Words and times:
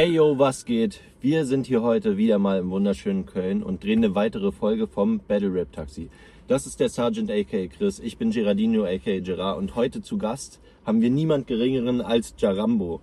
Hey 0.00 0.12
yo, 0.12 0.38
was 0.38 0.64
geht? 0.64 1.02
Wir 1.20 1.44
sind 1.44 1.66
hier 1.66 1.82
heute 1.82 2.16
wieder 2.16 2.38
mal 2.38 2.58
im 2.58 2.70
wunderschönen 2.70 3.26
Köln 3.26 3.62
und 3.62 3.84
drehen 3.84 4.02
eine 4.02 4.14
weitere 4.14 4.50
Folge 4.50 4.86
vom 4.86 5.18
Battle 5.18 5.52
Rap 5.52 5.72
Taxi. 5.72 6.08
Das 6.48 6.64
ist 6.64 6.80
der 6.80 6.88
Sergeant 6.88 7.30
aka 7.30 7.66
Chris, 7.66 7.98
ich 7.98 8.16
bin 8.16 8.30
Gerardino 8.30 8.84
aka 8.84 9.20
Gerard 9.20 9.58
und 9.58 9.74
heute 9.74 10.00
zu 10.00 10.16
Gast 10.16 10.58
haben 10.86 11.02
wir 11.02 11.10
niemand 11.10 11.48
geringeren 11.48 12.00
als 12.00 12.34
Jarambo. 12.38 13.02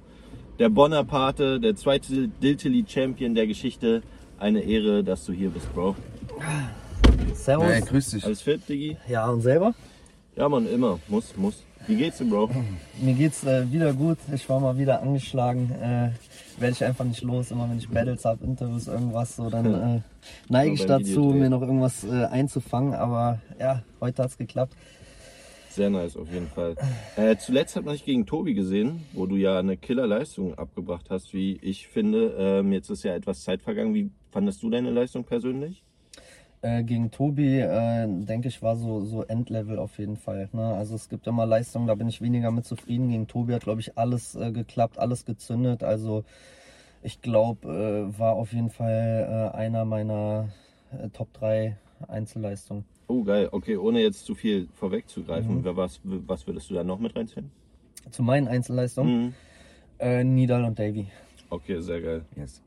Der 0.58 0.70
Bonaparte, 0.70 1.60
der 1.60 1.76
zweite 1.76 2.30
Diltily 2.30 2.84
Champion 2.88 3.36
der 3.36 3.46
Geschichte. 3.46 4.02
Eine 4.40 4.62
Ehre, 4.62 5.04
dass 5.04 5.24
du 5.24 5.34
hier 5.34 5.52
bist, 5.52 5.72
Bro. 5.76 5.96
Servus. 7.36 7.68
Hey, 7.68 7.82
grüß 7.82 8.10
dich. 8.10 8.26
Alles 8.26 8.42
fit, 8.42 8.68
Diggi? 8.68 8.98
Ja, 9.08 9.30
und 9.30 9.42
selber? 9.42 9.76
Ja, 10.36 10.50
man, 10.50 10.68
immer. 10.68 11.00
Muss, 11.10 11.38
muss. 11.38 11.64
Wie 11.88 11.96
geht's 11.96 12.18
dir, 12.18 12.26
Bro? 12.26 12.50
Mir 13.00 13.14
geht's 13.14 13.46
äh, 13.46 13.72
wieder 13.72 13.94
gut. 13.94 14.18
Ich 14.34 14.50
war 14.50 14.60
mal 14.60 14.78
wieder 14.78 15.02
angeschlagen. 15.02 15.72
Äh, 15.72 16.12
Werde 16.60 16.74
ich 16.74 16.84
einfach 16.84 17.06
nicht 17.06 17.22
los. 17.22 17.50
Immer 17.52 17.70
wenn 17.70 17.78
ich 17.78 17.88
Battles 17.88 18.26
habe, 18.26 18.44
Interviews, 18.44 18.88
irgendwas, 18.88 19.38
so 19.38 19.50
dann 19.50 19.74
äh, 19.74 20.02
neige 20.50 20.74
ich 20.74 20.86
dazu, 20.86 21.32
mir 21.34 21.50
noch 21.50 21.62
irgendwas 21.62 22.04
äh, 22.04 22.26
einzufangen. 22.26 22.94
Aber 22.94 23.40
ja, 23.58 23.84
heute 24.02 24.24
hat's 24.24 24.38
geklappt. 24.38 24.76
Sehr 25.70 25.90
nice, 25.90 26.18
auf 26.18 26.30
jeden 26.30 26.48
Fall. 26.48 26.76
Äh, 27.16 27.38
zuletzt 27.38 27.78
hat 27.78 27.86
man 27.86 27.94
dich 27.94 28.04
gegen 28.04 28.26
Tobi 28.26 28.54
gesehen, 28.54 29.06
wo 29.14 29.26
du 29.26 29.38
ja 29.38 29.58
eine 29.58 29.78
Killerleistung 29.78 30.56
abgebracht 30.56 31.06
hast, 31.10 31.34
wie 31.34 31.58
ich 31.62 31.88
finde. 31.88 32.36
Ähm, 32.38 32.74
jetzt 32.74 32.90
ist 32.90 33.04
ja 33.04 33.16
etwas 33.16 33.44
Zeit 33.44 33.62
vergangen. 33.62 33.94
Wie 33.94 34.12
fandest 34.32 34.62
du 34.62 34.70
deine 34.70 34.90
Leistung 34.90 35.24
persönlich? 35.24 35.86
Äh, 36.64 36.84
gegen 36.84 37.12
Tobi, 37.12 37.60
äh, 37.60 38.08
denke 38.08 38.48
ich, 38.48 38.62
war 38.64 38.76
so, 38.78 39.06
so 39.06 39.24
Endlevel 39.24 39.78
auf 39.78 40.00
jeden 40.00 40.18
Fall. 40.18 40.50
Ne? 40.54 40.64
Also 40.76 40.96
es 40.96 41.08
gibt 41.08 41.28
immer 41.28 41.46
Leistungen, 41.46 41.86
da 41.88 41.94
bin 41.96 42.08
ich 42.10 42.20
weniger 42.22 42.50
mit 42.52 42.66
zufrieden. 42.66 43.10
Gegen 43.10 43.28
Tobi 43.28 43.54
hat, 43.54 43.64
glaube 43.64 43.82
ich, 43.82 43.96
alles 43.98 44.34
äh, 44.36 44.52
geklappt, 44.52 44.98
alles 44.98 45.24
gezündet. 45.26 45.84
Also 45.84 46.24
ich 47.04 47.22
glaube, 47.22 48.10
äh, 48.16 48.20
war 48.20 48.34
auf 48.34 48.54
jeden 48.54 48.72
Fall 48.72 49.52
äh, 49.54 49.56
einer 49.56 49.86
meiner 49.86 50.50
äh, 50.92 51.10
Top 51.10 51.32
3 51.34 51.78
Einzelleistungen. 52.08 52.86
Oh, 53.08 53.24
geil. 53.24 53.50
Okay, 53.52 53.78
ohne 53.78 54.02
jetzt 54.02 54.26
zu 54.26 54.34
viel 54.36 54.68
vorwegzugreifen, 54.74 55.64
wer 55.64 55.78
was, 55.78 56.00
was 56.04 56.46
würdest 56.48 56.70
du 56.70 56.74
da 56.74 56.84
noch 56.84 57.00
mit 57.00 57.16
reinziehen? 57.16 57.52
Zu 58.12 58.24
meinen 58.24 58.48
Einzelleistungen, 58.48 59.26
Mhm. 59.28 59.34
äh, 60.00 60.24
Nidal 60.24 60.64
und 60.66 60.78
Davy. 60.80 61.08
Okay, 61.50 61.80
sehr 61.82 62.02
geil. 62.02 62.26
Yes. 62.36 62.62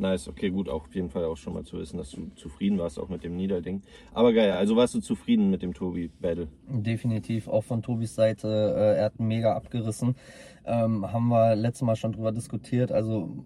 Nice, 0.00 0.28
okay, 0.28 0.48
gut, 0.48 0.68
auch 0.68 0.86
auf 0.86 0.94
jeden 0.94 1.10
Fall 1.10 1.24
auch 1.26 1.36
schon 1.36 1.52
mal 1.52 1.62
zu 1.62 1.78
wissen, 1.78 1.98
dass 1.98 2.10
du 2.12 2.30
zufrieden 2.34 2.78
warst, 2.78 2.98
auch 2.98 3.10
mit 3.10 3.22
dem 3.22 3.36
Niederding. 3.36 3.82
Aber 4.14 4.32
geil, 4.32 4.52
also 4.52 4.74
warst 4.74 4.94
du 4.94 5.00
zufrieden 5.00 5.50
mit 5.50 5.62
dem 5.62 5.74
Tobi-Battle? 5.74 6.48
Definitiv, 6.68 7.48
auch 7.48 7.64
von 7.64 7.82
Tobis 7.82 8.14
Seite. 8.14 8.48
Äh, 8.48 8.98
er 8.98 9.04
hat 9.04 9.20
mega 9.20 9.54
abgerissen. 9.54 10.16
Ähm, 10.64 11.12
haben 11.12 11.28
wir 11.28 11.54
letztes 11.54 11.82
Mal 11.82 11.96
schon 11.96 12.12
drüber 12.12 12.32
diskutiert. 12.32 12.92
Also 12.92 13.44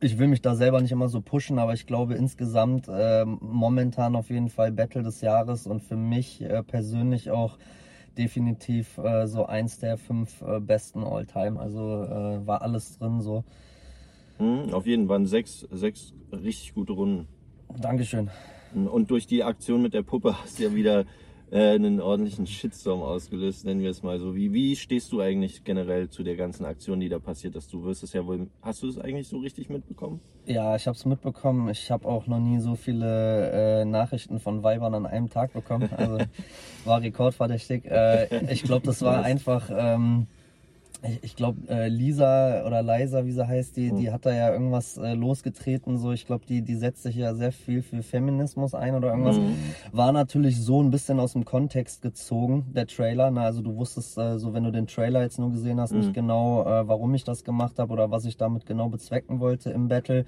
ich 0.00 0.18
will 0.18 0.28
mich 0.28 0.40
da 0.40 0.54
selber 0.54 0.80
nicht 0.80 0.92
immer 0.92 1.08
so 1.08 1.20
pushen, 1.20 1.58
aber 1.58 1.74
ich 1.74 1.86
glaube 1.86 2.14
insgesamt 2.14 2.88
äh, 2.88 3.26
momentan 3.26 4.16
auf 4.16 4.30
jeden 4.30 4.48
Fall 4.48 4.72
Battle 4.72 5.02
des 5.02 5.20
Jahres 5.20 5.66
und 5.66 5.80
für 5.80 5.96
mich 5.96 6.40
äh, 6.40 6.62
persönlich 6.62 7.30
auch 7.30 7.58
definitiv 8.16 8.96
äh, 8.96 9.26
so 9.26 9.44
eins 9.44 9.78
der 9.78 9.98
fünf 9.98 10.40
äh, 10.40 10.60
besten 10.60 11.04
All-Time. 11.04 11.60
Also 11.60 12.04
äh, 12.04 12.46
war 12.46 12.62
alles 12.62 12.98
drin 12.98 13.20
so. 13.20 13.44
Hm, 14.40 14.72
auf 14.72 14.86
jeden 14.86 15.06
Fall 15.06 15.26
sechs, 15.26 15.68
sechs 15.70 16.14
richtig 16.32 16.74
gute 16.74 16.94
Runden. 16.94 17.28
Dankeschön. 17.78 18.30
Und 18.74 19.10
durch 19.10 19.26
die 19.26 19.44
Aktion 19.44 19.82
mit 19.82 19.94
der 19.94 20.02
Puppe 20.02 20.40
hast 20.40 20.58
du 20.58 20.64
ja 20.64 20.74
wieder 20.74 21.04
äh, 21.50 21.74
einen 21.74 22.00
ordentlichen 22.00 22.46
Shitstorm 22.46 23.02
ausgelöst, 23.02 23.64
nennen 23.64 23.80
wir 23.80 23.90
es 23.90 24.02
mal 24.02 24.18
so. 24.18 24.34
Wie, 24.34 24.52
wie 24.52 24.76
stehst 24.76 25.12
du 25.12 25.20
eigentlich 25.20 25.64
generell 25.64 26.08
zu 26.08 26.22
der 26.22 26.36
ganzen 26.36 26.64
Aktion, 26.64 27.00
die 27.00 27.08
da 27.08 27.18
passiert 27.18 27.54
ist? 27.56 27.72
Du 27.72 27.84
wirst 27.84 28.02
es 28.02 28.12
ja 28.12 28.24
wohl. 28.24 28.46
Hast 28.62 28.82
du 28.82 28.88
es 28.88 28.98
eigentlich 28.98 29.28
so 29.28 29.38
richtig 29.38 29.68
mitbekommen? 29.68 30.20
Ja, 30.46 30.74
ich 30.76 30.86
habe 30.86 30.96
es 30.96 31.04
mitbekommen. 31.04 31.68
Ich 31.68 31.90
habe 31.90 32.06
auch 32.08 32.26
noch 32.26 32.38
nie 32.38 32.60
so 32.60 32.76
viele 32.76 33.80
äh, 33.80 33.84
Nachrichten 33.84 34.40
von 34.40 34.62
Weibern 34.62 34.94
an 34.94 35.06
einem 35.06 35.28
Tag 35.28 35.52
bekommen. 35.52 35.90
Also 35.96 36.18
war 36.84 37.02
rekordverdächtig. 37.02 37.84
Äh, 37.84 38.52
ich 38.52 38.62
glaube, 38.62 38.86
das 38.86 39.02
war 39.02 39.22
einfach. 39.22 39.70
Ähm, 39.70 40.28
ich, 41.02 41.24
ich 41.24 41.36
glaube, 41.36 41.68
äh, 41.68 41.88
Lisa 41.88 42.66
oder 42.66 42.82
Liza, 42.82 43.24
wie 43.24 43.32
sie 43.32 43.46
heißt, 43.46 43.76
die, 43.76 43.92
die 43.92 44.10
hat 44.10 44.26
da 44.26 44.34
ja 44.34 44.52
irgendwas 44.52 44.96
äh, 44.96 45.14
losgetreten. 45.14 45.98
So, 45.98 46.12
ich 46.12 46.26
glaube, 46.26 46.44
die, 46.46 46.62
die 46.62 46.74
setzt 46.74 47.02
sich 47.02 47.16
ja 47.16 47.34
sehr 47.34 47.52
viel 47.52 47.82
für 47.82 48.02
Feminismus 48.02 48.74
ein 48.74 48.94
oder 48.94 49.10
irgendwas. 49.10 49.36
War 49.92 50.12
natürlich 50.12 50.60
so 50.60 50.82
ein 50.82 50.90
bisschen 50.90 51.20
aus 51.20 51.32
dem 51.32 51.44
Kontext 51.44 52.02
gezogen, 52.02 52.66
der 52.74 52.86
Trailer. 52.86 53.30
Ne? 53.30 53.40
Also 53.40 53.62
du 53.62 53.76
wusstest 53.76 54.18
äh, 54.18 54.38
so, 54.38 54.54
wenn 54.54 54.64
du 54.64 54.72
den 54.72 54.86
Trailer 54.86 55.22
jetzt 55.22 55.38
nur 55.38 55.50
gesehen 55.50 55.80
hast, 55.80 55.92
nicht 55.92 56.14
genau, 56.14 56.62
äh, 56.62 56.86
warum 56.86 57.14
ich 57.14 57.24
das 57.24 57.44
gemacht 57.44 57.78
habe 57.78 57.92
oder 57.92 58.10
was 58.10 58.24
ich 58.24 58.36
damit 58.36 58.66
genau 58.66 58.88
bezwecken 58.88 59.40
wollte 59.40 59.70
im 59.70 59.88
Battle. 59.88 60.24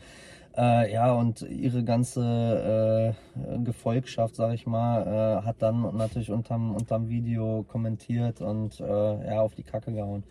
Äh, 0.54 0.92
ja, 0.92 1.12
und 1.12 1.42
ihre 1.42 1.82
ganze 1.82 3.14
äh, 3.34 3.58
Gefolgschaft, 3.64 4.36
sag 4.36 4.52
ich 4.52 4.66
mal, 4.66 5.06
äh, 5.06 5.46
hat 5.46 5.56
dann 5.60 5.96
natürlich 5.96 6.30
unterm, 6.30 6.74
unterm 6.74 7.08
Video 7.08 7.64
kommentiert 7.66 8.42
und 8.42 8.78
äh, 8.80 9.26
ja, 9.26 9.40
auf 9.40 9.54
die 9.54 9.62
Kacke 9.62 9.92
gehauen. 9.92 10.24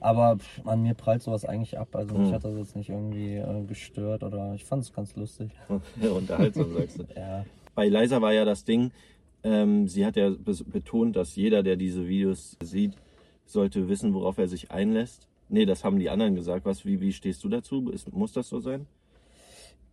Aber 0.00 0.36
pff, 0.36 0.66
an 0.66 0.82
mir 0.82 0.94
prallt 0.94 1.22
sowas 1.22 1.44
eigentlich 1.44 1.78
ab. 1.78 1.88
Also 1.94 2.16
mich 2.16 2.32
hat 2.32 2.44
das 2.44 2.56
jetzt 2.56 2.76
nicht 2.76 2.88
irgendwie 2.90 3.36
äh, 3.36 3.64
gestört 3.66 4.22
oder 4.22 4.54
ich 4.54 4.64
fand 4.64 4.84
es 4.84 4.92
ganz 4.92 5.16
lustig. 5.16 5.50
Unterhaltsam, 6.00 6.72
sagst 6.74 6.98
du. 7.00 7.04
Ja. 7.16 7.44
Bei 7.74 7.88
Liza 7.88 8.20
war 8.20 8.32
ja 8.32 8.44
das 8.44 8.64
Ding, 8.64 8.90
ähm, 9.42 9.88
sie 9.88 10.04
hat 10.04 10.16
ja 10.16 10.30
betont, 10.66 11.16
dass 11.16 11.36
jeder, 11.36 11.62
der 11.62 11.76
diese 11.76 12.08
Videos 12.08 12.56
sieht, 12.62 12.94
sollte 13.46 13.88
wissen, 13.88 14.14
worauf 14.14 14.38
er 14.38 14.48
sich 14.48 14.70
einlässt. 14.70 15.28
Nee, 15.48 15.64
das 15.64 15.84
haben 15.84 15.98
die 15.98 16.10
anderen 16.10 16.34
gesagt. 16.34 16.66
Was, 16.66 16.84
wie, 16.84 17.00
wie 17.00 17.12
stehst 17.12 17.42
du 17.44 17.48
dazu? 17.48 17.88
Ist, 17.90 18.12
muss 18.12 18.32
das 18.32 18.48
so 18.48 18.60
sein? 18.60 18.86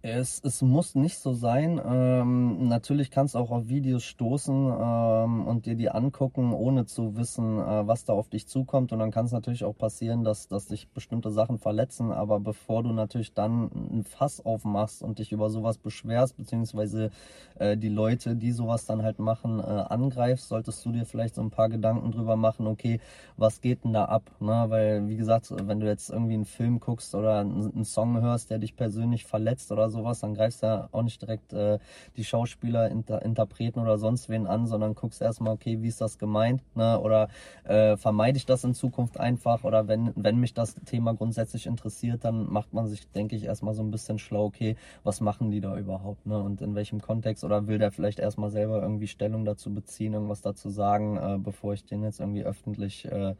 Es, 0.07 0.39
es 0.43 0.61
muss 0.61 0.93
nicht 0.93 1.17
so 1.17 1.33
sein. 1.33 1.81
Ähm, 1.83 2.67
natürlich 2.67 3.09
kannst 3.09 3.33
du 3.33 3.39
auch 3.39 3.49
auf 3.49 3.69
Videos 3.69 4.03
stoßen 4.03 4.53
ähm, 4.53 5.47
und 5.47 5.65
dir 5.65 5.73
die 5.73 5.89
angucken, 5.89 6.53
ohne 6.53 6.85
zu 6.85 7.17
wissen, 7.17 7.57
äh, 7.57 7.87
was 7.87 8.05
da 8.05 8.13
auf 8.13 8.29
dich 8.29 8.47
zukommt. 8.47 8.93
Und 8.93 8.99
dann 8.99 9.09
kann 9.09 9.25
es 9.25 9.31
natürlich 9.31 9.63
auch 9.63 9.75
passieren, 9.75 10.23
dass, 10.23 10.47
dass 10.47 10.67
dich 10.67 10.89
bestimmte 10.89 11.31
Sachen 11.31 11.57
verletzen. 11.57 12.11
Aber 12.11 12.39
bevor 12.39 12.83
du 12.83 12.91
natürlich 12.91 13.33
dann 13.33 13.71
ein 13.73 14.03
Fass 14.03 14.45
aufmachst 14.45 15.01
und 15.01 15.17
dich 15.17 15.31
über 15.31 15.49
sowas 15.49 15.79
beschwerst, 15.79 16.37
beziehungsweise 16.37 17.09
äh, 17.57 17.75
die 17.75 17.89
Leute, 17.89 18.35
die 18.35 18.51
sowas 18.51 18.85
dann 18.85 19.01
halt 19.01 19.17
machen, 19.17 19.59
äh, 19.59 19.63
angreifst, 19.63 20.49
solltest 20.49 20.85
du 20.85 20.91
dir 20.91 21.07
vielleicht 21.07 21.33
so 21.33 21.41
ein 21.41 21.49
paar 21.49 21.69
Gedanken 21.69 22.11
drüber 22.11 22.35
machen, 22.35 22.67
okay, 22.67 22.99
was 23.37 23.59
geht 23.59 23.83
denn 23.83 23.93
da 23.93 24.05
ab? 24.05 24.29
Ne? 24.39 24.65
Weil, 24.67 25.07
wie 25.07 25.17
gesagt, 25.17 25.51
wenn 25.51 25.79
du 25.79 25.87
jetzt 25.87 26.11
irgendwie 26.11 26.35
einen 26.35 26.45
Film 26.45 26.79
guckst 26.79 27.15
oder 27.15 27.39
einen, 27.39 27.73
einen 27.73 27.85
Song 27.85 28.21
hörst, 28.21 28.51
der 28.51 28.59
dich 28.59 28.75
persönlich 28.75 29.25
verletzt 29.25 29.71
oder 29.71 29.94
sowas, 29.95 30.19
dann 30.19 30.35
greifst 30.35 30.61
du 30.61 30.67
ja 30.67 30.89
auch 30.91 31.01
nicht 31.01 31.21
direkt 31.21 31.53
äh, 31.53 31.79
die 32.17 32.23
Schauspieler, 32.23 32.89
Inter 32.89 33.21
Interpreten 33.23 33.79
oder 33.79 33.97
sonst 33.97 34.29
wen 34.29 34.47
an, 34.47 34.67
sondern 34.67 34.95
guckst 34.95 35.21
erstmal, 35.21 35.53
okay, 35.53 35.81
wie 35.81 35.87
ist 35.87 36.01
das 36.01 36.17
gemeint? 36.17 36.61
Ne? 36.75 36.99
Oder 36.99 37.29
äh, 37.63 37.97
vermeide 37.97 38.37
ich 38.37 38.45
das 38.45 38.63
in 38.63 38.73
Zukunft 38.73 39.19
einfach? 39.19 39.63
Oder 39.63 39.87
wenn, 39.87 40.11
wenn 40.15 40.37
mich 40.39 40.53
das 40.53 40.75
Thema 40.85 41.13
grundsätzlich 41.13 41.65
interessiert, 41.65 42.23
dann 42.23 42.51
macht 42.51 42.73
man 42.73 42.87
sich, 42.87 43.09
denke 43.11 43.35
ich, 43.35 43.45
erstmal 43.45 43.73
so 43.73 43.83
ein 43.83 43.91
bisschen 43.91 44.19
schlau, 44.19 44.45
okay, 44.45 44.75
was 45.03 45.21
machen 45.21 45.51
die 45.51 45.61
da 45.61 45.77
überhaupt? 45.77 46.25
Ne? 46.25 46.37
Und 46.37 46.61
in 46.61 46.75
welchem 46.75 47.01
Kontext? 47.01 47.43
Oder 47.43 47.67
will 47.67 47.77
der 47.77 47.91
vielleicht 47.91 48.19
erstmal 48.19 48.49
selber 48.49 48.81
irgendwie 48.81 49.07
Stellung 49.07 49.45
dazu 49.45 49.73
beziehen, 49.73 50.13
irgendwas 50.13 50.41
dazu 50.41 50.69
sagen, 50.69 51.17
äh, 51.17 51.37
bevor 51.37 51.73
ich 51.73 51.85
den 51.85 52.03
jetzt 52.03 52.19
irgendwie 52.19 52.43
öffentlich 52.43 53.05
äh, 53.05 53.35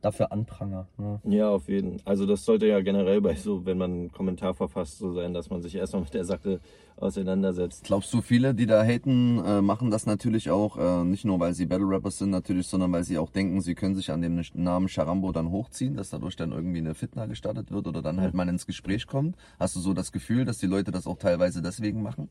dafür 0.00 0.32
anpranger? 0.32 0.86
Ne? 0.96 1.20
Ja, 1.24 1.50
auf 1.50 1.68
jeden 1.68 1.98
Fall. 1.98 2.10
Also 2.10 2.26
das 2.26 2.44
sollte 2.44 2.66
ja 2.66 2.80
generell 2.80 3.20
bei 3.20 3.34
so, 3.34 3.64
wenn 3.66 3.78
man 3.78 3.90
einen 3.90 4.12
Kommentar 4.12 4.54
verfasst, 4.54 4.98
so 4.98 5.12
sein, 5.12 5.34
dass 5.34 5.50
man 5.50 5.62
sich 5.62 5.74
erstmal 5.74 5.99
mit 6.00 6.14
der 6.14 6.24
Sache 6.24 6.60
auseinandersetzt. 6.96 7.84
Glaubst 7.84 8.12
du, 8.12 8.20
viele, 8.20 8.54
die 8.54 8.66
da 8.66 8.84
haten, 8.84 9.42
äh, 9.44 9.62
machen 9.62 9.90
das 9.90 10.06
natürlich 10.06 10.50
auch, 10.50 10.76
äh, 10.76 11.04
nicht 11.04 11.24
nur 11.24 11.40
weil 11.40 11.54
sie 11.54 11.66
Battle 11.66 11.88
Rappers 11.88 12.18
sind 12.18 12.30
natürlich, 12.30 12.66
sondern 12.66 12.92
weil 12.92 13.04
sie 13.04 13.18
auch 13.18 13.30
denken, 13.30 13.60
sie 13.60 13.74
können 13.74 13.94
sich 13.94 14.10
an 14.10 14.20
dem 14.20 14.40
Namen 14.54 14.88
Charambo 14.88 15.32
dann 15.32 15.50
hochziehen, 15.50 15.96
dass 15.96 16.10
dadurch 16.10 16.36
dann 16.36 16.52
irgendwie 16.52 16.78
eine 16.78 16.94
Fitna 16.94 17.26
gestartet 17.26 17.70
wird 17.70 17.86
oder 17.86 18.02
dann 18.02 18.20
halt 18.20 18.34
mal 18.34 18.48
ins 18.48 18.66
Gespräch 18.66 19.06
kommt? 19.06 19.36
Hast 19.58 19.76
du 19.76 19.80
so 19.80 19.94
das 19.94 20.12
Gefühl, 20.12 20.44
dass 20.44 20.58
die 20.58 20.66
Leute 20.66 20.90
das 20.90 21.06
auch 21.06 21.18
teilweise 21.18 21.62
deswegen 21.62 22.02
machen? 22.02 22.28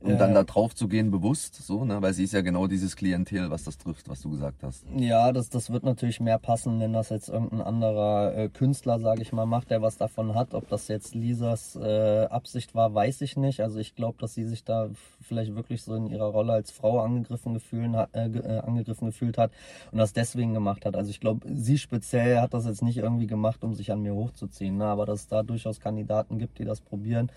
Um 0.00 0.16
dann 0.16 0.32
da 0.32 0.44
drauf 0.44 0.76
zu 0.76 0.86
gehen, 0.86 1.10
bewusst, 1.10 1.56
so, 1.56 1.84
ne? 1.84 2.00
Weil 2.00 2.14
sie 2.14 2.22
ist 2.22 2.32
ja 2.32 2.40
genau 2.40 2.68
dieses 2.68 2.94
Klientel, 2.94 3.50
was 3.50 3.64
das 3.64 3.78
trifft, 3.78 4.08
was 4.08 4.22
du 4.22 4.30
gesagt 4.30 4.62
hast. 4.62 4.84
Ja, 4.96 5.32
das, 5.32 5.48
das 5.48 5.70
wird 5.70 5.82
natürlich 5.82 6.20
mehr 6.20 6.38
passen, 6.38 6.78
wenn 6.78 6.92
das 6.92 7.08
jetzt 7.08 7.28
irgendein 7.28 7.62
anderer 7.62 8.32
äh, 8.36 8.48
Künstler, 8.48 9.00
sage 9.00 9.22
ich 9.22 9.32
mal, 9.32 9.44
macht, 9.44 9.70
der 9.70 9.82
was 9.82 9.96
davon 9.96 10.36
hat. 10.36 10.54
Ob 10.54 10.68
das 10.68 10.86
jetzt 10.86 11.16
Lisas 11.16 11.74
äh, 11.74 12.26
Absicht 12.26 12.76
war, 12.76 12.94
weiß 12.94 13.22
ich 13.22 13.36
nicht. 13.36 13.60
Also 13.60 13.80
ich 13.80 13.96
glaube, 13.96 14.18
dass 14.20 14.34
sie 14.34 14.44
sich 14.44 14.62
da 14.62 14.88
vielleicht 15.20 15.56
wirklich 15.56 15.82
so 15.82 15.96
in 15.96 16.06
ihrer 16.06 16.26
Rolle 16.26 16.52
als 16.52 16.70
Frau 16.70 17.00
angegriffen, 17.00 17.54
gefühlen, 17.54 17.94
äh, 17.94 18.06
äh, 18.28 18.58
angegriffen 18.60 19.06
gefühlt 19.06 19.36
hat 19.36 19.50
und 19.90 19.98
das 19.98 20.12
deswegen 20.12 20.54
gemacht 20.54 20.86
hat. 20.86 20.94
Also 20.94 21.10
ich 21.10 21.18
glaube, 21.18 21.46
sie 21.52 21.76
speziell 21.76 22.38
hat 22.38 22.54
das 22.54 22.66
jetzt 22.66 22.82
nicht 22.82 22.98
irgendwie 22.98 23.26
gemacht, 23.26 23.64
um 23.64 23.74
sich 23.74 23.90
an 23.90 24.02
mir 24.02 24.14
hochzuziehen. 24.14 24.76
Ne? 24.76 24.84
Aber 24.84 25.06
dass 25.06 25.20
es 25.20 25.26
da 25.26 25.42
durchaus 25.42 25.80
Kandidaten 25.80 26.38
gibt, 26.38 26.60
die 26.60 26.64
das 26.64 26.80
probieren, 26.80 27.32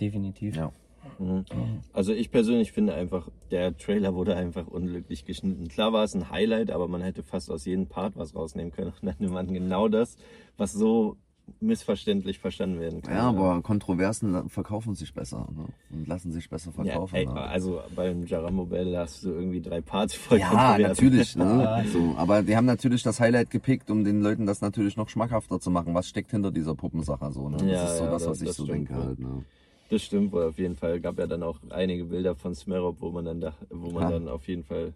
definitiv. 0.00 0.54
Ja. 0.54 0.70
Mhm. 1.18 1.44
Also 1.92 2.12
ich 2.12 2.30
persönlich 2.30 2.72
finde 2.72 2.94
einfach, 2.94 3.28
der 3.50 3.76
Trailer 3.76 4.14
wurde 4.14 4.36
einfach 4.36 4.66
unglücklich 4.66 5.24
geschnitten. 5.24 5.68
Klar 5.68 5.92
war 5.92 6.04
es 6.04 6.14
ein 6.14 6.30
Highlight, 6.30 6.70
aber 6.70 6.88
man 6.88 7.02
hätte 7.02 7.22
fast 7.22 7.50
aus 7.50 7.64
jedem 7.64 7.86
Part 7.86 8.16
was 8.16 8.34
rausnehmen 8.34 8.72
können. 8.72 8.92
Und 9.00 9.06
dann 9.06 9.14
nimmt 9.18 9.32
man 9.32 9.52
genau 9.52 9.88
das, 9.88 10.16
was 10.56 10.72
so 10.72 11.16
missverständlich 11.60 12.38
verstanden 12.38 12.80
werden 12.80 13.02
kann. 13.02 13.14
Ja, 13.14 13.28
aber 13.28 13.60
Kontroversen 13.62 14.48
verkaufen 14.48 14.94
sich 14.94 15.12
besser 15.12 15.46
ne? 15.54 15.66
und 15.90 16.08
lassen 16.08 16.32
sich 16.32 16.48
besser 16.48 16.70
Ja, 16.78 16.84
verkaufen. 16.84 17.14
ey, 17.16 17.26
ne? 17.26 17.34
also 17.34 17.80
beim 17.94 18.24
Jarambo 18.26 18.64
Battle 18.64 18.96
hast 18.98 19.24
du 19.24 19.30
irgendwie 19.30 19.60
drei 19.60 19.82
Parts 19.82 20.14
voll 20.14 20.38
Ja, 20.38 20.78
natürlich. 20.78 21.36
Ne? 21.36 21.84
So, 21.92 22.14
aber 22.16 22.42
die 22.42 22.56
haben 22.56 22.64
natürlich 22.64 23.02
das 23.02 23.20
Highlight 23.20 23.50
gepickt, 23.50 23.90
um 23.90 24.04
den 24.04 24.22
Leuten 24.22 24.46
das 24.46 24.62
natürlich 24.62 24.96
noch 24.96 25.08
schmackhafter 25.10 25.60
zu 25.60 25.70
machen. 25.70 25.94
Was 25.94 26.08
steckt 26.08 26.30
hinter 26.30 26.50
dieser 26.50 26.74
Puppensache 26.74 27.30
so? 27.30 27.48
Ne? 27.50 27.58
Das 27.58 27.66
Ja, 27.68 27.84
ist 27.84 27.98
so 27.98 28.04
ja, 28.04 28.10
das, 28.10 28.22
das- 28.22 28.30
was 28.30 28.40
ich 28.40 28.48
das 28.48 28.56
so 28.56 28.66
denke 28.66 28.94
halt. 28.94 29.18
Ne? 29.18 29.44
Das 29.90 30.02
stimmt 30.02 30.32
wohl 30.32 30.44
auf 30.44 30.58
jeden 30.58 30.76
Fall. 30.76 31.00
Gab 31.00 31.18
ja 31.18 31.26
dann 31.26 31.42
auch 31.42 31.58
einige 31.70 32.04
Bilder 32.04 32.34
von 32.34 32.54
Smerop, 32.54 33.00
wo 33.00 33.10
man 33.10 33.24
dann 33.24 33.40
dach, 33.40 33.56
wo 33.70 33.90
man 33.90 34.04
Ja. 34.04 34.10
dann 34.10 34.28
auf 34.28 34.48
jeden 34.48 34.64
Fall 34.64 34.92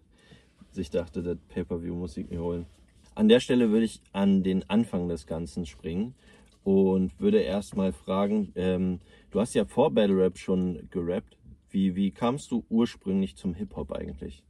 sich 0.71 0.89
dachte, 0.89 1.23
das 1.23 1.37
Pay-per-View 1.49 1.95
muss 1.95 2.17
ich 2.17 2.29
mir 2.29 2.41
holen. 2.41 2.65
An 3.15 3.27
der 3.27 3.39
Stelle 3.39 3.69
würde 3.71 3.85
ich 3.85 4.01
an 4.13 4.43
den 4.43 4.69
Anfang 4.69 5.07
des 5.07 5.25
Ganzen 5.27 5.65
springen 5.65 6.15
und 6.63 7.19
würde 7.19 7.39
erstmal 7.39 7.91
fragen, 7.91 8.51
ähm, 8.55 8.99
du 9.31 9.39
hast 9.39 9.53
ja 9.55 9.65
vor 9.65 9.91
Battle 9.91 10.17
Rap 10.17 10.37
schon 10.37 10.87
gerappt. 10.91 11.37
Wie, 11.71 11.95
wie 11.95 12.11
kamst 12.11 12.51
du 12.51 12.65
ursprünglich 12.69 13.35
zum 13.35 13.53
Hip-Hop 13.53 13.91
eigentlich? 13.91 14.43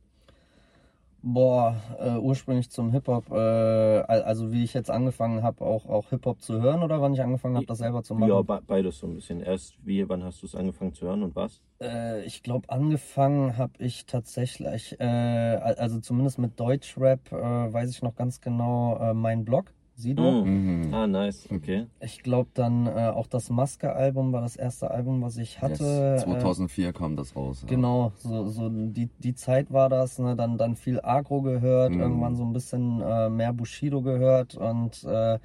Boah, 1.21 1.75
äh, 1.99 2.17
ursprünglich 2.17 2.69
zum 2.71 2.91
Hip-Hop, 2.91 3.29
äh, 3.31 3.35
al- 3.35 4.23
also 4.23 4.51
wie 4.53 4.63
ich 4.63 4.73
jetzt 4.73 4.89
angefangen 4.89 5.43
habe, 5.43 5.65
auch, 5.65 5.85
auch 5.85 6.09
Hip-Hop 6.09 6.41
zu 6.41 6.61
hören 6.61 6.81
oder 6.81 7.01
wann 7.01 7.13
ich 7.13 7.21
angefangen 7.21 7.55
habe, 7.57 7.65
das 7.65 7.79
selber 7.79 8.03
zu 8.03 8.15
machen? 8.15 8.29
Ja, 8.29 8.41
be 8.41 8.61
beides 8.65 8.99
so 8.99 9.07
ein 9.07 9.15
bisschen. 9.15 9.41
Erst 9.41 9.75
wie, 9.85 10.07
wann 10.07 10.23
hast 10.23 10.41
du 10.41 10.45
es 10.45 10.55
angefangen 10.55 10.93
zu 10.93 11.07
hören 11.07 11.23
und 11.23 11.35
was? 11.35 11.61
Äh, 11.81 12.23
ich 12.23 12.41
glaube, 12.41 12.69
angefangen 12.69 13.57
habe 13.57 13.73
ich 13.79 14.05
tatsächlich, 14.05 14.97
äh, 14.99 15.03
al- 15.03 15.75
also 15.75 15.99
zumindest 15.99 16.39
mit 16.39 16.57
Deutschrap, 16.59 17.31
äh, 17.31 17.35
weiß 17.73 17.89
ich 17.89 18.01
noch 18.01 18.15
ganz 18.15 18.39
genau, 18.39 18.97
äh, 18.97 19.13
mein 19.13 19.43
Blog, 19.43 19.73
Sido. 19.99 20.45
Mhm. 20.45 20.93
Ah, 20.93 21.07
nice, 21.07 21.47
okay. 21.51 21.87
Ich 21.99 22.23
glaube 22.23 22.49
dann 22.53 22.87
äh, 22.87 22.89
auch 23.13 23.27
das 23.27 23.49
Maske-Album 23.49 24.31
war 24.31 24.41
das 24.41 24.55
erste 24.55 24.89
Album, 24.91 25.21
was 25.21 25.37
ich 25.37 25.61
hatte. 25.61 25.83
Yes. 26.15 26.23
Äh, 26.23 26.25
2004 26.25 26.93
kam 26.93 27.15
das 27.17 27.35
raus. 27.35 27.61
Ja. 27.63 27.67
Genau, 27.67 28.13
so, 28.19 28.47
so 28.47 28.69
die, 28.69 29.09
die 29.19 29.35
Zeit 29.35 29.71
war 29.73 29.89
das, 29.89 30.17
ne? 30.19 30.35
dann, 30.35 30.57
dann 30.57 30.75
viel 30.75 30.99
Agro 31.01 31.41
gehört, 31.41 31.91
Mhm. 31.91 31.99
irgendwann 31.99 32.35
so 32.35 32.43
ein 32.43 32.53
bisschen 32.53 33.01
äh, 33.01 33.29
mehr 33.29 33.51
Bushido 33.53 34.01
gehört 34.01 34.55
und 34.55 35.03
äh, 35.03 35.37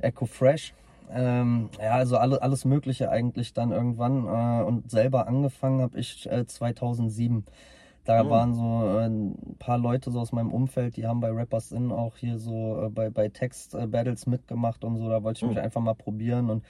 Echo 0.00 0.26
Fresh. 0.26 0.74
Ähm, 1.10 1.68
ja, 1.80 1.92
also 1.92 2.16
alle, 2.18 2.42
alles 2.42 2.64
Mögliche 2.64 3.10
eigentlich 3.10 3.54
dann 3.54 3.70
irgendwann 3.70 4.26
äh, 4.26 4.62
und 4.64 4.90
selber 4.90 5.26
angefangen 5.28 5.80
habe 5.80 5.98
ich 5.98 6.28
äh, 6.30 6.44
2007. 6.46 7.44
Da 8.06 8.24
Mhm. 8.24 8.30
waren 8.30 8.54
so 8.54 8.62
äh, 8.98 9.06
ein 9.06 9.56
paar 9.58 9.78
Leute 9.78 10.10
so 10.10 10.20
aus 10.20 10.32
meinem 10.32 10.52
Umfeld, 10.52 10.96
die 10.96 11.06
haben 11.06 11.20
bei 11.20 11.30
Rappers 11.30 11.72
In 11.72 11.92
auch 11.92 12.16
hier 12.16 12.38
so 12.38 12.84
äh, 12.86 12.88
bei, 12.88 13.10
bei 13.10 13.28
Text-Battles 13.28 14.26
mitgemacht 14.26 14.84
und 14.84 14.96
so. 14.96 15.08
Da 15.08 15.22
wollte 15.22 15.38
ich 15.38 15.46
mich 15.46 15.56
Mhm. 15.56 15.62
einfach 15.62 15.80
mal 15.82 15.94
probieren 15.94 16.48
und 16.50 16.64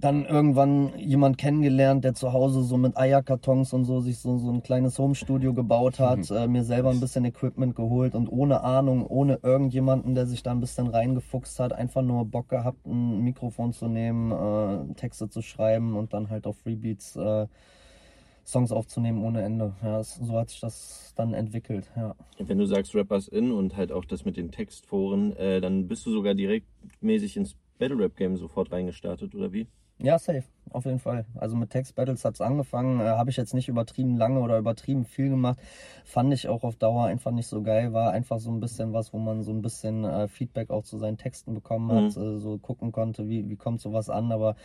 dann 0.00 0.24
irgendwann 0.24 0.98
jemand 0.98 1.38
kennengelernt, 1.38 2.02
der 2.04 2.14
zu 2.14 2.32
Hause 2.32 2.64
so 2.64 2.76
mit 2.76 2.96
Eierkartons 2.96 3.72
und 3.72 3.84
so 3.84 4.00
sich 4.00 4.18
so, 4.18 4.36
so 4.38 4.50
ein 4.50 4.62
kleines 4.64 4.98
Homestudio 4.98 5.54
gebaut 5.54 6.00
hat, 6.00 6.28
äh, 6.30 6.48
mir 6.48 6.64
selber 6.64 6.90
ein 6.90 6.98
bisschen 6.98 7.24
Equipment 7.24 7.76
geholt 7.76 8.14
und 8.16 8.26
ohne 8.28 8.62
Ahnung, 8.62 9.06
ohne 9.06 9.38
irgendjemanden, 9.42 10.14
der 10.16 10.26
sich 10.26 10.42
da 10.42 10.50
ein 10.50 10.58
bisschen 10.60 10.88
reingefuchst 10.88 11.60
hat, 11.60 11.72
einfach 11.72 12.02
nur 12.02 12.24
Bock 12.24 12.48
gehabt, 12.48 12.84
ein 12.84 13.20
Mikrofon 13.22 13.72
zu 13.72 13.86
nehmen, 13.86 14.32
äh, 14.32 14.94
Texte 14.94 15.28
zu 15.28 15.40
schreiben 15.40 15.96
und 15.96 16.12
dann 16.14 16.30
halt 16.30 16.46
auf 16.48 16.58
Freebeats 16.58 17.14
äh, 17.14 17.46
Songs 18.44 18.72
aufzunehmen 18.72 19.22
ohne 19.22 19.42
Ende. 19.42 19.74
Ja, 19.82 20.02
so 20.02 20.38
hat 20.38 20.50
sich 20.50 20.60
das 20.60 21.12
dann 21.16 21.34
entwickelt, 21.34 21.90
ja. 21.96 22.14
Wenn 22.38 22.58
du 22.58 22.66
sagst 22.66 22.94
Rappers 22.94 23.28
in 23.28 23.52
und 23.52 23.76
halt 23.76 23.92
auch 23.92 24.04
das 24.04 24.24
mit 24.24 24.36
den 24.36 24.50
Textforen, 24.50 25.36
äh, 25.36 25.60
dann 25.60 25.88
bist 25.88 26.04
du 26.06 26.10
sogar 26.10 26.34
direkt 26.34 26.66
mäßig 27.00 27.36
ins 27.36 27.56
Battle 27.78 27.98
Rap 27.98 28.16
Game 28.16 28.36
sofort 28.36 28.72
reingestartet, 28.72 29.34
oder 29.34 29.52
wie? 29.52 29.66
Ja, 30.02 30.18
safe, 30.18 30.42
auf 30.70 30.84
jeden 30.84 30.98
Fall. 30.98 31.24
Also 31.36 31.54
mit 31.54 31.70
Text 31.70 31.94
Battles 31.94 32.24
hat's 32.24 32.40
angefangen, 32.40 32.98
äh, 32.98 33.04
habe 33.04 33.30
ich 33.30 33.36
jetzt 33.36 33.54
nicht 33.54 33.68
übertrieben 33.68 34.16
lange 34.16 34.40
oder 34.40 34.58
übertrieben 34.58 35.04
viel 35.04 35.28
gemacht. 35.28 35.60
Fand 36.04 36.34
ich 36.34 36.48
auch 36.48 36.64
auf 36.64 36.74
Dauer 36.74 37.04
einfach 37.04 37.30
nicht 37.30 37.46
so 37.46 37.62
geil. 37.62 37.92
War 37.92 38.10
einfach 38.10 38.40
so 38.40 38.50
ein 38.50 38.58
bisschen 38.58 38.92
was, 38.92 39.12
wo 39.12 39.18
man 39.18 39.42
so 39.42 39.52
ein 39.52 39.62
bisschen 39.62 40.04
äh, 40.04 40.26
Feedback 40.26 40.70
auch 40.70 40.82
zu 40.82 40.98
seinen 40.98 41.18
Texten 41.18 41.54
bekommen 41.54 41.92
hat, 41.92 42.16
äh, 42.16 42.38
so 42.38 42.58
gucken 42.58 42.90
konnte, 42.90 43.28
wie, 43.28 43.48
wie 43.48 43.56
kommt 43.56 43.80
sowas 43.80 44.10
an. 44.10 44.32
Aber 44.32 44.56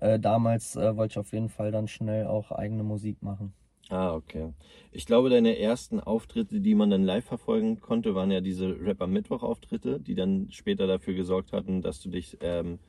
äh, 0.00 0.18
damals 0.18 0.76
äh, 0.76 0.96
wollte 0.96 1.12
ich 1.12 1.18
auf 1.18 1.32
jeden 1.32 1.50
Fall 1.50 1.70
dann 1.72 1.88
schnell 1.88 2.26
auch 2.26 2.50
eigene 2.50 2.82
Musik 2.82 3.22
machen. 3.22 3.52
Ah, 3.88 4.14
okay. 4.14 4.52
Ich 4.92 5.06
glaube, 5.06 5.30
deine 5.30 5.58
ersten 5.58 6.00
Auftritte, 6.00 6.60
die 6.60 6.74
man 6.74 6.90
dann 6.90 7.04
live 7.04 7.24
verfolgen 7.24 7.80
konnte, 7.80 8.14
waren 8.14 8.32
ja 8.32 8.40
diese 8.40 8.80
Rapper 8.80 9.06
Mittwoch 9.06 9.42
Auftritte, 9.42 10.00
die 10.00 10.14
dann 10.16 10.48
später 10.50 10.86
dafür 10.86 11.14
gesorgt 11.14 11.52
hatten, 11.52 11.82
dass 11.82 12.00
du 12.00 12.08
dich 12.08 12.38
ähm, 12.40 12.80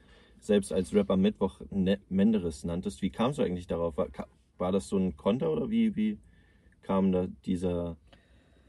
selbst 0.48 0.72
als 0.74 0.94
Rapper 0.94 1.18
Mittwoch 1.18 1.62
ne 1.70 2.00
Menderes 2.10 2.64
nanntest. 2.64 3.02
Wie 3.02 3.10
kamst 3.12 3.38
du 3.40 3.44
eigentlich 3.44 3.68
darauf? 3.68 3.98
War, 3.98 4.08
war 4.58 4.72
das 4.72 4.88
so 4.88 4.98
ein 4.98 5.16
Konter 5.16 5.52
oder 5.52 5.70
wie, 5.70 5.96
wie 5.96 6.18
kam 6.82 7.12
da 7.12 7.28
dieser 7.46 7.96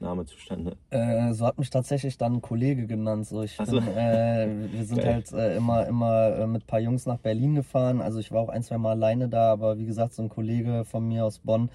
Name 0.01 0.27
zustande? 0.27 0.77
Äh, 0.91 1.33
so 1.33 1.47
hat 1.47 1.59
mich 1.59 1.71
tatsächlich 1.71 2.19
dann 2.19 2.35
ein 2.35 2.43
Kollege 2.43 2.87
genannt. 2.87 3.27
So, 3.27 3.43
ich 3.43 3.57
Ach 3.59 3.67
so. 3.67 3.81
bin, 3.81 3.89
äh, 3.97 4.49
wir 4.71 4.85
sind 4.85 4.99
Geil. 5.03 5.15
halt 5.15 5.33
äh, 5.33 5.57
immer, 5.57 5.87
immer 5.87 6.37
äh, 6.37 6.47
mit 6.47 6.63
ein 6.65 6.67
paar 6.67 6.81
Jungs 6.81 7.07
nach 7.07 7.19
Berlin 7.19 7.55
gefahren. 7.55 8.01
Also 8.01 8.19
ich 8.21 8.31
war 8.31 8.43
auch 8.43 8.49
ein, 8.49 8.63
zwei 8.63 8.79
Mal 8.79 8.91
alleine 8.93 9.29
da, 9.29 9.51
aber 9.53 9.79
wie 9.79 9.87
gesagt, 9.87 10.13
so 10.15 10.23
ein 10.23 10.29
Kollege 10.29 10.85
von 10.85 11.07
mir 11.09 11.25
aus 11.25 11.39
Bonn, 11.41 11.71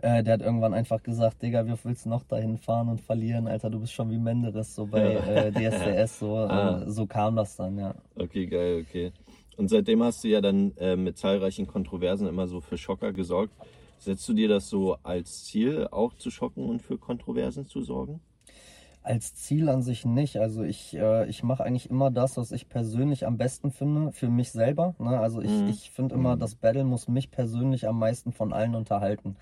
äh, 0.00 0.22
der 0.22 0.34
hat 0.34 0.40
irgendwann 0.42 0.74
einfach 0.74 1.02
gesagt, 1.02 1.42
Digga, 1.42 1.66
wie 1.66 1.74
willst 1.82 2.04
du 2.06 2.08
noch 2.08 2.22
dahin 2.22 2.56
fahren 2.56 2.88
und 2.88 3.00
verlieren? 3.00 3.48
Alter, 3.48 3.68
du 3.68 3.80
bist 3.80 3.92
schon 3.92 4.10
wie 4.10 4.18
Menderes, 4.18 4.74
so 4.74 4.86
bei 4.86 5.00
äh, 5.14 5.50
DSDS. 5.52 6.20
So, 6.20 6.36
Ah. 6.36 6.84
so 6.86 7.06
kam 7.06 7.34
das 7.36 7.56
dann, 7.56 7.76
ja. 7.78 7.94
Okay, 8.16 8.46
geil, 8.46 8.84
okay. 8.88 9.12
Und 9.58 9.68
seitdem 9.68 10.04
hast 10.04 10.22
du 10.22 10.28
ja 10.28 10.40
dann 10.40 10.72
äh, 10.76 10.96
mit 10.96 11.18
zahlreichen 11.18 11.66
Kontroversen 11.66 12.28
immer 12.28 12.46
so 12.46 12.60
für 12.60 12.78
Schocker 12.78 13.12
gesorgt. 13.12 13.52
Setzt 13.98 14.28
du 14.28 14.32
dir 14.32 14.48
das 14.48 14.68
so 14.70 14.96
als 15.02 15.44
Ziel, 15.44 15.88
auch 15.90 16.14
zu 16.14 16.30
schocken 16.30 16.64
und 16.64 16.80
für 16.80 16.96
Kontroversen 16.96 17.66
zu 17.66 17.82
sorgen? 17.82 18.20
Als 19.02 19.34
Ziel 19.34 19.68
an 19.68 19.82
sich 19.82 20.04
nicht. 20.04 20.36
Also 20.36 20.62
ich, 20.62 20.94
äh, 20.96 21.28
ich 21.28 21.42
mache 21.42 21.64
eigentlich 21.64 21.90
immer 21.90 22.10
das, 22.10 22.36
was 22.36 22.52
ich 22.52 22.68
persönlich 22.68 23.26
am 23.26 23.36
besten 23.36 23.70
finde, 23.72 24.12
für 24.12 24.28
mich 24.28 24.52
selber. 24.52 24.94
Ne? 24.98 25.18
Also 25.18 25.40
ich, 25.40 25.50
Mhm. 25.62 25.68
ich 25.68 25.90
finde 25.90 26.14
immer, 26.14 26.36
das 26.36 26.54
Battle 26.54 26.84
muss 26.84 27.08
mich 27.08 27.30
persönlich 27.30 27.88
am 27.88 27.98
meisten 27.98 28.32
von 28.32 28.52
allen 28.52 28.74
unterhalten. 28.76 29.36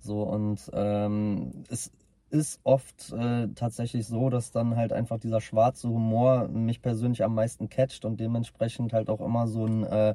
So 0.00 0.22
und 0.22 0.70
ähm, 0.72 1.64
es 1.68 1.92
ist 2.30 2.60
oft 2.64 3.12
äh, 3.12 3.48
tatsächlich 3.54 4.06
so, 4.06 4.30
dass 4.30 4.50
dann 4.50 4.76
halt 4.76 4.92
einfach 4.92 5.18
dieser 5.18 5.40
schwarze 5.40 5.88
Humor 5.88 6.48
mich 6.48 6.82
persönlich 6.82 7.24
am 7.24 7.34
meisten 7.34 7.68
catcht 7.68 8.04
und 8.04 8.20
dementsprechend 8.20 8.92
halt 8.92 9.08
auch 9.08 9.20
immer 9.20 9.46
so 9.46 9.66
ein 9.66 9.84
äh, 9.84 10.14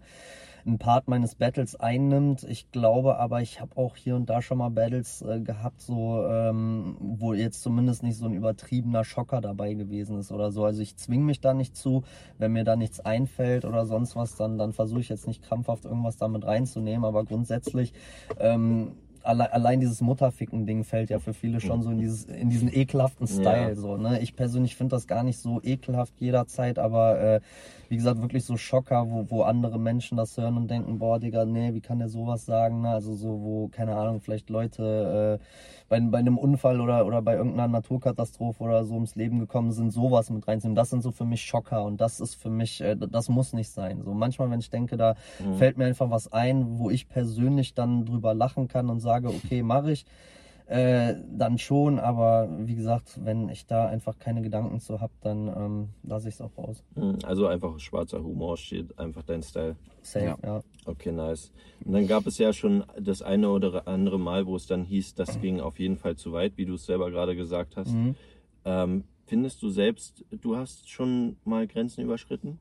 ein 0.65 0.77
Part 0.77 1.07
meines 1.07 1.35
Battles 1.35 1.75
einnimmt. 1.75 2.43
Ich 2.43 2.71
glaube 2.71 3.17
aber, 3.17 3.41
ich 3.41 3.59
habe 3.59 3.75
auch 3.77 3.95
hier 3.95 4.15
und 4.15 4.29
da 4.29 4.41
schon 4.41 4.57
mal 4.57 4.69
Battles 4.69 5.21
äh, 5.21 5.39
gehabt, 5.41 5.81
so 5.81 6.25
ähm, 6.25 6.95
wo 6.99 7.33
jetzt 7.33 7.61
zumindest 7.61 8.03
nicht 8.03 8.17
so 8.17 8.25
ein 8.25 8.33
übertriebener 8.33 9.03
Schocker 9.03 9.41
dabei 9.41 9.73
gewesen 9.73 10.17
ist 10.17 10.31
oder 10.31 10.51
so. 10.51 10.63
Also 10.65 10.81
ich 10.81 10.95
zwinge 10.95 11.25
mich 11.25 11.41
da 11.41 11.53
nicht 11.53 11.75
zu. 11.75 12.03
Wenn 12.37 12.53
mir 12.53 12.63
da 12.63 12.75
nichts 12.75 12.99
einfällt 12.99 13.65
oder 13.65 13.85
sonst 13.85 14.15
was, 14.15 14.35
dann, 14.35 14.57
dann 14.57 14.73
versuche 14.73 15.01
ich 15.01 15.09
jetzt 15.09 15.27
nicht 15.27 15.43
krampfhaft 15.43 15.85
irgendwas 15.85 16.17
damit 16.17 16.45
reinzunehmen. 16.45 17.05
Aber 17.05 17.25
grundsätzlich 17.25 17.93
ähm, 18.39 18.93
alle, 19.23 19.51
allein 19.53 19.79
dieses 19.79 20.01
Mutterficken-Ding 20.01 20.83
fällt 20.83 21.09
ja 21.09 21.19
für 21.19 21.33
viele 21.33 21.59
schon 21.59 21.81
so 21.81 21.91
in, 21.91 21.97
dieses, 21.97 22.25
in 22.25 22.49
diesen 22.49 22.73
ekelhaften 22.73 23.27
Style. 23.27 23.69
Ja. 23.69 23.75
So, 23.75 23.97
ne? 23.97 24.19
Ich 24.21 24.35
persönlich 24.35 24.75
finde 24.75 24.95
das 24.95 25.07
gar 25.07 25.23
nicht 25.23 25.39
so 25.39 25.61
ekelhaft 25.63 26.13
jederzeit, 26.19 26.79
aber 26.79 27.19
äh, 27.19 27.41
wie 27.93 27.97
gesagt, 27.97 28.23
wirklich 28.23 28.43
so 28.43 28.57
Schocker, 28.57 29.11
wo, 29.11 29.29
wo 29.29 29.43
andere 29.43 29.79
Menschen 29.79 30.17
das 30.17 30.35
hören 30.35 30.57
und 30.57 30.67
denken, 30.67 30.97
boah, 30.97 31.19
Digga, 31.19 31.45
nee, 31.45 31.75
wie 31.75 31.79
kann 31.79 31.99
der 31.99 32.09
sowas 32.09 32.43
sagen? 32.43 32.81
Ne? 32.81 32.89
Also 32.89 33.13
so, 33.13 33.43
wo, 33.43 33.67
keine 33.67 33.95
Ahnung, 33.95 34.19
vielleicht 34.19 34.49
Leute 34.49 35.39
äh, 35.39 35.45
bei, 35.89 35.99
bei 35.99 36.17
einem 36.17 36.39
Unfall 36.39 36.81
oder, 36.81 37.05
oder 37.05 37.21
bei 37.21 37.35
irgendeiner 37.35 37.67
Naturkatastrophe 37.67 38.63
oder 38.63 38.83
so 38.83 38.95
ums 38.95 39.13
Leben 39.13 39.37
gekommen 39.37 39.71
sind, 39.71 39.91
sowas 39.91 40.31
mit 40.31 40.47
reinzunehmen. 40.47 40.75
Das 40.75 40.89
sind 40.89 41.03
so 41.03 41.11
für 41.11 41.25
mich 41.25 41.43
Schocker 41.43 41.83
und 41.85 42.01
das 42.01 42.19
ist 42.19 42.33
für 42.33 42.49
mich, 42.49 42.81
äh, 42.81 42.97
das 42.97 43.29
muss 43.29 43.53
nicht 43.53 43.69
sein. 43.69 44.01
So 44.01 44.11
manchmal, 44.15 44.49
wenn 44.49 44.59
ich 44.59 44.71
denke, 44.71 44.97
da 44.97 45.13
fällt 45.59 45.77
mir 45.77 45.85
einfach 45.85 46.09
was 46.09 46.33
ein, 46.33 46.79
wo 46.79 46.89
ich 46.89 47.07
persönlich 47.07 47.75
dann 47.75 48.05
drüber 48.05 48.33
lachen 48.33 48.67
kann 48.67 48.89
und 48.89 49.01
sage, 49.01 49.27
okay, 49.27 49.61
mache 49.61 49.91
ich. 49.91 50.07
Äh, 50.73 51.21
dann 51.29 51.59
schon, 51.59 51.99
aber 51.99 52.49
wie 52.61 52.73
gesagt, 52.73 53.19
wenn 53.23 53.47
ich 53.47 53.67
da 53.67 53.85
einfach 53.85 54.17
keine 54.17 54.41
Gedanken 54.41 54.79
zu 54.79 55.01
habe, 55.01 55.13
dann 55.21 55.47
ähm, 55.47 55.89
lasse 56.01 56.29
ich 56.29 56.33
es 56.33 56.41
auch 56.41 56.57
raus. 56.57 56.83
Hm, 56.95 57.19
Also 57.23 57.45
einfach 57.45 57.79
schwarzer 57.79 58.23
Humor 58.23 58.57
steht 58.57 58.97
einfach 58.97 59.21
dein 59.21 59.43
Style. 59.43 59.75
Safe, 60.01 60.25
Ja. 60.25 60.37
ja. 60.43 60.63
Okay, 60.87 61.11
nice. 61.11 61.51
Und 61.85 61.93
dann 61.93 62.07
gab 62.07 62.25
es 62.25 62.39
ja 62.39 62.53
schon 62.53 62.83
das 62.99 63.21
eine 63.21 63.49
oder 63.49 63.87
andere 63.87 64.17
Mal, 64.17 64.47
wo 64.47 64.55
es 64.55 64.65
dann 64.65 64.83
hieß, 64.83 65.13
das 65.13 65.39
ging 65.41 65.59
auf 65.59 65.77
jeden 65.77 65.97
Fall 65.97 66.15
zu 66.15 66.31
weit, 66.31 66.53
wie 66.57 66.65
du 66.65 66.73
es 66.73 66.87
selber 66.87 67.11
gerade 67.11 67.35
gesagt 67.35 67.77
hast. 67.77 67.93
Mhm. 67.93 68.15
Ähm, 68.65 69.03
findest 69.27 69.61
du 69.61 69.69
selbst, 69.69 70.25
du 70.31 70.57
hast 70.57 70.89
schon 70.89 71.37
mal 71.45 71.67
Grenzen 71.67 72.01
überschritten? 72.01 72.57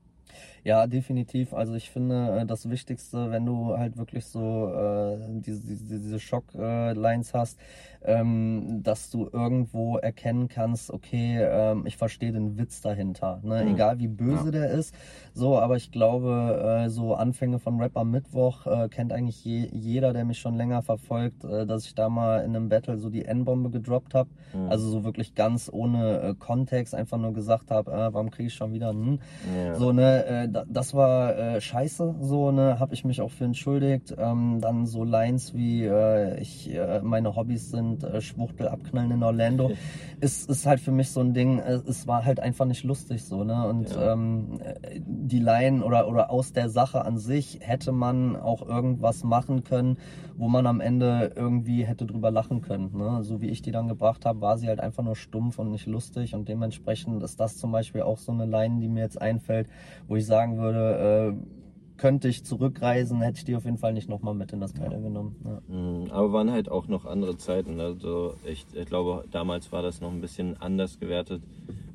Ja, 0.64 0.86
definitiv. 0.86 1.54
Also 1.54 1.74
ich 1.74 1.90
finde 1.90 2.40
äh, 2.40 2.46
das 2.46 2.70
Wichtigste, 2.70 3.30
wenn 3.30 3.44
du 3.44 3.76
halt 3.76 3.96
wirklich 3.96 4.26
so 4.26 4.68
äh, 4.72 5.18
diese, 5.40 5.66
diese, 5.66 5.98
diese 5.98 6.20
Schock-Lines 6.20 7.34
hast, 7.34 7.58
ähm, 8.04 8.80
dass 8.82 9.10
du 9.10 9.28
irgendwo 9.32 9.96
erkennen 9.96 10.48
kannst, 10.48 10.90
okay, 10.90 11.38
ähm, 11.40 11.84
ich 11.86 11.96
verstehe 11.96 12.32
den 12.32 12.58
Witz 12.58 12.80
dahinter. 12.80 13.40
Ne? 13.42 13.64
Mhm. 13.64 13.74
Egal 13.74 13.98
wie 13.98 14.08
böse 14.08 14.46
Ja. 14.46 14.50
der 14.50 14.70
ist. 14.70 14.94
So, 15.34 15.58
aber 15.58 15.76
ich 15.76 15.90
glaube, 15.90 16.82
äh, 16.84 16.88
so 16.90 17.14
Anfänge 17.14 17.58
von 17.58 17.80
Rapper 17.80 18.04
Mittwoch 18.04 18.66
äh, 18.66 18.88
kennt 18.88 19.12
eigentlich 19.12 19.44
je, 19.44 19.68
jeder, 19.72 20.12
der 20.12 20.24
mich 20.24 20.38
schon 20.38 20.56
länger 20.56 20.82
verfolgt, 20.82 21.44
äh, 21.44 21.66
dass 21.66 21.86
ich 21.86 21.94
da 21.94 22.08
mal 22.08 22.38
in 22.44 22.54
einem 22.54 22.68
Battle 22.68 22.98
so 22.98 23.10
die 23.10 23.24
N-Bombe 23.24 23.70
gedroppt 23.70 24.14
habe. 24.14 24.30
Mhm. 24.52 24.68
Also 24.70 24.88
so 24.90 25.04
wirklich 25.04 25.34
ganz 25.34 25.68
ohne 25.72 26.20
äh, 26.20 26.34
Kontext, 26.34 26.94
einfach 26.94 27.18
nur 27.18 27.32
gesagt 27.32 27.70
habe, 27.70 27.90
äh, 27.90 28.12
warum 28.12 28.30
kriege 28.30 28.48
ich 28.48 28.54
schon 28.54 28.72
wieder 28.72 28.90
einen? 28.90 29.20
Ja. 29.56 29.74
So, 29.74 29.92
ne, 29.92 30.24
äh, 30.26 30.48
das 30.68 30.94
war 30.94 31.36
äh, 31.36 31.60
scheiße, 31.60 32.14
so, 32.20 32.50
ne, 32.52 32.78
habe 32.78 32.94
ich 32.94 33.04
mich 33.04 33.20
auch 33.20 33.30
für 33.30 33.44
entschuldigt. 33.44 34.14
Ähm, 34.18 34.58
dann 34.60 34.86
so 34.86 35.04
Lines 35.04 35.54
wie, 35.54 35.84
äh, 35.84 36.40
ich, 36.40 36.72
äh, 36.74 37.00
meine 37.02 37.34
Hobbys 37.36 37.70
sind 37.70 38.04
äh, 38.04 38.20
Schwuchtel 38.20 38.68
abknallen 38.68 39.10
in 39.12 39.22
Orlando. 39.22 39.70
ist, 40.20 40.48
ist 40.48 40.66
halt 40.66 40.80
für 40.80 40.92
mich 40.92 41.10
so 41.10 41.20
ein 41.20 41.34
Ding, 41.34 41.58
äh, 41.58 41.80
es 41.88 42.06
war 42.06 42.24
halt 42.24 42.40
einfach 42.40 42.64
nicht 42.64 42.84
lustig, 42.84 43.24
so, 43.24 43.44
ne, 43.44 43.66
und 43.68 43.90
Ja. 43.90 44.12
ähm, 44.12 44.60
äh, 44.62 45.00
die 45.04 45.40
Line 45.40 45.84
oder, 45.84 46.08
oder 46.08 46.30
aus 46.30 46.52
der 46.52 46.68
Sache 46.68 47.04
an 47.04 47.18
sich 47.18 47.58
hätte 47.60 47.92
man 47.92 48.36
auch 48.36 48.62
irgendwas 48.66 49.24
machen 49.24 49.64
können, 49.64 49.96
wo 50.36 50.48
man 50.48 50.66
am 50.66 50.80
Ende 50.80 51.32
irgendwie 51.36 51.84
hätte 51.84 52.06
drüber 52.06 52.30
lachen 52.30 52.62
können, 52.62 52.90
ne, 52.96 53.22
so 53.22 53.40
wie 53.40 53.48
ich 53.48 53.62
die 53.62 53.70
dann 53.72 53.88
gebracht 53.88 54.24
habe, 54.24 54.40
war 54.40 54.58
sie 54.58 54.68
halt 54.68 54.80
einfach 54.80 55.02
nur 55.02 55.16
stumpf 55.16 55.58
und 55.58 55.70
nicht 55.70 55.86
lustig 55.86 56.34
und 56.34 56.48
dementsprechend 56.48 57.22
ist 57.22 57.40
das 57.40 57.56
zum 57.56 57.72
Beispiel 57.72 58.02
auch 58.02 58.18
so 58.18 58.32
eine 58.32 58.46
Line, 58.46 58.80
die 58.80 58.88
mir 58.88 59.00
jetzt 59.00 59.20
einfällt, 59.20 59.68
wo 60.08 60.16
ich 60.16 60.26
sagen 60.42 60.58
würde, 60.58 61.34
äh, 61.36 61.98
könnte 61.98 62.28
ich 62.28 62.44
zurückreisen, 62.44 63.20
hätte 63.20 63.38
ich 63.38 63.44
die 63.44 63.54
auf 63.54 63.64
jeden 63.64 63.78
Fall 63.78 63.92
nicht 63.92 64.08
nochmal 64.08 64.34
mit 64.34 64.52
in 64.52 64.60
das 64.60 64.72
Teil 64.72 65.00
genommen. 65.00 65.36
Ja. 65.44 65.74
Mhm, 65.74 66.10
Aber 66.10 66.32
waren 66.32 66.50
halt 66.50 66.68
auch 66.68 66.88
noch 66.88 67.04
andere 67.04 67.36
Zeiten. 67.36 67.80
Also 67.80 68.34
ich, 68.44 68.66
ich 68.74 68.86
glaube, 68.86 69.24
damals 69.30 69.70
war 69.70 69.82
das 69.82 70.00
noch 70.00 70.10
ein 70.10 70.20
bisschen 70.20 70.60
anders 70.60 70.98
gewertet, 70.98 71.42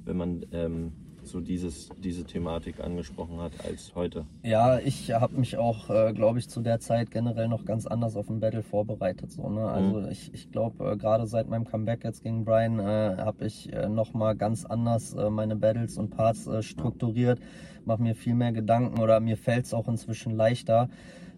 wenn 0.06 0.16
man 0.16 0.46
ähm, 0.54 0.94
so 1.28 1.42
dieses, 1.42 1.90
diese 2.02 2.24
Thematik 2.24 2.80
angesprochen 2.82 3.42
hat 3.42 3.52
als 3.66 3.94
heute. 3.96 4.26
Ja, 4.44 4.80
ich 4.80 5.12
habe 5.12 5.38
mich 5.38 5.58
auch, 5.58 5.90
äh, 5.90 6.14
glaube 6.14 6.40
ich, 6.40 6.48
zu 6.48 6.62
der 6.62 6.80
Zeit 6.80 7.12
generell 7.12 7.50
noch 7.50 7.66
ganz 7.66 7.86
anders 7.86 8.16
auf 8.16 8.30
ein 8.30 8.40
Battle 8.40 8.64
vorbereitet. 8.64 9.32
So, 9.32 9.50
ne? 9.50 9.66
Also 9.66 10.08
ich, 10.08 10.34
ich 10.34 10.52
glaube, 10.52 10.92
äh, 10.92 10.96
gerade 10.96 11.28
seit 11.28 11.50
meinem 11.50 11.66
Comeback 11.66 12.06
jetzt 12.06 12.24
gegen 12.24 12.46
Brian 12.46 12.80
äh, 12.80 13.18
habe 13.18 13.46
ich 13.46 13.74
äh, 13.74 13.90
nochmal 13.90 14.36
ganz 14.36 14.66
anders 14.66 15.14
äh, 15.14 15.30
meine 15.30 15.58
Battles 15.58 15.98
und 15.98 16.12
Parts 16.12 16.48
äh, 16.48 16.64
strukturiert, 16.64 17.40
mache 17.88 18.04
mir 18.04 18.14
viel 18.14 18.36
mehr 18.36 18.52
Gedanken 18.52 19.00
oder 19.00 19.20
mir 19.20 19.38
fällt 19.38 19.66
es 19.66 19.74
auch 19.74 19.88
inzwischen 19.88 20.36
leichter, 20.36 20.90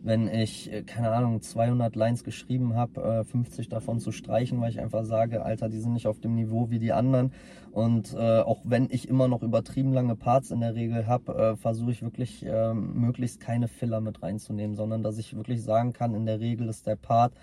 wenn 0.01 0.27
ich, 0.27 0.71
äh, 0.71 0.83
keine 0.83 1.11
Ahnung, 1.11 1.41
200 1.41 1.95
Lines 1.95 2.23
geschrieben 2.23 2.75
habe, 2.75 3.01
äh, 3.01 3.23
50 3.23 3.69
davon 3.69 3.99
zu 3.99 4.11
streichen, 4.11 4.59
weil 4.61 4.71
ich 4.71 4.79
einfach 4.79 5.03
sage, 5.03 5.43
Alter, 5.43 5.69
die 5.69 5.79
sind 5.79 5.93
nicht 5.93 6.07
auf 6.07 6.19
dem 6.19 6.35
Niveau 6.35 6.69
wie 6.69 6.79
die 6.79 6.93
anderen. 6.93 7.31
Und 7.71 8.13
äh, 8.13 8.39
auch 8.39 8.61
wenn 8.63 8.87
ich 8.89 9.07
immer 9.07 9.27
noch 9.27 9.43
übertrieben 9.43 9.93
lange 9.93 10.15
Parts 10.15 10.51
in 10.51 10.61
der 10.61 10.75
Regel 10.75 11.07
habe, 11.07 11.33
äh, 11.35 11.55
versuche 11.55 11.91
ich 11.91 12.01
wirklich 12.01 12.45
äh, 12.45 12.73
möglichst 12.73 13.39
keine 13.39 13.67
Filler 13.67 14.01
mit 14.01 14.23
reinzunehmen, 14.23 14.75
sondern 14.75 15.03
dass 15.03 15.17
ich 15.17 15.35
wirklich 15.35 15.63
sagen 15.63 15.93
kann, 15.93 16.15
in 16.15 16.25
der 16.25 16.39
Regel 16.39 16.69
ist 16.69 16.87
der 16.87 16.95
Part, 16.95 17.33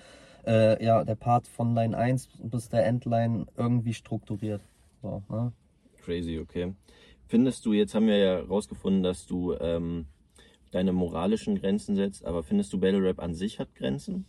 äh, 0.47 0.83
ja, 0.85 1.05
der 1.05 1.15
Part 1.15 1.47
von 1.47 1.75
Line 1.75 1.97
1 1.97 2.29
bis 2.43 2.69
der 2.69 2.87
Endline 2.87 3.47
irgendwie 3.57 3.95
strukturiert. 3.95 4.63
So, 5.03 5.23
ne? 5.29 5.53
Crazy, 6.03 6.39
okay. 6.39 6.73
Findest 7.27 7.67
du, 7.67 7.73
jetzt 7.73 7.95
haben 7.95 8.07
wir 8.07 8.19
ja 8.19 8.39
rausgefunden, 8.41 9.03
dass 9.03 9.27
du 9.27 9.55
ähm, 9.55 10.07
deine 10.71 10.93
moralischen 10.93 11.61
Grenzen 11.61 11.97
setzt, 11.97 12.25
aber 12.25 12.43
findest 12.43 12.73
du 12.73 12.79
Battle 12.79 13.03
Rap 13.03 13.21
an 13.21 13.35
sich 13.35 13.59
hat 13.59 13.75
Grenzen? 13.75 14.27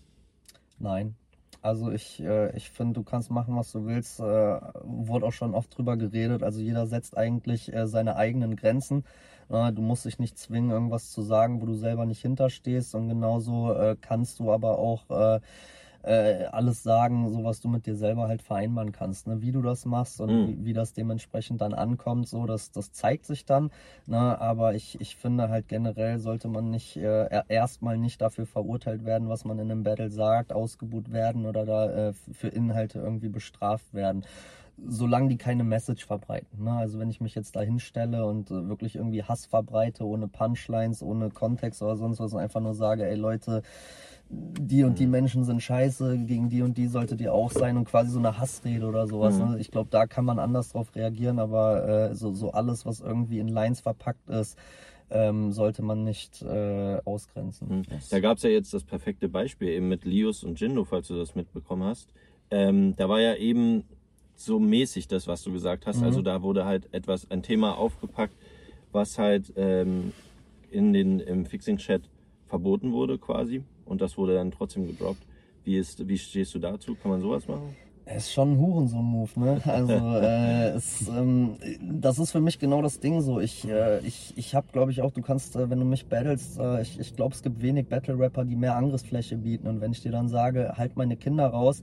Nein. 0.79 1.15
Also 1.61 1.91
ich, 1.91 2.21
äh, 2.21 2.55
ich 2.55 2.69
finde, 2.69 2.93
du 2.93 3.03
kannst 3.03 3.31
machen, 3.31 3.55
was 3.55 3.71
du 3.71 3.85
willst. 3.85 4.19
Äh, 4.19 4.23
wurde 4.23 5.25
auch 5.25 5.33
schon 5.33 5.53
oft 5.53 5.75
drüber 5.75 5.97
geredet. 5.97 6.43
Also 6.43 6.61
jeder 6.61 6.87
setzt 6.87 7.17
eigentlich 7.17 7.73
äh, 7.73 7.87
seine 7.87 8.15
eigenen 8.15 8.55
Grenzen. 8.55 9.03
Äh, 9.49 9.73
du 9.73 9.81
musst 9.81 10.05
dich 10.05 10.19
nicht 10.19 10.37
zwingen, 10.37 10.71
irgendwas 10.71 11.11
zu 11.11 11.21
sagen, 11.21 11.61
wo 11.61 11.65
du 11.65 11.73
selber 11.73 12.05
nicht 12.05 12.21
hinterstehst. 12.21 12.95
Und 12.95 13.09
genauso 13.09 13.73
äh, 13.73 13.95
kannst 13.99 14.39
du 14.39 14.51
aber 14.51 14.77
auch 14.77 15.41
äh, 16.07 16.45
alles 16.51 16.83
sagen, 16.83 17.29
so 17.33 17.43
was 17.43 17.59
du 17.59 17.67
mit 17.67 17.85
dir 17.85 17.95
selber 17.95 18.27
halt 18.27 18.41
vereinbaren 18.41 18.91
kannst. 18.91 19.27
Ne? 19.27 19.41
Wie 19.41 19.51
du 19.51 19.61
das 19.61 19.85
machst 19.85 20.21
und 20.21 20.29
Mhm. 20.31 20.47
wie, 20.47 20.65
wie 20.65 20.73
das 20.73 20.93
dementsprechend 20.93 21.61
dann 21.61 21.73
ankommt, 21.73 22.27
so 22.27 22.45
das, 22.45 22.71
das 22.71 22.91
zeigt 22.91 23.25
sich 23.25 23.45
dann. 23.45 23.71
Ne? 24.05 24.39
Aber 24.39 24.73
ich, 24.73 24.99
ich 25.01 25.15
finde 25.17 25.49
halt 25.49 25.67
generell 25.67 26.19
sollte 26.19 26.47
man 26.47 26.69
nicht 26.69 26.97
äh, 26.97 27.25
er- 27.25 27.49
erstmal 27.49 27.97
nicht 27.97 28.21
dafür 28.21 28.45
verurteilt 28.45 29.05
werden, 29.05 29.29
was 29.29 29.45
man 29.45 29.59
in 29.59 29.69
einem 29.71 29.83
Battle 29.83 30.09
sagt, 30.09 30.53
ausgebuht 30.53 31.11
werden 31.11 31.45
oder 31.45 31.65
da 31.65 32.09
äh, 32.09 32.13
für 32.13 32.47
Inhalte 32.47 32.99
irgendwie 32.99 33.29
bestraft 33.29 33.93
werden. 33.93 34.23
Solange 34.87 35.29
die 35.29 35.37
keine 35.37 35.63
Message 35.63 36.05
verbreiten. 36.05 36.63
Ne? 36.63 36.71
Also 36.71 36.99
wenn 36.99 37.09
ich 37.09 37.19
mich 37.19 37.33
jetzt 37.33 37.55
da 37.55 37.61
hinstelle 37.61 38.25
und 38.25 38.51
äh, 38.51 38.69
wirklich 38.69 38.95
irgendwie 38.95 39.23
Hass 39.23 39.47
verbreite, 39.47 40.05
ohne 40.05 40.27
Punchlines, 40.27 41.01
ohne 41.01 41.31
Kontext 41.31 41.81
oder 41.81 41.97
sonst 41.97 42.19
was 42.19 42.31
und 42.33 42.39
einfach 42.39 42.61
nur 42.61 42.75
sage, 42.75 43.07
ey 43.07 43.15
Leute, 43.15 43.63
die 44.29 44.83
und 44.83 44.99
die 44.99 45.07
Menschen 45.07 45.45
sind 45.45 45.61
scheiße, 45.61 46.17
gegen 46.25 46.49
die 46.49 46.61
und 46.61 46.77
die 46.77 46.87
solltet 46.87 47.21
ihr 47.21 47.33
auch 47.33 47.51
sein 47.51 47.77
und 47.77 47.85
quasi 47.85 48.11
so 48.11 48.19
eine 48.19 48.37
Hassrede 48.37 48.85
oder 48.85 49.07
sowas. 49.07 49.37
Mhm. 49.37 49.51
Ne? 49.51 49.59
Ich 49.59 49.71
glaube, 49.71 49.89
da 49.89 50.05
kann 50.05 50.25
man 50.25 50.39
anders 50.39 50.69
drauf 50.69 50.93
reagieren, 50.95 51.39
aber 51.39 51.87
äh, 51.87 52.15
so, 52.15 52.33
so 52.33 52.51
alles, 52.51 52.85
was 52.85 52.99
irgendwie 52.99 53.39
in 53.39 53.47
Lines 53.47 53.79
verpackt 53.79 54.29
ist, 54.29 54.57
ähm, 55.09 55.53
sollte 55.53 55.81
man 55.81 56.03
nicht 56.03 56.41
äh, 56.41 56.99
ausgrenzen. 57.05 57.69
Mhm. 57.69 57.83
Da 58.09 58.19
gab 58.19 58.37
es 58.37 58.43
ja 58.43 58.49
jetzt 58.49 58.73
das 58.73 58.83
perfekte 58.83 59.29
Beispiel 59.29 59.69
eben 59.69 59.87
mit 59.87 60.03
Lius 60.03 60.43
und 60.43 60.59
Jindo, 60.59 60.83
falls 60.83 61.07
du 61.07 61.15
das 61.15 61.35
mitbekommen 61.35 61.83
hast. 61.83 62.13
Ähm, 62.51 62.95
da 62.97 63.07
war 63.07 63.21
ja 63.21 63.35
eben 63.35 63.83
so 64.35 64.59
mäßig 64.59 65.07
das, 65.07 65.27
was 65.27 65.43
du 65.43 65.53
gesagt 65.53 65.85
hast. 65.85 65.99
Mhm. 65.99 66.03
Also 66.03 66.21
da 66.21 66.41
wurde 66.41 66.65
halt 66.65 66.93
etwas, 66.93 67.31
ein 67.31 67.43
Thema 67.43 67.77
aufgepackt, 67.77 68.35
was 68.91 69.17
halt 69.17 69.53
ähm, 69.55 70.11
in 70.69 70.91
den, 70.91 71.21
im 71.21 71.45
Fixing-Chat 71.45 72.01
verboten 72.45 72.91
wurde 72.91 73.17
quasi. 73.17 73.63
Und 73.87 74.01
das 74.01 74.17
wurde 74.17 74.35
dann 74.35 74.51
trotzdem 74.51 74.87
gedroppt. 74.87 75.23
Wie, 75.63 75.77
ist, 75.77 76.07
wie 76.07 76.17
stehst 76.17 76.55
du 76.55 76.59
dazu? 76.59 76.95
Kann 76.95 77.11
man 77.11 77.21
sowas 77.21 77.47
machen? 77.47 77.75
Es 78.09 78.27
ist 78.27 78.33
schon 78.33 78.53
ein 78.53 78.57
Hurensohn-Move, 78.57 79.37
ne? 79.37 79.61
Also, 79.65 79.93
äh, 80.21 80.69
es, 80.69 81.09
ähm, 81.09 81.57
das 81.81 82.19
ist 82.19 82.31
für 82.31 82.39
mich 82.39 82.57
genau 82.57 82.81
das 82.81 83.01
Ding 83.01 83.19
so. 83.19 83.41
Ich, 83.41 83.67
äh, 83.67 83.99
ich, 83.99 84.33
ich 84.37 84.55
habe, 84.55 84.67
glaube 84.71 84.91
ich, 84.91 85.01
auch, 85.01 85.11
du 85.11 85.21
kannst, 85.21 85.57
äh, 85.57 85.69
wenn 85.69 85.79
du 85.79 85.85
mich 85.85 86.05
battlest, 86.05 86.57
äh, 86.57 86.81
ich, 86.81 86.97
ich 86.99 87.15
glaube, 87.17 87.35
es 87.35 87.43
gibt 87.43 87.61
wenig 87.61 87.87
Battle-Rapper, 87.87 88.45
die 88.45 88.55
mehr 88.55 88.77
Angriffsfläche 88.77 89.35
bieten. 89.35 89.67
Und 89.67 89.81
wenn 89.81 89.91
ich 89.91 90.01
dir 90.01 90.11
dann 90.11 90.29
sage, 90.29 90.75
halt 90.77 90.95
meine 90.95 91.17
Kinder 91.17 91.47
raus, 91.47 91.81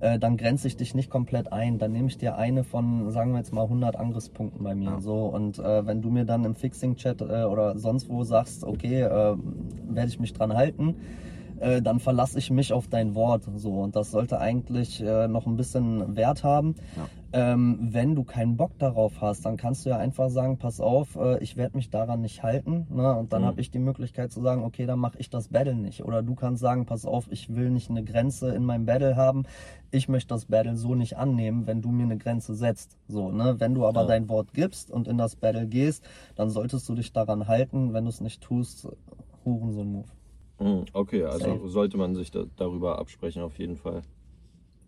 äh, 0.00 0.18
dann 0.18 0.36
grenze 0.36 0.66
ich 0.66 0.76
dich 0.76 0.94
nicht 0.94 1.08
komplett 1.08 1.52
ein. 1.52 1.78
Dann 1.78 1.92
nehme 1.92 2.08
ich 2.08 2.18
dir 2.18 2.36
eine 2.36 2.64
von, 2.64 3.10
sagen 3.10 3.32
wir 3.32 3.38
jetzt 3.38 3.54
mal, 3.54 3.62
100 3.62 3.96
Angriffspunkten 3.96 4.62
bei 4.62 4.74
mir. 4.74 4.90
Ja. 4.90 5.00
So 5.00 5.26
Und 5.26 5.58
äh, 5.58 5.86
wenn 5.86 6.02
du 6.02 6.10
mir 6.10 6.26
dann 6.26 6.44
im 6.44 6.54
Fixing-Chat 6.54 7.22
äh, 7.22 7.44
oder 7.44 7.78
sonst 7.78 8.10
wo 8.10 8.24
sagst, 8.24 8.64
okay, 8.64 9.02
äh, 9.02 9.36
werde 9.88 10.08
ich 10.08 10.20
mich 10.20 10.34
dran 10.34 10.52
halten, 10.52 10.96
äh, 11.62 11.80
dann 11.80 11.98
verlasse 12.00 12.38
ich 12.38 12.50
mich 12.50 12.72
auf 12.72 12.88
dein 12.88 13.14
Wort. 13.14 13.44
So 13.56 13.80
und 13.80 13.96
das 13.96 14.10
sollte 14.10 14.38
eigentlich 14.40 15.00
äh, 15.02 15.28
noch 15.28 15.46
ein 15.46 15.56
bisschen 15.56 16.16
Wert 16.16 16.44
haben. 16.44 16.74
Ähm, 17.34 17.78
wenn 17.92 18.14
du 18.14 18.24
keinen 18.24 18.58
Bock 18.58 18.78
darauf 18.78 19.22
hast, 19.22 19.46
dann 19.46 19.56
kannst 19.56 19.86
du 19.86 19.90
ja 19.90 19.96
einfach 19.96 20.28
sagen, 20.28 20.58
pass 20.58 20.80
auf, 20.80 21.16
äh, 21.16 21.42
ich 21.42 21.56
werde 21.56 21.78
mich 21.78 21.88
daran 21.88 22.20
nicht 22.20 22.42
halten. 22.42 22.86
Ne? 22.90 23.14
Und 23.16 23.32
dann 23.32 23.40
Mhm. 23.40 23.46
habe 23.46 23.60
ich 23.62 23.70
die 23.70 23.78
Möglichkeit 23.78 24.30
zu 24.30 24.42
sagen, 24.42 24.62
okay, 24.64 24.84
dann 24.84 24.98
mache 24.98 25.16
ich 25.18 25.30
das 25.30 25.48
Battle 25.48 25.74
nicht. 25.74 26.04
Oder 26.04 26.22
du 26.22 26.34
kannst 26.34 26.60
sagen, 26.60 26.84
pass 26.84 27.06
auf, 27.06 27.28
ich 27.30 27.54
will 27.54 27.70
nicht 27.70 27.88
eine 27.88 28.04
Grenze 28.04 28.50
in 28.54 28.66
meinem 28.66 28.84
Battle 28.84 29.16
haben. 29.16 29.44
Ich 29.90 30.10
möchte 30.10 30.28
das 30.34 30.44
Battle 30.44 30.76
so 30.76 30.94
nicht 30.94 31.16
annehmen, 31.16 31.66
wenn 31.66 31.80
du 31.80 31.88
mir 31.90 32.02
eine 32.04 32.18
Grenze 32.18 32.54
setzt. 32.54 32.98
So, 33.08 33.30
ne? 33.30 33.54
Wenn 33.58 33.74
du 33.74 33.86
aber 33.86 34.02
Ja. 34.02 34.08
dein 34.08 34.28
Wort 34.28 34.52
gibst 34.52 34.90
und 34.90 35.08
in 35.08 35.16
das 35.16 35.34
Battle 35.36 35.66
gehst, 35.66 36.04
dann 36.36 36.50
solltest 36.50 36.86
du 36.90 36.94
dich 36.94 37.14
daran 37.14 37.46
halten. 37.48 37.94
Wenn 37.94 38.04
du 38.04 38.10
es 38.10 38.20
nicht 38.20 38.42
tust, 38.42 38.86
Hurensohn-Move. 39.46 40.08
Mhm, 40.62 40.84
Okay, 40.92 41.24
also 41.24 41.66
sollte 41.66 41.96
man 41.96 42.14
sich 42.14 42.30
da, 42.30 42.44
darüber 42.56 42.98
absprechen 42.98 43.42
auf 43.42 43.58
jeden 43.58 43.76
Fall. 43.76 44.02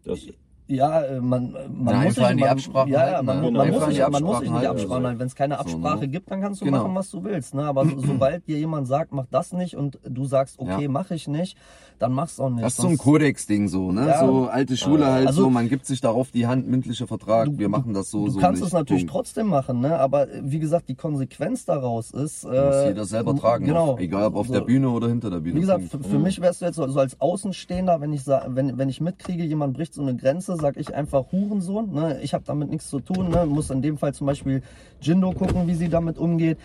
Das, 0.05 0.21
Ja, 0.67 1.03
äh, 1.03 1.21
man, 1.21 1.55
äh, 1.55 1.69
man 1.69 2.05
muss 2.05 2.15
die 2.15 2.21
man, 2.23 2.43
Absprachen 2.43 2.91
ja, 2.91 2.99
ja, 3.07 3.13
halten, 3.17 3.27
man, 3.27 3.41
ne? 3.43 3.51
man, 3.51 3.71
muss 3.71 3.85
sich, 3.87 3.99
man 4.09 4.23
muss 4.23 4.39
sich 4.41 4.51
nicht 4.51 4.67
Absprachen 4.67 5.05
halten. 5.05 5.19
Wenn 5.19 5.27
es 5.27 5.35
keine 5.35 5.55
So, 5.57 5.61
Absprache 5.61 5.99
ne? 6.01 6.09
gibt, 6.09 6.31
dann 6.31 6.41
kannst 6.41 6.61
du 6.63 6.65
Genau. 6.65 6.79
machen, 6.85 6.95
was 6.95 7.11
du 7.11 7.23
willst. 7.23 7.55
Ne? 7.55 7.65
Aber 7.65 7.85
so, 7.85 7.99
sobald 8.07 8.49
dir 8.49 8.57
jemand 8.59 8.87
sagt, 8.89 9.13
mach 9.13 9.27
das 9.31 9.53
nicht 9.53 9.77
und 9.77 9.99
du 10.09 10.25
sagst, 10.25 10.59
okay, 10.59 10.85
Ja. 10.85 10.89
mache 10.89 11.15
ich 11.15 11.29
nicht, 11.29 11.59
dann 11.99 12.13
mach's 12.13 12.41
auch 12.41 12.49
nicht. 12.49 12.65
Das 12.65 12.73
ist 12.75 12.81
so 12.81 12.89
ein 12.89 12.97
Kodex-Ding 12.97 13.69
so, 13.69 13.93
ne? 13.93 14.07
Ja. 14.09 14.27
So 14.27 14.47
alte 14.47 14.77
Schule 14.79 15.07
halt 15.07 15.27
Also- 15.27 15.43
so, 15.43 15.51
man 15.51 15.69
gibt 15.69 15.85
sich 15.85 16.01
darauf 16.01 16.31
die 16.31 16.47
Hand, 16.47 16.67
mündlicher 16.67 17.07
Vertrag, 17.07 17.49
wir 17.53 17.69
machen 17.69 17.93
das 17.93 18.11
so, 18.11 18.25
Du 18.25 18.31
so 18.33 18.41
kannst 18.41 18.63
nicht. 18.63 18.69
es 18.69 18.73
natürlich 18.73 19.03
Punkt. 19.07 19.13
trotzdem 19.13 19.49
machen, 19.49 19.81
ne? 19.81 19.99
aber 20.01 20.31
äh, 20.33 20.41
wie 20.45 20.59
gesagt, 20.61 20.89
die 20.89 20.95
Konsequenz 20.95 21.67
daraus 21.67 22.11
ist. 22.11 22.45
Äh, 22.45 22.49
Muss 22.49 22.85
jeder 22.87 23.05
selber 23.05 23.37
tragen, 23.37 23.67
Genau. 23.67 23.93
auf, 23.93 24.01
egal 24.01 24.25
ob 24.29 24.37
auf 24.37 24.47
So. 24.47 24.55
der 24.55 24.63
Bühne 24.63 24.89
oder 24.89 25.09
hinter 25.09 25.29
der 25.29 25.41
Bühne. 25.41 25.57
Wie 25.57 25.61
gesagt, 25.61 25.85
für, 25.91 25.99
für 26.03 26.19
mich 26.19 26.41
wärst 26.41 26.63
du 26.63 26.65
jetzt 26.65 26.77
so, 26.77 26.87
so 26.89 26.99
als 27.01 27.21
Außenstehender, 27.21 28.01
wenn 28.01 28.15
ich 28.15 28.27
wenn 28.27 28.89
ich 28.89 29.03
mitkriege, 29.03 29.45
jemand 29.45 29.75
bricht 29.75 29.93
so 29.93 30.01
eine 30.01 30.17
Grenze, 30.17 30.54
sag 30.57 30.77
ich 30.77 30.95
einfach 30.95 31.25
Hurensohn. 31.33 31.93
Ne? 31.93 32.21
Ich 32.23 32.35
habe 32.35 32.45
damit 32.47 32.71
nichts 32.71 32.89
zu 32.89 33.01
tun. 33.01 33.31
Ne? 33.31 33.47
Muss 33.47 33.71
in 33.71 33.83
dem 33.83 33.99
Fall 33.99 34.15
zum 34.15 34.27
Beispiel 34.27 34.63
Jindo 35.01 35.33
gucken, 35.33 35.67
wie 35.67 35.75
sie 35.75 35.89
damit 35.89 36.19
umgeht. 36.19 36.59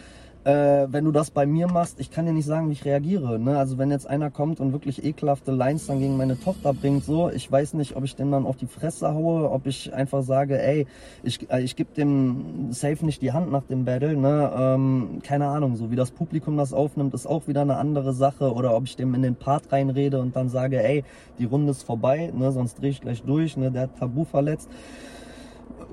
Äh, 0.46 0.88
wenn 0.90 1.04
du 1.04 1.12
das 1.12 1.32
bei 1.32 1.46
mir 1.46 1.68
machst, 1.68 2.00
ich 2.00 2.12
kann 2.12 2.26
dir 2.26 2.32
nicht 2.32 2.46
sagen, 2.46 2.70
wie 2.70 2.74
ich 2.74 2.86
reagiere. 2.86 3.40
Ne? 3.40 3.58
Also 3.58 3.78
wenn 3.78 3.92
jetzt 3.92 4.08
einer 4.08 4.32
kommt 4.32 4.60
und 4.60 4.72
wirklich 4.72 5.04
ekelhafte 5.04 5.52
Lines 5.52 5.88
dann 5.88 6.00
gegen 6.00 6.16
meine 6.18 6.40
Tochter 6.40 6.74
bringt, 6.74 7.04
so, 7.04 7.30
ich 7.30 7.52
weiß 7.52 7.74
nicht, 7.74 7.96
ob 7.96 8.06
ich 8.06 8.16
den 8.16 8.32
dann 8.32 8.46
auf 8.46 8.56
die 8.56 8.68
Fresse 8.68 9.14
haue, 9.14 9.52
ob 9.52 9.68
ich 9.68 9.94
einfach 9.94 10.24
sage, 10.24 10.62
ey, 10.62 10.88
ich, 11.24 11.52
äh, 11.52 11.62
ich 11.62 11.76
gebe 11.76 11.94
dem 11.94 12.72
safe 12.72 13.06
nicht 13.06 13.22
die 13.22 13.34
Hand 13.34 13.52
nach 13.52 13.64
dem 13.64 13.86
Battle, 13.86 14.16
ne? 14.16 14.52
Ähm, 14.56 15.20
keine 15.24 15.48
Ahnung, 15.48 15.76
so 15.76 15.92
wie 15.92 15.96
das 15.96 16.12
Publikum 16.12 16.58
das 16.58 16.74
aufnimmt, 16.74 17.14
ist 17.14 17.28
auch 17.28 17.48
wieder 17.48 17.62
eine 17.62 17.76
andere 17.76 18.14
Sache. 18.14 18.54
Oder 18.54 18.76
ob 18.76 18.86
ich 18.86 18.96
dem 18.96 19.14
in 19.16 19.22
den 19.22 19.36
Part 19.36 19.72
reinrede 19.72 20.22
und 20.22 20.36
dann 20.36 20.50
sage, 20.50 20.82
ey, 20.82 21.04
die 21.38 21.46
Runde 21.46 21.72
ist 21.72 21.84
vorbei, 21.84 22.32
ne? 22.34 22.52
sonst 22.52 22.82
drehe 22.82 22.92
ich 22.92 23.02
gleich 23.02 23.24
durch, 23.24 23.58
ne? 23.58 23.72
der 23.72 23.84
hat 23.84 23.98
Tabu 24.00 24.24
verletzt 24.24 24.70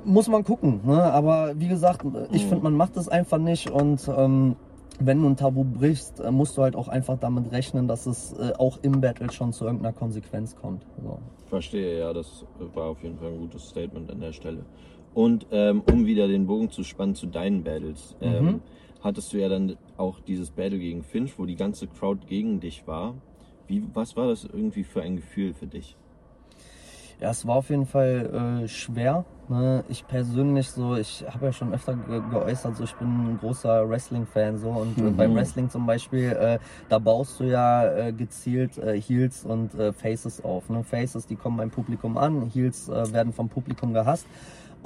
muss 0.07 0.29
man 0.29 0.45
gucken. 0.45 0.81
Ne? 0.85 1.03
Aber 1.03 1.59
wie 1.59 1.69
gesagt, 1.69 2.07
ich 2.33 2.47
finde, 2.47 2.65
man 2.65 2.75
macht 2.75 2.97
es 2.97 3.09
einfach 3.09 3.39
nicht 3.39 3.69
und 3.71 4.09
ähm, 4.17 4.57
wenn 4.99 5.21
du 5.21 5.29
ein 5.29 5.37
Tabu 5.37 5.65
brichst, 5.65 6.21
äh, 6.21 6.31
musst 6.31 6.57
du 6.57 6.63
halt 6.63 6.75
auch 6.77 6.89
einfach 6.89 7.19
damit 7.19 7.53
rechnen, 7.53 7.87
dass 7.89 8.07
es 8.07 8.33
äh, 8.33 8.53
auch 8.57 8.79
im 8.83 9.01
Battle 9.01 9.31
schon 9.31 9.53
zu 9.53 9.65
irgendeiner 9.67 9.93
Konsequenz 9.93 10.57
kommt. 10.57 10.87
So. 11.03 11.19
Verstehe, 11.49 11.99
ja, 11.99 12.13
das 12.13 12.47
war 12.75 12.87
auf 12.87 13.03
jeden 13.03 13.19
Fall 13.19 13.29
ein 13.33 13.39
gutes 13.39 13.69
Statement 13.69 14.11
an 14.11 14.21
der 14.21 14.33
Stelle. 14.33 14.65
Und 15.13 15.47
ähm, 15.51 15.83
um 15.91 16.07
wieder 16.07 16.29
den 16.29 16.47
Bogen 16.47 16.71
zu 16.71 16.83
spannen 16.83 17.15
zu 17.15 17.27
deinen 17.27 17.63
Battles, 17.63 18.17
ähm, 18.21 18.45
Mhm. 18.45 18.61
hattest 19.01 19.33
du 19.33 19.39
ja 19.39 19.49
dann 19.49 19.77
auch 19.97 20.21
dieses 20.21 20.51
Battle 20.51 20.79
gegen 20.79 21.03
Finch, 21.03 21.39
wo 21.39 21.45
die 21.47 21.57
ganze 21.57 21.87
Crowd 21.89 22.27
gegen 22.27 22.61
dich 22.61 22.87
war. 22.87 23.15
Wie, 23.67 23.83
was 23.95 24.17
war 24.17 24.29
das 24.29 24.45
irgendwie 24.45 24.85
für 24.85 25.03
ein 25.03 25.17
Gefühl 25.17 25.53
für 25.53 25.67
dich? 25.67 25.97
Ja, 27.21 27.31
es 27.31 27.47
war 27.47 27.57
auf 27.57 27.71
jeden 27.71 27.87
Fall 27.87 28.63
äh, 28.65 28.69
schwer. 28.69 29.25
Ne? 29.49 29.85
Ich 29.89 30.07
persönlich 30.07 30.69
so, 30.71 30.97
ich 30.97 31.25
habe 31.33 31.47
ja 31.47 31.53
schon 31.53 31.73
öfter 31.73 31.95
ge 31.95 32.21
geäußert, 32.31 32.77
so 32.77 32.85
ich 32.85 32.95
bin 32.97 33.09
ein 33.09 33.39
großer 33.41 33.89
Wrestling-Fan 33.89 34.59
so 34.59 34.69
und 34.71 34.99
äh, 34.99 35.03
Mhm. 35.03 35.17
beim 35.17 35.35
Wrestling 35.35 35.71
zum 35.71 35.87
Beispiel, 35.87 36.33
äh, 36.33 36.59
da 36.89 36.99
baust 36.99 37.41
du 37.41 37.45
ja 37.45 37.87
äh, 37.87 38.13
gezielt 38.13 38.77
äh, 38.79 39.01
Heels 39.01 39.45
und 39.45 39.73
äh, 39.75 39.93
Faces 39.93 40.45
auf. 40.45 40.69
Ne? 40.69 40.83
Faces, 40.85 41.27
die 41.27 41.37
kommen 41.37 41.57
beim 41.57 41.71
Publikum 41.71 42.19
an, 42.19 42.51
Heels 42.53 42.89
äh, 42.89 43.13
werden 43.13 43.33
vom 43.33 43.49
Publikum 43.49 43.95
gehasst. 43.95 44.27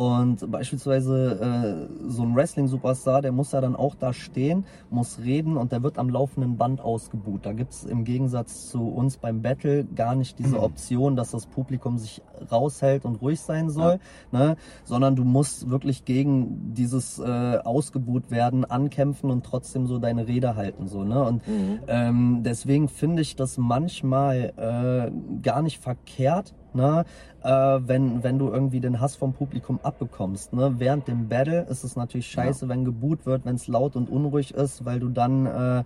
Und 0.00 0.50
beispielsweise 0.50 1.88
äh, 2.00 2.08
so 2.08 2.22
ein 2.22 2.34
Wrestling-Superstar, 2.34 3.20
der 3.20 3.32
muss 3.32 3.52
ja 3.52 3.60
dann 3.60 3.76
auch 3.76 3.94
da 3.94 4.14
stehen, 4.14 4.64
muss 4.88 5.18
reden 5.18 5.58
und 5.58 5.72
der 5.72 5.82
wird 5.82 5.98
am 5.98 6.08
laufenden 6.08 6.56
Band 6.56 6.80
ausgebuht. 6.80 7.44
Da 7.44 7.52
gibt's 7.52 7.84
im 7.84 8.04
Gegensatz 8.04 8.70
zu 8.70 8.88
uns 8.88 9.18
beim 9.18 9.42
Battle 9.42 9.84
gar 9.84 10.14
nicht 10.14 10.38
diese 10.38 10.62
Option, 10.62 11.16
dass 11.16 11.32
das 11.32 11.44
Publikum 11.44 11.98
sich 11.98 12.22
raushält 12.50 13.04
und 13.04 13.20
ruhig 13.20 13.42
sein 13.42 13.68
soll, 13.68 14.00
ne? 14.32 14.56
sondern 14.84 15.16
du 15.16 15.24
musst 15.24 15.68
wirklich 15.68 16.06
gegen 16.06 16.72
dieses 16.72 17.18
äh, 17.18 17.58
ausgebuht 17.62 18.30
werden 18.30 18.64
ankämpfen 18.64 19.30
und 19.30 19.44
trotzdem 19.44 19.86
so 19.86 19.98
deine 19.98 20.26
Rede 20.26 20.56
halten. 20.56 20.88
So, 20.88 21.04
ne? 21.04 21.22
Und 21.22 21.42
ähm, 21.88 22.40
deswegen 22.42 22.88
finde 22.88 23.20
ich 23.20 23.36
das 23.36 23.58
manchmal 23.58 24.54
äh, 24.56 25.42
gar 25.42 25.60
nicht 25.60 25.78
verkehrt, 25.78 26.54
ne? 26.74 27.04
äh, 27.42 27.48
wenn, 27.48 28.22
wenn 28.22 28.38
du 28.38 28.48
irgendwie 28.48 28.80
den 28.80 29.00
Hass 29.00 29.16
vom 29.16 29.32
Publikum 29.32 29.80
abbekommst. 29.82 30.52
Ne? 30.52 30.74
Während 30.78 31.08
dem 31.08 31.28
Battle 31.28 31.62
ist 31.62 31.84
es 31.84 31.96
natürlich 31.96 32.28
scheiße, 32.28 32.68
wenn 32.68 32.84
geboot 32.84 33.26
wird, 33.26 33.44
wenn 33.44 33.56
es 33.56 33.66
laut 33.66 33.96
und 33.96 34.10
unruhig 34.10 34.54
ist, 34.54 34.84
weil 34.84 35.00
du 35.00 35.08
dann, 35.08 35.46
äh, 35.46 35.84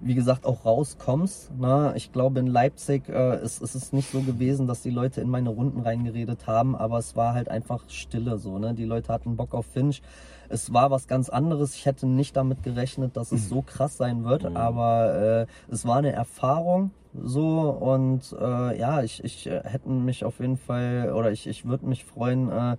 wie 0.00 0.14
gesagt, 0.14 0.44
auch 0.44 0.64
rauskommst. 0.64 1.56
Ne? 1.58 1.92
Ich 1.96 2.12
glaube, 2.12 2.40
in 2.40 2.46
Leipzig 2.46 3.08
äh, 3.08 3.42
ist, 3.42 3.62
ist 3.62 3.74
es 3.74 3.92
nicht 3.92 4.10
so 4.10 4.20
gewesen, 4.20 4.66
dass 4.66 4.82
die 4.82 4.90
Leute 4.90 5.20
in 5.20 5.28
meine 5.28 5.50
Runden 5.50 5.80
reingeredet 5.80 6.46
haben, 6.46 6.74
aber 6.76 6.98
es 6.98 7.16
war 7.16 7.34
halt 7.34 7.48
einfach 7.48 7.88
Stille 7.88 8.38
so. 8.38 8.58
Ne? 8.58 8.74
Die 8.74 8.84
Leute 8.84 9.12
hatten 9.12 9.36
Bock 9.36 9.54
auf 9.54 9.66
Finch. 9.66 10.02
Es 10.48 10.72
war 10.72 10.90
was 10.90 11.08
ganz 11.08 11.28
anderes. 11.28 11.74
Ich 11.74 11.86
hätte 11.86 12.06
nicht 12.06 12.36
damit 12.36 12.62
gerechnet, 12.62 13.16
dass 13.16 13.32
es 13.32 13.48
so 13.48 13.62
krass 13.62 13.96
sein 13.96 14.22
wird, 14.22 14.44
aber 14.54 15.46
äh, 15.48 15.72
es 15.72 15.84
war 15.86 15.96
eine 15.96 16.12
Erfahrung 16.12 16.92
so 17.24 17.70
und 17.70 18.34
äh, 18.40 18.78
ja, 18.78 19.02
ich, 19.02 19.22
ich 19.24 19.46
äh, 19.46 19.60
hätte 19.64 19.88
mich 19.88 20.24
auf 20.24 20.40
jeden 20.40 20.56
Fall 20.56 21.12
oder 21.14 21.32
ich, 21.32 21.46
ich 21.46 21.64
würde 21.64 21.86
mich 21.86 22.04
freuen, 22.04 22.50
äh, 22.50 22.76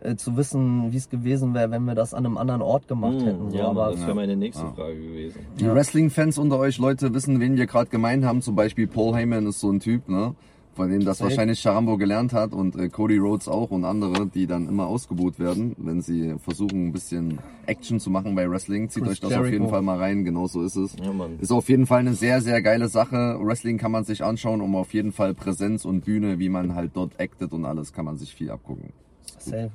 äh, 0.00 0.16
zu 0.16 0.36
wissen, 0.36 0.92
wie 0.92 0.96
es 0.96 1.08
gewesen 1.08 1.54
wäre, 1.54 1.70
wenn 1.70 1.84
wir 1.84 1.94
das 1.94 2.12
an 2.14 2.26
einem 2.26 2.36
anderen 2.36 2.62
Ort 2.62 2.88
gemacht 2.88 3.22
hätten. 3.24 3.50
So. 3.50 3.56
ja, 3.56 3.68
aber 3.68 3.92
das 3.92 4.02
wäre 4.02 4.14
meine 4.14 4.36
nächste 4.36 4.64
Ja. 4.64 4.72
Frage 4.72 4.96
gewesen. 4.96 5.40
Die 5.58 5.66
Wrestling-Fans 5.66 6.38
unter 6.38 6.58
euch, 6.58 6.78
Leute, 6.78 7.14
wissen, 7.14 7.40
wen 7.40 7.56
wir 7.56 7.66
gerade 7.66 7.88
gemeint 7.90 8.24
haben. 8.24 8.42
Zum 8.42 8.54
Beispiel 8.54 8.86
Paul 8.86 9.14
Heyman 9.14 9.46
ist 9.46 9.60
so 9.60 9.70
ein 9.70 9.80
Typ, 9.80 10.08
ne? 10.08 10.34
Von 10.74 10.90
dem 10.90 11.04
das 11.04 11.18
Safe. 11.18 11.30
wahrscheinlich 11.30 11.60
Charambo 11.60 11.96
gelernt 11.96 12.32
hat 12.32 12.52
und 12.52 12.76
äh, 12.76 12.88
Cody 12.88 13.18
Rhodes 13.18 13.48
auch 13.48 13.70
und 13.70 13.84
andere, 13.84 14.26
die 14.26 14.46
dann 14.46 14.68
immer 14.68 14.86
ausgebuht 14.86 15.38
werden, 15.38 15.74
wenn 15.78 16.00
sie 16.00 16.34
versuchen, 16.42 16.88
ein 16.88 16.92
bisschen 16.92 17.38
Action 17.66 18.00
zu 18.00 18.10
machen 18.10 18.34
bei 18.34 18.50
Wrestling. 18.50 18.88
Zieht 18.88 19.04
Chris 19.04 19.12
euch 19.12 19.20
das 19.20 19.32
auf 19.32 19.44
jeden 19.44 19.52
Jericho. 19.52 19.68
Fall 19.68 19.82
mal 19.82 19.98
rein, 19.98 20.24
genau 20.24 20.46
so 20.46 20.62
ist 20.62 20.76
es. 20.76 20.96
Ja, 21.02 21.12
Mann. 21.12 21.38
Ist 21.40 21.52
auf 21.52 21.68
jeden 21.68 21.86
Fall 21.86 22.00
eine 22.00 22.14
sehr, 22.14 22.40
sehr 22.40 22.60
geile 22.62 22.88
Sache. 22.88 23.38
Wrestling 23.40 23.78
kann 23.78 23.92
man 23.92 24.04
sich 24.04 24.24
anschauen, 24.24 24.60
um 24.60 24.74
auf 24.74 24.92
jeden 24.94 25.12
Fall 25.12 25.34
Präsenz 25.34 25.84
und 25.84 26.04
Bühne, 26.04 26.38
wie 26.38 26.48
man 26.48 26.74
halt 26.74 26.92
dort 26.94 27.20
actet 27.20 27.52
und 27.52 27.64
alles, 27.64 27.92
kann 27.92 28.04
man 28.04 28.16
sich 28.16 28.34
viel 28.34 28.50
abgucken. 28.50 28.92
safe. 29.38 29.70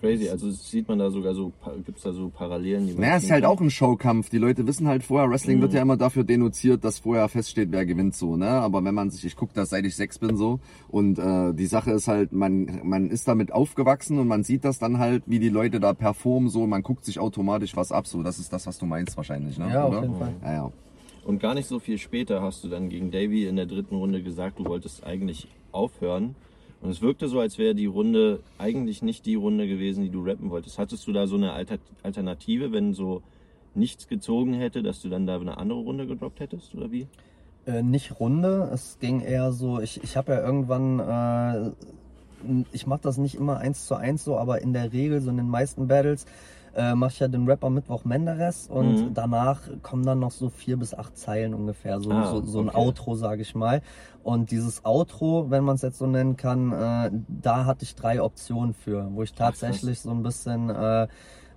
Crazy, 0.00 0.28
also 0.28 0.50
sieht 0.50 0.88
man 0.88 0.98
da 0.98 1.10
sogar 1.10 1.34
so, 1.34 1.52
gibt 1.84 1.98
es 1.98 2.04
da 2.04 2.12
so 2.12 2.28
Parallelen? 2.30 2.86
Die 2.86 2.92
man 2.92 3.02
Naja, 3.02 3.16
es 3.16 3.24
ist 3.24 3.30
halt 3.30 3.44
kann? 3.44 3.52
auch 3.52 3.60
ein 3.60 3.70
Showkampf. 3.70 4.30
Die 4.30 4.38
Leute 4.38 4.66
wissen 4.66 4.88
halt 4.88 5.02
vorher, 5.02 5.30
Wrestling 5.30 5.60
wird 5.60 5.74
ja 5.74 5.82
immer 5.82 5.96
dafür 5.96 6.24
denunziert, 6.24 6.84
dass 6.84 6.98
vorher 7.00 7.28
feststeht, 7.28 7.68
wer 7.70 7.84
gewinnt 7.84 8.14
so, 8.16 8.36
ne? 8.36 8.48
Aber 8.48 8.82
wenn 8.84 8.94
man 8.94 9.10
sich, 9.10 9.24
ich 9.24 9.36
gucke 9.36 9.52
das 9.54 9.70
seit 9.70 9.84
ich 9.84 9.96
sechs 9.96 10.18
bin 10.18 10.36
so 10.36 10.60
und 10.88 11.18
äh, 11.18 11.52
die 11.54 11.66
Sache 11.66 11.92
ist 11.92 12.08
halt, 12.08 12.32
man, 12.32 12.80
man 12.82 13.10
ist 13.10 13.28
damit 13.28 13.52
aufgewachsen 13.52 14.18
und 14.18 14.28
man 14.28 14.42
sieht 14.42 14.64
das 14.64 14.78
dann 14.78 14.98
halt, 14.98 15.22
wie 15.26 15.38
die 15.38 15.48
Leute 15.50 15.80
da 15.80 15.92
performen 15.92 16.48
so, 16.48 16.66
man 16.66 16.82
guckt 16.82 17.04
sich 17.04 17.18
automatisch 17.18 17.76
was 17.76 17.92
ab 17.92 18.06
so. 18.06 18.22
Das 18.22 18.38
ist 18.38 18.52
das, 18.52 18.66
was 18.66 18.78
du 18.78 18.86
meinst 18.86 19.16
wahrscheinlich, 19.16 19.58
ne? 19.58 19.70
Ja, 19.72 19.84
auf 19.84 19.92
Oder? 19.92 20.02
jeden 20.02 20.16
Fall. 20.16 20.34
Ja, 20.42 20.52
ja. 20.52 20.72
Und 21.24 21.38
gar 21.40 21.54
nicht 21.54 21.68
so 21.68 21.78
viel 21.78 21.98
später 21.98 22.42
hast 22.42 22.64
du 22.64 22.68
dann 22.68 22.88
gegen 22.88 23.10
Davy 23.10 23.46
in 23.46 23.56
der 23.56 23.66
dritten 23.66 23.96
Runde 23.96 24.22
gesagt, 24.22 24.58
du 24.58 24.64
wolltest 24.64 25.04
eigentlich 25.04 25.46
aufhören. 25.72 26.34
Und 26.82 26.90
es 26.90 27.02
wirkte 27.02 27.28
so, 27.28 27.40
als 27.40 27.58
wäre 27.58 27.74
die 27.74 27.86
Runde 27.86 28.40
eigentlich 28.56 29.02
nicht 29.02 29.26
die 29.26 29.34
Runde 29.34 29.68
gewesen, 29.68 30.02
die 30.02 30.10
du 30.10 30.22
rappen 30.24 30.50
wolltest. 30.50 30.78
Hattest 30.78 31.06
du 31.06 31.12
da 31.12 31.26
so 31.26 31.36
eine 31.36 31.52
Alter 31.52 31.78
Alternative, 32.02 32.72
wenn 32.72 32.94
so 32.94 33.22
nichts 33.74 34.08
gezogen 34.08 34.54
hätte, 34.54 34.82
dass 34.82 35.02
du 35.02 35.08
dann 35.08 35.26
da 35.26 35.38
eine 35.38 35.58
andere 35.58 35.80
Runde 35.80 36.06
gedroppt 36.06 36.40
hättest 36.40 36.74
oder 36.74 36.90
wie? 36.90 37.06
Äh, 37.66 37.82
nicht 37.82 38.18
Runde, 38.18 38.70
es 38.72 38.98
ging 39.00 39.20
eher 39.20 39.52
so, 39.52 39.80
ich, 39.80 40.02
ich 40.02 40.16
habe 40.16 40.32
ja 40.32 40.40
irgendwann, 40.44 40.98
äh, 40.98 41.70
ich 42.72 42.86
mache 42.86 43.02
das 43.02 43.18
nicht 43.18 43.34
immer 43.34 43.58
eins 43.58 43.86
zu 43.86 43.94
eins 43.94 44.24
so, 44.24 44.38
aber 44.38 44.62
in 44.62 44.72
der 44.72 44.92
Regel, 44.92 45.20
so 45.20 45.30
in 45.30 45.36
den 45.36 45.50
meisten 45.50 45.86
Battles, 45.86 46.24
äh, 46.74 46.94
mache 46.94 47.10
ich 47.12 47.20
ja 47.20 47.28
den 47.28 47.46
Rapper 47.48 47.70
Mittwoch 47.70 48.04
Menderes 48.04 48.68
und 48.68 49.04
Mhm. 49.06 49.14
danach 49.14 49.62
kommen 49.82 50.04
dann 50.04 50.20
noch 50.20 50.30
so 50.30 50.48
vier 50.50 50.76
bis 50.76 50.94
acht 50.94 51.16
Zeilen 51.16 51.54
ungefähr, 51.54 52.00
so, 52.00 52.10
Ah, 52.12 52.24
so, 52.26 52.42
so 52.42 52.60
ein 52.60 52.68
okay. 52.68 52.78
Outro, 52.78 53.14
sage 53.14 53.42
ich 53.42 53.54
mal. 53.54 53.82
Und 54.22 54.50
dieses 54.50 54.84
Outro, 54.84 55.50
wenn 55.50 55.64
man 55.64 55.76
es 55.76 55.82
jetzt 55.82 55.98
so 55.98 56.06
nennen 56.06 56.36
kann, 56.36 56.72
äh, 56.72 57.10
da 57.28 57.64
hatte 57.64 57.84
ich 57.84 57.94
drei 57.94 58.22
Optionen 58.22 58.74
für, 58.74 59.08
wo 59.12 59.22
ich 59.22 59.32
tatsächlich 59.32 60.00
so 60.00 60.10
ein 60.10 60.22
bisschen 60.22 60.70
äh, 60.70 61.08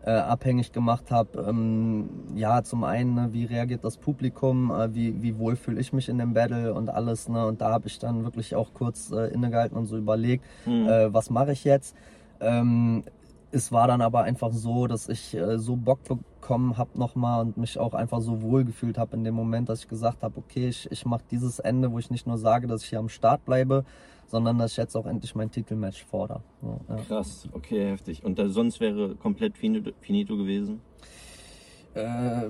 äh, 0.05 0.11
abhängig 0.11 0.71
gemacht 0.73 1.11
habe. 1.11 1.45
Ähm, 1.47 2.09
ja, 2.35 2.63
zum 2.63 2.83
einen, 2.83 3.15
ne, 3.15 3.29
wie 3.31 3.45
reagiert 3.45 3.83
das 3.85 3.97
Publikum, 3.97 4.71
äh, 4.71 4.93
wie, 4.93 5.21
wie 5.21 5.37
wohl 5.37 5.55
fühle 5.55 5.79
ich 5.79 5.93
mich 5.93 6.09
in 6.09 6.17
dem 6.17 6.33
Battle 6.33 6.73
und 6.73 6.89
alles. 6.89 7.29
Ne? 7.29 7.45
Und 7.45 7.61
da 7.61 7.71
habe 7.71 7.87
ich 7.87 7.99
dann 7.99 8.23
wirklich 8.23 8.55
auch 8.55 8.73
kurz 8.73 9.11
äh, 9.11 9.27
innegehalten 9.33 9.77
und 9.77 9.85
so 9.85 9.97
überlegt, 9.97 10.43
Mhm. 10.65 10.87
äh, 10.87 11.13
was 11.13 11.29
mache 11.29 11.51
ich 11.53 11.63
jetzt. 11.63 11.95
Ähm, 12.41 13.03
es 13.53 13.71
war 13.71 13.87
dann 13.87 14.01
aber 14.01 14.23
einfach 14.23 14.51
so, 14.51 14.87
dass 14.87 15.09
ich 15.09 15.35
äh, 15.35 15.59
so 15.59 15.75
Bock 15.75 15.99
bekommen 16.03 16.77
habe 16.77 16.97
nochmal 16.97 17.41
und 17.41 17.57
mich 17.57 17.77
auch 17.77 17.93
einfach 17.93 18.19
so 18.19 18.41
wohl 18.41 18.65
gefühlt 18.65 18.97
habe 18.97 19.15
in 19.15 19.23
dem 19.23 19.35
Moment, 19.35 19.69
dass 19.69 19.81
ich 19.81 19.87
gesagt 19.87 20.23
habe, 20.23 20.37
okay, 20.37 20.67
ich, 20.69 20.91
ich 20.91 21.05
mache 21.05 21.23
dieses 21.29 21.59
Ende, 21.59 21.91
wo 21.91 21.99
ich 21.99 22.09
nicht 22.09 22.25
nur 22.25 22.37
sage, 22.37 22.67
dass 22.67 22.83
ich 22.83 22.89
hier 22.89 22.99
am 22.99 23.09
Start 23.09 23.45
bleibe, 23.45 23.85
sondern 24.27 24.57
dass 24.57 24.71
ich 24.71 24.77
jetzt 24.77 24.95
auch 24.95 25.05
endlich 25.05 25.35
mein 25.35 25.51
Titelmatch 25.51 26.03
fordere. 26.03 26.41
So, 26.61 26.79
ja. 26.89 26.95
Krass, 27.07 27.47
okay, 27.51 27.91
heftig. 27.91 28.25
Und 28.25 28.39
da, 28.39 28.49
sonst 28.49 28.79
wäre 28.79 29.15
komplett 29.15 29.55
finito, 29.57 29.91
finito 30.01 30.35
gewesen? 30.35 30.81
Äh, 31.93 32.49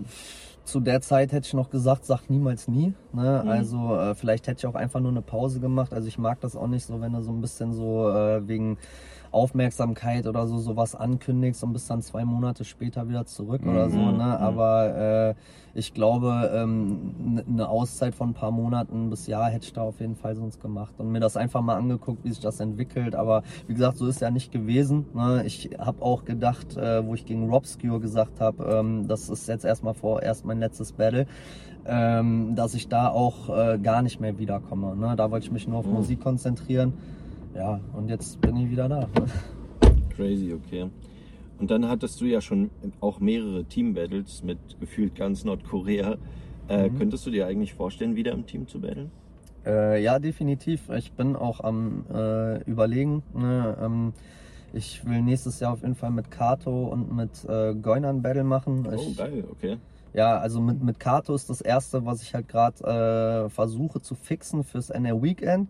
zu 0.64 0.80
der 0.80 1.02
Zeit 1.02 1.34
hätte 1.34 1.48
ich 1.48 1.54
noch 1.54 1.70
gesagt, 1.70 2.06
sag 2.06 2.30
niemals 2.30 2.70
nie. 2.70 2.94
Ne? 3.12 3.42
Mhm. 3.44 3.50
Also 3.50 3.96
äh, 3.98 4.16
vielleicht 4.16 4.48
hätte 4.48 4.60
ich 4.60 4.66
auch 4.66 4.76
einfach 4.76 5.02
nur 5.02 5.12
eine 5.12 5.22
Pause 5.22 5.60
gemacht. 5.60 5.94
Also 5.94 6.08
ich 6.08 6.18
mag 6.18 6.40
das 6.40 6.56
auch 6.56 6.68
nicht 6.68 6.86
so, 6.86 7.02
wenn 7.02 7.12
du 7.12 7.22
so 7.22 7.32
ein 7.32 7.42
bisschen 7.42 7.74
so 7.74 8.10
äh, 8.10 8.48
wegen 8.48 8.78
Aufmerksamkeit 9.34 10.28
oder 10.28 10.48
so 10.48 10.58
sowas 10.58 10.96
ankündigst 10.96 11.64
und 11.64 11.74
bist 11.74 11.90
dann 11.90 12.02
zwei 12.02 12.24
Monate 12.26 12.64
später 12.64 13.10
wieder 13.10 13.26
zurück 13.26 13.62
oder 13.66 13.90
so. 13.90 13.98
Mhm. 13.98 14.18
Ne? 14.18 14.40
Aber 14.40 14.96
äh, 14.96 15.34
ich 15.74 15.94
glaube, 15.94 16.52
ähm, 16.54 17.44
eine 17.48 17.68
Auszeit 17.68 18.14
von 18.14 18.30
ein 18.30 18.34
paar 18.34 18.52
Monaten 18.52 19.10
bis 19.10 19.26
Jahr 19.28 19.50
hätte 19.50 19.66
ich 19.66 19.74
da 19.74 19.82
auf 19.82 20.00
jeden 20.00 20.16
Fall 20.16 20.36
sonst 20.36 20.62
gemacht 20.62 20.94
und 21.00 21.12
mir 21.12 21.20
das 21.20 21.36
einfach 21.36 21.62
mal 21.62 21.76
angeguckt, 21.78 22.24
wie 22.24 22.30
sich 22.30 22.40
das 22.42 22.60
entwickelt. 22.60 23.16
Aber 23.16 23.44
wie 23.68 23.74
gesagt, 23.74 23.98
so 23.98 24.08
ist 24.08 24.22
ja 24.22 24.30
nicht 24.30 24.52
gewesen. 24.52 25.06
Ne? 25.14 25.44
Ich 25.46 25.72
habe 25.80 26.02
auch 26.04 26.26
gedacht, 26.26 26.78
äh, 26.78 27.06
wo 27.06 27.16
ich 27.16 27.26
gegen 27.26 27.50
Robscure 27.50 28.00
gesagt 28.00 28.40
habe, 28.40 28.64
ähm, 28.66 29.08
das 29.08 29.30
ist 29.30 29.48
jetzt 29.48 29.66
erstmal 29.66 29.96
vorerst 29.96 30.46
mein 30.46 30.60
letztes 30.60 30.92
Battle, 30.92 31.26
ähm, 31.86 32.56
dass 32.56 32.76
ich 32.76 32.88
da 32.88 33.10
auch 33.10 33.50
äh, 33.50 33.80
gar 33.80 34.04
nicht 34.04 34.20
mehr 34.20 34.38
wiederkomme. 34.38 34.96
Ne? 34.96 35.16
Da 35.16 35.32
wollte 35.32 35.48
ich 35.48 35.52
mich 35.52 35.68
nur 35.68 35.80
auf 35.80 35.88
Mhm. 35.88 35.94
Musik 35.94 36.22
konzentrieren. 36.22 36.94
Ja, 37.56 37.80
und 37.94 38.10
jetzt 38.10 38.40
bin 38.42 38.58
ich 38.58 38.70
wieder 38.70 38.90
da. 38.90 39.08
Crazy, 40.16 40.54
okay. 40.54 40.90
Und 41.60 41.70
dann 41.72 41.88
hattest 41.88 42.20
du 42.20 42.26
ja 42.26 42.42
schon 42.42 42.72
auch 43.00 43.20
mehrere 43.20 43.64
Team-Battles 43.66 44.44
mit 44.44 44.58
gefühlt 44.80 45.16
ganz 45.16 45.44
Nordkorea. 45.46 46.18
Äh, 46.68 46.90
Mhm. 46.90 46.98
Könntest 46.98 47.26
du 47.26 47.32
dir 47.32 47.46
eigentlich 47.48 47.74
vorstellen, 47.74 48.16
wieder 48.16 48.32
im 48.32 48.46
Team 48.46 48.68
zu 48.68 48.80
battlen? 48.82 49.12
Äh, 49.66 50.02
ja, 50.04 50.20
definitiv. 50.20 50.90
Ich 50.90 51.14
bin 51.14 51.36
auch 51.36 51.60
am 51.62 52.06
äh, 52.14 52.64
Überlegen. 52.64 53.24
Ne? 53.34 53.78
Ähm, 53.82 54.14
ich 54.74 55.06
will 55.06 55.22
nächstes 55.22 55.60
Jahr 55.60 55.74
auf 55.74 55.82
jeden 55.82 55.96
Fall 55.96 56.12
mit 56.12 56.32
Kato 56.32 56.86
und 56.88 57.16
mit 57.16 57.46
äh, 57.48 57.76
Goinan 57.76 58.22
Battle 58.22 58.44
machen. 58.44 58.88
Oh, 58.90 58.96
Ich, 58.96 59.18
geil, 59.18 59.46
okay. 59.50 59.78
Ja, 60.14 60.38
also 60.38 60.60
mit, 60.60 60.84
mit 60.84 61.00
Kato 61.00 61.34
ist 61.34 61.50
das 61.50 61.62
erste, 61.62 62.06
was 62.06 62.22
ich 62.24 62.34
halt 62.34 62.48
gerade 62.48 63.46
äh, 63.46 63.50
versuche 63.50 64.02
zu 64.02 64.16
fixen 64.16 64.64
fürs 64.64 64.90
NR 64.90 65.22
Weekend. 65.22 65.70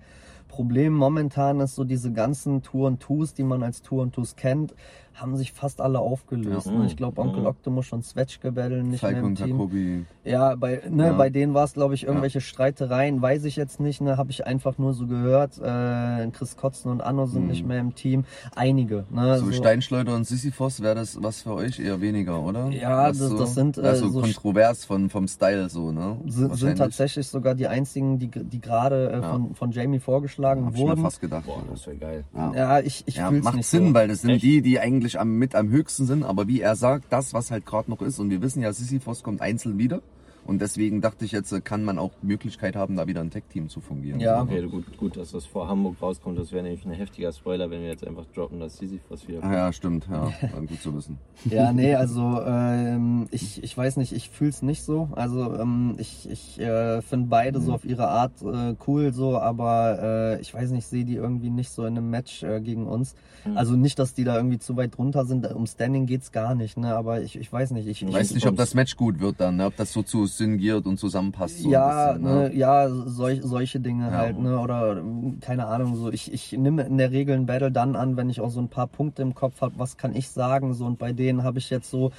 Problem 0.54 0.94
momentan 0.94 1.62
ist 1.62 1.74
so 1.74 1.84
diese 1.84 2.13
ganzen 2.13 2.62
Tour 2.62 2.86
und 2.86 3.00
Twos, 3.02 3.34
die 3.34 3.42
man 3.42 3.63
als 3.63 3.82
Tour 3.82 4.04
und 4.04 4.13
Twos 4.13 4.36
kennt, 4.36 4.76
haben 5.15 5.38
sich 5.38 5.52
fast 5.54 5.80
alle 5.82 5.99
aufgelöst. 5.99 6.65
Ja. 6.67 6.71
ne? 6.73 6.86
Ich 6.88 6.97
glaube, 6.97 7.21
Onkel 7.21 7.41
Mhm. 7.41 7.47
Octopus 7.47 7.91
und 7.93 8.04
Zwetschge 8.04 8.52
battlen 8.52 8.89
nicht 8.89 9.02
Falk 9.02 9.13
mehr 9.13 9.21
im 9.21 9.28
und 9.28 9.36
Team. 9.36 9.47
Jacobi. 9.49 10.06
Ja, 10.26 10.56
bei, 10.56 10.82
ne, 10.89 11.08
Ja. 11.08 11.13
bei 11.13 11.30
denen 11.30 11.54
war 11.54 11.65
es, 11.65 11.73
glaube 11.73 11.93
ich, 11.93 12.06
irgendwelche 12.06 12.41
Streitereien, 12.41 13.21
weiß 13.21 13.43
ich 13.45 13.56
jetzt 13.56 13.80
nicht, 13.80 14.02
ne, 14.02 14.17
habe 14.17 14.32
ich 14.32 14.47
einfach 14.47 14.78
nur 14.78 14.93
so 14.93 15.06
gehört. 15.06 15.58
Äh, 15.60 16.30
Chris 16.32 16.58
Kotzen 16.58 16.89
und 16.91 17.02
Anno 17.02 17.26
sind 17.26 17.41
Hm. 17.43 17.47
nicht 17.49 17.65
mehr 17.65 17.80
im 17.80 17.93
Team. 17.95 18.26
Einige. 18.56 19.06
Ne, 19.12 19.38
So 19.39 19.52
Steinschleuder 19.52 20.15
und 20.15 20.26
Sisyphos 20.26 20.82
wäre 20.82 20.95
das 20.95 21.21
was 21.21 21.41
für 21.43 21.54
euch 21.54 21.80
eher 21.80 22.02
weniger, 22.02 22.41
oder? 22.41 22.69
Ja, 22.69 23.10
das- 23.10 23.17
so, 23.19 23.38
das 23.38 23.54
sind, 23.54 23.78
äh, 23.78 23.82
also 23.82 24.10
so 24.10 24.21
kontrovers 24.21 24.86
von, 24.86 25.10
vom 25.10 25.28
Style 25.28 25.69
so, 25.69 25.91
ne? 25.91 26.17
sind, 26.28 26.56
sind 26.56 26.78
tatsächlich 26.78 27.28
sogar 27.28 27.54
die 27.56 27.67
einzigen, 27.67 28.17
die, 28.19 28.28
die 28.30 28.60
gerade 28.62 29.10
äh, 29.12 29.19
Ja. 29.21 29.32
von, 29.32 29.54
von 29.56 29.71
Jamie 29.71 29.99
vorgeschlagen 29.99 30.65
Hab 30.65 30.73
ich 30.73 30.82
mir 30.82 30.88
wurden. 30.89 31.02
fast 31.02 31.21
gedacht. 31.21 31.45
Boah, 31.45 31.62
das 31.69 31.86
wäre 31.86 31.97
geil. 31.97 32.23
Ja. 32.36 32.54
Ja, 32.56 32.80
ich, 32.80 33.04
ich 33.06 33.17
Ja, 33.17 33.30
fühl's 33.30 33.43
macht 33.43 33.56
nicht 33.58 33.67
Sinn, 33.67 33.89
so. 33.89 33.93
weil 33.93 34.08
das 34.08 34.21
sind 34.21 34.32
Echt? 34.32 34.43
die, 34.43 34.62
die 34.62 34.80
eigentlich 34.80 35.03
am, 35.20 35.38
mit 35.38 35.56
am 35.56 35.70
höchsten 35.70 36.06
sind. 36.06 36.24
Aber 36.24 36.48
wie 36.48 36.62
er 36.62 36.76
sagt, 36.76 37.06
das, 37.12 37.34
was 37.34 37.52
halt 37.52 37.66
gerade 37.66 37.89
noch 37.89 38.02
ist, 38.02 38.20
und 38.20 38.30
wir 38.30 38.42
wissen 38.42 38.62
ja, 38.62 38.74
Sisyphos 38.74 39.24
kommt 39.24 39.42
einzeln 39.42 39.78
wieder. 39.78 40.02
Und 40.46 40.62
deswegen 40.62 41.02
dachte 41.02 41.26
ich 41.26 41.32
jetzt, 41.32 41.52
äh, 41.52 41.62
kann 41.62 41.84
man 41.84 41.98
auch 41.98 42.12
die 42.22 42.28
Möglichkeit 42.28 42.76
haben, 42.76 42.96
da 42.96 43.08
wieder 43.08 43.22
ein 43.22 43.32
Tech-Team 43.32 43.70
zu 43.70 43.80
fungieren. 43.80 44.20
Ja. 44.20 44.42
Okay, 44.42 44.62
gut, 44.68 44.98
gut, 44.98 45.18
dass 45.18 45.32
das 45.32 45.46
vor 45.46 45.68
Hamburg 45.68 45.96
rauskommt. 46.02 46.38
Das 46.38 46.52
wäre 46.52 46.64
nämlich 46.64 46.86
ein 46.86 46.92
heftiger 46.92 47.32
Spoiler, 47.32 47.70
wenn 47.72 47.82
wir 47.82 47.88
jetzt 47.90 48.06
einfach 48.06 48.26
droppen, 48.36 48.60
dass 48.60 48.78
Sisyphos 48.78 49.28
wieder 49.28 49.44
Ah, 49.44 49.54
ja, 49.54 49.74
stimmt, 49.74 50.08
ja. 50.12 50.32
Gut 50.68 50.82
zu 50.82 50.94
wissen. 50.96 51.18
Ja, 51.46 51.72
nee, 51.72 51.96
also 51.96 52.42
ähm, 52.46 53.28
ich, 53.32 53.64
ich 53.64 53.78
weiß 53.78 53.98
nicht, 53.98 54.12
ich 54.14 54.30
fühl's 54.30 54.62
nicht 54.62 54.84
so. 54.84 55.10
Also 55.14 55.54
ähm, 55.60 55.96
ich, 55.98 56.30
ich 56.30 56.60
äh, 56.60 57.02
finde 57.02 57.28
beide 57.30 57.60
Mhm. 57.60 57.64
so 57.64 57.74
auf 57.74 57.86
ihre 57.86 58.08
Art 58.08 58.34
äh, 58.42 58.76
cool 58.88 59.14
so, 59.14 59.38
aber 59.38 60.00
äh, 60.38 60.42
ich 60.42 60.54
weiß 60.54 60.72
nicht, 60.72 60.88
sehe 60.88 61.06
die 61.06 61.16
irgendwie 61.16 61.50
nicht 61.50 61.70
so 61.70 61.86
in 61.86 61.98
einem 61.98 62.10
Match 62.10 62.44
äh, 62.44 62.60
gegen 62.62 62.88
uns. 62.88 63.16
Mhm. 63.46 63.58
Also 63.58 63.76
nicht, 63.76 64.00
dass 64.00 64.14
die 64.14 64.24
da 64.24 64.36
irgendwie 64.36 64.60
zu 64.60 64.76
weit 64.76 64.98
drunter 64.98 65.26
sind. 65.26 65.46
Um 65.54 65.66
Standing 65.68 66.06
geht's 66.06 66.32
gar 66.32 66.56
nicht, 66.56 66.78
ne? 66.78 66.96
Aber 66.96 67.22
ich, 67.22 67.38
ich 67.38 67.52
weiß 67.52 67.72
nicht. 67.72 67.88
Ich, 67.88 68.02
Ich 68.02 68.08
ich 68.10 68.14
weiß 68.14 68.34
nicht, 68.34 68.48
ob 68.48 68.56
das 68.56 68.74
Match 68.74 68.96
gut 68.98 69.20
wird 69.20 69.40
dann, 69.40 69.58
ne? 69.58 69.66
ob 69.68 69.76
das 69.76 69.94
so 69.94 70.02
zu 70.04 70.26
syngiert 70.38 70.86
und 70.86 70.98
zusammenpasst. 70.98 71.60
So 71.60 71.69
ja, 71.69 72.13
bisschen, 72.13 72.24
ne, 72.24 72.56
ja, 72.56 72.89
solch, 72.89 73.41
solche 73.43 73.80
Dinge 73.80 74.12
Ja. 74.12 74.17
halt, 74.17 74.39
ne? 74.39 74.60
Oder 74.60 75.02
keine 75.41 75.67
Ahnung, 75.67 75.96
so 75.96 76.12
ich, 76.12 76.32
ich 76.34 76.52
nehme 76.54 76.84
in 76.84 76.98
der 76.98 77.12
Regel 77.12 77.36
ein 77.36 77.46
Battle 77.46 77.72
dann 77.72 77.96
an, 77.96 78.17
wenn 78.17 78.30
ich 78.30 78.41
auch 78.41 78.50
so 78.50 78.60
ein 78.60 78.69
paar 78.69 78.88
Punkte 78.88 79.22
im 79.22 79.36
Kopf 79.36 79.62
habe, 79.62 79.76
was 79.78 79.98
kann 79.98 80.15
ich 80.15 80.30
sagen, 80.30 80.74
so 80.74 80.86
und 80.86 81.00
bei 81.00 81.13
denen 81.13 81.43
habe 81.43 81.60
ich 81.60 81.69
jetzt 81.69 81.89
so, 81.89 82.12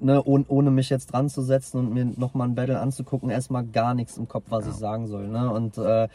ne, 0.00 0.22
ohne, 0.22 0.44
ohne 0.48 0.70
mich 0.70 0.90
jetzt 0.90 1.12
dran 1.12 1.28
zu 1.28 1.42
setzen 1.42 1.78
und 1.78 1.92
mir 1.92 2.04
nochmal 2.04 2.48
ein 2.48 2.54
Battle 2.54 2.80
anzugucken, 2.80 3.30
erstmal 3.30 3.64
gar 3.64 3.94
nichts 3.94 4.16
im 4.16 4.28
Kopf, 4.28 4.44
was 4.48 4.66
ich 4.66 4.74
sagen 4.74 5.06
soll, 5.06 5.28
ne? 5.28 5.52
Und 5.52 5.78
äh, 5.78 6.08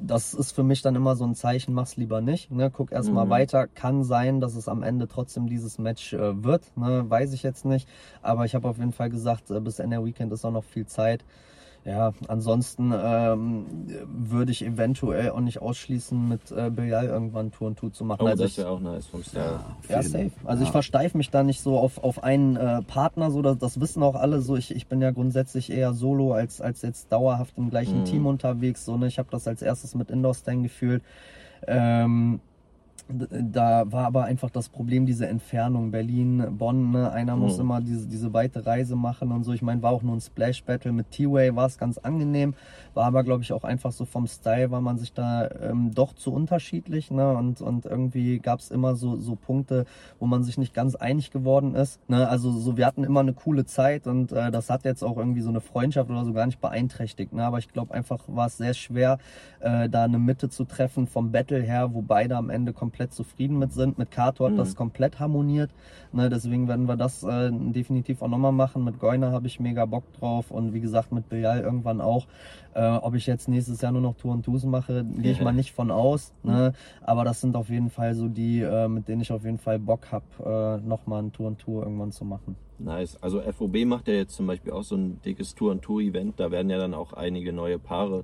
das 0.00 0.34
ist 0.34 0.52
für 0.52 0.62
mich 0.62 0.82
dann 0.82 0.94
immer 0.96 1.16
so 1.16 1.24
ein 1.24 1.34
Zeichen, 1.34 1.74
mach's 1.74 1.96
lieber 1.96 2.20
nicht, 2.20 2.50
ne? 2.50 2.70
Guck 2.70 2.92
erstmal 2.92 3.26
Mhm. 3.26 3.30
weiter. 3.30 3.66
Kann 3.66 4.04
sein, 4.04 4.40
dass 4.40 4.54
es 4.54 4.68
am 4.68 4.82
Ende 4.82 5.08
trotzdem 5.08 5.46
dieses 5.48 5.78
Match 5.78 6.12
äh, 6.12 6.42
wird, 6.44 6.76
ne? 6.76 7.04
Weiß 7.08 7.32
ich 7.32 7.42
jetzt 7.42 7.64
nicht. 7.64 7.88
Aber 8.22 8.44
ich 8.44 8.54
habe 8.54 8.68
auf 8.68 8.78
jeden 8.78 8.92
Fall 8.92 9.10
gesagt, 9.10 9.50
äh, 9.50 9.60
bis 9.60 9.78
Ende 9.78 10.04
Weekend 10.04 10.32
ist 10.32 10.44
auch 10.44 10.52
noch 10.52 10.64
viel 10.64 10.86
Zeit. 10.86 11.24
Ja, 11.88 12.12
ansonsten 12.28 12.92
ähm, 12.94 13.64
würde 14.06 14.52
ich 14.52 14.62
eventuell 14.62 15.30
auch 15.30 15.40
nicht 15.40 15.62
ausschließen, 15.62 16.28
mit 16.28 16.50
äh, 16.50 16.68
Bilal 16.68 17.06
irgendwann 17.06 17.50
Tour 17.50 17.68
und 17.68 17.78
Tour 17.78 17.90
zu 17.90 18.04
machen. 18.04 18.20
Oh, 18.22 18.26
also 18.26 18.42
das 18.42 18.52
ich, 18.52 18.58
wäre 18.58 18.68
auch 18.68 18.80
nice 18.80 19.06
vom 19.06 19.22
Style. 19.22 19.60
ja, 19.88 20.02
safe. 20.02 20.30
Also 20.44 20.64
ich 20.64 20.70
versteife 20.70 21.16
mich 21.16 21.30
da 21.30 21.42
nicht 21.42 21.62
so 21.62 21.78
auf, 21.78 22.04
auf 22.04 22.22
einen 22.22 22.56
äh, 22.56 22.82
Partner, 22.82 23.30
so 23.30 23.40
das, 23.40 23.56
das 23.56 23.80
wissen 23.80 24.02
auch 24.02 24.16
alle 24.16 24.42
so. 24.42 24.54
Ich, 24.56 24.74
ich 24.76 24.86
bin 24.86 25.00
ja 25.00 25.12
grundsätzlich 25.12 25.70
eher 25.72 25.94
solo 25.94 26.34
als, 26.34 26.60
als 26.60 26.82
jetzt 26.82 27.10
dauerhaft 27.10 27.54
im 27.56 27.70
gleichen 27.70 28.00
Mhm. 28.00 28.04
Team 28.04 28.26
unterwegs. 28.26 28.84
So, 28.84 28.98
ne? 28.98 29.06
Ich 29.06 29.18
habe 29.18 29.28
das 29.30 29.48
als 29.48 29.62
erstes 29.62 29.94
mit 29.94 30.10
Indoor 30.10 30.34
Stand 30.34 30.64
gefühlt. 30.64 31.02
Ähm, 31.66 32.40
da 33.08 33.90
war 33.90 34.06
aber 34.06 34.24
einfach 34.24 34.50
das 34.50 34.68
Problem, 34.68 35.06
diese 35.06 35.26
Entfernung 35.26 35.90
Berlin, 35.90 36.44
Bonn, 36.58 36.90
ne? 36.90 37.10
einer 37.10 37.36
muss 37.36 37.56
Mhm. 37.56 37.62
immer 37.62 37.80
diese, 37.80 38.06
diese 38.06 38.32
weite 38.34 38.66
Reise 38.66 38.96
machen 38.96 39.32
und 39.32 39.44
so. 39.44 39.52
Ich 39.52 39.62
meine, 39.62 39.82
war 39.82 39.92
auch 39.92 40.02
nur 40.02 40.14
ein 40.14 40.20
Splash 40.20 40.62
Battle 40.64 40.92
mit 40.92 41.10
T-Way, 41.10 41.56
war 41.56 41.66
es 41.66 41.78
ganz 41.78 41.96
angenehm, 41.96 42.54
war 42.92 43.06
aber 43.06 43.24
glaube 43.24 43.42
ich 43.42 43.52
auch 43.52 43.64
einfach 43.64 43.92
so 43.92 44.04
vom 44.04 44.26
Style, 44.26 44.70
war 44.70 44.82
man 44.82 44.98
sich 44.98 45.14
da 45.14 45.48
ähm, 45.62 45.90
doch 45.94 46.12
zu 46.12 46.32
unterschiedlich 46.32 47.10
ne? 47.10 47.34
und, 47.34 47.62
und 47.62 47.86
irgendwie 47.86 48.40
gab 48.40 48.60
es 48.60 48.70
immer 48.70 48.94
so, 48.94 49.16
so 49.16 49.36
Punkte, 49.36 49.86
wo 50.18 50.26
man 50.26 50.44
sich 50.44 50.58
nicht 50.58 50.74
ganz 50.74 50.94
einig 50.94 51.30
geworden 51.30 51.74
ist. 51.74 52.00
Ne? 52.10 52.28
Also 52.28 52.52
so, 52.52 52.76
wir 52.76 52.84
hatten 52.84 53.04
immer 53.04 53.20
eine 53.20 53.32
coole 53.32 53.64
Zeit 53.64 54.06
und 54.06 54.32
äh, 54.32 54.50
das 54.50 54.68
hat 54.68 54.84
jetzt 54.84 55.02
auch 55.02 55.16
irgendwie 55.16 55.40
so 55.40 55.48
eine 55.48 55.62
Freundschaft 55.62 56.10
oder 56.10 56.24
so 56.26 56.34
gar 56.34 56.44
nicht 56.44 56.60
beeinträchtigt. 56.60 57.32
Ne? 57.32 57.42
Aber 57.44 57.58
ich 57.58 57.68
glaube 57.68 57.94
einfach 57.94 58.24
war 58.26 58.48
es 58.48 58.58
sehr 58.58 58.74
schwer, 58.74 59.18
äh, 59.60 59.88
da 59.88 60.04
eine 60.04 60.18
Mitte 60.18 60.50
zu 60.50 60.64
treffen 60.64 61.06
vom 61.06 61.32
Battle 61.32 61.62
her, 61.62 61.94
wo 61.94 62.02
beide 62.02 62.36
am 62.36 62.50
Ende 62.50 62.74
komplett 62.74 62.97
zufrieden 63.08 63.58
mit 63.58 63.72
sind. 63.72 63.98
Mit 63.98 64.10
Kato 64.10 64.44
hat 64.44 64.52
Mhm. 64.52 64.56
das 64.58 64.74
komplett 64.76 65.20
harmoniert. 65.20 65.70
Ne? 66.12 66.28
Deswegen 66.28 66.66
werden 66.68 66.86
wir 66.88 66.96
das 66.96 67.22
äh, 67.22 67.50
definitiv 67.52 68.22
auch 68.22 68.28
nochmal 68.28 68.52
machen. 68.52 68.84
Mit 68.84 68.98
Goiner 68.98 69.32
habe 69.32 69.46
ich 69.46 69.60
mega 69.60 69.84
Bock 69.86 70.04
drauf 70.18 70.50
und 70.50 70.74
wie 70.74 70.80
gesagt 70.80 71.12
mit 71.12 71.28
Bilal 71.28 71.60
irgendwann 71.60 72.00
auch. 72.00 72.26
Äh, 72.74 72.86
ob 72.96 73.14
ich 73.14 73.26
jetzt 73.26 73.48
nächstes 73.48 73.80
Jahr 73.80 73.92
nur 73.92 74.02
noch 74.02 74.16
Tour 74.16 74.32
und 74.32 74.44
Tours 74.44 74.64
mache, 74.64 75.04
gehe 75.04 75.32
ich 75.32 75.40
mal 75.40 75.52
nicht 75.52 75.72
von 75.72 75.90
aus. 75.90 76.32
Ne? 76.42 76.72
Aber 77.02 77.24
das 77.24 77.40
sind 77.40 77.56
auf 77.56 77.70
jeden 77.70 77.90
Fall 77.90 78.14
so 78.14 78.28
die, 78.28 78.60
äh, 78.60 78.88
mit 78.88 79.08
denen 79.08 79.20
ich 79.22 79.32
auf 79.32 79.44
jeden 79.44 79.58
Fall 79.58 79.78
Bock 79.78 80.12
habe, 80.12 80.80
äh, 80.82 80.86
nochmal 80.86 81.22
ein 81.22 81.32
Tour 81.32 81.46
und 81.48 81.58
Tour 81.58 81.82
irgendwann 81.82 82.12
zu 82.12 82.24
machen. 82.24 82.56
Nice. 82.78 83.16
Also 83.20 83.40
FOB 83.40 83.84
macht 83.86 84.06
ja 84.06 84.14
jetzt 84.14 84.36
zum 84.36 84.46
Beispiel 84.46 84.72
auch 84.72 84.84
so 84.84 84.94
ein 84.94 85.20
dickes 85.24 85.54
Tour-and-Tour-Event. 85.56 86.38
Da 86.38 86.52
werden 86.52 86.70
ja 86.70 86.78
dann 86.78 86.94
auch 86.94 87.12
einige 87.12 87.52
neue 87.52 87.78
Paare 87.80 88.22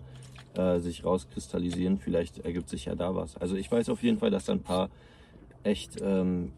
äh, 0.56 0.78
sich 0.80 1.04
rauskristallisieren. 1.04 1.98
Vielleicht 1.98 2.38
ergibt 2.44 2.68
sich 2.68 2.84
ja 2.86 2.94
da 2.94 3.14
was. 3.14 3.36
Also 3.36 3.56
ich 3.56 3.70
weiß 3.70 3.88
auf 3.88 4.02
jeden 4.02 4.18
Fall, 4.18 4.30
dass 4.30 4.44
da 4.46 4.52
ein 4.52 4.62
paar 4.62 4.88
echt 5.62 6.00
ähm, 6.02 6.52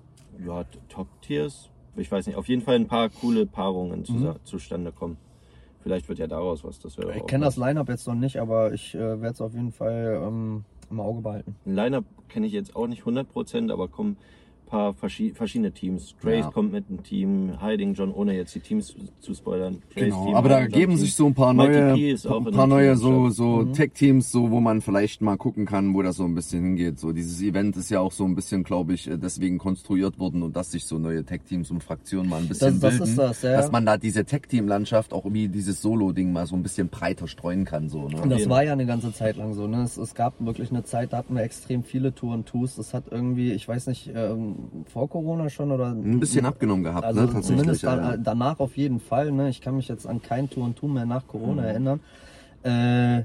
ja, 0.44 0.64
Top-Tiers, 0.88 1.70
ich 1.96 2.10
weiß 2.10 2.26
nicht, 2.26 2.36
auf 2.36 2.48
jeden 2.48 2.62
Fall 2.62 2.74
ein 2.74 2.88
paar 2.88 3.08
coole 3.08 3.46
Paarungen 3.46 4.04
zu, 4.04 4.12
Mhm. 4.12 4.34
zustande 4.44 4.92
kommen. 4.92 5.16
Vielleicht 5.82 6.08
wird 6.08 6.18
ja 6.18 6.26
daraus 6.26 6.64
was. 6.64 6.78
Das 6.80 6.98
wäre 6.98 7.16
Ich 7.16 7.26
kenne 7.26 7.44
das. 7.44 7.56
Line-Up 7.56 7.88
jetzt 7.88 8.06
noch 8.08 8.14
nicht, 8.16 8.38
aber 8.38 8.72
ich 8.72 8.94
äh, 8.94 8.98
werde 8.98 9.28
es 9.34 9.40
auf 9.40 9.54
jeden 9.54 9.70
Fall 9.72 10.20
ähm, 10.22 10.64
im 10.90 11.00
Auge 11.00 11.22
behalten. 11.22 11.54
Ein 11.64 11.74
Line-Up 11.76 12.04
kenne 12.28 12.46
ich 12.46 12.52
jetzt 12.52 12.74
auch 12.74 12.88
nicht 12.88 13.04
100%, 13.04 13.72
aber 13.72 13.86
kommen 13.88 14.10
ein 14.10 14.16
paar 14.66 14.94
verschi 14.94 15.32
verschiedene 15.34 15.72
Teams. 15.72 16.14
Trace 16.20 16.40
Ja. 16.44 16.50
kommt 16.50 16.72
mit 16.72 16.84
einem 16.88 17.02
Team, 17.02 17.52
Hiding 17.60 17.94
John, 17.94 18.12
ohne 18.12 18.34
jetzt 18.36 18.54
die 18.54 18.60
Teams 18.60 18.94
zu 19.20 19.34
spoilern. 19.34 19.82
Trace 19.94 20.04
Genau, 20.04 20.24
Team, 20.26 20.34
aber 20.34 20.48
da 20.48 20.58
Hiding 20.58 20.72
geben 20.72 20.92
Team. 20.92 21.00
sich 21.00 21.14
so 21.14 21.26
ein 21.26 21.34
paar 21.34 21.54
neue, 21.54 21.92
ein 21.94 22.44
paar 22.52 22.66
neue 22.66 22.96
so, 22.96 23.30
so 23.30 23.58
Mhm. 23.58 23.72
Tech-Teams, 23.72 24.30
so, 24.30 24.50
wo 24.50 24.60
man 24.60 24.80
vielleicht 24.80 25.22
mal 25.22 25.36
gucken 25.36 25.64
kann, 25.66 25.94
wo 25.94 26.02
das 26.02 26.16
so 26.16 26.24
ein 26.24 26.34
bisschen 26.34 26.62
hingeht. 26.64 26.98
So, 26.98 27.12
dieses 27.12 27.40
Event 27.40 27.76
ist 27.76 27.90
ja 27.90 28.00
auch 28.00 28.12
so 28.12 28.24
ein 28.24 28.34
bisschen, 28.34 28.64
glaube 28.64 28.94
ich, 28.94 29.08
äh, 29.08 29.16
deswegen 29.16 29.58
konstruiert 29.58 30.18
worden 30.18 30.42
und 30.42 30.56
dass 30.56 30.72
sich 30.72 30.84
so 30.84 30.98
neue 30.98 31.24
Tech-Teams 31.24 31.70
und 31.70 31.82
Fraktionen 31.82 32.28
mal 32.28 32.40
ein 32.42 32.48
bisschen 32.48 32.80
Das- 32.80 32.80
das 32.80 32.90
bilden. 32.98 33.04
ist 33.10 33.18
das, 33.18 33.42
ja. 33.42 33.52
Dass 33.52 33.70
man 33.70 33.86
da 33.86 33.96
diese 33.96 34.24
Tech-Team-Landschaft 34.24 35.12
auch 35.12 35.24
wie 35.32 35.48
dieses 35.48 35.80
Solo-Ding 35.82 36.32
mal 36.32 36.46
so 36.46 36.56
ein 36.56 36.62
bisschen 36.62 36.88
breiter 36.88 37.28
streuen 37.28 37.64
kann, 37.64 37.88
so, 37.88 38.00
Und 38.00 38.14
ne? 38.14 38.28
das 38.28 38.38
jeden 38.40 38.50
war 38.50 38.64
ja 38.64 38.72
eine 38.72 38.86
ganze 38.86 39.12
Zeit 39.12 39.36
lang 39.36 39.54
so. 39.54 39.66
Ne? 39.66 39.82
Es, 39.82 39.96
es 39.96 40.14
gab 40.14 40.34
wirklich 40.44 40.70
eine 40.70 40.82
Zeit, 40.84 41.12
da 41.12 41.18
hatten 41.18 41.34
wir 41.34 41.42
extrem 41.42 41.84
viele 41.84 42.14
Tour 42.14 42.34
und 42.34 42.46
Tours. 42.46 42.76
Das 42.76 42.94
hat 42.94 43.04
irgendwie, 43.10 43.52
ich 43.52 43.66
weiß 43.68 43.86
nicht, 43.86 44.10
ähm, 44.14 44.55
vor 44.92 45.08
Corona 45.08 45.48
schon 45.48 45.70
oder 45.72 45.88
Ein 45.88 46.20
bisschen 46.20 46.44
abgenommen 46.46 46.84
gehabt, 46.84 47.04
Also 47.04 47.20
ne? 47.20 47.26
Tatsächlich. 47.26 47.58
zumindest 47.58 47.82
ja, 47.82 48.16
danach 48.16 48.60
auf 48.60 48.76
jeden 48.76 49.00
Fall. 49.00 49.32
Ne? 49.32 49.48
Ich 49.48 49.60
kann 49.60 49.76
mich 49.76 49.88
jetzt 49.88 50.06
an 50.06 50.22
kein 50.22 50.48
Tour 50.50 50.64
und 50.64 50.76
Tour 50.76 50.88
mehr 50.90 51.06
nach 51.06 51.26
Corona 51.26 51.62
Mhm. 51.62 51.68
erinnern. 51.68 52.00
Äh, 52.62 53.24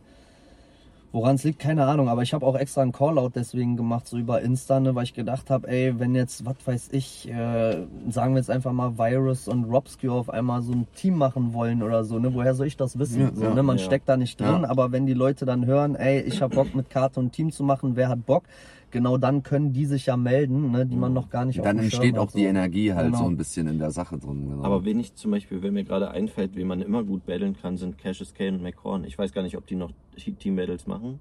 Woran 1.13 1.35
es 1.35 1.43
liegt, 1.43 1.59
keine 1.59 1.85
Ahnung, 1.87 2.07
aber 2.07 2.21
ich 2.21 2.33
habe 2.33 2.45
auch 2.45 2.55
extra 2.55 2.81
einen 2.83 2.93
Callout 2.93 3.31
deswegen 3.35 3.75
gemacht, 3.75 4.07
so 4.07 4.17
über 4.17 4.41
Insta, 4.41 4.79
ne, 4.79 4.95
weil 4.95 5.03
ich 5.03 5.13
gedacht 5.13 5.49
habe, 5.49 5.67
ey, 5.67 5.99
wenn 5.99 6.15
jetzt, 6.15 6.45
was 6.45 6.55
weiß 6.63 6.87
ich, 6.93 7.27
äh, 7.29 7.85
sagen 8.09 8.33
wir 8.33 8.37
jetzt 8.37 8.49
einfach 8.49 8.71
mal 8.71 8.97
Virus 8.97 9.49
und 9.49 9.65
Robscue 9.65 10.09
auf 10.09 10.29
einmal 10.29 10.61
so 10.61 10.71
ein 10.71 10.87
Team 10.95 11.15
machen 11.17 11.53
wollen 11.53 11.83
oder 11.83 12.05
so, 12.05 12.17
ne, 12.17 12.33
woher 12.33 12.55
soll 12.55 12.67
ich 12.67 12.77
das 12.77 12.97
wissen? 12.97 13.23
Ja, 13.23 13.31
so, 13.35 13.43
ja, 13.43 13.53
ne, 13.53 13.61
man 13.61 13.77
ja. 13.77 13.83
steckt 13.83 14.07
da 14.07 14.15
nicht 14.15 14.39
drin, 14.39 14.63
aber 14.63 14.93
wenn 14.93 15.05
die 15.05 15.13
Leute 15.13 15.45
dann 15.45 15.65
hören, 15.65 15.95
ey, 15.95 16.21
ich 16.21 16.41
habe 16.41 16.55
Bock 16.55 16.73
mit 16.73 16.89
Karte 16.89 17.19
und 17.19 17.33
Team 17.33 17.51
zu 17.51 17.65
machen, 17.65 17.97
wer 17.97 18.07
hat 18.07 18.25
Bock? 18.25 18.43
Genau 18.91 19.17
dann 19.17 19.41
können 19.43 19.73
die 19.73 19.85
sich 19.85 20.05
ja 20.05 20.17
melden, 20.17 20.71
ne, 20.71 20.85
die 20.85 20.95
man 20.95 21.13
noch 21.13 21.29
gar 21.29 21.45
nicht 21.45 21.59
auf 21.59 21.65
Dann 21.65 21.79
entsteht 21.79 22.13
hat, 22.15 22.19
auch 22.19 22.31
die 22.31 22.43
so. 22.43 22.47
Energie 22.47 22.93
halt 22.93 23.07
Genau. 23.07 23.19
so 23.19 23.25
ein 23.25 23.37
bisschen 23.37 23.67
in 23.67 23.79
der 23.79 23.91
Sache 23.91 24.17
drin. 24.17 24.49
Genau. 24.49 24.63
Aber 24.63 24.83
wen 24.85 24.99
ich 24.99 25.15
zum 25.15 25.31
Beispiel, 25.31 25.61
wenn 25.63 25.73
mir 25.73 25.83
gerade 25.83 26.11
einfällt, 26.11 26.55
wen 26.55 26.67
man 26.67 26.81
immer 26.81 27.03
gut 27.03 27.25
battlen 27.25 27.55
kann, 27.55 27.77
sind 27.77 27.97
Cassius 27.97 28.33
Kane 28.33 28.57
und 28.57 28.63
McCorn. 28.63 29.03
Ich 29.05 29.17
weiß 29.17 29.31
gar 29.33 29.41
nicht, 29.43 29.57
ob 29.57 29.65
die 29.67 29.75
noch 29.75 29.91
Team-Battles 30.17 30.87
machen, 30.87 31.19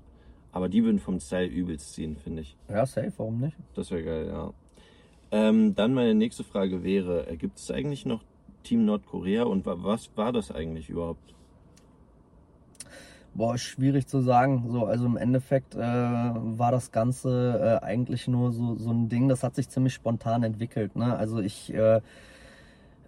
aber 0.52 0.68
die 0.68 0.82
würden 0.84 0.98
vom 0.98 1.20
Style 1.20 1.46
übelst 1.46 1.94
ziehen, 1.94 2.16
finde 2.16 2.42
ich. 2.42 2.56
Ja, 2.68 2.84
safe, 2.84 3.12
warum 3.16 3.40
nicht? 3.40 3.56
Das 3.74 3.90
wäre 3.90 4.02
geil, 4.02 4.26
ja. 4.26 4.52
Ähm, 5.32 5.74
dann 5.76 5.94
meine 5.94 6.14
nächste 6.14 6.42
Frage 6.42 6.82
wäre, 6.82 7.28
äh, 7.30 7.36
gibt 7.36 7.58
es 7.58 7.70
eigentlich 7.70 8.04
noch 8.04 8.24
Team 8.64 8.84
Nordkorea 8.84 9.44
und 9.44 9.64
wa- 9.64 9.76
was 9.78 10.10
war 10.16 10.32
das 10.32 10.50
eigentlich 10.50 10.90
überhaupt? 10.90 11.34
Boah, 13.34 13.56
schwierig 13.58 14.06
zu 14.06 14.20
sagen. 14.20 14.66
So, 14.70 14.86
also 14.86 15.06
im 15.06 15.16
Endeffekt 15.16 15.74
äh, 15.74 15.78
war 15.80 16.72
das 16.72 16.90
Ganze 16.90 17.78
äh, 17.82 17.84
eigentlich 17.84 18.26
nur 18.28 18.52
so, 18.52 18.74
so 18.74 18.90
ein 18.90 19.08
Ding, 19.08 19.28
das 19.28 19.42
hat 19.44 19.54
sich 19.54 19.68
ziemlich 19.68 19.94
spontan 19.94 20.42
entwickelt. 20.42 20.96
Ne? 20.96 21.16
Also 21.16 21.38
ich 21.38 21.72
äh, 21.72 22.00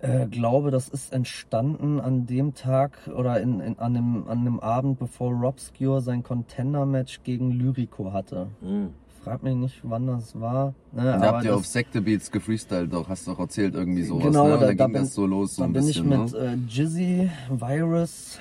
äh, 0.01 0.27
glaube, 0.27 0.71
das 0.71 0.89
ist 0.89 1.13
entstanden 1.13 2.01
an 2.01 2.27
dem 2.27 2.55
Tag 2.55 2.99
oder 3.17 3.41
in, 3.41 3.61
in, 3.61 3.79
an, 3.79 3.95
dem, 3.95 4.29
an 4.29 4.45
dem 4.45 4.61
Abend, 4.61 4.99
bevor 4.99 5.33
Robscure 5.33 6.01
sein 6.01 6.23
Contender-Match 6.23 7.21
gegen 7.25 7.51
Lyrico 7.51 8.13
hatte. 8.13 8.47
Hm. 8.61 8.91
Frag 9.25 9.43
mich 9.45 9.55
nicht, 9.55 9.81
wann 9.85 10.09
das 10.09 10.41
war. 10.41 10.75
Ne? 10.93 11.03
Da 11.05 11.21
habt 11.21 11.45
ihr 11.45 11.55
auf 11.55 11.65
Sekte-Beats 11.67 12.31
gefreestylt 12.33 12.93
doch, 12.93 13.09
hast 13.09 13.29
doch 13.29 13.39
erzählt 13.39 13.75
irgendwie 13.75 14.03
sowas, 14.03 14.25
Genau, 14.25 14.45
ne? 14.47 14.51
Da- 14.55 14.57
da, 14.59 14.67
da 14.67 14.73
ging 14.73 14.93
bin- 14.95 15.03
das 15.03 15.15
so 15.15 15.27
los, 15.27 15.55
so 15.57 15.63
Dann 15.63 15.71
ein 15.71 15.73
bin 15.75 15.87
bisschen, 15.87 16.11
ich 16.13 16.19
mit 16.19 16.33
ne? 16.33 16.39
äh, 16.39 16.57
Jizzy, 16.69 17.31
Virus. 17.51 18.39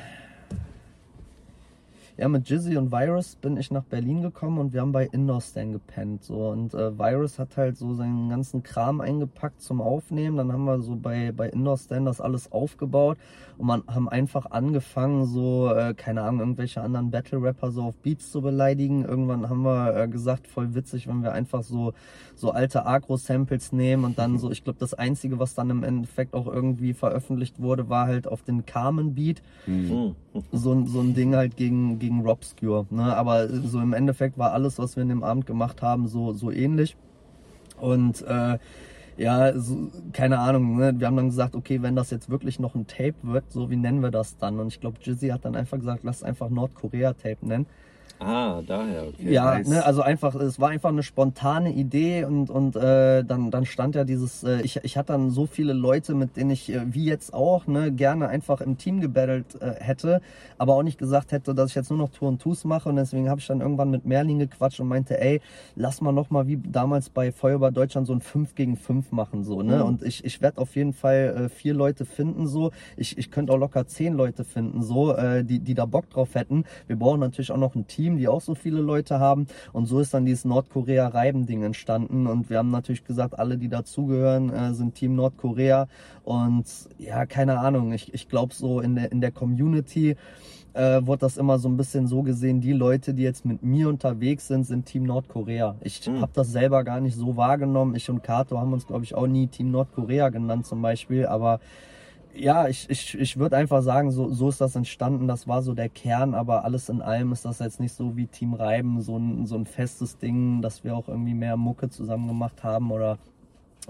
Ja, 2.17 2.28
mit 2.28 2.50
Jizzy 2.50 2.78
und 2.78 2.91
Virus 2.91 3.36
bin 3.36 3.58
ich 3.58 3.71
nach 3.71 3.84
Berlin 3.84 4.21
gekommen 4.21 4.58
und 4.58 4.74
wir 4.74 4.82
haben 4.82 4.91
bei 4.91 5.06
Indoor 5.06 5.41
Stand 5.41 5.74
gepennt. 5.74 6.24
So. 6.24 6.50
Und 6.50 6.74
äh, 6.74 6.97
Virus 6.97 7.39
hat 7.39 7.58
halt 7.58 7.78
so 7.78 7.93
seinen 7.93 8.30
ganzen 8.30 8.63
Kram 8.63 9.02
eingepackt 9.02 9.62
zum 9.62 9.82
Aufnehmen. 9.82 10.38
Dann 10.38 10.52
haben 10.52 10.65
wir 10.65 10.82
so 10.82 10.95
bei, 10.95 11.32
bei 11.32 11.50
Indoor 11.50 11.78
Stand 11.78 12.08
das 12.08 12.21
alles 12.21 12.52
aufgebaut 12.52 13.17
und 13.58 13.67
man 13.67 13.84
haben 13.88 14.10
einfach 14.10 14.52
angefangen, 14.52 15.26
so, 15.26 15.74
äh, 15.74 15.93
keine 15.93 16.24
Ahnung, 16.24 16.41
irgendwelche 16.41 16.82
anderen 16.82 17.12
Battle-Rapper 17.12 17.71
so 17.71 17.84
auf 17.84 17.95
Beats 17.97 18.32
zu 18.32 18.41
beleidigen. 18.41 19.06
Irgendwann 19.06 19.50
haben 19.50 19.62
wir 19.63 19.95
äh, 19.95 20.08
gesagt, 20.08 20.47
voll 20.47 20.76
witzig, 20.76 21.08
wenn 21.08 21.24
wir 21.24 21.32
einfach 21.32 21.63
so, 21.63 21.93
so 22.36 22.52
alte 22.52 22.86
Agro-Samples 22.86 23.71
nehmen 23.71 24.04
und 24.04 24.17
dann 24.17 24.38
so, 24.38 24.52
ich 24.52 24.63
glaube, 24.63 24.80
das 24.80 24.93
Einzige, 24.93 25.39
was 25.39 25.56
dann 25.56 25.69
im 25.69 25.84
Endeffekt 25.84 26.34
auch 26.34 26.47
irgendwie 26.47 26.93
veröffentlicht 26.93 27.62
wurde, 27.62 27.89
war 27.89 28.08
halt 28.08 28.28
auf 28.28 28.43
den 28.43 28.65
Carmen-Beat 28.65 29.41
Hm. 29.65 30.15
so, 30.52 30.86
so 30.86 31.02
ein 31.02 31.13
Ding 31.13 31.36
halt 31.36 31.56
gegen, 31.56 32.00
gegen 32.01 32.21
Robscure. 32.21 32.85
Ne? 32.89 33.15
Aber 33.15 33.47
so 33.47 33.79
im 33.79 33.93
Endeffekt 33.93 34.37
war 34.37 34.51
alles, 34.51 34.77
was 34.77 34.97
wir 34.97 35.03
in 35.03 35.09
dem 35.09 35.23
Abend 35.23 35.45
gemacht 35.45 35.81
haben, 35.81 36.07
so, 36.07 36.33
so 36.33 36.51
ähnlich. 36.51 36.97
Und 37.79 38.21
äh, 38.23 38.57
ja, 39.17 39.57
so, 39.57 39.89
keine 40.11 40.39
Ahnung, 40.39 40.77
ne? 40.77 40.93
wir 40.97 41.07
haben 41.07 41.15
dann 41.15 41.29
gesagt, 41.29 41.55
okay, 41.55 41.81
wenn 41.81 41.95
das 41.95 42.09
jetzt 42.11 42.29
wirklich 42.29 42.59
noch 42.59 42.75
ein 42.75 42.87
Tape 42.87 43.15
wird, 43.21 43.51
so 43.51 43.69
wie 43.69 43.75
nennen 43.75 44.01
wir 44.01 44.11
das 44.11 44.37
dann? 44.37 44.59
Und 44.59 44.67
ich 44.67 44.81
glaube, 44.81 44.97
Jizzy 45.01 45.29
hat 45.29 45.45
dann 45.45 45.55
einfach 45.55 45.77
gesagt, 45.77 46.03
lass 46.03 46.23
einfach 46.23 46.49
Nordkorea-Tape 46.49 47.47
nennen. 47.47 47.67
Ah, 48.23 48.62
daher, 48.67 49.07
okay. 49.07 49.34
Ja, 49.34 49.55
nice. 49.57 49.67
ne, 49.67 49.84
also 49.84 50.03
einfach, 50.03 50.36
es 50.36 50.60
war 50.60 50.69
einfach 50.69 50.89
eine 50.89 51.01
spontane 51.01 51.71
Idee 51.73 52.23
und, 52.23 52.51
und 52.51 52.75
äh, 52.75 53.23
dann, 53.23 53.49
dann 53.49 53.65
stand 53.65 53.95
ja 53.95 54.03
dieses, 54.03 54.43
äh, 54.43 54.62
ich, 54.62 54.77
ich 54.84 54.95
hatte 54.95 55.13
dann 55.13 55.31
so 55.31 55.47
viele 55.47 55.73
Leute, 55.73 56.13
mit 56.13 56.38
denen 56.38 56.51
ich, 56.51 56.71
äh, 56.71 56.81
wie 56.93 57.05
jetzt 57.05 57.34
auch, 57.34 57.65
ne, 57.65 57.91
gerne 57.91 58.27
einfach 58.27 58.62
im 58.62 58.77
Team 58.77 59.01
gebattelt 59.01 59.60
äh, 59.60 59.71
hätte, 59.79 60.21
aber 60.60 60.75
auch 60.75 60.84
nicht 60.84 60.99
gesagt 60.99 61.31
hätte, 61.31 61.55
dass 61.55 61.71
ich 61.71 61.75
jetzt 61.75 61.89
nur 61.89 61.97
noch 61.97 62.10
Tour 62.10 62.27
und 62.29 62.39
Tours 62.39 62.63
mache 62.63 62.89
und 62.89 62.95
deswegen 62.97 63.27
habe 63.27 63.39
ich 63.39 63.47
dann 63.47 63.60
irgendwann 63.60 63.89
mit 63.89 64.05
Merlin 64.05 64.38
gequatscht 64.38 64.79
und 64.79 64.88
meinte, 64.88 65.19
ey, 65.19 65.41
lass 65.75 65.99
mal 65.99 66.12
nochmal 66.12 66.45
wie 66.45 66.57
damals 66.57 67.10
bei 67.10 67.31
Feuerwehr 67.31 67.71
Deutschland 67.71 68.05
so 68.05 68.13
ein 68.13 68.21
5 68.21 68.53
gegen 68.53 68.75
5 68.77 69.12
machen, 69.12 69.43
so, 69.43 69.63
ne, 69.63 69.77
Mhm. 69.77 69.81
und 69.81 70.03
ich, 70.03 70.23
ich 70.23 70.41
werde 70.43 70.62
auf 70.62 70.75
jeden 70.75 70.93
Fall 70.93 71.45
äh, 71.45 71.49
vier 71.49 71.73
Leute 71.73 72.05
finden, 72.05 72.45
so, 72.45 72.69
ich, 72.97 73.17
ich 73.17 73.31
könnte 73.31 73.51
auch 73.51 73.57
locker 73.57 73.88
zehn 73.88 74.13
Leute 74.13 74.43
finden, 74.43 74.84
so, 74.84 75.15
äh, 75.15 75.43
die, 75.43 75.57
die 75.60 75.73
da 75.73 75.88
Bock 75.88 76.07
drauf 76.12 76.36
hätten. 76.36 76.65
Wir 76.86 76.97
brauchen 76.99 77.19
natürlich 77.19 77.51
auch 77.51 77.57
noch 77.57 77.73
ein 77.73 77.88
Team, 77.88 78.11
die 78.17 78.28
auch 78.28 78.41
so 78.41 78.56
viele 78.56 78.82
Leute 78.82 79.19
haben. 79.19 79.47
Und 79.74 79.86
so 79.86 80.00
ist 80.00 80.13
dann 80.13 80.26
dieses 80.26 80.45
Nordkorea-Reiben-Ding 80.45 81.63
entstanden. 81.63 82.28
Und 82.28 82.50
wir 82.50 82.58
haben 82.58 82.71
natürlich 82.71 83.04
gesagt, 83.04 83.38
alle, 83.39 83.58
die 83.58 83.69
dazugehören, 83.69 84.50
äh, 84.50 84.74
sind 84.74 84.95
Team 84.95 85.15
Nordkorea. 85.15 85.88
Und 86.24 86.65
ja, 86.97 87.26
keine 87.26 87.60
Ahnung, 87.60 87.91
ich, 87.93 88.13
ich 88.13 88.28
glaube 88.28 88.54
so 88.54 88.80
in 88.82 88.95
der, 88.95 89.12
in 89.12 89.21
der 89.21 89.32
Community 89.32 90.15
äh, 90.74 91.06
wurde 91.06 91.19
das 91.19 91.38
immer 91.38 91.60
so 91.60 91.67
ein 91.67 91.76
bisschen 91.76 92.08
so 92.08 92.21
gesehen, 92.21 92.62
die 92.62 92.71
Leute, 92.71 93.13
die 93.13 93.24
jetzt 93.24 93.43
mit 93.45 93.62
mir 93.62 93.89
unterwegs 93.89 94.47
sind, 94.47 94.63
sind 94.65 94.86
Team 94.86 95.04
Nordkorea. 95.04 95.76
Ich 95.82 96.08
Mhm. 96.08 96.21
habe 96.21 96.32
das 96.34 96.52
selber 96.52 96.84
gar 96.84 97.02
nicht 97.02 97.15
so 97.17 97.36
wahrgenommen. 97.36 97.95
Ich 97.95 98.10
und 98.10 98.24
Kato 98.24 98.58
haben 98.58 98.71
uns, 98.71 98.88
glaube 98.88 99.04
ich, 99.04 99.13
auch 99.13 99.28
nie 99.28 99.47
Team 99.47 99.71
Nordkorea 99.71 100.30
genannt 100.30 100.65
zum 100.65 100.82
Beispiel. 100.82 101.26
Aber 101.26 101.60
ja, 102.35 102.67
ich, 102.67 102.89
ich, 102.89 103.15
ich 103.19 103.37
würde 103.37 103.57
einfach 103.57 103.81
sagen, 103.81 104.11
so, 104.11 104.29
so 104.29 104.49
ist 104.49 104.61
das 104.61 104.75
entstanden. 104.75 105.27
Das 105.27 105.47
war 105.47 105.61
so 105.61 105.73
der 105.73 105.89
Kern, 105.89 106.33
aber 106.33 106.63
alles 106.63 106.89
in 106.89 107.01
allem 107.01 107.31
ist 107.31 107.45
das 107.45 107.59
jetzt 107.59 107.79
nicht 107.79 107.93
so 107.93 108.15
wie 108.17 108.27
Team 108.27 108.53
Reiben, 108.53 109.01
so 109.01 109.17
ein, 109.17 109.45
so 109.45 109.55
ein 109.55 109.65
festes 109.65 110.17
Ding, 110.17 110.61
dass 110.61 110.83
wir 110.83 110.95
auch 110.95 111.07
irgendwie 111.07 111.33
mehr 111.33 111.57
Mucke 111.57 111.89
zusammen 111.89 112.27
gemacht 112.27 112.63
haben 112.63 112.91
oder 112.91 113.17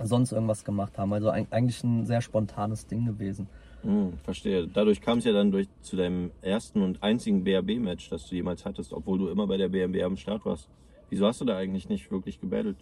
sonst 0.01 0.32
irgendwas 0.32 0.63
gemacht 0.63 0.97
haben. 0.97 1.13
Also 1.13 1.30
eig- 1.30 1.51
eigentlich 1.51 1.84
ein 1.84 2.06
sehr 2.06 2.21
spontanes 2.21 2.88
Ding 2.88 3.06
gewesen. 3.06 3.47
Hm, 3.84 4.13
verstehe. 4.23 4.67
Dadurch 4.67 5.01
kam 5.01 5.19
es 5.19 5.25
ja 5.25 5.34
dann 5.34 5.51
durch 5.51 5.67
zu 5.82 5.95
deinem 5.95 6.32
ersten 6.41 6.82
und 6.82 7.01
einzigen 7.01 7.43
BRB-Match, 7.43 8.10
das 8.10 8.27
du 8.27 8.36
jemals 8.36 8.65
hattest, 8.65 8.93
obwohl 8.93 9.17
du 9.17 9.27
immer 9.30 9.47
bei 9.47 9.58
der 9.58 9.69
BRB 9.69 10.04
am 10.04 10.17
Start 10.17 10.45
warst. 10.45 10.67
Wieso 11.10 11.25
hast 11.27 11.41
du 11.41 11.45
da 11.45 11.58
eigentlich 11.58 11.89
nicht 11.89 12.10
wirklich 12.12 12.39
gebattelt? 12.39 12.77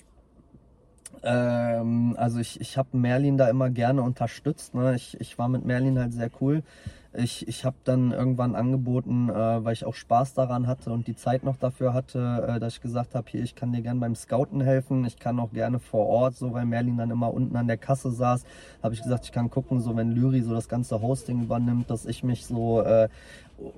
Ähm, 1.23 2.15
also 2.17 2.39
ich, 2.39 2.59
ich 2.61 2.77
habe 2.77 2.97
Merlin 2.97 3.37
da 3.37 3.49
immer 3.49 3.69
gerne 3.69 4.01
unterstützt. 4.01 4.73
Ne? 4.75 4.95
Ich, 4.95 5.19
ich 5.19 5.37
war 5.37 5.49
mit 5.49 5.65
Merlin 5.65 5.99
halt 5.99 6.13
sehr 6.13 6.29
cool. 6.41 6.63
Ich, 7.11 7.47
ich 7.47 7.65
habe 7.65 7.75
dann 7.85 8.11
irgendwann 8.11 8.53
angeboten, 8.53 9.29
äh, 9.29 9.33
weil 9.33 9.73
ich 9.73 9.83
auch 9.83 9.95
Spaß 9.95 10.35
daran 10.35 10.67
hatte 10.67 10.91
und 10.91 11.07
die 11.07 11.15
Zeit 11.15 11.43
noch 11.43 11.57
dafür 11.57 11.91
hatte, 11.91 12.45
äh, 12.47 12.59
dass 12.59 12.75
ich 12.75 12.81
gesagt 12.81 13.15
habe, 13.15 13.27
hier, 13.29 13.41
ich 13.41 13.55
kann 13.55 13.73
dir 13.73 13.81
gerne 13.81 13.99
beim 13.99 14.13
Scouten 14.13 14.61
helfen. 14.61 15.03
Ich 15.05 15.17
kann 15.17 15.39
auch 15.39 15.51
gerne 15.51 15.79
vor 15.79 16.05
Ort, 16.05 16.35
so 16.35 16.53
weil 16.53 16.65
Merlin 16.65 16.97
dann 16.97 17.09
immer 17.09 17.33
unten 17.33 17.55
an 17.55 17.67
der 17.67 17.77
Kasse 17.77 18.11
saß, 18.11 18.45
habe 18.83 18.93
ich 18.93 19.01
gesagt, 19.01 19.25
ich 19.25 19.31
kann 19.31 19.49
gucken, 19.49 19.81
so 19.81 19.95
wenn 19.97 20.11
Lyri 20.11 20.41
so 20.41 20.53
das 20.53 20.69
ganze 20.69 21.01
Hosting 21.01 21.41
übernimmt, 21.41 21.89
dass 21.89 22.05
ich 22.05 22.23
mich 22.23 22.45
so 22.45 22.81
äh, 22.81 23.09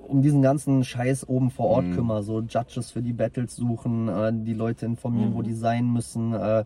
um 0.08 0.22
diesen 0.22 0.42
ganzen 0.42 0.84
Scheiß 0.84 1.28
oben 1.28 1.50
vor 1.50 1.66
Ort 1.66 1.86
Mhm. 1.86 1.94
kümmere. 1.94 2.22
So 2.22 2.40
Judges 2.40 2.90
für 2.90 3.02
die 3.02 3.12
Battles 3.12 3.56
suchen, 3.56 4.08
äh, 4.08 4.32
die 4.32 4.54
Leute 4.54 4.86
informieren, 4.86 5.34
wo 5.34 5.42
die 5.42 5.54
sein 5.54 5.92
müssen. 5.92 6.32
Äh, 6.34 6.64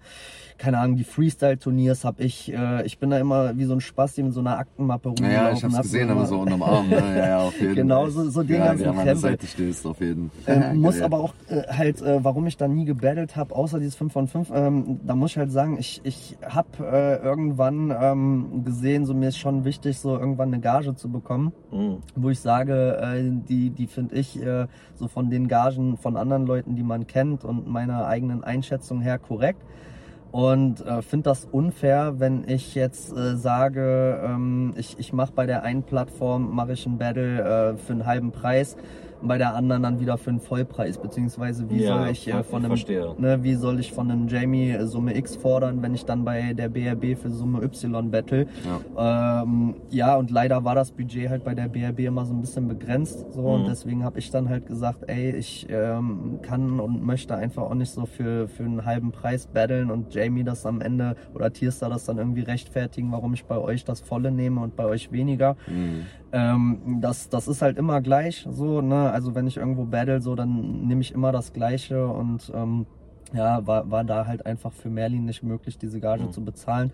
keine 0.58 0.78
Ahnung, 0.78 0.96
die 0.96 1.04
Freestyle-Turniers 1.04 2.04
habe 2.04 2.22
ich. 2.22 2.52
Äh, 2.52 2.84
ich 2.86 2.98
bin 2.98 3.10
da 3.10 3.18
immer 3.18 3.56
wie 3.56 3.64
so 3.64 3.74
ein 3.74 3.80
Spasti 3.80 4.22
mit 4.22 4.32
so 4.32 4.40
einer 4.40 4.58
Aktenmappe 4.58 5.08
rumgelaufen. 5.10 5.36
Naja, 5.44 5.52
ich 5.56 5.64
hab's 5.64 5.74
hab 5.76 5.82
gesehen, 5.82 6.08
immer- 6.08 6.12
aber 6.20 6.26
so 6.26 6.38
unterm 6.40 6.62
Arm, 6.62 6.88
ne? 6.88 6.96
Ja, 6.96 7.26
ja, 7.28 7.38
auf 7.40 7.60
jeden 7.60 7.74
Genau, 7.76 8.08
so- 8.08 8.28
so 8.30 8.42
den 8.42 8.56
ja, 8.58 8.66
ganzen 8.68 8.92
Krempel. 8.92 9.16
Seite 9.16 9.46
stehst, 9.46 9.86
auf 9.86 10.00
jeden 10.00 10.30
Ähm, 10.46 10.76
muss 10.80 11.00
aber 11.00 11.20
auch 11.20 11.34
äh, 11.48 11.62
halt, 11.72 12.00
äh, 12.02 12.22
warum 12.24 12.46
ich 12.46 12.56
da 12.56 12.68
nie 12.68 12.84
gebattelt 12.84 13.36
habe, 13.36 13.54
außer 13.54 13.78
dieses 13.78 13.94
5 13.96 14.12
von 14.12 14.28
5, 14.28 14.50
ähm, 14.54 15.00
da 15.06 15.14
muss 15.14 15.32
ich 15.32 15.38
halt 15.38 15.52
sagen, 15.52 15.76
ich, 15.78 16.00
ich 16.04 16.36
habe 16.46 16.68
äh, 16.80 17.16
irgendwann 17.24 17.94
ähm, 17.98 18.62
gesehen, 18.64 19.04
so 19.06 19.14
mir 19.14 19.28
ist 19.28 19.38
schon 19.38 19.64
wichtig, 19.64 19.98
so 19.98 20.18
irgendwann 20.18 20.48
eine 20.52 20.60
Gage 20.60 20.94
zu 20.94 21.08
bekommen, 21.10 21.52
Hm. 21.70 21.98
wo 22.14 22.30
ich 22.30 22.40
sage, 22.40 22.98
die, 23.14 23.70
die 23.70 23.86
finde 23.86 24.16
ich 24.16 24.40
äh, 24.40 24.66
so 24.94 25.08
von 25.08 25.30
den 25.30 25.48
Gagen 25.48 25.96
von 25.96 26.16
anderen 26.16 26.46
Leuten, 26.46 26.76
die 26.76 26.82
man 26.82 27.06
kennt 27.06 27.44
und 27.44 27.68
meiner 27.68 28.06
eigenen 28.06 28.44
Einschätzung 28.44 29.00
her 29.00 29.18
korrekt. 29.18 29.62
Und 30.32 30.84
äh, 30.84 31.02
finde 31.02 31.30
das 31.30 31.46
unfair, 31.50 32.14
wenn 32.18 32.46
ich 32.46 32.74
jetzt 32.74 33.16
äh, 33.16 33.36
sage, 33.36 34.20
ähm, 34.22 34.74
ich, 34.76 34.98
ich 34.98 35.12
mache 35.12 35.32
bei 35.32 35.46
der 35.46 35.62
einen 35.62 35.82
Plattform 35.82 36.54
mache 36.54 36.72
ich 36.72 36.84
ein 36.84 36.98
Battle 36.98 37.40
äh, 37.40 37.76
für 37.78 37.92
einen 37.92 38.06
halben 38.06 38.32
Preis, 38.32 38.76
bei 39.28 39.38
der 39.38 39.54
anderen 39.54 39.82
dann 39.82 40.00
wieder 40.00 40.18
für 40.18 40.30
einen 40.30 40.40
Vollpreis, 40.40 40.98
beziehungsweise 40.98 41.68
wie 41.70 41.82
Ja, 41.82 41.98
soll 41.98 42.08
ich 42.10 42.26
äh, 42.28 42.42
von 42.42 42.64
einem 42.64 42.78
ne, 43.18 43.42
wie 43.42 43.54
soll 43.54 43.80
ich 43.80 43.92
von 43.92 44.10
einem 44.10 44.28
Jamie 44.28 44.70
äh, 44.70 44.86
Summe 44.86 45.16
X 45.16 45.36
fordern, 45.36 45.82
wenn 45.82 45.94
ich 45.94 46.04
dann 46.04 46.24
bei 46.24 46.52
der 46.54 46.68
BRB 46.68 47.18
für 47.18 47.30
Summe 47.30 47.62
Y 47.62 48.10
battle? 48.10 48.46
Ja. 48.96 49.42
Ähm, 49.42 49.74
ja, 49.90 50.16
und 50.16 50.30
leider 50.30 50.64
war 50.64 50.74
das 50.74 50.90
Budget 50.90 51.28
halt 51.28 51.44
bei 51.44 51.54
der 51.54 51.68
BRB 51.68 52.00
immer 52.00 52.24
so 52.24 52.34
ein 52.34 52.40
bisschen 52.40 52.68
begrenzt. 52.68 53.24
So, 53.32 53.40
Mhm. 53.42 53.46
und 53.46 53.68
deswegen 53.68 54.04
habe 54.04 54.18
ich 54.18 54.30
dann 54.30 54.48
halt 54.48 54.66
gesagt, 54.66 55.04
ey, 55.08 55.30
ich 55.36 55.66
ähm, 55.70 56.38
kann 56.42 56.80
und 56.80 57.04
möchte 57.04 57.34
einfach 57.36 57.62
auch 57.62 57.74
nicht 57.74 57.90
so 57.92 58.06
für, 58.06 58.48
für 58.48 58.64
einen 58.64 58.84
halben 58.84 59.12
Preis 59.12 59.46
battlen 59.46 59.90
und 59.90 60.14
Jamie 60.14 60.44
das 60.44 60.66
am 60.66 60.80
Ende 60.80 61.16
oder 61.34 61.52
Tierstar 61.52 61.90
das 61.90 62.04
dann 62.04 62.18
irgendwie 62.18 62.42
rechtfertigen, 62.42 63.10
warum 63.12 63.34
ich 63.34 63.44
bei 63.44 63.58
euch 63.58 63.84
das 63.84 64.00
volle 64.00 64.30
nehme 64.30 64.60
und 64.60 64.76
bei 64.76 64.84
euch 64.86 65.12
weniger. 65.12 65.56
Mhm. 65.66 66.06
Ähm, 66.36 66.98
das, 67.00 67.30
das 67.30 67.48
ist 67.48 67.62
halt 67.62 67.78
immer 67.78 68.02
gleich 68.02 68.46
so, 68.50 68.82
ne? 68.82 69.10
Also 69.10 69.34
wenn 69.34 69.46
ich 69.46 69.56
irgendwo 69.56 69.86
battle, 69.86 70.20
so, 70.20 70.34
dann 70.34 70.86
nehme 70.86 71.00
ich 71.00 71.12
immer 71.12 71.32
das 71.32 71.54
Gleiche 71.54 72.06
und 72.06 72.52
ähm, 72.54 72.84
ja, 73.32 73.66
war, 73.66 73.90
war 73.90 74.04
da 74.04 74.26
halt 74.26 74.44
einfach 74.44 74.72
für 74.72 74.90
Merlin 74.90 75.24
nicht 75.24 75.42
möglich, 75.42 75.78
diese 75.78 75.98
Gage 75.98 76.24
Mhm. 76.24 76.32
zu 76.32 76.44
bezahlen. 76.44 76.92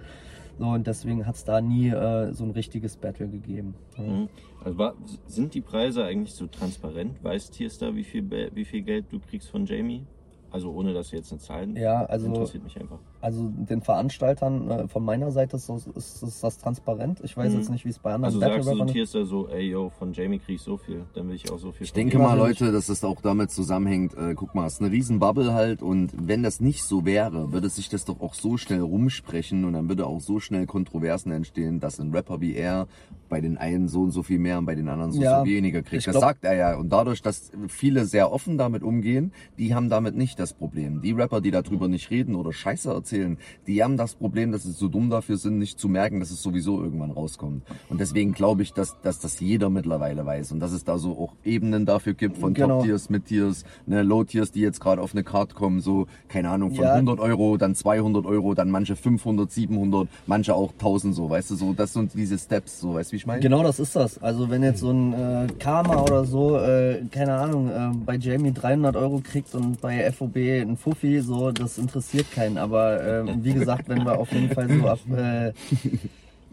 So, 0.59 0.67
und 0.67 0.87
deswegen 0.87 1.27
hat 1.27 1.35
es 1.35 1.45
da 1.45 1.61
nie 1.61 1.89
äh, 1.89 2.33
so 2.33 2.45
ein 2.45 2.53
richtiges 2.53 2.97
Battle 2.97 3.27
gegeben. 3.27 3.75
Ja. 3.97 4.05
Hm. 4.05 4.29
Also 4.65 4.79
war, 4.79 4.95
sind 5.27 5.55
die 5.55 5.61
Preise 5.61 6.05
eigentlich 6.05 6.35
so 6.35 6.47
transparent? 6.47 7.25
Weiß 7.25 7.51
Tierstar, 7.51 7.97
wie 7.97 8.05
viel, 8.05 8.31
wie 8.55 8.65
viel 8.65 8.83
Geld 8.83 9.07
du 9.11 9.19
kriegst 9.19 9.51
von 9.51 9.67
Jamie? 9.67 10.07
Also 10.51 10.71
ohne 10.71 10.93
dass 10.95 11.11
du 11.11 11.17
jetzt 11.17 11.33
eine 11.33 11.41
Zahlen. 11.41 11.75
Ja, 11.75 12.05
also 12.05 12.27
interessiert 12.27 12.63
mich 12.63 12.79
einfach. 12.79 13.01
Also 13.23 13.49
den 13.55 13.81
Veranstaltern 13.83 14.69
äh, 14.71 14.89
von 14.89 15.05
meiner 15.05 15.31
Seite 15.31 15.57
ist, 15.57 15.69
das- 15.69 15.87
ist, 15.87 16.23
ist 16.25 16.43
das 16.43 16.59
transparent. 16.59 17.21
Ich 17.23 17.37
weiß 17.37 17.53
Mhm. 17.53 17.59
jetzt 17.61 17.71
nicht, 17.71 17.85
wie 17.85 17.91
es 17.91 17.99
bei 18.01 18.13
anderen 18.13 18.35
Also 18.35 18.41
sagst 18.41 18.69
du, 18.69 18.75
notierst 18.75 19.15
du 19.15 19.25
so, 19.25 19.49
ey 19.49 19.71
yo, 19.71 19.91
von 19.97 20.13
Jamie 20.13 20.41
krieg 20.41 20.57
ich 20.57 20.63
so 20.63 20.77
viel, 20.77 21.05
dann 21.15 21.29
will 21.29 21.37
ich 21.37 21.51
auch 21.51 21.59
so 21.59 21.71
viel. 21.71 21.85
Ich 21.85 21.93
denke 21.93 22.19
mal. 22.19 22.37
Leute, 22.37 22.73
dass 22.73 22.87
das 22.87 23.05
auch 23.05 23.21
damit 23.21 23.53
zusammenhängt. 23.53 24.15
Äh, 24.15 24.35
guck 24.35 24.55
mal, 24.57 24.67
es 24.67 24.75
ist 24.75 24.81
eine 24.83 24.91
riesen 24.91 25.21
Bubble 25.21 25.55
halt 25.55 25.83
und 25.83 26.11
wenn 26.19 26.43
das 26.43 26.61
nicht 26.61 26.83
so 26.83 27.05
wäre, 27.07 27.53
würde 27.53 27.69
sich 27.69 27.89
das 27.89 28.05
doch 28.05 28.21
auch 28.21 28.35
so 28.35 28.57
schnell 28.57 28.81
rumsprechen 28.81 29.65
und 29.65 29.75
dann 29.75 29.89
würde 29.89 30.07
auch 30.07 30.21
so 30.21 30.41
schnell 30.41 30.67
Kontroversen 30.67 31.31
entstehen, 31.31 31.79
dass 31.79 32.01
ein 32.01 32.11
Rapper 32.13 32.41
wie 32.41 32.55
er 32.57 32.89
bei 33.29 33.41
den 33.41 33.57
einen 33.57 33.87
so 33.89 34.03
und 34.03 34.11
so 34.11 34.23
viel 34.23 34.39
mehr 34.41 34.59
und 34.59 34.67
bei 34.67 34.75
den 34.75 34.89
anderen 34.89 35.13
so, 35.13 35.23
Ja, 35.23 35.41
so 35.41 35.47
weniger 35.47 35.83
kriegt. 35.83 36.07
Das 36.07 36.13
glaub- 36.13 36.23
sagt 36.25 36.45
er 36.45 36.55
ja. 36.55 36.77
Und 36.77 36.91
dadurch, 36.93 37.23
dass 37.23 37.51
viele 37.69 38.05
sehr 38.05 38.33
offen 38.33 38.59
damit 38.59 38.83
umgehen, 38.83 39.33
die 39.59 39.75
haben 39.75 39.89
damit 39.89 40.17
nicht 40.17 40.39
das 40.41 40.53
Problem. 40.53 41.01
Die 41.01 41.13
Rapper, 41.13 41.41
die 41.41 41.51
darüber 41.53 41.87
nicht 41.89 42.11
reden 42.11 42.35
oder 42.35 42.53
Scheiße 42.53 42.91
erzählen, 42.91 43.12
die 43.67 43.83
haben 43.83 43.97
das 43.97 44.15
Problem, 44.15 44.53
dass 44.53 44.63
sie 44.65 44.75
zu 44.75 44.89
dumm 44.89 45.11
dafür 45.11 45.37
sind, 45.37 45.59
nicht 45.59 45.79
zu 45.79 45.89
merken, 45.89 46.21
dass 46.21 46.31
es 46.31 46.43
sowieso 46.43 46.83
irgendwann 46.83 47.11
rauskommt. 47.11 47.63
Und 47.89 48.01
deswegen 48.01 48.33
glaube 48.33 48.63
ich, 48.63 48.73
dass, 48.73 49.01
dass 49.03 49.21
das 49.21 49.41
jeder 49.41 49.71
mittlerweile 49.71 50.25
weiß 50.25 50.53
und 50.53 50.61
dass 50.61 50.73
es 50.73 50.85
da 50.85 50.99
so 50.99 51.13
auch 51.13 51.33
Ebenen 51.45 51.87
dafür 51.87 52.15
gibt 52.15 52.39
von 52.39 52.55
Genau. 52.55 52.79
Top-Tiers, 52.79 53.11
Mid-Tiers, 53.11 53.65
ne, 53.87 54.03
Low-Tiers, 54.03 54.53
die 54.53 54.61
jetzt 54.61 54.81
gerade 54.81 55.01
auf 55.03 55.13
eine 55.13 55.25
Card 55.25 55.55
kommen, 55.55 55.81
so, 55.81 56.07
keine 56.29 56.51
Ahnung, 56.51 56.75
von 56.75 56.85
Ja. 56.85 56.95
100 56.95 57.21
Euro, 57.21 57.57
dann 57.57 57.75
200 57.75 58.27
Euro, 58.27 58.55
dann 58.55 58.71
manche 58.71 58.97
500, 58.97 59.51
700, 59.51 60.09
manche 60.27 60.55
auch 60.55 60.73
1000 60.73 61.15
so, 61.15 61.29
weißt 61.31 61.51
du, 61.51 61.55
so, 61.57 61.73
das 61.73 61.93
sind 61.93 62.13
diese 62.15 62.39
Steps, 62.39 62.81
so, 62.81 62.95
weißt 62.95 63.11
du, 63.11 63.13
wie 63.13 63.17
ich 63.17 63.27
meine? 63.27 63.41
Genau, 63.41 63.63
das 63.63 63.79
ist 63.81 63.95
das. 63.97 64.23
Also 64.23 64.51
wenn 64.51 64.63
jetzt 64.63 64.81
so 64.81 64.91
ein 64.91 65.13
äh, 65.13 65.47
Karma 65.59 66.03
oder 66.03 66.25
so, 66.25 66.57
äh, 66.59 67.03
keine 67.11 67.35
Ahnung, 67.35 67.69
äh, 67.71 67.91
bei 68.05 68.17
Jamie 68.17 68.53
300 68.53 68.97
Euro 68.97 69.21
kriegt 69.23 69.55
und 69.55 69.81
bei 69.81 70.11
FOB 70.13 70.37
ein 70.37 70.77
Fuffi, 70.77 71.21
so, 71.21 71.51
das 71.51 71.79
interessiert 71.79 72.31
keinen. 72.33 72.59
Aber 72.59 73.02
äh, 73.03 73.25
wie 73.43 73.53
gesagt, 73.55 73.89
wenn 73.89 74.05
wir 74.05 74.19
auf 74.19 74.33
jeden 74.33 74.51
Fall 74.51 74.69
so 74.69 74.89
ab 74.89 75.01
äh, 75.17 75.53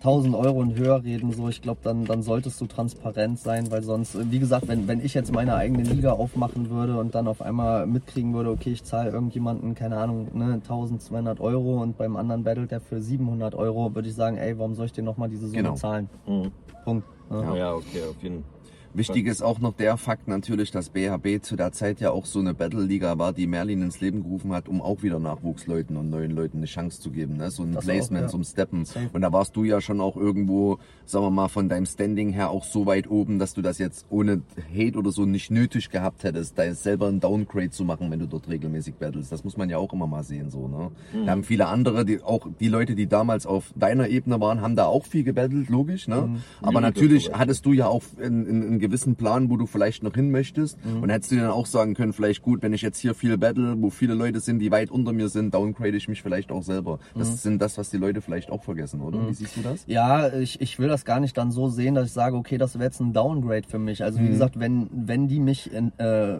1000 0.01 0.33
Euro 0.33 0.59
und 0.59 0.77
höher 0.77 1.03
reden, 1.03 1.33
so, 1.33 1.49
ich 1.49 1.61
glaube, 1.61 1.81
dann, 1.83 2.05
dann 2.05 2.23
solltest 2.23 2.59
du 2.61 2.67
transparent 2.67 3.37
sein, 3.39 3.69
weil 3.69 3.83
sonst, 3.83 4.15
äh, 4.15 4.31
wie 4.31 4.39
gesagt, 4.39 4.67
wenn, 4.69 4.87
wenn 4.87 5.03
ich 5.03 5.13
jetzt 5.13 5.33
meine 5.33 5.55
eigene 5.55 5.83
Liga 5.83 6.13
aufmachen 6.13 6.69
würde 6.69 6.97
und 6.97 7.15
dann 7.15 7.27
auf 7.27 7.41
einmal 7.41 7.85
mitkriegen 7.85 8.33
würde, 8.33 8.49
okay, 8.49 8.71
ich 8.71 8.83
zahle 8.83 9.11
irgendjemanden, 9.11 9.75
keine 9.75 9.97
Ahnung, 9.97 10.27
ne, 10.33 10.53
1200 10.53 11.39
Euro 11.41 11.81
und 11.81 11.97
beim 11.97 12.15
anderen 12.15 12.43
battelt 12.43 12.71
der 12.71 12.79
für 12.79 13.01
700 13.01 13.55
Euro, 13.55 13.93
würde 13.93 14.07
ich 14.07 14.15
sagen, 14.15 14.37
ey, 14.37 14.57
warum 14.57 14.73
soll 14.75 14.85
ich 14.85 14.93
dir 14.93 15.03
nochmal 15.03 15.29
diese 15.29 15.47
Summe 15.47 15.63
Genau. 15.63 15.75
zahlen? 15.75 16.09
Mhm. 16.25 16.51
Punkt. 16.85 17.05
Ne? 17.29 17.41
Ja. 17.43 17.55
ja, 17.55 17.73
okay, 17.73 18.03
auf 18.09 18.23
jeden 18.23 18.43
Fall. 18.43 18.58
Wichtig 18.93 19.27
ist 19.27 19.41
auch 19.41 19.59
noch 19.59 19.73
der 19.73 19.97
Fakt 19.97 20.27
natürlich, 20.27 20.71
dass 20.71 20.89
BHB 20.89 21.41
zu 21.41 21.55
der 21.55 21.71
Zeit 21.71 21.99
ja 21.99 22.11
auch 22.11 22.25
so 22.25 22.39
eine 22.39 22.53
Battle-Liga 22.53 23.17
war, 23.17 23.33
die 23.33 23.47
Merlin 23.47 23.81
ins 23.81 24.01
Leben 24.01 24.23
gerufen 24.23 24.51
hat, 24.53 24.67
um 24.67 24.81
auch 24.81 25.03
wieder 25.03 25.19
Nachwuchsleuten 25.19 25.95
und 25.95 26.09
neuen 26.09 26.31
Leuten 26.31 26.57
eine 26.57 26.65
Chance 26.65 26.99
zu 26.99 27.11
geben. 27.11 27.37
Ne? 27.37 27.51
So 27.51 27.63
ein 27.63 27.73
Das 27.73 27.85
Placement 27.85 28.25
auch, 28.25 28.27
ja. 28.27 28.31
zum 28.31 28.43
Steppen. 28.43 28.85
Safe. 28.85 29.09
Und 29.13 29.21
da 29.21 29.31
warst 29.31 29.55
du 29.55 29.63
ja 29.63 29.79
schon 29.81 30.01
auch 30.01 30.17
irgendwo, 30.17 30.79
sagen 31.05 31.25
wir 31.25 31.31
mal, 31.31 31.47
von 31.47 31.69
deinem 31.69 31.85
Standing 31.85 32.31
her 32.31 32.49
auch 32.49 32.63
so 32.63 32.85
weit 32.85 33.09
oben, 33.09 33.39
dass 33.39 33.53
du 33.53 33.61
das 33.61 33.77
jetzt 33.77 34.05
ohne 34.09 34.41
Hate 34.75 34.97
oder 34.97 35.11
so 35.11 35.25
nicht 35.25 35.51
nötig 35.51 35.89
gehabt 35.89 36.23
hättest, 36.23 36.57
da 36.57 36.63
jetzt 36.63 36.83
selber 36.83 37.07
ein 37.07 37.19
Downgrade 37.19 37.69
zu 37.69 37.85
machen, 37.85 38.09
wenn 38.09 38.19
du 38.19 38.27
dort 38.27 38.49
regelmäßig 38.49 38.95
battlest. 38.95 39.31
Das 39.31 39.43
muss 39.43 39.57
man 39.57 39.69
ja 39.69 39.77
auch 39.77 39.93
immer 39.93 40.07
mal 40.07 40.23
sehen. 40.23 40.49
so. 40.49 40.67
Ne? 40.67 40.91
Da 41.25 41.31
haben 41.31 41.43
viele 41.43 41.67
andere, 41.67 42.05
die, 42.05 42.21
auch 42.21 42.47
die 42.59 42.67
Leute, 42.67 42.95
die 42.95 43.07
damals 43.07 43.45
auf 43.45 43.71
deiner 43.75 44.07
Ebene 44.07 44.39
waren, 44.41 44.61
haben 44.61 44.75
da 44.75 44.85
auch 44.85 45.05
viel 45.05 45.23
gebattelt, 45.23 45.69
logisch. 45.69 46.07
Ne? 46.07 46.41
Aber 46.61 46.73
Ja, 46.73 46.81
natürlich 46.81 47.31
hattest 47.33 47.65
du 47.65 47.73
ja 47.73 47.87
auch 47.87 48.03
einen, 48.21 48.47
einen, 48.47 48.78
einen 48.79 48.89
gewissen 48.89 49.15
Plan, 49.15 49.49
wo 49.49 49.57
du 49.57 49.65
vielleicht 49.65 50.03
noch 50.03 50.13
hin 50.13 50.31
möchtest. 50.31 50.77
Und 51.01 51.09
hättest 51.09 51.31
du 51.31 51.35
dir 51.35 51.41
dann 51.43 51.51
auch 51.51 51.65
sagen 51.65 51.93
können, 51.93 52.13
vielleicht 52.13 52.41
gut, 52.41 52.61
wenn 52.61 52.73
ich 52.73 52.81
jetzt 52.81 52.99
hier 52.99 53.13
viel 53.13 53.37
battle, 53.37 53.75
wo 53.79 53.89
viele 53.89 54.13
Leute 54.13 54.39
sind, 54.39 54.59
die 54.59 54.71
weit 54.71 54.89
unter 54.89 55.13
mir 55.13 55.29
sind, 55.29 55.53
downgrade 55.53 55.95
ich 55.95 56.07
mich 56.07 56.21
vielleicht 56.21 56.51
auch 56.51 56.63
selber. 56.63 56.99
Das 57.15 57.43
sind 57.43 57.61
das, 57.61 57.77
was 57.77 57.89
die 57.89 57.97
Leute 57.97 58.21
vielleicht 58.21 58.49
auch 58.49 58.63
vergessen, 58.63 59.01
oder? 59.01 59.27
Wie 59.27 59.33
siehst 59.33 59.57
du 59.57 59.61
das? 59.61 59.83
Ja, 59.87 60.33
ich, 60.33 60.61
ich 60.61 60.79
will 60.79 60.87
das 60.87 61.05
gar 61.05 61.19
nicht 61.19 61.37
dann 61.37 61.51
so 61.51 61.67
sehen, 61.69 61.95
dass 61.95 62.07
ich 62.07 62.13
sage, 62.13 62.35
okay, 62.35 62.57
das 62.57 62.75
wäre 62.75 62.85
jetzt 62.85 62.99
ein 62.99 63.13
Downgrade 63.13 63.67
für 63.67 63.79
mich. 63.79 64.03
Also 64.03 64.19
wie 64.19 64.27
gesagt, 64.27 64.59
wenn, 64.59 64.87
wenn 64.91 65.27
die 65.27 65.39
mich 65.39 65.71
in, 65.71 65.91
äh, 65.99 66.39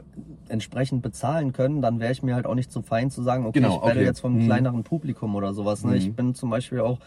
entsprechend 0.52 1.02
bezahlen 1.02 1.54
können, 1.54 1.82
dann 1.82 2.00
wäre 2.00 2.12
ich 2.12 2.24
mir 2.24 2.36
halt 2.36 2.46
auch 2.46 2.56
nicht 2.56 2.72
zu 2.72 2.82
fein 2.82 3.10
zu 3.12 3.22
sagen, 3.22 3.46
okay, 3.46 3.60
Genau, 3.60 3.78
ich 3.78 3.82
werde 3.86 4.00
okay. 4.00 4.06
jetzt 4.08 4.20
vom 4.22 4.40
kleineren 4.46 4.84
Publikum 4.84 5.36
oder 5.36 5.54
sowas. 5.54 5.84
Ne? 5.84 5.98
Ich 5.98 6.14
bin 6.14 6.36
zum 6.36 6.50
Beispiel 6.50 6.80
auch 6.82 7.00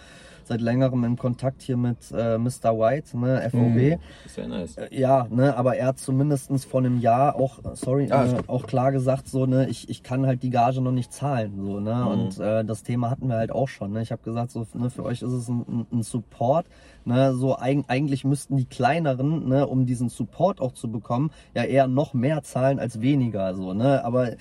seit 0.45 0.61
längerem 0.61 1.05
in 1.05 1.17
Kontakt 1.17 1.63
hier 1.63 1.77
mit 1.77 1.99
äh, 2.13 2.37
Mr. 2.37 2.77
White, 2.77 3.17
ne, 3.17 3.49
FOB. 3.49 4.01
Ist 4.27 4.37
ja 4.37 4.49
nice. 4.49 4.77
Äh, 4.77 4.89
Ja, 4.91 5.29
ne, 5.31 5.57
aber 5.57 5.77
er 5.77 5.87
hat 5.87 6.01
zumindestens 6.01 6.65
vor 6.65 6.81
einem 6.81 6.99
Jahr 6.99 7.37
auch, 7.37 7.61
äh, 7.61 7.75
sorry, 7.77 8.09
Ah, 8.11 8.25
äh, 8.27 8.35
auch 8.49 8.67
klar 8.67 8.91
gesagt, 8.91 9.29
so, 9.29 9.47
ne, 9.47 9.69
ich, 9.69 9.89
ich 9.89 10.03
kann 10.03 10.27
halt 10.27 10.43
die 10.43 10.51
Gage 10.51 10.81
noch 10.81 10.91
nicht 10.91 11.13
zahlen, 11.13 11.53
so, 11.65 11.79
ne, 11.79 12.05
und 12.07 12.41
äh, 12.41 12.65
das 12.65 12.83
Thema 12.83 13.09
hatten 13.11 13.29
wir 13.29 13.37
halt 13.37 13.53
auch 13.53 13.69
schon, 13.69 13.93
ne, 13.93 14.03
ich 14.03 14.11
habe 14.11 14.23
gesagt, 14.25 14.51
so, 14.51 14.67
ne, 14.75 14.91
für 14.91 15.05
euch 15.05 15.23
ist 15.23 15.31
es 15.33 15.49
ein- 15.49 15.87
ein 15.93 16.03
Support, 16.03 16.67
ne, 17.05 17.35
so 17.35 17.59
eig 17.59 17.85
eigentlich 17.89 18.25
müssten 18.25 18.57
die 18.57 18.67
kleineren, 18.67 19.49
ne, 19.49 19.67
um 19.67 19.87
diesen 19.87 20.09
Support 20.09 20.61
auch 20.61 20.73
zu 20.73 20.91
bekommen, 20.91 21.31
ja 21.55 21.65
eher 21.65 21.87
noch 21.87 22.15
mehr 22.15 22.43
zahlen 22.43 22.79
als 22.79 23.01
weniger, 23.01 23.55
so, 23.55 23.73
ne, 23.75 24.05
aber 24.05 24.33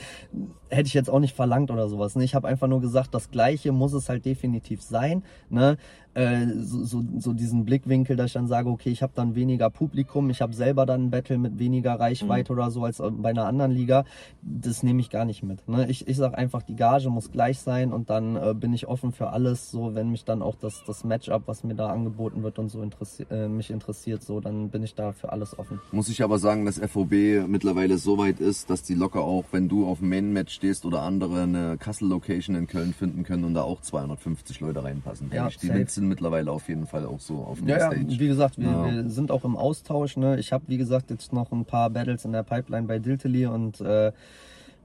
hätte 0.70 0.88
ich 0.88 0.94
jetzt 0.94 1.10
auch 1.10 1.20
nicht 1.20 1.36
verlangt 1.36 1.72
oder 1.72 1.90
sowas, 1.90 2.16
ne, 2.16 2.24
ich 2.24 2.36
habe 2.36 2.48
einfach 2.48 2.68
nur 2.68 2.82
gesagt, 2.82 3.14
das 3.14 3.32
Gleiche 3.32 3.72
muss 3.72 3.94
es 3.94 4.10
halt 4.10 4.26
definitiv 4.26 4.82
sein, 4.82 5.24
ne, 5.50 5.78
äh, 6.14 6.46
so, 6.58 6.84
so, 6.84 7.04
so 7.18 7.34
diesen 7.34 7.66
Blickwinkel, 7.66 8.16
dass 8.16 8.28
ich 8.28 8.34
dann 8.34 8.48
sage, 8.48 8.70
okay, 8.70 8.90
ich 8.90 9.02
habe 9.02 9.14
dann 9.16 9.36
weniger 9.36 9.70
Publikum, 9.70 10.30
ich 10.30 10.42
habe 10.42 10.54
selber 10.54 10.86
dann 10.86 11.06
ein 11.06 11.12
Battle 11.12 11.38
mit 11.38 11.60
weniger 11.60 12.00
Reichweite 12.00 12.52
oder 12.52 12.72
so 12.72 12.84
als 12.84 12.98
bei 12.98 13.30
einer 13.30 13.46
anderen 13.46 13.72
Liga, 13.72 14.06
das 14.42 14.84
nehme 14.84 15.00
ich 15.00 15.10
gar 15.10 15.26
nicht 15.26 15.44
mit. 15.44 15.68
Ne? 15.68 15.88
Ich, 15.90 16.08
ich 16.08 16.18
sage 16.18 16.38
einfach, 16.38 16.64
die 16.64 16.76
Gage 16.76 17.10
muss 17.10 17.32
gleich 17.32 17.60
sein 17.60 17.94
und 17.94 18.10
dann 18.10 18.36
äh, 18.36 18.54
bin 18.54 18.74
ich 18.74 18.88
offen 18.88 19.12
für 19.12 19.30
alles, 19.30 19.72
so 19.72 19.96
wenn 19.96 20.10
mich 20.12 20.26
dann 20.26 20.42
auch 20.42 20.56
das, 20.56 20.84
das 20.86 21.04
Matchup, 21.04 21.44
was 21.46 21.64
mir 21.64 21.76
da 21.76 21.88
angeboten 21.88 22.44
wird 22.44 22.60
und 22.60 22.70
so 22.70 22.82
interessi 22.82 23.26
äh, 23.30 23.48
mich 23.48 23.72
interessiert, 23.72 24.24
so 24.24 24.40
dann 24.40 24.70
bin 24.70 24.84
ich 24.84 24.96
da 24.96 25.14
für 25.14 25.32
alles 25.32 25.58
offen. 25.58 25.80
Muss 25.92 26.10
ich 26.10 26.24
aber 26.24 26.40
sagen, 26.40 26.66
dass 26.66 26.80
FOB 26.80 27.48
mittlerweile 27.48 27.98
so 27.98 28.18
weit 28.18 28.40
ist, 28.40 28.70
dass 28.70 28.84
die 28.84 28.96
locker 28.96 29.22
auch, 29.22 29.46
wenn 29.52 29.70
du 29.70 29.88
auf 29.88 30.00
dem 30.00 30.10
Main-Match 30.10 30.54
stehst 30.54 30.86
oder 30.86 31.02
andere, 31.02 31.44
eine 31.44 31.78
Kassel-Location 31.78 32.56
in 32.56 32.68
Köln 32.68 32.94
finden 32.94 33.24
können 33.24 33.44
und 33.46 33.54
da 33.54 33.62
auch 33.62 33.82
250 33.82 34.60
Leute 34.60 34.84
reinpassen. 34.84 35.32
Ja, 35.34 35.48
die 35.50 35.68
safe. 35.68 35.80
Sind 36.02 36.10
mittlerweile 36.10 36.52
auf 36.52 36.68
jeden 36.68 36.88
Fall 36.88 37.06
auch 37.06 37.20
so 37.20 37.36
auf 37.44 37.60
der 37.62 37.78
Ja, 37.78 37.78
ja, 37.78 37.92
Stage. 37.92 38.20
wie 38.20 38.28
gesagt, 38.28 38.58
wir, 38.58 38.66
Ja. 38.72 38.86
wir 38.92 39.10
sind 39.12 39.30
auch 39.30 39.44
im 39.46 39.56
Austausch. 39.56 40.18
Ne? 40.18 40.40
Ich 40.40 40.52
habe, 40.52 40.64
wie 40.68 40.78
gesagt, 40.78 41.12
jetzt 41.12 41.32
noch 41.32 41.52
ein 41.52 41.64
paar 41.64 41.92
Battles 41.92 42.26
in 42.26 42.32
der 42.32 42.42
Pipeline 42.42 42.88
bei 42.88 42.98
Diltily 42.98 43.46
und 43.46 43.80
äh, 43.82 44.12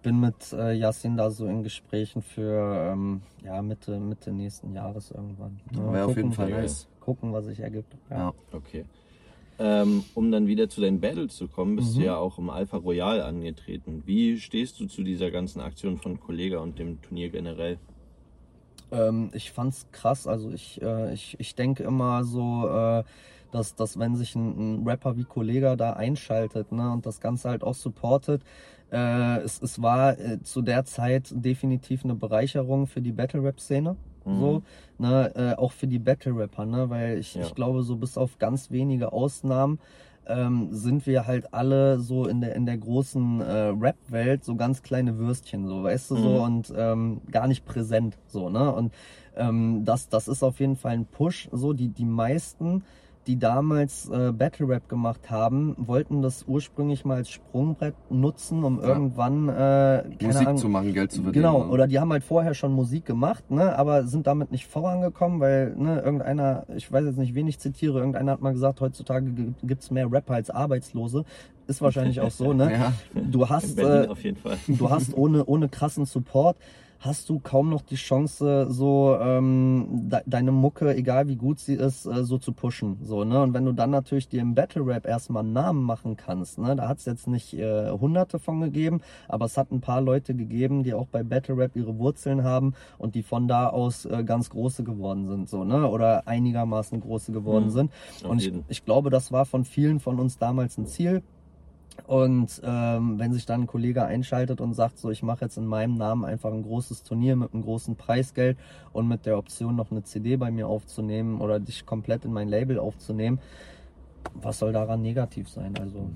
bin 0.02 0.20
mit 0.20 0.52
äh, 0.52 0.74
Yassin 0.74 1.16
da 1.16 1.30
so 1.30 1.46
in 1.46 1.62
Gesprächen 1.62 2.20
für 2.20 2.90
ähm, 2.92 3.22
ja, 3.42 3.62
Mitte, 3.62 3.98
Mitte 3.98 4.30
nächsten 4.30 4.74
Jahres 4.74 5.10
irgendwann. 5.10 5.58
Ja, 5.74 5.90
Wäre 5.92 6.04
auf 6.04 6.16
jeden 6.18 6.32
Fall 6.32 6.50
geil. 6.50 6.60
nice. 6.62 6.86
Gucken, 7.00 7.32
was 7.32 7.46
sich 7.46 7.60
ergibt. 7.60 7.96
Ja. 8.10 8.16
Ja. 8.18 8.34
Okay. 8.52 8.84
Ähm, 9.58 10.04
um 10.12 10.30
dann 10.30 10.46
wieder 10.48 10.68
zu 10.68 10.82
deinen 10.82 11.00
Battles 11.00 11.34
zu 11.34 11.48
kommen, 11.48 11.76
bist 11.76 11.94
Mhm. 11.96 12.00
du 12.00 12.04
ja 12.06 12.16
auch 12.18 12.36
im 12.36 12.50
Alpha 12.50 12.76
Royal 12.76 13.22
angetreten. 13.22 14.02
Wie 14.04 14.38
stehst 14.38 14.78
du 14.80 14.84
zu 14.86 15.02
dieser 15.02 15.30
ganzen 15.30 15.60
Aktion 15.62 15.96
von 15.96 16.20
Kollega 16.20 16.58
und 16.58 16.78
dem 16.78 17.00
Turnier 17.00 17.30
generell? 17.30 17.78
Ähm, 18.92 19.30
ich 19.32 19.50
fand's 19.52 19.86
krass. 19.92 20.26
Also 20.26 20.50
ich, 20.50 20.80
äh, 20.82 21.12
ich, 21.12 21.36
ich 21.38 21.54
denke 21.54 21.82
immer 21.82 22.24
so, 22.24 22.68
äh, 22.68 23.04
dass, 23.52 23.74
dass 23.74 23.98
wenn 23.98 24.16
sich 24.16 24.34
ein, 24.34 24.80
ein 24.82 24.86
Rapper 24.88 25.16
wie 25.16 25.24
Kollega 25.24 25.76
da 25.76 25.92
einschaltet 25.94 26.72
ne, 26.72 26.90
und 26.92 27.06
das 27.06 27.20
Ganze 27.20 27.48
halt 27.48 27.62
auch 27.62 27.74
supportet, 27.74 28.42
äh, 28.92 29.38
es, 29.38 29.60
es 29.62 29.82
war 29.82 30.18
äh, 30.18 30.42
zu 30.42 30.62
der 30.62 30.84
Zeit 30.84 31.32
definitiv 31.34 32.04
eine 32.04 32.14
Bereicherung 32.14 32.86
für 32.86 33.00
die 33.00 33.12
Battle-Rap-Szene. 33.12 33.96
So, 34.28 34.62
ne, 34.98 35.32
äh, 35.36 35.54
auch 35.54 35.70
für 35.70 35.86
die 35.86 36.00
Battle-Rapper, 36.00 36.66
ne, 36.66 36.90
weil 36.90 37.18
ich, 37.18 37.36
Ja. 37.36 37.42
ich 37.42 37.54
glaube, 37.54 37.84
so 37.84 37.94
bis 37.94 38.18
auf 38.18 38.40
ganz 38.40 38.72
wenige 38.72 39.12
Ausnahmen 39.12 39.78
ähm, 40.28 40.68
sind 40.72 41.06
wir 41.06 41.26
halt 41.26 41.52
alle 41.54 41.98
so 42.00 42.26
in 42.26 42.40
der 42.40 42.54
in 42.56 42.66
der 42.66 42.76
großen 42.78 43.40
äh, 43.40 43.52
Rap-Welt 43.68 44.44
so 44.44 44.56
ganz 44.56 44.82
kleine 44.82 45.18
Würstchen, 45.18 45.66
so 45.66 45.82
weißt 45.82 46.10
du 46.10 46.16
so 46.16 46.30
Mhm. 46.30 46.40
und 46.40 46.74
ähm, 46.76 47.20
gar 47.30 47.46
nicht 47.46 47.64
präsent, 47.64 48.18
so 48.28 48.48
ne 48.50 48.72
und 48.72 48.92
ähm, 49.36 49.84
das 49.84 50.08
das 50.08 50.28
ist 50.28 50.42
auf 50.42 50.60
jeden 50.60 50.76
Fall 50.76 50.92
ein 50.92 51.06
Push, 51.06 51.48
so 51.52 51.72
die 51.72 51.88
die 51.88 52.04
meisten 52.04 52.84
die 53.26 53.38
damals 53.38 54.08
äh, 54.08 54.32
Battle 54.32 54.68
Rap 54.68 54.88
gemacht 54.88 55.30
haben, 55.30 55.74
wollten 55.78 56.22
das 56.22 56.44
ursprünglich 56.46 57.04
mal 57.04 57.16
als 57.16 57.30
Sprungbrett 57.30 57.94
nutzen, 58.10 58.62
um 58.64 58.80
Ja. 58.80 58.88
irgendwann 58.88 59.48
äh, 59.48 59.52
keine 59.52 60.14
Musik 60.22 60.46
Ahnung, 60.46 60.56
zu 60.58 60.68
machen, 60.68 60.92
Geld 60.92 61.10
zu 61.12 61.22
verdienen. 61.22 61.42
Genau, 61.44 61.64
ne? 61.64 61.70
oder 61.70 61.86
die 61.86 61.98
haben 61.98 62.12
halt 62.12 62.22
vorher 62.24 62.54
schon 62.54 62.72
Musik 62.72 63.04
gemacht, 63.04 63.50
ne, 63.50 63.76
aber 63.78 64.04
sind 64.04 64.26
damit 64.26 64.52
nicht 64.52 64.66
vorangekommen, 64.66 65.40
weil 65.40 65.74
ne, 65.76 66.00
irgendeiner, 66.00 66.64
ich 66.76 66.90
weiß 66.90 67.04
jetzt 67.04 67.18
nicht, 67.18 67.34
wen 67.34 67.48
ich 67.48 67.58
zitiere, 67.58 67.98
irgendeiner 67.98 68.32
hat 68.32 68.40
mal 68.42 68.52
gesagt, 68.52 68.80
heutzutage 68.80 69.30
gi- 69.32 69.54
gibt's 69.64 69.90
mehr 69.90 70.10
Rapper 70.10 70.34
als 70.34 70.50
Arbeitslose. 70.50 71.24
Ist 71.68 71.82
wahrscheinlich 71.82 72.20
auch 72.20 72.30
so, 72.30 72.52
ne? 72.52 72.70
Ja. 72.72 72.92
Du 73.14 73.48
hast, 73.48 73.76
äh, 73.78 74.06
auf 74.08 74.22
jeden 74.22 74.36
Fall. 74.36 74.56
du 74.68 74.88
hast 74.90 75.16
ohne, 75.16 75.44
ohne 75.46 75.68
krassen 75.68 76.04
Support, 76.04 76.56
hast 76.98 77.28
du 77.28 77.38
kaum 77.40 77.70
noch 77.70 77.82
die 77.82 77.96
Chance, 77.96 78.66
so 78.70 79.16
ähm, 79.20 80.08
de 80.08 80.20
deine 80.26 80.52
Mucke, 80.52 80.94
egal 80.94 81.28
wie 81.28 81.36
gut 81.36 81.58
sie 81.58 81.74
ist, 81.74 82.06
äh, 82.06 82.24
so 82.24 82.38
zu 82.38 82.52
pushen. 82.52 82.98
So, 83.02 83.24
ne? 83.24 83.42
Und 83.42 83.54
wenn 83.54 83.64
du 83.64 83.72
dann 83.72 83.90
natürlich 83.90 84.28
dir 84.28 84.40
im 84.40 84.54
Battle 84.54 84.86
Rap 84.86 85.06
erstmal 85.06 85.42
einen 85.44 85.52
Namen 85.52 85.82
machen 85.82 86.16
kannst, 86.16 86.58
ne? 86.58 86.74
da 86.76 86.88
hat 86.88 86.98
es 86.98 87.04
jetzt 87.04 87.26
nicht 87.26 87.54
äh, 87.54 87.90
hunderte 87.90 88.38
von 88.38 88.60
gegeben, 88.60 89.00
aber 89.28 89.44
es 89.44 89.56
hat 89.56 89.70
ein 89.72 89.80
paar 89.80 90.00
Leute 90.00 90.34
gegeben, 90.34 90.82
die 90.82 90.94
auch 90.94 91.06
bei 91.06 91.22
Battle 91.22 91.56
Rap 91.56 91.76
ihre 91.76 91.98
Wurzeln 91.98 92.44
haben 92.44 92.74
und 92.98 93.14
die 93.14 93.22
von 93.22 93.46
da 93.48 93.68
aus 93.68 94.04
äh, 94.06 94.24
ganz 94.24 94.50
große 94.50 94.82
geworden 94.84 95.26
sind, 95.26 95.48
so, 95.48 95.64
ne? 95.64 95.88
Oder 95.88 96.26
einigermaßen 96.26 97.00
große 97.00 97.32
geworden 97.32 97.66
Mhm. 97.66 97.70
sind. 97.70 97.90
Und 98.26 98.38
ich, 98.40 98.52
ich 98.68 98.84
glaube, 98.84 99.10
das 99.10 99.32
war 99.32 99.44
von 99.46 99.64
vielen 99.64 100.00
von 100.00 100.18
uns 100.18 100.38
damals 100.38 100.78
ein 100.78 100.86
Ziel. 100.86 101.22
Und 102.06 102.60
ähm, 102.64 103.18
wenn 103.18 103.32
sich 103.32 103.46
dann 103.46 103.62
ein 103.62 103.66
Kollege 103.66 104.04
einschaltet 104.04 104.60
und 104.60 104.74
sagt, 104.74 104.98
so 104.98 105.10
ich 105.10 105.22
mache 105.22 105.44
jetzt 105.44 105.56
in 105.56 105.66
meinem 105.66 105.96
Namen 105.96 106.24
einfach 106.24 106.52
ein 106.52 106.62
großes 106.62 107.02
Turnier 107.02 107.36
mit 107.36 107.52
einem 107.52 107.62
großen 107.62 107.96
Preisgeld 107.96 108.56
und 108.92 109.08
mit 109.08 109.26
der 109.26 109.38
Option 109.38 109.76
noch 109.76 109.90
eine 109.90 110.04
CD 110.04 110.36
bei 110.36 110.50
mir 110.50 110.68
aufzunehmen 110.68 111.40
oder 111.40 111.58
dich 111.58 111.84
komplett 111.86 112.24
in 112.24 112.32
mein 112.32 112.48
Label 112.48 112.78
aufzunehmen, 112.78 113.40
was 114.34 114.58
soll 114.58 114.72
daran 114.72 115.02
negativ 115.02 115.48
sein? 115.48 115.74
Also 115.78 116.08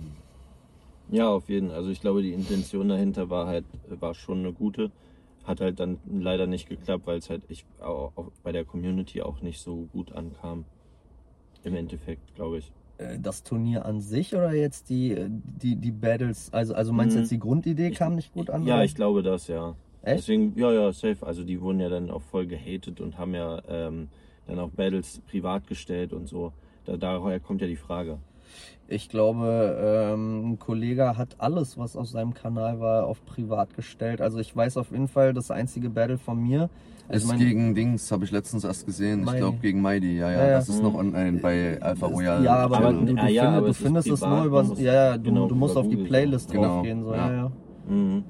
Ja, 1.11 1.29
auf 1.29 1.49
jeden. 1.49 1.71
Also 1.71 1.91
ich 1.91 2.01
glaube, 2.01 2.23
die 2.23 2.33
Intention 2.33 2.89
dahinter 2.89 3.31
war 3.31 3.47
halt, 3.47 3.65
war 3.89 4.15
schon 4.15 4.41
eine 4.41 4.53
gute. 4.53 4.91
Hat 5.45 5.61
halt 5.61 5.81
dann 5.81 5.99
leider 6.07 6.47
nicht 6.47 6.69
geklappt, 6.69 7.07
weil 7.07 7.19
es 7.19 7.31
halt 7.31 7.43
ich 7.49 7.65
auch 7.81 8.13
bei 8.43 8.53
der 8.53 8.65
Community 8.65 9.23
auch 9.23 9.41
nicht 9.41 9.61
so 9.61 9.89
gut 9.93 10.13
ankam. 10.13 10.65
Im 11.65 11.75
Endeffekt, 11.75 12.35
glaube 12.37 12.59
ich. 12.59 12.73
Äh, 13.01 13.19
das 13.19 13.43
Turnier 13.43 13.85
an 13.85 14.01
sich 14.01 14.35
oder 14.35 14.53
jetzt 14.53 14.89
die 14.91 15.17
die 15.29 15.77
die 15.77 15.91
Battles? 15.91 16.53
Also 16.53 16.75
also 16.75 16.93
meinst 16.93 17.15
du 17.15 17.19
Mhm. 17.19 17.23
jetzt 17.23 17.31
die 17.31 17.39
Grundidee 17.39 17.91
kam 17.91 18.15
nicht 18.15 18.33
gut 18.33 18.51
an? 18.51 18.67
Ja, 18.67 18.77
oder? 18.77 18.85
ich 18.85 18.95
glaube 18.95 19.23
das, 19.23 19.49
ja. 19.49 19.75
Echt? 20.03 20.21
Deswegen, 20.21 20.53
ja, 20.57 20.73
ja, 20.73 20.93
safe. 20.93 21.27
Also 21.27 21.45
die 21.45 21.61
wurden 21.61 21.81
ja 21.81 21.89
dann 21.89 22.11
auch 22.11 22.23
voll 22.23 22.47
gehatet 22.47 23.01
und 23.01 23.19
haben 23.19 23.35
ja 23.35 23.61
ähm, 23.69 24.09
dann 24.47 24.59
auch 24.59 24.71
Battles 24.71 25.21
privat 25.31 25.67
gestellt 25.67 26.13
und 26.13 26.27
so. 26.29 26.53
Da, 26.87 26.97
daher 26.97 27.39
kommt 27.41 27.61
ja 27.61 27.67
die 27.67 27.77
Frage. 27.77 28.19
Ich 28.89 29.09
glaube, 29.09 29.79
ähm, 30.13 30.53
ein 30.53 30.59
Kollege 30.59 31.17
hat 31.17 31.37
alles, 31.39 31.79
was 31.79 31.97
auf 31.97 32.09
seinem 32.09 32.35
Kanal 32.35 32.81
war, 32.81 33.07
auf 33.07 33.25
privat 33.25 33.77
gestellt. 33.77 34.21
Also 34.21 34.39
ich 34.39 34.55
weiß 34.57 34.77
auf 34.79 34.91
jeden 34.91 35.07
Fall, 35.07 35.33
das 35.33 35.51
einzige 35.51 35.91
Battle 35.91 36.19
von 36.19 36.43
mir. 36.43 36.69
Also 37.13 37.33
ist 37.33 37.39
gegen 37.39 37.75
Dings, 37.75 38.11
habe 38.13 38.25
ich 38.25 38.31
letztens 38.31 38.65
erst 38.65 38.87
gesehen. 38.87 39.25
Ich 39.27 39.37
glaube 39.37 39.59
gegen 39.61 39.83
Mighty. 39.83 40.17
Ja, 40.17 40.31
ja, 40.31 40.39
Ja, 40.39 40.45
ja. 40.51 40.57
das 40.59 40.69
ist 40.69 40.83
noch 40.83 40.95
online 40.95 41.39
bei 41.39 41.81
Alpha 41.83 42.07
Royale. 42.07 42.45
ja, 42.45 42.57
aber, 42.57 42.77
Aber- 42.79 42.93
du, 42.93 43.05
du, 43.07 43.13
ja, 43.15 43.27
ja, 43.29 43.43
findest, 43.43 43.57
aber 43.57 43.67
du 43.67 43.75
findest 43.75 44.09
es 44.11 44.21
nur 44.21 44.45
über, 44.45 44.65
ja, 44.79 44.93
ja, 44.95 45.19
du, 45.19 45.23
genau, 45.25 45.49
du 45.49 45.55
musst 45.55 45.77
auf 45.77 45.89
die 45.89 45.97
Playlist 45.97 46.51
Genau, 46.53 46.63
draufgehen, 46.77 47.05
so, 47.05 47.13
ja, 47.13 47.31
ja. 47.31 47.37
ja. 47.37 47.53
Mhm. 47.95 48.25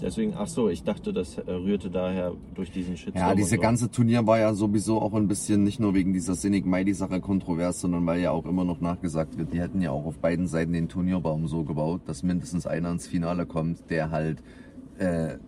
Deswegen, 0.00 0.34
ach 0.38 0.46
so, 0.46 0.68
ich 0.68 0.84
dachte, 0.84 1.12
das 1.12 1.38
äh, 1.38 1.50
rührte 1.50 1.90
daher 1.90 2.32
durch 2.54 2.70
diesen 2.70 2.96
Shitstorm. 2.96 3.30
Ja, 3.30 3.34
diese 3.34 3.56
so. 3.56 3.60
ganze 3.60 3.90
Turnier 3.90 4.24
war 4.28 4.38
ja 4.38 4.54
sowieso 4.54 5.00
auch 5.02 5.12
ein 5.14 5.26
bisschen 5.26 5.64
nicht 5.64 5.80
nur 5.80 5.92
wegen 5.94 6.12
dieser 6.12 6.36
Sinnig 6.36 6.66
Mighty 6.66 6.94
Sache 6.94 7.20
kontrovers, 7.20 7.80
sondern 7.80 8.06
weil 8.06 8.20
ja 8.20 8.30
auch 8.30 8.46
immer 8.46 8.64
noch 8.64 8.80
nachgesagt 8.80 9.36
wird, 9.38 9.52
die 9.52 9.60
hätten 9.60 9.80
ja 9.82 9.90
auch 9.90 10.06
auf 10.06 10.18
beiden 10.18 10.46
Seiten 10.46 10.72
den 10.72 10.88
Turnierbaum 10.88 11.48
so 11.48 11.64
gebaut, 11.64 12.02
dass 12.06 12.22
mindestens 12.22 12.64
einer 12.64 12.92
ins 12.92 13.08
Finale 13.08 13.44
kommt, 13.44 13.90
der 13.90 14.12
halt 14.12 14.38
äh, 14.98 15.38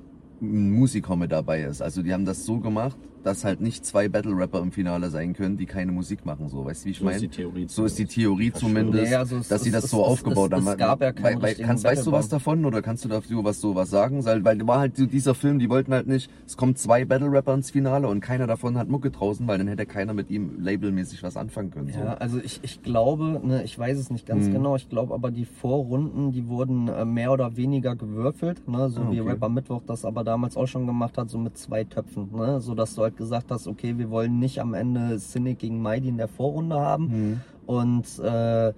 ein 0.41 0.73
Musiker 0.73 1.17
mit 1.17 1.33
dabei 1.33 1.63
ist. 1.63 1.83
Also 1.83 2.03
die 2.03 2.13
haben 2.13 2.25
das 2.25 2.45
so 2.45 2.59
gemacht, 2.59 2.97
dass 3.23 3.45
halt 3.45 3.61
nicht 3.61 3.85
zwei 3.85 4.09
Battle 4.09 4.37
Rapper 4.37 4.61
im 4.61 4.73
Finale 4.73 5.11
sein 5.11 5.33
können, 5.35 5.57
die 5.57 5.67
keine 5.67 5.93
Musik 5.93 6.25
machen. 6.25 6.49
So, 6.49 6.65
weißt 6.65 6.83
du, 6.83 6.87
wie 6.87 6.91
ich 6.93 6.99
So 6.99 7.05
ist 7.09 7.15
meine? 7.15 7.21
die 7.21 7.29
Theorie. 7.29 7.67
So 7.69 7.85
ist 7.85 7.99
die 7.99 8.07
zumindest. 8.07 8.15
Theorie 8.15 8.53
zumindest, 8.53 9.11
Nee, 9.11 9.15
also 9.17 9.37
es- 9.39 9.49
dass 9.49 9.63
sie 9.63 9.71
das 9.71 9.85
es- 9.85 9.91
so 9.91 9.99
es- 10.01 10.07
aufgebaut 10.09 10.53
es- 10.53 10.59
haben. 10.59 10.69
es 10.69 10.77
gab 10.79 11.01
ja 11.03 11.13
keinen 11.13 11.43
weil, 11.43 11.55
kannst, 11.57 11.85
weißt 11.85 12.07
du 12.07 12.13
was 12.13 12.29
davon 12.29 12.65
oder 12.65 12.83
kannst 12.83 13.05
du 13.05 13.09
dazu 13.09 13.45
was 13.45 13.61
so 13.61 13.75
was 13.75 13.91
sagen? 13.91 14.25
Weil, 14.25 14.45
weil 14.45 14.67
war 14.67 14.79
halt 14.81 14.97
so 14.97 15.07
dieser 15.07 15.35
Film, 15.35 15.59
die 15.59 15.69
wollten 15.69 15.93
halt 15.93 16.07
nicht, 16.07 16.31
es 16.47 16.57
kommen 16.57 16.77
zwei 16.77 17.05
Battle 17.05 17.31
Rapper 17.31 17.55
ins 17.55 17.71
Finale 17.71 18.09
und 18.09 18.21
keiner 18.21 18.47
davon 18.47 18.77
hat 18.79 18.89
Mucke 18.89 19.11
draußen, 19.11 19.47
weil 19.47 19.59
dann 19.59 19.69
hätte 19.69 19.87
keiner 19.87 20.15
mit 20.15 20.31
ihm 20.31 20.63
labelmäßig 20.63 21.23
was 21.23 21.37
anfangen 21.37 21.71
können. 21.71 21.89
So. 21.93 21.99
Ja, 21.99 22.15
also 22.15 22.39
ich, 22.39 22.61
ich 22.63 22.83
glaube, 22.83 23.41
ne, 23.45 23.63
ich 23.65 23.79
weiß 23.79 23.99
es 23.99 24.11
nicht 24.11 24.27
ganz 24.27 24.47
Mhm. 24.49 24.53
genau, 24.53 24.77
ich 24.77 24.89
glaube 24.89 25.15
aber 25.15 25.31
die 25.31 25.45
Vorrunden, 25.45 26.33
die 26.33 26.49
wurden 26.49 26.89
äh, 26.89 27.05
mehr 27.05 27.33
oder 27.33 27.57
weniger 27.57 27.97
gewürfelt, 27.97 28.67
ne, 28.69 28.89
so 28.89 29.01
Ah, 29.03 29.09
wie 29.11 29.21
okay. 29.21 29.31
Rapper 29.31 29.49
Mittwoch 29.49 29.83
das 29.87 30.05
aber 30.05 30.25
damals 30.25 30.57
auch 30.57 30.67
schon 30.67 30.87
gemacht 30.87 31.17
hat, 31.19 31.31
so 31.31 31.39
mit 31.39 31.57
zwei 31.59 31.85
Töpfen, 31.85 32.29
ne, 32.35 32.61
so 32.61 32.75
dass 32.75 32.95
du 32.95 33.03
halt 33.03 33.10
gesagt 33.17 33.51
hast, 33.51 33.67
okay, 33.67 33.99
wir 33.99 34.11
wollen 34.11 34.39
nicht 34.39 34.61
am 34.61 34.75
Ende 34.75 35.19
Cynic 35.19 35.59
gegen 35.61 35.81
Mighty 35.83 36.09
in 36.09 36.17
der 36.19 36.29
Vorrunde 36.29 36.79
haben 36.81 37.05
Mhm. 37.05 37.41
und 37.67 38.19
äh, 38.19 38.73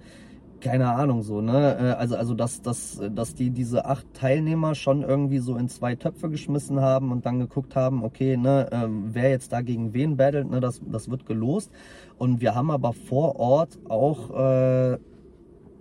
keine 0.61 0.87
Ahnung 0.93 1.23
so, 1.23 1.41
ne? 1.41 1.77
Äh, 1.77 1.83
Also, 1.99 2.15
also 2.15 2.33
dass, 2.35 2.61
dass, 2.61 3.01
dass 3.13 3.35
die 3.35 3.49
diese 3.49 3.83
acht 3.85 4.05
Teilnehmer 4.13 4.75
schon 4.75 5.01
irgendwie 5.03 5.39
so 5.39 5.57
in 5.57 5.67
zwei 5.67 5.95
Töpfe 5.95 6.29
geschmissen 6.29 6.79
haben 6.79 7.11
und 7.11 7.25
dann 7.25 7.39
geguckt 7.39 7.75
haben, 7.75 8.01
okay, 8.03 8.37
ne, 8.37 8.69
ähm, 8.71 9.09
wer 9.11 9.29
jetzt 9.29 9.51
da 9.51 9.59
gegen 9.61 9.93
wen 9.93 10.15
battelt, 10.15 10.49
ne, 10.49 10.61
das, 10.61 10.79
das 10.89 11.09
wird 11.11 11.25
gelost. 11.25 11.69
Und 12.17 12.39
wir 12.39 12.55
haben 12.55 12.71
aber 12.71 12.93
vor 12.93 13.35
Ort 13.37 13.77
auch 13.89 14.29
äh, 14.29 14.97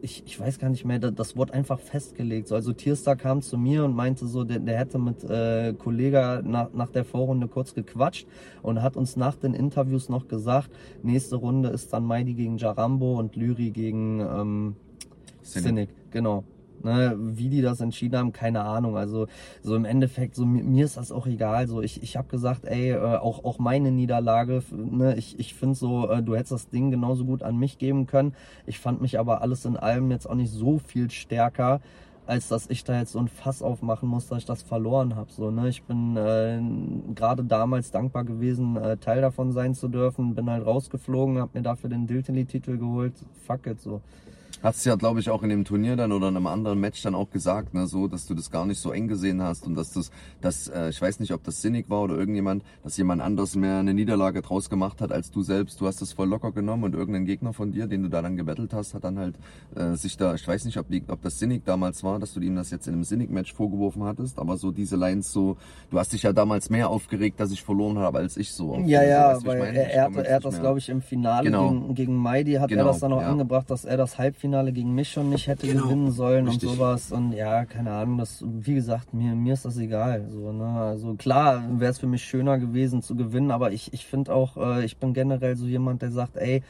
ich, 0.03 0.25
ich 0.27 0.39
weiß 0.39 0.59
gar 0.59 0.69
nicht 0.69 0.85
mehr, 0.85 0.99
das, 0.99 1.37
wurde 1.37 1.55
einfach 1.55 1.79
festgelegt. 1.79 2.49
So, 2.49 2.55
also 2.55 2.73
Tierstar 2.73 3.17
kam 3.17 3.41
zu 3.41 3.57
mir 3.57 3.85
und 3.85 3.95
meinte 3.95 4.27
so, 4.27 4.45
der, 4.45 4.59
der 4.59 4.79
hätte 4.79 4.99
mit 4.99 5.25
äh, 5.25 5.73
Kollega 5.75 6.43
nach, 6.43 6.73
nach 6.73 6.91
der 6.91 7.05
Vorrunde 7.05 7.49
kurz 7.49 7.73
gequatscht 7.73 8.27
und 8.63 8.83
hat 8.83 8.97
uns 8.97 9.17
nach 9.17 9.37
den 9.37 9.55
Interviews 9.55 10.09
noch 10.09 10.29
gesagt, 10.29 10.71
nächste 11.03 11.37
Runde 11.37 11.69
ist 11.71 11.93
dann 11.93 12.05
Maidi 12.05 12.35
gegen 12.35 12.59
Jarambo 12.59 13.19
und 13.19 13.37
Lyri 13.37 13.71
gegen 13.71 14.21
ähm, 14.21 14.77
Cynic. 15.43 15.67
Cynic. 15.67 15.89
Genau. 16.11 16.45
Ne, 16.85 17.17
wie 17.19 17.49
die 17.49 17.63
das 17.63 17.81
entschieden 17.81 18.19
haben, 18.19 18.33
keine 18.33 18.63
Ahnung. 18.63 18.97
Also 18.97 19.29
so 19.63 19.77
im 19.77 19.85
Endeffekt, 19.85 20.35
so 20.35 20.45
mir, 20.45 20.85
ist 20.85 20.97
das 20.97 21.13
auch 21.13 21.27
egal. 21.27 21.69
So 21.69 21.81
ich, 21.81 22.03
ich 22.03 22.17
habe 22.17 22.29
gesagt, 22.29 22.65
ey, 22.65 22.91
äh, 22.91 23.17
auch 23.17 23.45
auch 23.45 23.59
meine 23.59 23.93
Niederlage. 23.93 24.63
Ne, 24.73 25.15
ich 25.17 25.39
ich 25.39 25.55
finde 25.55 25.77
so, 25.77 26.09
äh, 26.11 26.23
du 26.23 26.35
hättest 26.35 26.53
das 26.53 26.69
Ding 26.71 26.91
genauso 26.91 27.25
gut 27.25 27.43
an 27.43 27.59
mich 27.59 27.79
geben 27.79 28.07
können. 28.07 28.35
Ich 28.67 28.79
fand 28.79 29.01
mich 29.01 29.19
aber 29.19 29.43
alles 29.43 29.65
in 29.65 29.77
allem 29.77 30.11
jetzt 30.11 30.29
auch 30.29 30.35
nicht 30.35 30.51
so 30.53 30.79
viel 30.79 31.11
stärker, 31.11 31.81
als 32.27 32.49
dass 32.49 32.69
ich 32.71 32.85
da 32.85 32.99
jetzt 32.99 33.13
so 33.13 33.19
ein 33.19 33.29
Fass 33.29 33.63
aufmachen 33.63 34.09
muss, 34.09 34.29
dass 34.29 34.39
ich 34.39 34.45
das 34.45 34.63
verloren 34.63 35.17
habe. 35.17 35.31
So 35.33 35.51
ne, 35.51 35.69
ich 35.69 35.83
bin 35.85 36.17
äh, 36.17 36.61
gerade 37.15 37.45
damals 37.45 37.91
dankbar 37.91 38.25
gewesen, 38.25 38.77
äh, 38.77 38.97
Teil 38.97 39.21
davon 39.21 39.53
sein 39.53 39.75
zu 39.75 39.89
dürfen. 39.89 40.35
Bin 40.35 40.51
halt 40.51 40.67
rausgeflogen, 40.67 41.39
habe 41.39 41.59
mir 41.59 41.63
dafür 41.63 41.91
den 41.91 42.07
Diltily-Titel 42.07 42.79
geholt. 42.79 43.15
Fuck 43.47 43.67
it 43.67 43.81
so. 43.81 44.01
Hast 44.63 44.85
ja, 44.87 44.95
glaube 44.95 45.19
ich, 45.21 45.29
auch 45.29 45.43
in 45.43 45.49
dem 45.49 45.65
Turnier 45.65 45.97
dann 45.97 46.13
oder 46.13 46.29
in 46.29 46.37
einem 46.37 46.47
anderen 46.47 46.79
Match 46.79 47.03
dann 47.03 47.15
auch 47.17 47.31
gesagt, 47.31 47.75
ne, 47.75 47.87
so, 47.89 48.07
dass 48.07 48.27
du 48.27 48.35
das 48.35 48.51
gar 48.51 48.65
nicht 48.65 48.79
so 48.81 48.93
eng 48.93 49.09
gesehen 49.09 49.43
hast 49.43 49.67
und 49.67 49.75
dass 49.75 49.93
das, 49.93 50.11
dass, 50.41 50.69
äh, 50.69 50.89
ich 50.91 51.03
weiß 51.03 51.19
nicht, 51.19 51.33
ob 51.33 51.43
das 51.43 51.61
sinnig 51.61 51.91
war 51.91 52.03
oder 52.03 52.17
irgendjemand, 52.17 52.63
dass 52.85 52.97
jemand 52.97 53.23
anderes 53.23 53.57
mehr 53.57 53.79
eine 53.79 53.93
Niederlage 53.93 54.41
draus 54.41 54.71
gemacht 54.71 55.01
hat 55.01 55.11
als 55.11 55.33
du 55.33 55.43
selbst. 55.43 55.81
Du 55.81 55.87
hast 55.89 56.01
das 56.01 56.13
voll 56.13 56.29
locker 56.29 56.53
genommen 56.53 56.85
und 56.85 56.95
irgendein 56.95 57.25
Gegner 57.25 57.53
von 57.53 57.73
dir, 57.73 57.89
den 57.89 58.05
du 58.05 58.09
da 58.09 58.23
dann 58.23 58.37
gebettelt 58.37 58.73
hast, 58.73 58.95
hat 58.95 59.03
dann 59.03 59.19
halt 59.19 59.35
äh, 59.75 59.97
sich 59.97 60.17
da, 60.17 60.35
ich 60.35 60.47
weiß 60.47 60.65
nicht, 60.65 60.79
ob, 60.79 60.89
die, 60.89 61.03
ob 61.09 61.21
das 61.23 61.41
sinnig 61.41 61.65
damals 61.65 62.05
war, 62.05 62.21
dass 62.21 62.33
du 62.33 62.41
ihm 62.41 62.55
das 62.55 62.71
jetzt 62.71 62.87
in 62.87 62.95
einem 62.95 63.05
sinnig-Match 63.05 63.53
vorgeworfen 63.53 64.05
hattest, 64.05 64.39
aber 64.39 64.57
so 64.59 64.71
diese 64.71 64.95
Lines 64.95 65.33
so, 65.33 65.57
du 65.91 65.99
hast 65.99 66.13
dich 66.13 66.23
ja 66.23 66.33
damals 66.33 66.71
mehr 66.71 66.89
aufgeregt, 66.89 67.41
dass 67.41 67.51
ich 67.51 67.65
verloren 67.65 67.99
habe 67.99 68.19
als 68.19 68.37
ich 68.37 68.53
so. 68.53 68.77
Ja, 68.87 69.01
So, 69.01 69.09
ja, 69.09 69.39
ich 69.39 69.45
weil 69.45 69.61
er, 69.75 69.91
er, 69.93 70.25
er 70.25 70.37
hat 70.37 70.45
das, 70.45 70.61
glaube 70.61 70.79
ich, 70.79 70.89
im 70.89 71.03
Finale 71.03 71.47
Genau. 71.51 71.69
gegen, 71.71 71.95
gegen 71.97 72.17
Maidi, 72.17 72.53
hat 72.55 72.69
Genau, 72.69 72.83
er 72.83 72.87
das 72.87 73.01
dann 73.01 73.13
auch 73.13 73.23
ja. 73.23 73.29
angebracht, 73.29 73.69
dass 73.69 73.85
er 73.85 73.97
das 73.97 74.19
Halbfinale 74.19 74.52
gegen 74.73 74.95
mich 74.95 75.11
schon 75.11 75.31
nicht 75.31 75.47
hätte 75.47 75.67
Genau, 75.67 75.85
gewinnen 75.85 76.11
sollen 76.13 76.47
richtig. 76.49 76.69
und 76.69 76.77
sowas. 76.77 77.11
Und 77.13 77.33
ja, 77.33 77.65
keine 77.65 77.93
Ahnung, 77.93 78.19
das, 78.19 78.45
wie 78.47 78.75
gesagt, 78.75 79.13
mir, 79.15 79.35
mir 79.35 79.55
ist 79.55 79.65
das 79.65 79.77
egal. 79.79 80.27
So, 80.29 80.53
ne? 80.53 80.65
Also 80.65 81.15
klar 81.15 81.63
wäre 81.79 81.91
es 81.91 81.99
für 81.99 82.07
mich 82.07 82.23
schöner 82.25 82.59
gewesen 82.59 83.03
zu 83.03 83.17
gewinnen, 83.17 83.51
aber 83.51 83.73
ich, 83.73 83.93
ich 83.93 84.07
finde 84.07 84.35
auch, 84.35 84.57
äh, 84.57 84.85
ich 84.85 84.99
bin 84.99 85.15
generell 85.15 85.57
so 85.57 85.67
jemand, 85.67 86.03
der 86.03 86.11
sagt, 86.11 86.37
ey, 86.37 86.63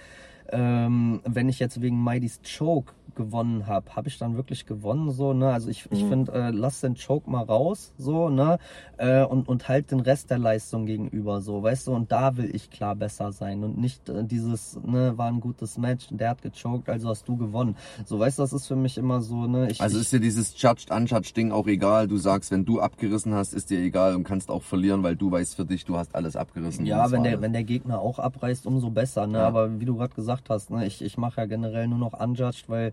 ähm, 0.50 1.20
wenn 1.24 1.48
ich 1.48 1.58
jetzt 1.58 1.80
wegen 1.80 2.02
Mighty's 2.02 2.40
Choke 2.42 2.92
gewonnen 3.14 3.66
habe, 3.66 3.94
habe 3.94 4.08
ich 4.08 4.16
dann 4.18 4.36
wirklich 4.36 4.64
gewonnen 4.64 5.10
so, 5.10 5.34
ne? 5.34 5.52
Also 5.52 5.68
ich, 5.68 5.86
ich 5.90 6.02
Mhm. 6.04 6.08
finde, 6.08 6.32
äh, 6.32 6.50
lass 6.50 6.80
den 6.80 6.94
Choke 6.96 7.28
mal 7.30 7.42
raus, 7.42 7.92
so, 7.98 8.30
ne? 8.30 8.58
Äh, 8.96 9.22
und, 9.24 9.48
und 9.48 9.68
halt 9.68 9.90
den 9.90 10.00
Rest 10.00 10.30
der 10.30 10.38
Leistung 10.38 10.86
gegenüber, 10.86 11.42
so, 11.42 11.62
weißt 11.62 11.88
du? 11.88 11.92
Und 11.92 12.10
da 12.10 12.36
will 12.38 12.50
ich 12.54 12.70
klar 12.70 12.96
besser 12.96 13.30
sein 13.32 13.62
und 13.64 13.76
nicht 13.78 14.08
äh, 14.08 14.24
dieses, 14.24 14.78
ne, 14.82 15.18
war 15.18 15.26
ein 15.28 15.40
gutes 15.40 15.76
Match, 15.76 16.06
der 16.10 16.30
hat 16.30 16.40
gechoked, 16.42 16.88
also 16.88 17.10
hast 17.10 17.28
du 17.28 17.36
gewonnen. 17.36 17.76
So, 18.06 18.18
weißt 18.18 18.38
du, 18.38 18.42
das 18.44 18.54
ist 18.54 18.66
für 18.66 18.76
mich 18.76 18.96
immer 18.96 19.20
so, 19.20 19.46
ne? 19.46 19.70
Ich, 19.70 19.82
Also 19.82 19.98
ist 19.98 20.10
dir 20.12 20.20
dieses 20.20 20.60
Judged, 20.60 20.90
Unjudged 20.90 21.36
Ding 21.36 21.52
auch 21.52 21.66
egal. 21.66 22.08
Du 22.08 22.16
sagst, 22.16 22.50
wenn 22.50 22.64
du 22.64 22.80
abgerissen 22.80 23.34
hast, 23.34 23.52
ist 23.52 23.68
dir 23.68 23.80
egal 23.80 24.14
und 24.16 24.24
kannst 24.24 24.50
auch 24.50 24.62
verlieren, 24.62 25.02
weil 25.02 25.16
du 25.16 25.30
weißt 25.30 25.54
für 25.54 25.66
dich, 25.66 25.84
du 25.84 25.98
hast 25.98 26.14
alles 26.14 26.34
abgerissen. 26.34 26.86
Ja, 26.86 27.10
wenn 27.10 27.22
der, 27.24 27.32
alles. 27.32 27.42
wenn 27.42 27.52
der 27.52 27.64
Gegner 27.64 28.00
auch 28.00 28.18
abreißt, 28.18 28.66
umso 28.66 28.88
besser. 28.90 29.26
Ne? 29.26 29.36
Ja. 29.38 29.46
Aber 29.48 29.78
wie 29.80 29.84
du 29.84 29.96
gerade 29.96 30.14
gesagt 30.14 30.41
hast, 30.48 30.70
ne, 30.70 30.86
ich, 30.86 31.02
ich 31.02 31.16
mache 31.16 31.40
ja 31.40 31.46
generell 31.46 31.88
nur 31.88 31.98
noch 31.98 32.18
unjudged, 32.18 32.68
weil 32.68 32.92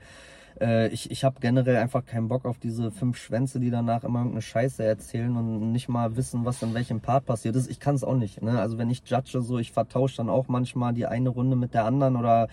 äh, 0.59 0.89
ich, 0.89 1.11
ich 1.11 1.23
habe 1.23 1.39
generell 1.39 1.77
einfach 1.77 2.05
keinen 2.05 2.27
Bock 2.27 2.45
auf 2.45 2.57
diese 2.57 2.91
fünf 2.91 3.17
Schwänze, 3.17 3.59
die 3.59 3.69
danach 3.69 4.03
immer 4.03 4.19
irgendeine 4.19 4.41
Scheiße 4.41 4.83
erzählen 4.83 5.35
und 5.35 5.71
nicht 5.71 5.89
mal 5.89 6.15
wissen, 6.15 6.45
was 6.45 6.61
in 6.61 6.73
welchem 6.73 7.01
Part 7.01 7.25
passiert 7.25 7.55
ist. 7.55 7.69
Ich 7.69 7.79
kann 7.79 7.95
es 7.95 8.03
auch 8.03 8.15
nicht. 8.15 8.41
Ne? 8.41 8.59
Also 8.59 8.77
wenn 8.77 8.89
ich 8.89 9.03
judge, 9.05 9.41
so 9.41 9.57
ich 9.57 9.71
vertausche 9.71 10.17
dann 10.17 10.29
auch 10.29 10.47
manchmal 10.47 10.93
die 10.93 11.05
eine 11.05 11.29
Runde 11.29 11.55
mit 11.55 11.73
der 11.73 11.85
anderen 11.85 12.15
oder 12.15 12.47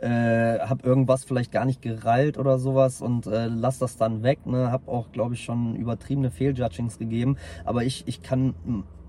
äh, 0.00 0.58
habe 0.58 0.84
irgendwas 0.84 1.24
vielleicht 1.24 1.52
gar 1.52 1.64
nicht 1.64 1.82
gerallt 1.82 2.38
oder 2.38 2.58
sowas 2.58 3.00
und 3.00 3.26
äh, 3.26 3.46
lass 3.46 3.78
das 3.78 3.96
dann 3.96 4.22
weg. 4.22 4.46
Ne? 4.46 4.70
Hab 4.70 4.88
auch, 4.88 5.12
glaube 5.12 5.34
ich, 5.34 5.44
schon 5.44 5.76
übertriebene 5.76 6.30
Fehljudgings 6.30 6.98
gegeben. 6.98 7.36
Aber 7.64 7.84
ich, 7.84 8.04
ich 8.06 8.22
kann 8.22 8.54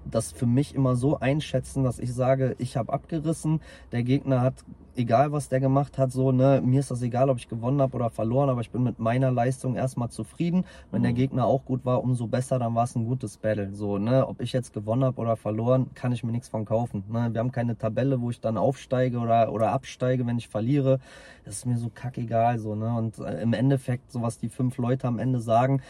das 0.09 0.31
für 0.31 0.45
mich 0.45 0.75
immer 0.75 0.95
so 0.95 1.19
einschätzen, 1.19 1.83
dass 1.83 1.99
ich 1.99 2.13
sage, 2.13 2.55
ich 2.59 2.77
habe 2.77 2.91
abgerissen, 2.93 3.61
der 3.91 4.03
Gegner 4.03 4.41
hat 4.41 4.55
egal 4.95 5.31
was 5.31 5.49
der 5.49 5.59
gemacht 5.59 5.97
hat, 5.97 6.11
so, 6.11 6.31
ne, 6.31 6.61
mir 6.63 6.79
ist 6.79 6.91
das 6.91 7.01
egal, 7.01 7.29
ob 7.29 7.37
ich 7.37 7.47
gewonnen 7.47 7.81
habe 7.81 7.95
oder 7.95 8.09
verloren, 8.09 8.49
aber 8.49 8.61
ich 8.61 8.69
bin 8.69 8.83
mit 8.83 8.99
meiner 8.99 9.31
Leistung 9.31 9.75
erstmal 9.75 10.09
zufrieden. 10.09 10.65
Wenn 10.91 11.01
mhm. 11.01 11.03
der 11.03 11.13
Gegner 11.13 11.45
auch 11.45 11.65
gut 11.65 11.85
war, 11.85 12.03
umso 12.03 12.27
besser, 12.27 12.59
dann 12.59 12.75
war 12.75 12.83
es 12.83 12.95
ein 12.95 13.05
gutes 13.05 13.37
Battle. 13.37 13.73
So, 13.73 13.97
ne, 13.97 14.27
ob 14.27 14.41
ich 14.41 14.53
jetzt 14.53 14.73
gewonnen 14.73 15.03
habe 15.03 15.19
oder 15.19 15.35
verloren, 15.35 15.93
kann 15.93 16.11
ich 16.11 16.23
mir 16.23 16.31
nichts 16.31 16.49
von 16.49 16.65
kaufen. 16.65 17.03
Ne? 17.09 17.29
Wir 17.31 17.39
haben 17.39 17.51
keine 17.51 17.77
Tabelle, 17.77 18.21
wo 18.21 18.29
ich 18.29 18.39
dann 18.39 18.57
aufsteige 18.57 19.19
oder, 19.19 19.51
oder 19.51 19.71
absteige, 19.71 20.25
wenn 20.25 20.37
ich 20.37 20.47
verliere. 20.47 20.99
Das 21.45 21.57
ist 21.57 21.65
mir 21.65 21.77
so 21.77 21.89
kackegal, 21.93 22.59
so, 22.59 22.75
ne. 22.75 22.95
Und 22.95 23.19
äh, 23.19 23.41
im 23.41 23.53
Endeffekt, 23.53 24.11
so 24.11 24.21
was 24.21 24.37
die 24.37 24.49
fünf 24.49 24.77
Leute 24.77 25.07
am 25.07 25.19
Ende 25.19 25.39
sagen, 25.39 25.81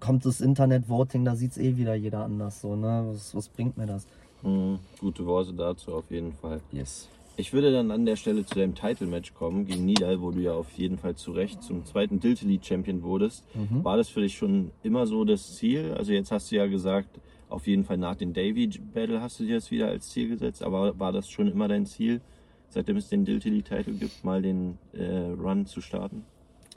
kommt 0.00 0.24
das 0.26 0.40
Internet-Voting, 0.40 1.24
da 1.24 1.36
sieht 1.36 1.52
es 1.52 1.58
eh 1.58 1.76
wieder 1.76 1.94
jeder 1.94 2.24
anders. 2.24 2.60
So, 2.60 2.76
ne? 2.76 3.04
was, 3.08 3.34
was 3.34 3.48
bringt 3.48 3.76
mir 3.76 3.86
das? 3.86 4.06
Mhm, 4.42 4.78
gute 5.00 5.26
Worte 5.26 5.52
dazu 5.52 5.94
auf 5.94 6.10
jeden 6.10 6.32
Fall. 6.32 6.60
Yes. 6.72 7.08
Ich 7.38 7.52
würde 7.52 7.70
dann 7.70 7.90
an 7.90 8.06
der 8.06 8.16
Stelle 8.16 8.46
zu 8.46 8.54
deinem 8.54 8.74
Title-Match 8.74 9.34
kommen 9.34 9.66
gegen 9.66 9.84
Nidal, 9.84 10.22
wo 10.22 10.30
du 10.30 10.40
ja 10.40 10.54
auf 10.54 10.72
jeden 10.72 10.96
Fall 10.96 11.16
zu 11.16 11.32
Recht 11.32 11.62
zum 11.62 11.84
zweiten 11.84 12.18
Diltily-Champion 12.18 13.02
wurdest. 13.02 13.44
Mhm. 13.54 13.84
War 13.84 13.98
das 13.98 14.08
für 14.08 14.22
dich 14.22 14.38
schon 14.38 14.70
immer 14.82 15.06
so 15.06 15.24
das 15.24 15.56
Ziel? 15.56 15.94
Also 15.98 16.12
jetzt 16.12 16.32
hast 16.32 16.50
du 16.50 16.56
ja 16.56 16.66
gesagt, 16.66 17.20
auf 17.50 17.66
jeden 17.66 17.84
Fall 17.84 17.98
nach 17.98 18.16
dem 18.16 18.32
Davy-Battle 18.32 19.20
hast 19.20 19.38
du 19.38 19.44
dir 19.44 19.56
das 19.56 19.70
wieder 19.70 19.88
als 19.88 20.08
Ziel 20.08 20.28
gesetzt, 20.28 20.62
aber 20.62 20.98
war 20.98 21.12
das 21.12 21.28
schon 21.28 21.48
immer 21.48 21.68
dein 21.68 21.84
Ziel, 21.84 22.22
seitdem 22.70 22.96
es 22.96 23.08
den 23.08 23.26
Diltily-Title 23.26 23.94
gibt, 23.94 24.24
mal 24.24 24.40
den 24.40 24.78
äh, 24.94 25.30
Run 25.38 25.66
zu 25.66 25.82
starten? 25.82 26.24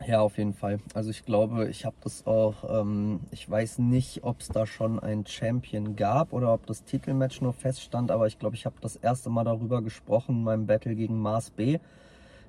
Ja, 0.08 0.22
auf 0.22 0.38
jeden 0.38 0.54
Fall. 0.54 0.80
Also 0.94 1.10
ich 1.10 1.26
glaube, 1.26 1.70
ich 1.70 1.86
habe 1.86 1.96
das 2.02 2.26
auch, 2.26 2.82
ähm, 2.82 3.20
ich 3.32 3.50
weiß 3.50 3.80
nicht, 3.80 4.24
ob 4.24 4.40
es 4.40 4.48
da 4.48 4.66
schon 4.66 5.00
ein 5.00 5.26
Champion 5.26 5.96
gab 5.96 6.34
oder 6.34 6.54
ob 6.54 6.66
das 6.66 6.84
Titelmatch 6.84 7.42
nur 7.42 7.54
feststand, 7.54 8.12
aber 8.12 8.28
ich 8.28 8.40
glaube, 8.40 8.56
ich 8.56 8.66
habe 8.66 8.76
das 8.82 8.96
erste 8.96 9.30
Mal 9.30 9.44
darüber 9.44 9.82
gesprochen 9.82 10.36
in 10.38 10.44
meinem 10.44 10.68
Battle 10.68 10.96
gegen 10.96 11.20
Mars 11.20 11.50
B. 11.50 11.80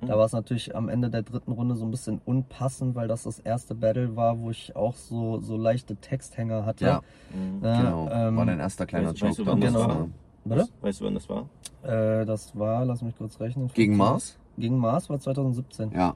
Da 0.01 0.07
mhm. 0.07 0.19
war 0.19 0.25
es 0.25 0.31
natürlich 0.31 0.75
am 0.75 0.89
Ende 0.89 1.09
der 1.09 1.21
dritten 1.21 1.51
Runde 1.51 1.75
so 1.75 1.85
ein 1.85 1.91
bisschen 1.91 2.21
unpassend, 2.25 2.95
weil 2.95 3.07
das 3.07 3.23
das 3.23 3.37
erste 3.39 3.75
Battle 3.75 4.15
war, 4.15 4.39
wo 4.39 4.49
ich 4.49 4.75
auch 4.75 4.95
so, 4.95 5.39
so 5.39 5.57
leichte 5.57 5.95
Texthänger 5.95 6.65
hatte. 6.65 6.85
Ja, 6.85 7.01
mhm. 7.33 7.63
äh, 7.63 7.77
genau. 7.77 8.09
Ähm, 8.11 8.37
war 8.37 8.45
dein 8.45 8.59
erster 8.59 8.85
kleiner 8.87 9.11
Joke. 9.11 9.29
Weißt 9.29 9.39
du, 9.39 9.45
wann 9.45 9.61
das 9.61 9.73
genau. 9.73 9.87
war? 9.87 10.07
Bitte? 10.43 10.67
Weißt 10.81 11.01
du, 11.01 11.05
wann 11.05 11.13
das 11.13 11.29
war? 11.29 11.49
Äh, 11.83 12.25
das 12.25 12.57
war, 12.57 12.85
lass 12.85 13.03
mich 13.03 13.15
kurz 13.15 13.39
rechnen. 13.39 13.69
Gegen 13.73 13.95
Mars? 13.95 14.39
Gegen 14.57 14.77
Mars 14.77 15.09
war 15.09 15.19
2017. 15.19 15.91
Ja, 15.91 16.15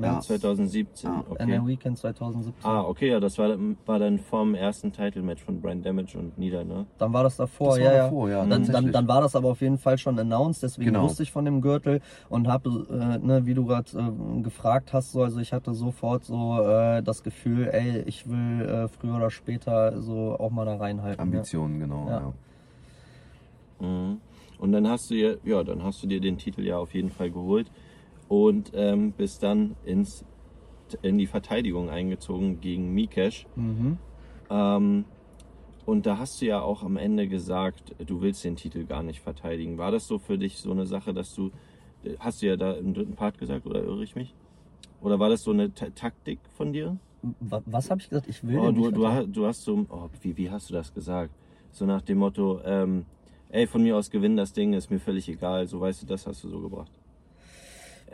ja. 0.00 0.20
2017. 0.20 1.10
Ja. 1.10 1.24
Okay. 1.28 1.42
NR 1.42 1.66
Weekend 1.66 1.98
2017. 1.98 2.64
Ah, 2.64 2.82
okay, 2.82 3.10
ja, 3.10 3.20
das 3.20 3.38
war, 3.38 3.56
war 3.86 3.98
dann 3.98 4.18
vom 4.18 4.54
ersten 4.54 4.92
Title-Match 4.92 5.42
von 5.42 5.60
Brian 5.60 5.82
Damage 5.82 6.18
und 6.18 6.36
Nieder, 6.38 6.64
ne? 6.64 6.86
Dann 6.98 7.12
war 7.12 7.22
das 7.22 7.36
davor, 7.36 7.76
das 7.76 7.78
ja, 7.78 7.92
davor, 7.92 8.28
ja. 8.28 8.38
ja 8.42 8.46
dann, 8.46 8.66
dann, 8.66 8.92
dann, 8.92 9.08
war 9.08 9.20
das 9.20 9.36
aber 9.36 9.50
auf 9.50 9.60
jeden 9.60 9.78
Fall 9.78 9.98
schon 9.98 10.18
announced, 10.18 10.62
deswegen 10.62 10.92
genau. 10.92 11.04
wusste 11.04 11.22
ich 11.22 11.32
von 11.32 11.44
dem 11.44 11.60
Gürtel 11.60 12.00
und 12.28 12.48
habe, 12.48 12.86
äh, 12.90 13.24
ne, 13.24 13.46
wie 13.46 13.54
du 13.54 13.64
gerade 13.64 13.90
äh, 13.96 14.42
gefragt 14.42 14.92
hast, 14.92 15.12
so, 15.12 15.22
also 15.22 15.40
ich 15.40 15.52
hatte 15.52 15.74
sofort 15.74 16.24
so 16.24 16.60
äh, 16.60 17.02
das 17.02 17.22
Gefühl, 17.22 17.68
ey, 17.72 18.02
ich 18.06 18.28
will 18.28 18.62
äh, 18.62 18.88
früher 18.88 19.16
oder 19.16 19.30
später 19.30 20.00
so 20.00 20.36
auch 20.38 20.50
mal 20.50 20.64
da 20.64 20.76
reinhalten. 20.76 21.20
Ambitionen, 21.20 21.80
ja. 21.80 21.86
genau, 21.86 22.08
ja. 22.08 23.86
Mhm. 23.86 24.20
Und 24.58 24.72
dann 24.72 24.88
hast 24.88 25.10
du 25.10 25.14
ja, 25.14 25.34
ja, 25.44 25.62
dann 25.62 25.82
hast 25.82 26.02
du 26.02 26.06
dir 26.06 26.20
den 26.20 26.38
Titel 26.38 26.62
ja 26.62 26.78
auf 26.78 26.94
jeden 26.94 27.10
Fall 27.10 27.30
geholt 27.30 27.70
und 28.28 28.72
ähm, 28.74 29.12
bist 29.12 29.42
dann 29.42 29.76
ins, 29.84 30.24
in 31.02 31.18
die 31.18 31.26
Verteidigung 31.26 31.90
eingezogen 31.90 32.60
gegen 32.60 32.92
Mikesh. 32.94 33.46
Mhm. 33.56 33.98
Ähm, 34.50 35.04
und 35.86 36.06
da 36.06 36.18
hast 36.18 36.40
du 36.40 36.46
ja 36.46 36.62
auch 36.62 36.82
am 36.82 36.96
Ende 36.96 37.28
gesagt, 37.28 37.94
du 38.04 38.22
willst 38.22 38.44
den 38.44 38.56
Titel 38.56 38.84
gar 38.84 39.02
nicht 39.02 39.20
verteidigen. 39.20 39.76
War 39.76 39.90
das 39.90 40.06
so 40.06 40.18
für 40.18 40.38
dich 40.38 40.58
so 40.58 40.70
eine 40.70 40.86
Sache, 40.86 41.12
dass 41.12 41.34
du, 41.34 41.50
hast 42.18 42.40
du 42.40 42.46
ja 42.46 42.56
da 42.56 42.72
im 42.72 42.94
dritten 42.94 43.14
Part 43.14 43.38
gesagt, 43.38 43.66
oder 43.66 43.82
irre 43.82 44.02
ich 44.02 44.16
mich? 44.16 44.34
Oder 45.02 45.18
war 45.18 45.28
das 45.28 45.42
so 45.42 45.50
eine 45.50 45.70
T 45.70 45.90
Taktik 45.90 46.38
von 46.56 46.72
dir? 46.72 46.96
Was 47.40 47.90
habe 47.90 48.00
ich 48.00 48.08
gesagt? 48.08 48.28
Ich 48.28 48.42
will 48.44 48.58
oh, 48.58 48.70
du, 48.70 48.90
du, 48.90 49.06
hast, 49.06 49.28
du 49.30 49.46
hast 49.46 49.62
so, 49.62 49.84
oh, 49.90 50.08
wie, 50.22 50.36
wie 50.36 50.50
hast 50.50 50.70
du 50.70 50.74
das 50.74 50.92
gesagt? 50.92 51.30
So 51.72 51.84
nach 51.84 52.02
dem 52.02 52.18
Motto, 52.18 52.60
ähm, 52.64 53.04
ey, 53.50 53.66
von 53.66 53.82
mir 53.82 53.96
aus 53.96 54.10
gewinn 54.10 54.36
das 54.36 54.52
Ding, 54.52 54.72
ist 54.72 54.90
mir 54.90 55.00
völlig 55.00 55.28
egal. 55.28 55.66
So 55.66 55.80
weißt 55.80 56.02
du, 56.02 56.06
das 56.06 56.26
hast 56.26 56.42
du 56.44 56.48
so 56.48 56.60
gebracht. 56.60 56.90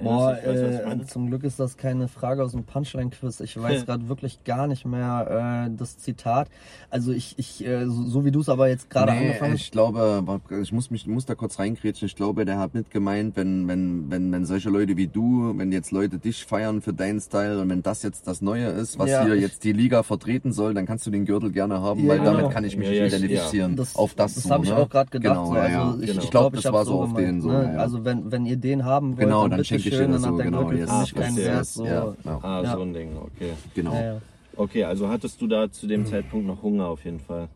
Boah, 0.03 0.39
äh, 0.43 1.05
zum 1.07 1.29
Glück 1.29 1.45
ist 1.45 1.61
das 1.61 1.77
keine 1.77 2.09
Frage 2.09 2.43
aus 2.43 2.53
dem 2.53 2.65
Punchline-Quiz. 2.65 3.41
Ich 3.41 3.61
weiß 3.61 3.87
gerade 3.87 4.09
wirklich 4.09 4.45
gar 4.45 4.67
nicht 4.67 4.87
mehr 4.87 5.67
äh, 5.69 5.77
das 5.77 5.99
Zitat. 5.99 6.49
Also 6.89 7.13
ich, 7.13 7.39
ich 7.39 7.65
äh, 7.67 7.87
so, 7.87 8.05
so, 8.05 8.25
wie 8.25 8.31
du 8.31 8.41
es 8.41 8.49
aber 8.49 8.69
jetzt 8.69 8.89
gerade 8.89 9.13
nee, 9.13 9.19
angefangen 9.19 9.53
hast. 9.53 9.61
Ich 9.61 9.71
glaube, 9.71 10.41
ich 10.63 10.73
muss 10.73 10.91
mich, 10.91 11.07
muss 11.07 11.27
da 11.27 11.35
kurz 11.35 11.59
reingrätschen. 11.59 12.07
Ich 12.07 12.17
glaube, 12.17 12.45
der 12.45 12.59
hat 12.59 12.75
nicht 12.75 12.91
gemeint, 12.91 13.37
wenn, 13.37 13.69
wenn, 13.69 14.11
wenn, 14.11 14.33
wenn 14.33 14.45
solche 14.47 14.71
Leute 14.71 14.97
wie 14.97 15.07
du, 15.07 15.53
wenn 15.57 15.71
jetzt 15.71 15.91
Leute 15.91 16.19
dich 16.19 16.45
feiern 16.45 16.81
für 16.81 16.93
deinen 16.93 17.21
Style 17.21 17.61
und 17.61 17.69
wenn 17.69 17.83
das 17.83 18.03
jetzt 18.03 18.27
das 18.27 18.41
Neue 18.41 18.69
ist, 18.69 18.99
was 18.99 19.11
ja, 19.11 19.25
hier 19.25 19.35
ich, 19.35 19.43
jetzt 19.43 19.65
die 19.65 19.73
Liga 19.73 20.03
vertreten 20.03 20.53
soll, 20.53 20.73
dann 20.73 20.87
kannst 20.87 21.07
du 21.07 21.11
den 21.11 21.27
Gürtel 21.27 21.53
gerne 21.53 21.81
haben, 21.81 22.03
ja, 22.03 22.09
weil 22.09 22.19
genau. 22.19 22.37
damit 22.37 22.51
kann 22.53 22.65
ich 22.65 22.77
mich 22.77 22.89
ja, 22.89 23.07
identifizieren. 23.07 23.77
Das, 23.77 23.97
auf 23.97 24.15
das, 24.15 24.35
das 24.35 24.45
so, 24.45 24.51
habe 24.51 24.65
ich 24.65 24.71
ne? 24.71 24.77
auch 24.79 24.89
gerade 24.89 25.11
gedacht. 25.11 25.35
Genau, 25.35 25.47
so. 25.47 25.53
also, 25.53 26.01
ich, 26.01 26.07
genau. 26.11 26.23
ich 26.23 26.31
glaube, 26.31 26.51
glaub, 26.53 26.63
das 26.63 26.73
war 26.73 26.85
so 26.85 27.03
auf 27.03 27.15
den 27.15 27.41
so. 27.43 27.51
Ne? 27.51 27.79
Also 27.79 28.05
wenn, 28.05 28.33
wenn 28.33 28.47
ihr 28.47 28.57
den 28.57 28.85
haben 28.85 29.17
wollt, 29.17 29.27
genau, 29.27 29.43
dann, 29.49 29.59
dann 29.59 29.65
schön, 29.83 30.13
dann 30.13 30.25
hat 30.25 30.39
der 30.39 30.45
genau, 30.47 30.65
Gürtel 30.67 30.87
für 30.87 31.01
mich 31.01 31.15
keinen 31.15 31.37
Wert. 31.37 31.67
So. 31.67 31.87
Ja, 31.87 32.15
Ah, 32.25 32.63
ja. 32.63 32.75
so 32.75 32.83
ein 32.83 32.93
Ding, 32.93 33.17
okay. 33.17 33.53
Genau. 33.75 33.95
Ja, 33.95 34.21
okay, 34.57 34.85
also 34.85 35.09
hattest 35.09 35.41
du 35.41 35.47
da 35.47 35.71
zu 35.71 35.87
dem 35.87 36.07
Zeitpunkt 36.07 36.47
noch 36.47 36.63
Hunger 36.63 36.87
auf 36.87 37.05
jeden 37.05 37.21
Fall? 37.21 37.49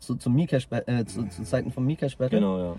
Zu, 0.00 0.16
Mikesh, 0.30 0.68
äh, 0.70 1.04
zu, 1.04 1.28
zu 1.28 1.42
Zeiten 1.42 1.72
vom 1.72 1.84
Mikesh 1.84 2.16
Battle? 2.16 2.38
Genau, 2.38 2.58
ja. 2.58 2.76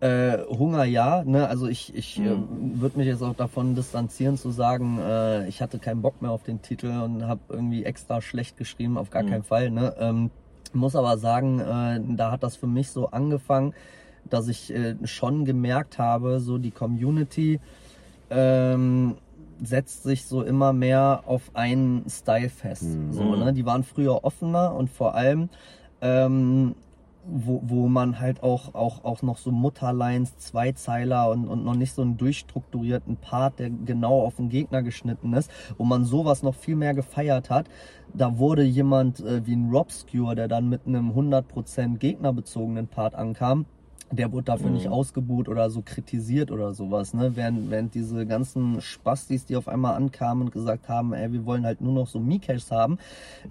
Äh, 0.00 0.46
Hunger 0.46 0.84
ja, 0.84 1.24
ne? 1.24 1.46
also 1.46 1.66
ich, 1.68 1.94
ich 1.94 2.18
mhm. 2.18 2.26
äh, 2.26 2.80
würde 2.80 2.98
mich 2.98 3.06
jetzt 3.06 3.22
auch 3.22 3.34
davon 3.34 3.74
distanzieren 3.74 4.38
zu 4.38 4.50
sagen, 4.50 4.98
äh, 4.98 5.46
ich 5.46 5.60
hatte 5.60 5.78
keinen 5.78 6.00
Bock 6.00 6.22
mehr 6.22 6.30
auf 6.30 6.42
den 6.42 6.62
Titel 6.62 6.86
und 6.86 7.26
habe 7.26 7.40
irgendwie 7.50 7.84
extra 7.84 8.22
schlecht 8.22 8.56
geschrieben, 8.56 8.96
auf 8.96 9.10
gar 9.10 9.24
mhm. 9.24 9.28
keinen 9.28 9.42
Fall. 9.42 9.70
Ne? 9.70 9.94
Ähm, 9.98 10.30
muss 10.72 10.96
aber 10.96 11.18
sagen, 11.18 11.60
äh, 11.60 12.00
da 12.16 12.30
hat 12.30 12.42
das 12.42 12.56
für 12.56 12.66
mich 12.66 12.90
so 12.90 13.10
angefangen, 13.10 13.74
dass 14.28 14.48
ich 14.48 14.72
äh, 14.74 14.96
schon 15.04 15.44
gemerkt 15.44 15.98
habe, 15.98 16.40
so 16.40 16.56
die 16.56 16.70
Community 16.70 17.60
ähm, 18.30 19.16
setzt 19.62 20.04
sich 20.04 20.24
so 20.24 20.42
immer 20.42 20.72
mehr 20.72 21.24
auf 21.26 21.50
einen 21.54 22.04
Style 22.08 22.48
fest. 22.48 22.84
Mhm. 22.84 23.12
So, 23.12 23.36
ne? 23.36 23.52
Die 23.52 23.66
waren 23.66 23.84
früher 23.84 24.24
offener 24.24 24.74
und 24.74 24.88
vor 24.88 25.14
allem 25.14 25.50
ähm, 26.00 26.74
wo, 27.26 27.60
wo 27.64 27.88
man 27.88 28.18
halt 28.18 28.42
auch, 28.42 28.74
auch, 28.74 29.04
auch 29.04 29.22
noch 29.22 29.36
so 29.36 29.50
Mutterlines, 29.50 30.38
Zweizeiler 30.38 31.30
und, 31.30 31.46
und 31.48 31.64
noch 31.64 31.74
nicht 31.74 31.92
so 31.92 32.02
einen 32.02 32.16
durchstrukturierten 32.16 33.16
Part, 33.16 33.58
der 33.58 33.70
genau 33.70 34.22
auf 34.22 34.36
den 34.36 34.48
Gegner 34.48 34.82
geschnitten 34.82 35.32
ist, 35.34 35.50
wo 35.76 35.84
man 35.84 36.04
sowas 36.04 36.42
noch 36.42 36.54
viel 36.54 36.76
mehr 36.76 36.94
gefeiert 36.94 37.50
hat. 37.50 37.66
Da 38.14 38.38
wurde 38.38 38.62
jemand 38.62 39.20
äh, 39.20 39.46
wie 39.46 39.54
ein 39.54 39.70
Robscure, 39.70 40.34
der 40.34 40.48
dann 40.48 40.68
mit 40.68 40.86
einem 40.86 41.10
100% 41.10 41.98
gegnerbezogenen 41.98 42.88
Part 42.88 43.14
ankam, 43.14 43.66
der 44.12 44.32
wurde 44.32 44.44
dafür 44.44 44.68
mhm. 44.68 44.74
nicht 44.74 44.88
ausgebuht 44.88 45.48
oder 45.48 45.70
so 45.70 45.82
kritisiert 45.82 46.50
oder 46.50 46.74
sowas, 46.74 47.14
ne? 47.14 47.36
Während, 47.36 47.70
während 47.70 47.94
diese 47.94 48.26
ganzen 48.26 48.80
Spastis, 48.80 49.44
die 49.44 49.56
auf 49.56 49.68
einmal 49.68 49.94
ankamen 49.94 50.44
und 50.44 50.52
gesagt 50.52 50.88
haben, 50.88 51.12
ey, 51.12 51.32
wir 51.32 51.46
wollen 51.46 51.64
halt 51.64 51.80
nur 51.80 51.92
noch 51.92 52.08
so 52.08 52.18
Mikeshs 52.18 52.72
haben, 52.72 52.98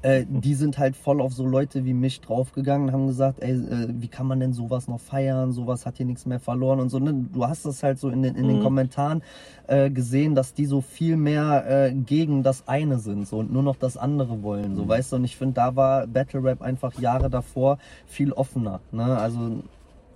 äh, 0.01 0.25
die 0.27 0.55
sind 0.55 0.77
halt 0.77 0.97
voll 0.97 1.21
auf 1.21 1.33
so 1.33 1.45
Leute 1.45 1.85
wie 1.85 1.93
mich 1.93 2.19
draufgegangen 2.19 2.89
und 2.89 2.93
haben 2.93 3.07
gesagt, 3.07 3.41
ey, 3.41 3.53
äh, 3.53 3.87
wie 3.89 4.09
kann 4.09 4.27
man 4.27 4.39
denn 4.41 4.53
sowas 4.53 4.87
noch 4.87 4.99
feiern? 4.99 5.53
Sowas 5.53 5.85
hat 5.85 5.97
hier 5.97 6.05
nichts 6.05 6.25
mehr 6.25 6.39
verloren 6.39 6.79
und 6.79 6.89
so, 6.89 6.99
ne? 6.99 7.13
Du 7.31 7.47
hast 7.47 7.65
das 7.65 7.81
halt 7.81 7.97
so 7.97 8.09
in 8.09 8.21
den, 8.21 8.35
in 8.35 8.47
den 8.47 8.59
mhm. 8.59 8.63
Kommentaren 8.63 9.23
äh, 9.67 9.89
gesehen, 9.89 10.35
dass 10.35 10.53
die 10.53 10.65
so 10.65 10.81
viel 10.81 11.15
mehr 11.15 11.87
äh, 11.87 11.93
gegen 11.93 12.43
das 12.43 12.67
eine 12.67 12.99
sind 12.99 13.27
so 13.27 13.39
und 13.39 13.51
nur 13.51 13.63
noch 13.63 13.77
das 13.77 13.95
andere 13.95 14.43
wollen, 14.43 14.75
so, 14.75 14.83
mhm. 14.83 14.89
weißt 14.89 15.13
du? 15.13 15.15
Und 15.17 15.23
ich 15.23 15.37
finde, 15.37 15.53
da 15.53 15.75
war 15.77 16.05
Battle 16.05 16.43
Rap 16.43 16.61
einfach 16.61 16.99
Jahre 16.99 17.29
davor 17.29 17.77
viel 18.05 18.33
offener, 18.33 18.81
ne? 18.91 19.17
Also 19.17 19.63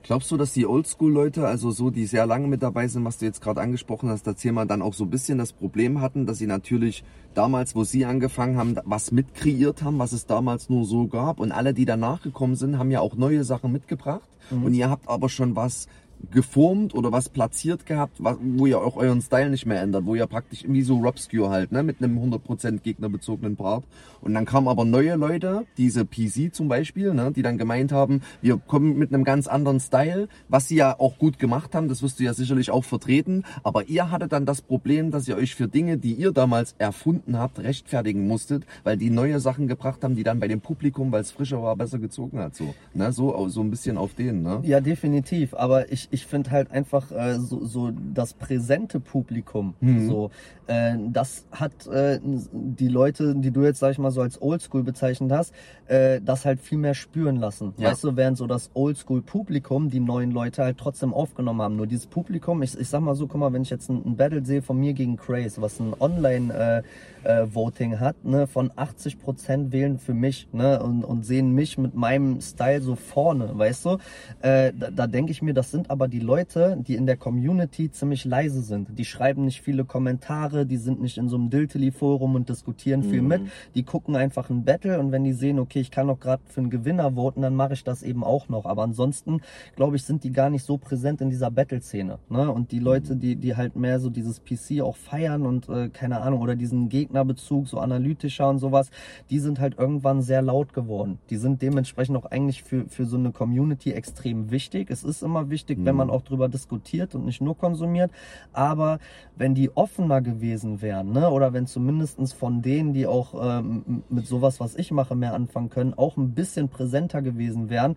Glaubst 0.04 0.30
du, 0.32 0.38
dass 0.38 0.52
die 0.52 0.68
Oldschool-Leute, 0.68 1.48
also 1.48 1.72
so, 1.72 1.90
die 1.90 2.06
sehr 2.06 2.26
lange 2.26 2.50
mit 2.50 2.62
dabei 2.62 2.90
sind, 2.90 3.06
was 3.06 3.20
du 3.20 3.26
jetzt 3.26 3.40
gerade 3.40 3.62
angesprochen 3.62 4.10
hast, 4.10 4.28
das 4.28 4.36
Thema 4.36 4.66
dann 4.66 4.82
auch 4.82 4.94
so 4.94 5.06
ein 5.06 5.10
bisschen 5.10 5.38
das 5.38 5.54
Problem 5.54 6.02
hatten, 6.02 6.26
dass 6.26 6.40
sie 6.40 6.46
natürlich 6.46 7.06
damals, 7.34 7.74
wo 7.74 7.86
sie 7.86 8.04
angefangen 8.04 8.58
haben, 8.58 8.76
was 8.84 9.14
mitkreiert 9.14 9.82
haben, 9.82 10.00
was 10.00 10.12
es 10.12 10.26
damals 10.26 10.70
nur 10.70 10.84
so 10.84 11.08
gab 11.08 11.40
und 11.40 11.54
alle, 11.54 11.74
die 11.74 11.86
danach 11.86 12.22
gekommen 12.22 12.58
sind, 12.58 12.78
haben 12.78 12.92
ja 12.92 13.00
auch 13.00 13.16
neue 13.16 13.46
Sachen 13.46 13.72
mitgebracht 13.72 14.28
mhm. 14.52 14.66
und 14.66 14.74
ihr 14.74 14.90
habt 14.90 15.08
aber 15.08 15.30
schon 15.30 15.56
was 15.56 15.88
geformt 16.32 16.96
oder 16.96 17.12
was 17.12 17.30
platziert 17.30 17.86
gehabt, 17.86 18.20
wo 18.20 18.66
ihr 18.66 18.80
auch 18.80 18.96
euren 18.96 19.22
Style 19.22 19.50
nicht 19.50 19.66
mehr 19.66 19.82
ändert, 19.82 20.06
wo 20.06 20.16
ihr 20.16 20.28
praktisch 20.28 20.64
wie 20.68 20.82
so 20.82 20.98
Robscure 20.98 21.50
halt, 21.50 21.72
ne, 21.72 21.84
mit 21.84 22.02
einem 22.02 22.18
100% 22.18 22.80
gegnerbezogenen 22.80 23.56
Part. 23.56 23.84
Und 24.22 24.34
dann 24.34 24.46
kamen 24.46 24.68
aber 24.68 24.86
neue 24.86 25.16
Leute, 25.16 25.66
diese 25.78 26.06
PC 26.06 26.54
zum 26.54 26.68
Beispiel, 26.68 27.14
ne, 27.14 27.32
die 27.36 27.42
dann 27.42 27.58
gemeint 27.58 27.92
haben, 27.92 28.22
wir 28.42 28.58
kommen 28.58 28.98
mit 28.98 29.14
einem 29.14 29.24
ganz 29.24 29.48
anderen 29.48 29.80
Style, 29.80 30.28
was 30.48 30.68
sie 30.68 30.76
ja 30.76 30.98
auch 31.00 31.18
gut 31.18 31.40
gemacht 31.40 31.76
haben, 31.76 31.90
das 31.90 32.02
wirst 32.02 32.20
du 32.20 32.24
ja 32.24 32.34
sicherlich 32.34 32.72
auch 32.72 32.84
vertreten, 32.84 33.44
aber 33.64 33.90
ihr 33.90 34.12
hattet 34.12 34.32
dann 34.32 34.46
das 34.46 34.62
Problem, 34.62 35.12
dass 35.12 35.28
ihr 35.28 35.36
euch 35.36 35.56
für 35.56 35.68
Dinge, 35.68 35.98
die 35.98 36.14
ihr 36.14 36.32
damals 36.32 36.76
erfunden 36.78 37.38
habt, 37.38 37.60
rechtfertigen 37.60 38.28
musstet, 38.28 38.66
weil 38.84 38.98
die 38.98 39.10
neue 39.10 39.40
Sachen 39.40 39.68
gebracht 39.68 40.04
haben, 40.04 40.16
die 40.16 40.24
dann 40.24 40.40
bei 40.40 40.48
dem 40.48 40.62
Publikum, 40.62 41.12
weil 41.12 41.22
es 41.22 41.32
frischer 41.32 41.62
war, 41.62 41.76
besser 41.76 42.00
gezogen 42.00 42.40
hat, 42.40 42.56
so, 42.56 42.74
ne, 42.94 43.12
so, 43.12 43.50
so 43.50 43.62
ein 43.62 43.70
bisschen 43.70 43.98
auf 43.98 44.14
den, 44.14 44.42
ne. 44.42 44.62
Ja, 44.64 44.80
definitiv, 44.80 45.54
aber 45.54 45.92
ich, 45.92 46.08
ich 46.14 46.26
finde 46.28 46.52
halt 46.52 46.72
einfach 46.72 47.12
äh, 47.12 47.40
so, 47.40 47.66
so 47.66 47.92
das 48.14 48.34
präsente 48.34 49.00
Publikum, 49.00 49.74
Mhm. 49.82 50.08
so, 50.08 50.30
äh, 50.68 50.96
das 51.12 51.46
hat 51.52 51.88
äh, 51.88 52.20
die 52.24 52.88
Leute, 52.88 53.36
die 53.36 53.52
du 53.52 53.64
jetzt, 53.64 53.80
sag 53.80 53.92
ich 53.92 53.98
mal, 54.00 54.12
so 54.12 54.22
als 54.22 54.42
Oldschool 54.42 54.84
bezeichnet 54.84 55.32
hast, 55.32 55.54
äh, 55.88 56.22
das 56.24 56.46
halt 56.46 56.60
viel 56.62 56.78
mehr 56.78 56.94
spüren 56.94 57.38
lassen. 57.38 57.74
Ja. 57.78 57.90
Weißt 57.90 58.04
du, 58.04 58.16
während 58.16 58.38
so 58.38 58.48
das 58.48 58.70
Oldschool-Publikum 58.74 59.90
die 59.90 60.00
neuen 60.00 60.32
Leute 60.32 60.64
halt 60.64 60.78
trotzdem 60.78 61.14
aufgenommen 61.14 61.62
haben. 61.62 61.76
Nur 61.76 61.88
dieses 61.88 62.08
Publikum, 62.08 62.62
ich, 62.64 62.78
ich 62.80 62.88
sag 62.88 63.02
mal 63.02 63.16
so, 63.16 63.28
guck 63.28 63.40
mal, 63.40 63.52
wenn 63.52 63.64
ich 63.64 63.70
jetzt 63.72 63.90
ein, 63.90 64.02
ein 64.06 64.16
Battle 64.16 64.46
sehe 64.46 64.62
von 64.62 64.80
mir 64.80 64.94
gegen 64.94 65.18
Craze, 65.18 65.62
was 65.62 65.80
ein 65.80 65.94
Online-Voting 66.00 68.00
hat, 68.00 68.24
ne, 68.24 68.48
von 68.48 68.72
80% 68.72 69.72
wählen 69.72 69.98
für 69.98 70.14
mich, 70.14 70.48
ne, 70.52 70.82
und, 70.82 71.04
und 71.04 71.26
sehen 71.26 71.52
mich 71.54 71.78
mit 71.78 71.96
meinem 71.96 72.42
Style 72.42 72.82
so 72.82 72.96
vorne, 72.96 73.50
weißt 73.54 73.86
du? 73.86 73.98
Äh, 74.42 74.72
da 74.78 74.92
da 74.92 75.08
denke 75.08 75.32
ich 75.32 75.42
mir, 75.42 75.54
das 75.54 75.72
sind 75.72 75.90
aber 75.90 76.03
die 76.08 76.20
Leute, 76.20 76.78
die 76.80 76.96
in 76.96 77.06
der 77.06 77.18
Community 77.18 77.92
ziemlich 77.92 78.26
leise 78.26 78.62
sind. 78.62 78.98
Die 78.98 79.06
schreiben 79.06 79.46
nicht 79.46 79.62
viele 79.62 79.86
Kommentare, 79.86 80.66
die 80.66 80.78
sind 80.78 81.02
nicht 81.02 81.18
in 81.18 81.30
so 81.30 81.36
einem 81.36 81.50
Diltily-Forum 81.50 82.36
und 82.36 82.50
diskutieren 82.50 83.04
viel 83.04 83.22
mit. 83.22 83.42
Die 83.76 83.84
gucken 83.84 84.16
einfach 84.16 84.50
ein 84.50 84.64
Battle 84.64 85.00
und 85.00 85.12
wenn 85.12 85.24
die 85.24 85.34
sehen, 85.34 85.60
okay, 85.60 85.80
ich 85.80 85.92
kann 85.92 86.08
noch 86.08 86.20
gerade 86.20 86.42
für 86.46 86.62
einen 86.62 86.70
Gewinner 86.70 87.14
voten, 87.14 87.42
dann 87.42 87.56
mache 87.56 87.74
ich 87.74 87.84
das 87.84 88.04
eben 88.04 88.24
auch 88.24 88.50
noch. 88.50 88.66
Aber 88.66 88.84
ansonsten, 88.84 89.42
glaube 89.76 89.96
ich, 89.96 90.04
sind 90.04 90.24
die 90.24 90.32
gar 90.32 90.50
nicht 90.50 90.64
so 90.64 90.78
präsent 90.78 91.22
in 91.22 91.30
dieser 91.30 91.52
Battle-Szene. 91.52 92.20
Ne? 92.30 92.52
Und 92.52 92.72
die 92.72 92.80
Leute, 92.80 93.16
die, 93.16 93.36
die 93.36 93.56
halt 93.56 93.76
mehr 93.76 94.00
so 94.00 94.10
dieses 94.10 94.44
PC 94.44 94.82
auch 94.82 94.96
feiern 94.96 95.46
und 95.46 95.70
äh, 95.70 95.90
keine 95.90 96.22
Ahnung, 96.22 96.42
oder 96.42 96.56
diesen 96.56 96.90
Gegnerbezug, 96.90 97.68
so 97.68 97.80
analytischer 97.80 98.50
und 98.50 98.60
sowas, 98.60 98.90
die 99.30 99.40
sind 99.40 99.60
halt 99.60 99.78
irgendwann 99.78 100.22
sehr 100.22 100.42
laut 100.42 100.74
geworden. 100.74 101.20
Die 101.30 101.38
sind 101.38 101.62
dementsprechend 101.62 102.18
auch 102.18 102.26
eigentlich 102.26 102.64
für, 102.64 102.86
für 102.88 103.06
so 103.06 103.18
eine 103.18 103.32
Community 103.32 103.92
extrem 103.92 104.52
wichtig. 104.52 104.90
Es 104.90 105.04
ist 105.04 105.24
immer 105.24 105.50
wichtig, 105.50 105.83
wenn 105.86 105.96
man 105.96 106.10
auch 106.10 106.22
drüber 106.22 106.50
diskutiert 106.50 107.16
und 107.16 107.26
nicht 107.26 107.42
nur 107.42 107.58
konsumiert. 107.58 108.12
Aber 108.52 109.00
wenn 109.36 109.56
die 109.56 109.76
offener 109.76 110.22
gewesen 110.22 110.82
wären, 110.82 111.12
ne, 111.12 111.30
oder 111.30 111.54
wenn 111.54 111.68
zumindestens 111.68 112.34
von 112.34 112.62
denen, 112.62 112.94
die 112.94 113.08
auch 113.08 113.60
ähm, 113.60 114.04
mit 114.10 114.28
sowas, 114.28 114.60
was 114.60 114.76
ich 114.76 114.92
mache, 114.92 115.16
mehr 115.16 115.34
anfangen 115.34 115.70
können, 115.70 115.94
auch 115.94 116.18
ein 116.18 116.32
bisschen 116.32 116.70
präsenter 116.70 117.22
gewesen 117.22 117.70
wären, 117.70 117.96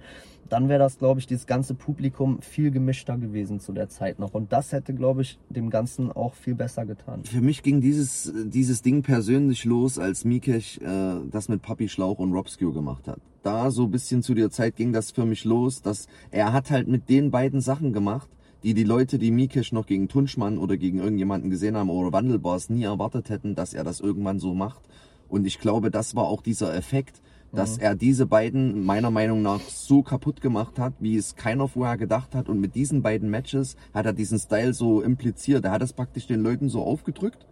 dann 0.49 0.69
wäre 0.69 0.79
das, 0.79 0.99
glaube 0.99 1.21
ich, 1.21 1.27
dieses 1.27 1.47
ganze 1.47 1.75
Publikum 1.75 2.41
viel 2.41 2.71
gemischter 2.71 3.17
gewesen 3.19 3.61
zu 3.61 3.73
der 3.73 3.89
Zeit 3.89 4.19
noch. 4.19 4.35
Und 4.35 4.53
das 4.53 4.73
hätte, 4.73 4.95
glaube 4.95 5.23
ich, 5.23 5.39
dem 5.49 5.71
Ganzen 5.71 6.13
auch 6.13 6.35
viel 6.35 6.55
besser 6.55 6.87
getan. 6.87 7.25
Für 7.25 7.41
mich 7.41 7.63
ging 7.63 7.81
dieses, 7.81 8.33
dieses 8.45 8.83
Ding 8.83 9.03
persönlich 9.03 9.65
los, 9.65 9.99
als 9.99 10.25
Mikesh 10.25 10.79
äh, 10.79 11.21
das 11.31 11.49
mit 11.49 11.63
Papi 11.63 11.89
Schlauch 11.89 12.19
und 12.19 12.33
Robscue 12.33 12.73
gemacht 12.73 13.09
hat. 13.09 13.21
Da 13.43 13.71
so 13.71 13.85
ein 13.85 13.91
bisschen 13.91 14.23
zu 14.23 14.35
der 14.35 14.51
Zeit 14.51 14.77
ging 14.77 14.93
das 14.93 15.13
für 15.13 15.25
mich 15.25 15.45
los, 15.45 15.83
dass 15.83 16.07
er 16.31 16.53
hat 16.53 16.71
halt 16.71 16.89
mit 16.89 17.09
den 17.09 17.31
beiden 17.31 17.61
Sachen 17.61 17.93
gemacht, 17.93 18.29
die 18.63 18.75
die 18.75 18.85
Leute, 18.85 19.19
die 19.19 19.31
Mikesh 19.31 19.73
noch 19.73 19.87
gegen 19.87 20.09
Tunschmann 20.09 20.59
oder 20.59 20.77
gegen 20.77 20.99
irgendjemanden 20.99 21.51
gesehen 21.51 21.77
haben 21.77 21.91
oder 21.91 22.13
Wandelbars 22.13 22.71
nie 22.71 22.83
erwartet 22.83 23.31
hätten, 23.31 23.55
dass 23.55 23.75
er 23.75 23.85
das 23.85 24.01
irgendwann 24.01 24.41
so 24.41 24.55
macht. 24.55 24.81
Und 25.29 25.47
ich 25.47 25.59
glaube, 25.59 25.91
das 25.91 26.15
war 26.17 26.25
auch 26.25 26.43
dieser 26.43 26.75
Effekt, 26.75 27.21
dass 27.53 27.79
er 27.79 27.95
diese 27.95 28.27
beiden 28.27 28.85
meiner 28.85 29.11
Meinung 29.11 29.43
nach 29.43 29.61
so 29.61 30.03
kaputt 30.03 30.41
gemacht 30.41 30.79
hat, 30.79 30.95
wie 31.01 31.17
es 31.17 31.37
keiner 31.37 31.69
vorher 31.69 31.97
gedacht 31.97 32.35
hat. 32.35 32.49
Und 32.49 32.61
mit 32.61 32.75
diesen 32.75 33.03
beiden 33.03 33.31
Matches 33.31 33.77
hat 33.95 34.07
er 34.07 34.13
diesen 34.13 34.39
Style 34.39 34.75
so 34.75 35.01
impliziert. 35.01 35.65
Er 35.65 35.73
hat 35.73 35.83
es 35.83 35.93
praktisch 35.93 36.27
den 36.27 36.43
Leuten 36.43 36.69
so 36.69 36.83
aufgedrückt. 36.83 37.47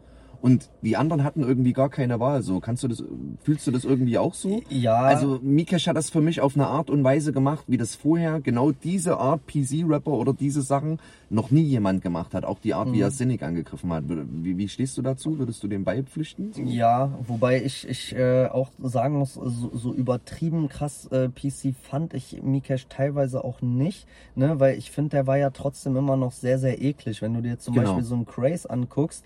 Und 0.45 0.69
die 0.83 0.99
anderen 0.99 1.25
hatten 1.25 1.41
irgendwie 1.41 1.73
gar 1.73 1.89
keine 1.89 2.21
Wahl. 2.21 2.43
So, 2.43 2.61
kannst 2.61 2.83
du 2.83 2.89
das, 2.89 3.03
fühlst 3.45 3.67
du 3.67 3.71
das 3.71 3.85
irgendwie 3.87 4.19
auch 4.19 4.35
so? 4.35 4.61
Ja. 4.69 4.97
Also 4.97 5.39
Mikesh 5.43 5.87
hat 5.87 5.97
das 5.97 6.11
für 6.11 6.21
mich 6.21 6.43
auf 6.43 6.55
eine 6.55 6.67
Art 6.67 6.91
und 6.91 7.03
Weise 7.03 7.33
gemacht, 7.33 7.65
wie 7.67 7.79
das 7.79 7.95
vorher 7.95 8.41
genau 8.41 8.71
diese 8.71 9.17
Art 9.17 9.41
PC-Rapper 9.47 10.11
oder 10.11 10.35
diese 10.35 10.61
Sachen 10.61 10.99
noch 11.31 11.51
nie 11.51 11.63
jemand 11.63 12.03
gemacht 12.03 12.35
hat. 12.35 12.45
Auch 12.45 12.59
die 12.59 12.75
Art, 12.75 12.93
wie 12.93 13.01
er 13.01 13.11
Cynic 13.11 13.43
angegriffen 13.43 13.91
hat. 13.91 14.05
Wie, 14.07 14.59
wie 14.59 14.69
stehst 14.69 14.99
du 14.99 15.03
dazu? 15.03 15.39
Würdest 15.39 15.63
du 15.63 15.67
dem 15.69 15.83
beipflichten? 15.83 16.53
Ja, 16.67 17.17
wobei 17.27 17.65
ich, 17.65 17.89
ich 17.89 18.15
äh, 18.15 18.45
auch 18.49 18.69
sagen 18.83 19.17
muss, 19.17 19.33
so, 19.33 19.71
so 19.73 19.95
übertrieben 19.95 20.69
krass 20.69 21.07
äh, 21.07 21.31
PC 21.31 21.75
fand 21.75 22.13
ich 22.13 22.43
Mikesh 22.43 22.89
teilweise 22.91 23.43
auch 23.43 23.63
nicht, 23.63 24.07
ne, 24.35 24.61
weil 24.61 24.77
ich 24.77 24.91
finde, 24.91 25.09
der 25.11 25.27
war 25.27 25.39
ja 25.39 25.49
trotzdem 25.49 25.97
immer 25.97 26.19
noch 26.19 26.33
sehr, 26.33 26.59
sehr 26.59 26.83
eklig. 26.83 27.23
Wenn 27.23 27.33
du 27.33 27.41
dir 27.41 27.59
zum 27.59 27.73
Genau. 27.73 27.87
Beispiel 27.87 28.05
so 28.05 28.15
einen 28.15 28.27
Craze 28.27 28.69
anguckst, 28.69 29.25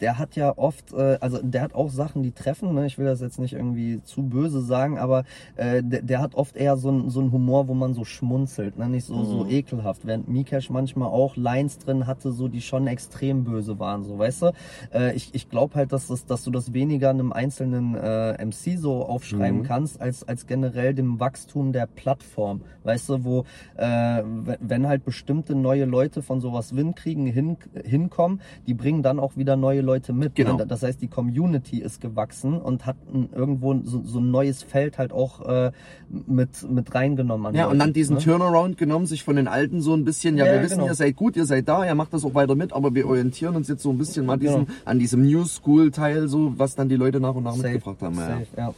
der 0.00 0.18
hat 0.18 0.36
ja 0.36 0.52
oft, 0.56 0.92
äh, 0.92 1.18
also 1.20 1.38
der 1.42 1.62
hat 1.62 1.74
auch 1.74 1.90
Sachen, 1.90 2.22
die 2.22 2.32
treffen, 2.32 2.74
ne? 2.74 2.86
ich 2.86 2.98
will 2.98 3.06
das 3.06 3.20
jetzt 3.20 3.38
nicht 3.38 3.54
irgendwie 3.54 4.02
zu 4.02 4.22
böse 4.22 4.60
sagen, 4.60 4.98
aber 4.98 5.24
äh, 5.56 5.82
der, 5.82 6.02
der 6.02 6.20
hat 6.20 6.34
oft 6.34 6.56
eher 6.56 6.76
so 6.76 6.88
einen 6.88 7.10
so 7.10 7.20
einen 7.20 7.32
Humor, 7.32 7.68
wo 7.68 7.74
man 7.74 7.94
so 7.94 8.04
schmunzelt, 8.04 8.78
ne? 8.78 8.88
nicht 8.88 9.04
so, 9.06 9.24
so 9.24 9.46
ekelhaft, 9.46 10.06
während 10.06 10.28
Mikesh 10.28 10.70
manchmal 10.70 11.08
auch 11.08 11.36
Lines 11.36 11.78
drin 11.78 12.06
hatte, 12.06 12.32
so 12.32 12.48
die 12.48 12.60
schon 12.60 12.86
extrem 12.86 13.44
böse 13.44 13.78
waren, 13.78 14.04
so 14.04 14.18
weißt 14.18 14.42
du. 14.42 14.52
Äh, 14.92 15.14
ich 15.14 15.30
ich 15.34 15.48
glaube 15.48 15.74
halt, 15.74 15.92
dass, 15.92 16.06
das, 16.08 16.26
dass 16.26 16.44
du 16.44 16.50
das 16.50 16.72
weniger 16.72 17.10
einem 17.10 17.32
einzelnen 17.32 17.94
äh, 17.94 18.44
MC 18.44 18.78
so 18.78 19.04
aufschreiben 19.04 19.62
kannst, 19.62 20.00
als, 20.00 20.26
als 20.26 20.46
generell 20.46 20.94
dem 20.94 21.20
Wachstum 21.20 21.72
der 21.72 21.86
Plattform, 21.86 22.60
weißt 22.84 23.08
du, 23.08 23.24
wo 23.24 23.44
äh, 23.76 24.22
wenn- 24.24 24.56
wenn 24.60 24.86
halt 24.88 25.04
bestimmte 25.04 25.54
neue 25.54 25.84
Leute 25.84 26.22
von 26.22 26.40
sowas 26.40 26.76
Wind 26.76 26.96
kriegen, 26.96 27.26
hin, 27.26 27.56
hinkommen, 27.84 28.40
die 28.66 28.74
bringen 28.74 29.02
dann 29.02 29.18
auch 29.18 29.36
wieder 29.36 29.56
neue 29.56 29.80
Leute 29.86 30.12
mit. 30.12 30.34
Genau. 30.34 30.56
Ne? 30.56 30.66
Das 30.66 30.82
heißt, 30.82 31.00
die 31.00 31.08
Community 31.08 31.80
ist 31.80 32.00
gewachsen 32.00 32.60
und 32.60 32.84
hat 32.84 32.96
ein, 33.12 33.30
irgendwo 33.34 33.74
so, 33.84 34.02
so 34.04 34.18
ein 34.18 34.30
neues 34.30 34.62
Feld 34.62 34.98
halt 34.98 35.12
auch 35.12 35.40
äh, 35.46 35.72
mit, 36.26 36.68
mit 36.70 36.94
reingenommen. 36.94 37.54
Ja, 37.54 37.64
und 37.64 37.68
Leuten, 37.70 37.78
dann 37.78 37.92
diesen 37.94 38.16
ne? 38.16 38.22
Turnaround 38.22 38.76
genommen, 38.76 39.06
sich 39.06 39.22
von 39.24 39.36
den 39.36 39.48
Alten 39.48 39.80
so 39.80 39.94
ein 39.94 40.04
bisschen, 40.04 40.36
ja, 40.36 40.44
Ja, 40.44 40.52
wir 40.52 40.58
ja, 40.58 40.64
wissen, 40.64 40.78
genau. 40.78 40.88
ihr 40.88 40.94
seid 40.94 41.16
gut, 41.16 41.36
ihr 41.36 41.46
seid 41.46 41.68
da, 41.68 41.86
ihr 41.86 41.94
macht 41.94 42.12
das 42.12 42.24
auch 42.24 42.34
weiter 42.34 42.54
mit, 42.54 42.72
aber 42.72 42.94
wir 42.94 43.06
orientieren 43.06 43.56
uns 43.56 43.68
jetzt 43.68 43.82
so 43.82 43.90
ein 43.90 43.98
bisschen 43.98 44.26
mal 44.26 44.36
diesen, 44.36 44.66
Genau. 44.66 44.78
an 44.84 44.98
diesem 44.98 45.22
New 45.22 45.44
School 45.44 45.90
Teil, 45.90 46.28
so, 46.28 46.52
was 46.58 46.74
dann 46.74 46.88
die 46.88 46.96
Leute 46.96 47.20
nach 47.20 47.34
und 47.34 47.44
nach 47.44 47.54
Safe, 47.54 47.74
mitgebracht 47.74 48.02
haben. 48.02 48.16
Ja. 48.16 48.26
safe, 48.28 48.46
ja. 48.56 48.74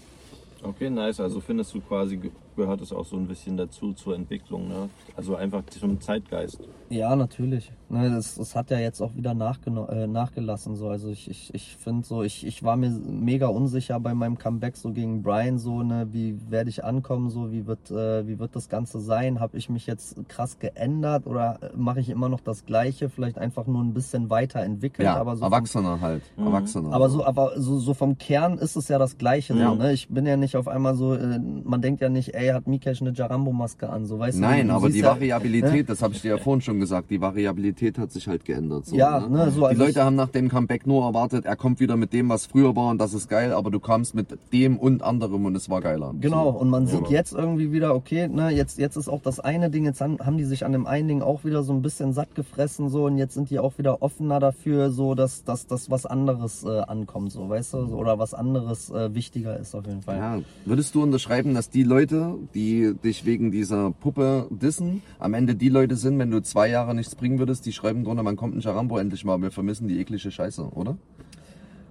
Okay, 0.62 0.90
nice. 0.90 1.20
Also 1.20 1.40
findest 1.40 1.72
du 1.74 1.80
quasi, 1.80 2.18
gehört 2.58 2.82
es 2.82 2.92
auch 2.92 3.06
so 3.06 3.16
ein 3.16 3.26
bisschen 3.26 3.56
dazu 3.56 3.94
zur 3.94 4.14
Entwicklung, 4.14 4.68
ne? 4.68 4.90
Also 5.16 5.36
einfach 5.36 5.64
zum 5.66 6.00
Zeitgeist. 6.00 6.60
Ja, 6.90 7.16
natürlich. 7.16 7.72
Ne, 7.90 8.10
das, 8.10 8.34
das 8.34 8.54
hat 8.54 8.70
ja 8.70 8.78
jetzt 8.78 9.00
auch 9.00 9.14
wieder 9.14 9.30
äh, 9.30 10.06
nachgelassen. 10.06 10.76
So. 10.76 10.88
Also 10.88 11.08
ich, 11.08 11.30
ich, 11.30 11.54
ich 11.54 11.76
finde 11.76 12.06
so, 12.06 12.22
ich, 12.22 12.46
ich 12.46 12.62
war 12.62 12.76
mir 12.76 12.90
mega 12.90 13.46
unsicher 13.46 13.98
bei 14.00 14.12
meinem 14.12 14.36
Comeback 14.36 14.76
so 14.76 14.92
gegen 14.92 15.22
Brian, 15.22 15.58
so, 15.58 15.82
ne, 15.82 16.08
wie 16.12 16.38
werde 16.50 16.68
ich 16.68 16.84
ankommen, 16.84 17.30
so, 17.30 17.50
wie 17.50 17.66
wird, 17.66 17.90
äh, 17.90 18.26
wie 18.26 18.38
wird 18.38 18.54
das 18.56 18.68
Ganze 18.68 19.00
sein? 19.00 19.40
Habe 19.40 19.56
ich 19.56 19.70
mich 19.70 19.86
jetzt 19.86 20.16
krass 20.28 20.58
geändert 20.58 21.26
oder 21.26 21.58
äh, 21.62 21.70
mache 21.76 22.00
ich 22.00 22.10
immer 22.10 22.28
noch 22.28 22.40
das 22.40 22.66
Gleiche? 22.66 23.08
Vielleicht 23.08 23.38
einfach 23.38 23.66
nur 23.66 23.82
ein 23.82 23.94
bisschen 23.94 24.28
weiterentwickelt, 24.28 25.06
Ja, 25.06 25.16
aber 25.16 25.36
so 25.36 25.44
vom 25.44 25.52
Erwachsener 25.52 26.00
halt. 26.00 26.22
Erwachsener. 26.36 26.92
aber 26.92 27.08
so, 27.08 27.24
aber 27.24 27.52
so, 27.60 27.78
so 27.78 27.94
vom 27.94 28.18
Kern 28.18 28.58
ist 28.58 28.76
es 28.76 28.88
ja 28.88 28.98
das 28.98 29.16
Gleiche. 29.16 29.54
Ja. 29.54 29.70
So, 29.70 29.74
ne? 29.76 29.92
Ich 29.92 30.08
bin 30.08 30.26
ja 30.26 30.36
nicht 30.36 30.56
auf 30.56 30.68
einmal 30.68 30.94
so, 30.94 31.14
äh, 31.14 31.38
man 31.38 31.80
denkt 31.80 32.00
ja 32.02 32.08
nicht, 32.08 32.34
ey, 32.34 32.47
hat 32.54 32.66
Mikesh 32.66 33.00
eine 33.00 33.12
Jarambo-Maske 33.12 33.88
an, 33.88 34.06
so 34.06 34.18
weißt 34.18 34.38
du. 34.38 34.42
Nein, 34.42 34.68
du 34.68 34.74
aber 34.74 34.90
die 34.90 35.02
Variabilität, 35.02 35.88
das 35.88 36.02
habe 36.02 36.14
ich 36.14 36.22
dir 36.22 36.36
ja 36.36 36.38
vorhin 36.38 36.60
schon 36.62 36.80
gesagt, 36.80 37.10
die 37.10 37.20
Variabilität 37.20 37.98
hat 37.98 38.12
sich 38.12 38.28
halt 38.28 38.44
geändert. 38.44 38.86
So, 38.86 38.96
Ja, 38.96 39.20
ne, 39.28 39.50
so, 39.50 39.60
die 39.60 39.66
also 39.66 39.82
Leute 39.82 39.98
ich- 39.98 40.04
haben 40.04 40.16
nach 40.16 40.28
dem 40.28 40.48
Comeback 40.48 40.86
nur 40.86 41.04
erwartet, 41.04 41.44
er 41.44 41.56
kommt 41.56 41.80
wieder 41.80 41.96
mit 41.96 42.12
dem, 42.12 42.28
was 42.28 42.46
früher 42.46 42.74
war 42.76 42.90
und 42.90 42.98
das 43.00 43.14
ist 43.14 43.28
geil, 43.28 43.52
aber 43.52 43.70
du 43.70 43.80
kamst 43.80 44.14
mit 44.14 44.38
dem 44.52 44.76
und 44.78 45.02
anderem 45.02 45.44
und 45.44 45.54
es 45.56 45.68
war 45.70 45.80
geiler. 45.80 46.14
Genau, 46.20 46.52
So. 46.52 46.58
und 46.58 46.70
man 46.70 46.86
sieht 46.86 47.08
jetzt 47.08 47.32
irgendwie 47.32 47.72
wieder, 47.72 47.94
okay, 47.94 48.28
ne, 48.28 48.50
jetzt, 48.50 48.78
jetzt 48.78 48.96
ist 48.96 49.08
auch 49.08 49.22
das 49.22 49.40
eine 49.40 49.70
Ding, 49.70 49.84
jetzt 49.84 50.00
haben, 50.00 50.18
haben 50.18 50.38
die 50.38 50.44
sich 50.44 50.64
an 50.64 50.72
dem 50.72 50.86
einen 50.86 51.08
Ding 51.08 51.22
auch 51.22 51.44
wieder 51.44 51.62
so 51.62 51.72
ein 51.72 51.82
bisschen 51.82 52.12
satt 52.12 52.34
gefressen, 52.34 52.88
so, 52.88 53.04
und 53.06 53.18
jetzt 53.18 53.34
sind 53.34 53.50
die 53.50 53.58
auch 53.58 53.78
wieder 53.78 54.02
offener 54.02 54.40
dafür, 54.40 54.90
so, 54.90 55.14
dass, 55.14 55.44
dass, 55.44 55.66
dass 55.66 55.90
was 55.90 56.06
anderes 56.06 56.64
äh, 56.64 56.68
ankommt, 56.80 57.32
so, 57.32 57.48
weißt 57.48 57.74
du, 57.74 57.86
so, 57.86 57.96
oder 57.96 58.18
was 58.18 58.34
anderes 58.34 58.90
äh, 58.90 59.14
wichtiger 59.14 59.58
ist 59.58 59.74
auf 59.74 59.86
jeden 59.86 60.02
Fall. 60.02 60.16
Ja, 60.16 60.38
würdest 60.64 60.94
du 60.94 61.02
unterschreiben, 61.02 61.54
dass 61.54 61.70
die 61.70 61.82
Leute, 61.82 62.34
die 62.54 62.94
dich 63.02 63.24
wegen 63.24 63.50
dieser 63.50 63.90
Puppe 63.90 64.46
dissen, 64.50 65.02
am 65.18 65.34
Ende 65.34 65.54
die 65.54 65.68
Leute 65.68 65.96
sind, 65.96 66.18
wenn 66.18 66.30
du 66.30 66.42
zwei 66.42 66.68
Jahre 66.68 66.94
nichts 66.94 67.14
bringen 67.14 67.38
würdest, 67.38 67.66
die 67.66 67.72
schreiben 67.72 68.04
drunter, 68.04 68.22
man 68.22 68.36
kommt 68.36 68.56
ein 68.56 68.62
Charambo 68.62 68.98
endlich 68.98 69.24
mal, 69.24 69.40
wir 69.40 69.50
vermissen 69.50 69.88
die 69.88 69.98
eklige 69.98 70.30
Scheiße, 70.30 70.62
oder? 70.74 70.96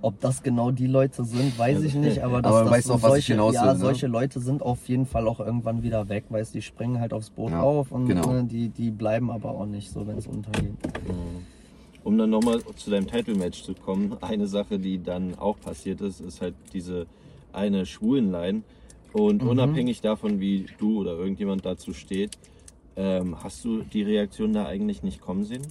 Ob 0.02 0.20
das 0.22 0.44
genau 0.44 0.72
die 0.72 0.86
Leute 0.86 1.24
sind, 1.26 1.58
weiß 1.58 1.82
ich 1.82 1.96
nicht, 1.96 2.24
aber, 2.24 2.42
dass, 2.42 2.54
Aber 2.54 2.64
dass 2.66 2.72
weißt 2.72 2.88
so 2.88 2.94
auch, 2.94 3.02
was 3.02 3.04
ich 3.18 3.26
solche, 3.26 3.34
hinaus 3.34 3.56
ja, 3.56 3.64
will, 3.66 3.74
ne? 3.74 3.80
solche 3.80 4.08
Leute 4.08 4.40
sind 4.40 4.62
auf 4.62 4.88
jeden 4.88 5.08
Fall 5.08 5.28
auch 5.28 5.40
irgendwann 5.40 5.82
wieder 5.82 6.08
weg, 6.08 6.26
weißt 6.30 6.54
die 6.54 6.62
springen 6.62 7.00
halt 7.00 7.14
aufs 7.14 7.32
Boot 7.32 7.52
Ja, 7.52 7.62
auf 7.62 7.92
und 7.92 8.08
genau. 8.08 8.32
ne, 8.32 8.44
die, 8.44 8.70
die 8.70 8.92
bleiben 8.92 9.32
aber 9.32 9.52
auch 9.52 9.66
nicht 9.66 9.92
so, 9.92 10.06
wenn 10.06 10.18
es 10.18 10.28
untergeht. 10.28 10.74
Um 12.04 12.18
dann 12.18 12.30
nochmal 12.30 12.62
zu 12.76 12.92
deinem 12.92 13.08
Title-Match 13.08 13.64
zu 13.64 13.74
kommen, 13.74 14.16
eine 14.22 14.48
Sache, 14.48 14.78
die 14.78 15.02
dann 15.02 15.36
auch 15.38 15.60
passiert 15.60 16.00
ist, 16.02 16.22
ist 16.22 16.42
halt 16.42 16.54
diese 16.74 17.08
eine 17.52 17.86
Schwulenline. 17.86 18.62
Und 19.18 19.42
Mhm. 19.42 19.50
unabhängig 19.50 20.02
davon, 20.02 20.40
wie 20.40 20.66
du 20.78 21.00
oder 21.02 21.14
irgendjemand 21.14 21.66
dazu 21.66 21.94
steht, 21.94 22.38
ähm, 22.96 23.36
hast 23.44 23.64
du 23.66 23.82
die 23.82 24.04
Reaktion 24.04 24.54
da 24.54 24.66
eigentlich 24.68 25.02
nicht 25.02 25.22
kommen 25.22 25.44
sehen? 25.44 25.64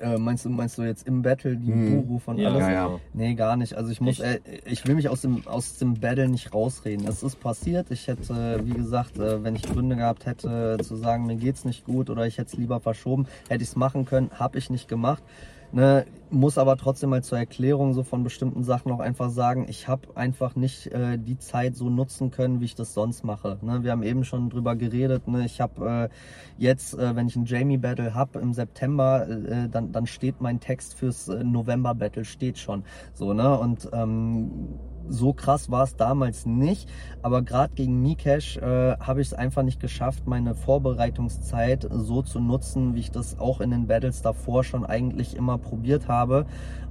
Äh, 0.00 0.18
meinst 0.18 0.44
du, 0.44 0.50
meinst 0.50 0.76
du 0.76 0.82
jetzt 0.82 1.06
im 1.06 1.22
Battle 1.22 1.56
die 1.56 1.70
Hm. 1.70 2.02
Guru 2.04 2.18
von 2.18 2.36
Ja, 2.36 2.48
alles? 2.48 2.62
ja, 2.66 2.72
ja. 2.72 2.86
genau. 2.86 3.00
Nee, 3.14 3.34
gar 3.34 3.56
nicht. 3.56 3.74
Also 3.74 3.90
ich 3.92 4.00
muss, 4.00 4.18
äh, 4.18 4.40
ich 4.66 4.84
will 4.86 4.96
mich 4.96 5.08
aus 5.08 5.20
dem, 5.22 5.46
aus 5.46 5.78
dem 5.78 5.98
Battle 6.00 6.28
nicht 6.28 6.52
rausreden. 6.52 7.06
Es 7.06 7.22
ist 7.22 7.38
passiert. 7.40 7.90
Ich 7.90 8.08
hätte, 8.08 8.60
wie 8.64 8.72
gesagt, 8.74 9.18
äh, 9.18 9.42
wenn 9.44 9.54
ich 9.54 9.62
Gründe 9.62 9.94
gehabt 9.96 10.26
hätte, 10.26 10.78
zu 10.82 10.96
sagen, 10.96 11.26
mir 11.26 11.36
geht's 11.36 11.64
nicht 11.64 11.84
gut 11.84 12.10
oder 12.10 12.26
ich 12.26 12.38
hätte 12.38 12.50
es 12.52 12.58
lieber 12.58 12.80
verschoben, 12.80 13.26
hätte 13.48 13.62
ich 13.62 13.70
es 13.70 13.76
machen 13.76 14.04
können, 14.04 14.30
habe 14.34 14.58
ich 14.58 14.68
nicht 14.68 14.88
gemacht. 14.88 15.22
Ne, 15.70 16.06
muss 16.30 16.56
aber 16.56 16.76
trotzdem 16.76 17.10
mal 17.10 17.22
zur 17.22 17.38
Erklärung 17.38 17.92
so 17.92 18.02
von 18.02 18.24
bestimmten 18.24 18.64
Sachen 18.64 18.90
auch 18.92 19.00
einfach 19.00 19.30
sagen, 19.30 19.66
ich 19.68 19.86
habe 19.86 20.16
einfach 20.16 20.56
nicht 20.56 20.86
äh, 20.88 21.18
die 21.18 21.38
Zeit 21.38 21.76
so 21.76 21.90
nutzen 21.90 22.30
können, 22.30 22.60
wie 22.60 22.66
ich 22.66 22.74
das 22.74 22.94
sonst 22.94 23.24
mache. 23.24 23.58
Ne, 23.60 23.82
wir 23.82 23.90
haben 23.90 24.02
eben 24.02 24.24
schon 24.24 24.48
drüber 24.48 24.76
geredet. 24.76 25.28
Ne, 25.28 25.44
ich 25.44 25.60
habe 25.60 26.08
äh, 26.10 26.14
jetzt, 26.56 26.94
äh, 26.94 27.14
wenn 27.16 27.28
ich 27.28 27.36
ein 27.36 27.44
Jamie 27.44 27.76
Battle 27.76 28.14
habe 28.14 28.38
im 28.38 28.54
September, 28.54 29.28
äh, 29.28 29.68
dann, 29.68 29.92
dann 29.92 30.06
steht 30.06 30.40
mein 30.40 30.60
Text 30.60 30.94
fürs 30.94 31.28
äh, 31.28 31.44
November 31.44 31.94
Battle 31.94 32.24
steht 32.24 32.58
schon. 32.58 32.84
So 33.12 33.34
ne 33.34 33.58
und 33.58 33.88
ähm, 33.92 34.78
so 35.08 35.32
krass 35.32 35.70
war 35.70 35.84
es 35.84 35.96
damals 35.96 36.46
nicht, 36.46 36.88
aber 37.22 37.42
gerade 37.42 37.74
gegen 37.74 38.02
Mikesh 38.02 38.56
äh, 38.58 38.96
habe 38.98 39.20
ich 39.20 39.28
es 39.28 39.34
einfach 39.34 39.62
nicht 39.62 39.80
geschafft, 39.80 40.26
meine 40.26 40.54
Vorbereitungszeit 40.54 41.88
so 41.90 42.22
zu 42.22 42.40
nutzen, 42.40 42.94
wie 42.94 43.00
ich 43.00 43.10
das 43.10 43.38
auch 43.38 43.60
in 43.60 43.70
den 43.70 43.86
Battles 43.86 44.22
davor 44.22 44.64
schon 44.64 44.84
eigentlich 44.84 45.36
immer 45.36 45.58
probiert 45.58 46.08
habe 46.08 46.46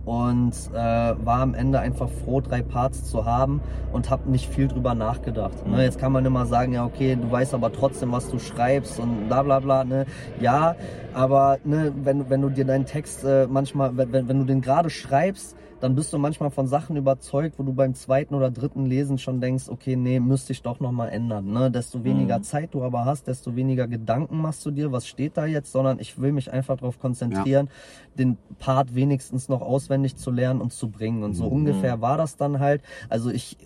und 0.07 0.53
äh, 0.71 0.75
war 0.77 1.41
am 1.41 1.53
Ende 1.53 1.79
einfach 1.79 2.07
froh, 2.09 2.39
drei 2.39 2.61
Parts 2.61 3.03
zu 3.03 3.25
haben 3.25 3.59
und 3.91 4.09
habe 4.09 4.31
nicht 4.31 4.49
viel 4.49 4.69
drüber 4.69 4.95
nachgedacht. 4.95 5.67
Ne? 5.67 5.83
Jetzt 5.83 5.99
kann 5.99 6.13
man 6.13 6.23
immer 6.23 6.45
sagen, 6.45 6.71
ja 6.71 6.85
okay, 6.85 7.17
du 7.17 7.29
weißt 7.29 7.53
aber 7.53 7.73
trotzdem, 7.73 8.13
was 8.13 8.29
du 8.29 8.39
schreibst 8.39 9.01
und 9.01 9.27
bla 9.27 9.43
bla 9.43 9.59
bla. 9.59 9.83
Ne? 9.83 10.05
Ja, 10.39 10.77
aber 11.13 11.57
ne, 11.65 11.91
wenn, 12.03 12.29
wenn 12.29 12.41
du 12.41 12.49
dir 12.49 12.63
deinen 12.63 12.85
Text 12.85 13.25
äh, 13.25 13.47
manchmal, 13.49 13.97
wenn 13.97 14.29
wenn 14.29 14.39
du 14.39 14.45
den 14.45 14.61
gerade 14.61 14.89
schreibst, 14.89 15.57
dann 15.79 15.93
bist 15.95 16.11
du 16.11 16.17
manchmal 16.17 16.49
von 16.49 16.67
Sachen 16.67 16.95
überzeugt, 16.95 17.59
wo 17.59 17.63
du 17.63 17.73
beim 17.73 17.93
zweiten 17.93 18.33
oder 18.33 18.49
dritten 18.49 18.85
Lesen 18.85 19.17
schon 19.17 19.39
denkst, 19.41 19.69
okay, 19.69 19.95
nee, 19.95 20.19
müsste 20.19 20.53
ich 20.53 20.61
doch 20.63 20.79
nochmal 20.79 21.09
ändern. 21.09 21.51
Ne? 21.51 21.69
Desto 21.69 22.03
weniger 22.03 22.39
Mhm. 22.39 22.43
Zeit 22.43 22.73
du 22.73 22.83
aber 22.83 23.05
hast, 23.05 23.27
desto 23.27 23.55
weniger 23.55 23.87
Gedanken 23.87 24.41
machst 24.41 24.65
du 24.65 24.71
dir, 24.71 24.91
was 24.91 25.07
steht 25.07 25.37
da 25.37 25.45
jetzt, 25.45 25.71
sondern 25.71 25.99
ich 25.99 26.19
will 26.19 26.31
mich 26.31 26.51
einfach 26.51 26.77
darauf 26.77 26.99
konzentrieren, 26.99 27.69
den 28.15 28.37
Part 28.57 28.95
wenigstens 28.95 29.49
noch 29.49 29.61
auswendig 29.61 30.15
zu 30.15 30.31
lernen 30.31 30.61
und 30.61 30.73
zu 30.73 30.89
bringen. 30.89 31.23
Und 31.23 31.33
so 31.35 31.45
Mhm. 31.45 31.51
ungefähr 31.51 32.01
war 32.01 32.17
das 32.17 32.37
dann 32.37 32.59
halt. 32.59 32.81
Also 33.09 33.29
ich 33.29 33.57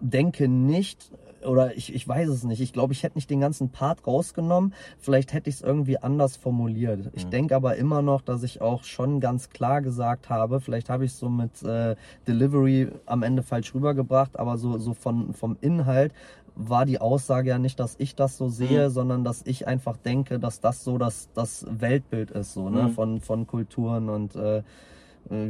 denke 0.00 0.48
nicht, 0.48 1.10
oder 1.46 1.76
ich, 1.76 1.94
ich 1.94 2.06
weiß 2.06 2.28
es 2.28 2.44
nicht. 2.44 2.60
Ich 2.60 2.72
glaube, 2.72 2.92
ich 2.92 3.02
hätte 3.02 3.16
nicht 3.16 3.30
den 3.30 3.40
ganzen 3.40 3.70
Part 3.70 4.06
rausgenommen. 4.06 4.74
Vielleicht 4.98 5.32
hätte 5.32 5.48
ich 5.50 5.56
es 5.56 5.62
irgendwie 5.62 5.98
anders 5.98 6.36
formuliert. 6.36 7.10
Ich 7.14 7.26
Mhm. 7.26 7.30
denke 7.30 7.56
aber 7.56 7.76
immer 7.76 8.02
noch, 8.02 8.20
dass 8.22 8.42
ich 8.42 8.60
auch 8.60 8.84
schon 8.84 9.20
ganz 9.20 9.50
klar 9.50 9.82
gesagt 9.82 10.30
habe, 10.30 10.60
vielleicht 10.60 10.90
habe 10.90 11.04
ich 11.04 11.12
es 11.12 11.18
so 11.18 11.28
mit 11.28 11.62
äh, 11.62 11.96
Delivery 12.26 12.88
am 13.06 13.22
Ende 13.22 13.42
falsch 13.42 13.74
rübergebracht, 13.74 14.38
aber 14.38 14.56
so, 14.58 14.78
so 14.78 14.94
von, 14.94 15.32
vom 15.34 15.56
Inhalt 15.60 16.12
war 16.56 16.86
die 16.86 17.00
Aussage 17.00 17.48
ja 17.50 17.58
nicht, 17.58 17.80
dass 17.80 17.96
ich 17.98 18.14
das 18.14 18.36
so 18.36 18.48
sehe, 18.48 18.88
Mhm. 18.88 18.92
sondern 18.92 19.24
dass 19.24 19.42
ich 19.44 19.66
einfach 19.66 19.96
denke, 19.96 20.38
dass 20.38 20.60
das 20.60 20.84
so 20.84 20.98
das, 20.98 21.28
das 21.34 21.66
Weltbild 21.68 22.30
ist, 22.30 22.54
so, 22.54 22.70
ne, 22.70 22.84
Mhm. 22.84 22.90
von, 22.90 23.20
von 23.20 23.46
Kulturen 23.46 24.08
und 24.08 24.36
äh, 24.36 24.58
äh, 24.58 24.62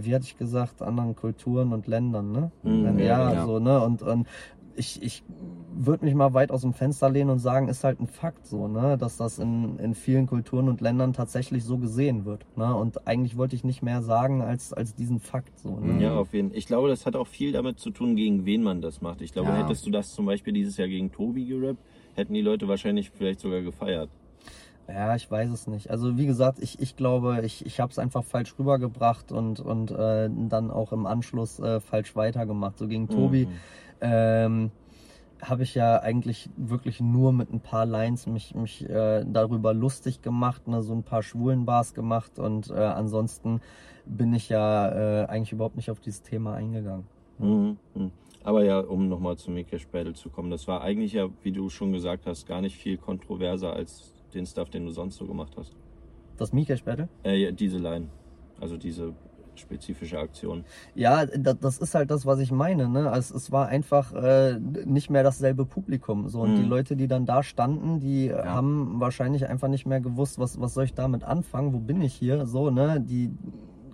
wie 0.02 0.14
hatte 0.14 0.24
ich 0.24 0.38
gesagt, 0.38 0.80
anderen 0.82 1.14
Kulturen 1.16 1.72
und 1.72 1.86
Ländern, 1.88 2.32
ne? 2.32 2.50
Mhm, 2.62 2.98
ja, 3.00 3.32
ja. 3.34 3.44
so, 3.44 3.58
ne? 3.58 3.80
Und, 3.82 4.02
und 4.02 4.26
ich, 4.76 5.02
ich 5.02 5.22
würde 5.76 6.04
mich 6.04 6.14
mal 6.14 6.34
weit 6.34 6.50
aus 6.50 6.62
dem 6.62 6.72
Fenster 6.72 7.10
lehnen 7.10 7.30
und 7.30 7.38
sagen, 7.38 7.68
ist 7.68 7.84
halt 7.84 8.00
ein 8.00 8.06
Fakt 8.06 8.46
so, 8.46 8.68
ne? 8.68 8.96
Dass 8.96 9.16
das 9.16 9.38
in, 9.38 9.78
in 9.78 9.94
vielen 9.94 10.26
Kulturen 10.26 10.68
und 10.68 10.80
Ländern 10.80 11.12
tatsächlich 11.12 11.64
so 11.64 11.78
gesehen 11.78 12.24
wird. 12.24 12.44
Ne? 12.56 12.74
Und 12.74 13.06
eigentlich 13.06 13.36
wollte 13.36 13.56
ich 13.56 13.64
nicht 13.64 13.82
mehr 13.82 14.02
sagen 14.02 14.40
als, 14.42 14.72
als 14.72 14.94
diesen 14.94 15.20
Fakt 15.20 15.58
so. 15.58 15.80
Ne? 15.80 16.02
Ja, 16.02 16.14
auf 16.14 16.32
jeden 16.32 16.50
Fall. 16.50 16.58
Ich 16.58 16.66
glaube, 16.66 16.88
das 16.88 17.06
hat 17.06 17.16
auch 17.16 17.26
viel 17.26 17.52
damit 17.52 17.78
zu 17.80 17.90
tun, 17.90 18.16
gegen 18.16 18.44
wen 18.46 18.62
man 18.62 18.80
das 18.80 19.00
macht. 19.00 19.20
Ich 19.20 19.32
glaube, 19.32 19.50
Ja. 19.50 19.56
hättest 19.56 19.84
du 19.86 19.90
das 19.90 20.12
zum 20.14 20.26
Beispiel 20.26 20.52
dieses 20.52 20.76
Jahr 20.76 20.88
gegen 20.88 21.10
Tobi 21.10 21.44
gerappt, 21.46 21.80
hätten 22.14 22.34
die 22.34 22.42
Leute 22.42 22.68
wahrscheinlich 22.68 23.10
vielleicht 23.10 23.40
sogar 23.40 23.62
gefeiert. 23.62 24.08
Ja, 24.86 25.16
ich 25.16 25.30
weiß 25.30 25.50
es 25.50 25.66
nicht. 25.66 25.90
Also 25.90 26.18
wie 26.18 26.26
gesagt, 26.26 26.58
ich, 26.60 26.78
ich 26.78 26.94
glaube, 26.94 27.40
ich, 27.44 27.64
ich 27.64 27.80
habe 27.80 27.90
es 27.90 27.98
einfach 27.98 28.22
falsch 28.22 28.54
rübergebracht 28.58 29.32
und, 29.32 29.58
und 29.60 29.90
äh, 29.90 30.28
dann 30.48 30.70
auch 30.70 30.92
im 30.92 31.06
Anschluss 31.06 31.58
äh, 31.58 31.80
falsch 31.80 32.14
weitergemacht. 32.16 32.78
So 32.78 32.86
gegen 32.86 33.08
Tobi 33.08 33.46
Mhm. 33.46 33.52
Ähm, 34.00 34.70
habe 35.40 35.62
ich 35.62 35.74
ja 35.74 36.00
eigentlich 36.00 36.48
wirklich 36.56 37.00
nur 37.00 37.32
mit 37.32 37.52
ein 37.52 37.60
paar 37.60 37.86
Lines 37.86 38.26
mich, 38.26 38.54
mich 38.54 38.88
äh, 38.88 39.24
darüber 39.26 39.74
lustig 39.74 40.22
gemacht, 40.22 40.66
ne, 40.68 40.82
so 40.82 40.94
ein 40.94 41.02
paar 41.02 41.22
schwulen 41.22 41.66
Bars 41.66 41.94
gemacht 41.94 42.38
und 42.38 42.70
äh, 42.70 42.74
ansonsten 42.74 43.60
bin 44.06 44.32
ich 44.34 44.48
ja 44.48 45.22
äh, 45.22 45.26
eigentlich 45.26 45.52
überhaupt 45.52 45.76
nicht 45.76 45.90
auf 45.90 46.00
dieses 46.00 46.22
Thema 46.22 46.54
eingegangen. 46.54 47.06
Mhm. 47.38 47.76
Mhm. 47.94 48.10
Aber 48.42 48.64
ja, 48.64 48.78
um 48.80 49.08
nochmal 49.08 49.36
zum 49.36 49.54
Mikesh 49.54 49.86
Battle 49.88 50.12
zu 50.12 50.28
kommen, 50.28 50.50
das 50.50 50.68
war 50.68 50.82
eigentlich 50.82 51.14
ja, 51.14 51.28
wie 51.42 51.52
du 51.52 51.70
schon 51.70 51.92
gesagt 51.92 52.26
hast, 52.26 52.46
gar 52.46 52.60
nicht 52.60 52.76
viel 52.76 52.98
kontroverser 52.98 53.72
als 53.72 54.12
den 54.34 54.46
Stuff, 54.46 54.68
den 54.68 54.84
du 54.84 54.90
sonst 54.90 55.16
so 55.16 55.26
gemacht 55.26 55.54
hast. 55.56 55.74
Das 56.36 56.52
Mikesh 56.52 56.84
Battle? 56.84 57.08
Äh, 57.24 57.36
ja, 57.36 57.50
diese 57.52 57.78
Line. 57.78 58.08
Also 58.60 58.76
diese 58.76 59.14
spezifische 59.60 60.18
Aktion. 60.18 60.64
Ja, 60.94 61.26
das, 61.26 61.78
ist 61.78 61.94
halt 61.94 62.10
das, 62.10 62.26
was 62.26 62.38
ich 62.38 62.50
meine. 62.50 62.88
Ne? 62.88 63.10
Also 63.10 63.34
es 63.34 63.52
war 63.52 63.68
einfach 63.68 64.12
äh, 64.12 64.58
nicht 64.84 65.10
mehr 65.10 65.22
dasselbe 65.22 65.64
Publikum. 65.64 66.28
So. 66.28 66.40
Und 66.40 66.50
Mhm. 66.52 66.56
die 66.56 66.64
Leute, 66.64 66.96
die 66.96 67.08
dann 67.08 67.26
da 67.26 67.42
standen, 67.42 68.00
die 68.00 68.32
haben 68.32 69.00
wahrscheinlich 69.00 69.46
einfach 69.48 69.68
nicht 69.68 69.86
mehr 69.86 70.00
gewusst, 70.00 70.38
was, 70.38 70.60
was 70.60 70.74
soll 70.74 70.84
ich 70.84 70.94
damit 70.94 71.24
anfangen, 71.24 71.72
wo 71.72 71.78
bin 71.78 72.00
ich 72.02 72.14
hier? 72.14 72.46
So, 72.46 72.70
ne? 72.70 73.00
Die, 73.00 73.30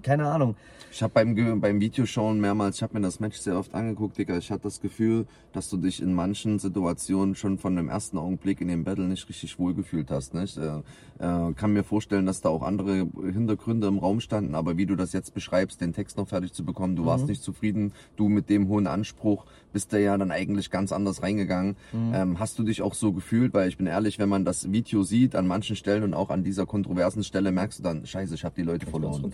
keine 0.02 0.26
Ahnung. 0.26 0.56
Ich 0.92 1.02
habe 1.04 1.12
beim, 1.12 1.60
beim 1.60 1.80
Videoschauen 1.80 2.40
mehrmals, 2.40 2.76
ich 2.76 2.82
habe 2.82 2.94
mir 2.94 3.00
das 3.00 3.20
Match 3.20 3.38
sehr 3.38 3.56
oft 3.56 3.72
angeguckt, 3.74 4.18
Digga. 4.18 4.36
Ich 4.36 4.50
hatte 4.50 4.64
das 4.64 4.80
Gefühl, 4.80 5.26
dass 5.52 5.70
du 5.70 5.76
dich 5.76 6.02
in 6.02 6.12
manchen 6.12 6.58
Situationen 6.58 7.36
schon 7.36 7.58
von 7.58 7.76
dem 7.76 7.88
ersten 7.88 8.18
Augenblick 8.18 8.60
in 8.60 8.66
dem 8.66 8.82
Battle 8.82 9.06
nicht 9.06 9.28
richtig 9.28 9.58
wohlgefühlt 9.60 10.10
hast. 10.10 10.34
Nicht? 10.34 10.58
Äh, 10.58 10.78
äh, 11.20 11.52
kann 11.54 11.72
mir 11.72 11.84
vorstellen, 11.84 12.26
dass 12.26 12.40
da 12.40 12.48
auch 12.48 12.62
andere 12.62 13.06
Hintergründe 13.22 13.86
im 13.86 13.98
Raum 13.98 14.20
standen, 14.20 14.56
aber 14.56 14.78
wie 14.78 14.86
du 14.86 14.96
das 14.96 15.12
jetzt 15.12 15.32
beschreibst, 15.32 15.80
den 15.80 15.92
Text 15.92 16.16
noch 16.16 16.26
fertig 16.26 16.52
zu 16.52 16.64
bekommen, 16.64 16.96
du 16.96 17.06
warst 17.06 17.28
nicht 17.28 17.42
zufrieden, 17.42 17.92
du 18.16 18.28
mit 18.28 18.48
dem 18.48 18.66
hohen 18.68 18.88
Anspruch 18.88 19.44
bist 19.72 19.92
da 19.92 19.98
ja 19.98 20.16
dann 20.16 20.30
eigentlich 20.30 20.70
ganz 20.70 20.92
anders 20.92 21.22
reingegangen. 21.22 21.76
Ähm, 22.12 22.38
hast 22.38 22.58
du 22.58 22.62
dich 22.62 22.82
auch 22.82 22.94
so 22.94 23.12
gefühlt? 23.12 23.54
Weil 23.54 23.68
ich 23.68 23.76
bin 23.78 23.86
ehrlich, 23.86 24.18
wenn 24.18 24.28
man 24.28 24.44
das 24.44 24.72
Video 24.72 25.02
sieht, 25.02 25.34
an 25.34 25.46
manchen 25.46 25.76
Stellen 25.76 26.02
und 26.02 26.14
auch 26.14 26.30
an 26.30 26.44
dieser 26.44 26.66
kontroversen 26.66 27.24
Stelle, 27.24 27.52
merkst 27.52 27.78
du 27.78 27.82
dann, 27.82 28.06
scheiße, 28.06 28.34
ich 28.34 28.44
habe 28.44 28.54
die 28.56 28.62
Leute 28.62 28.86
verloren. 28.86 29.32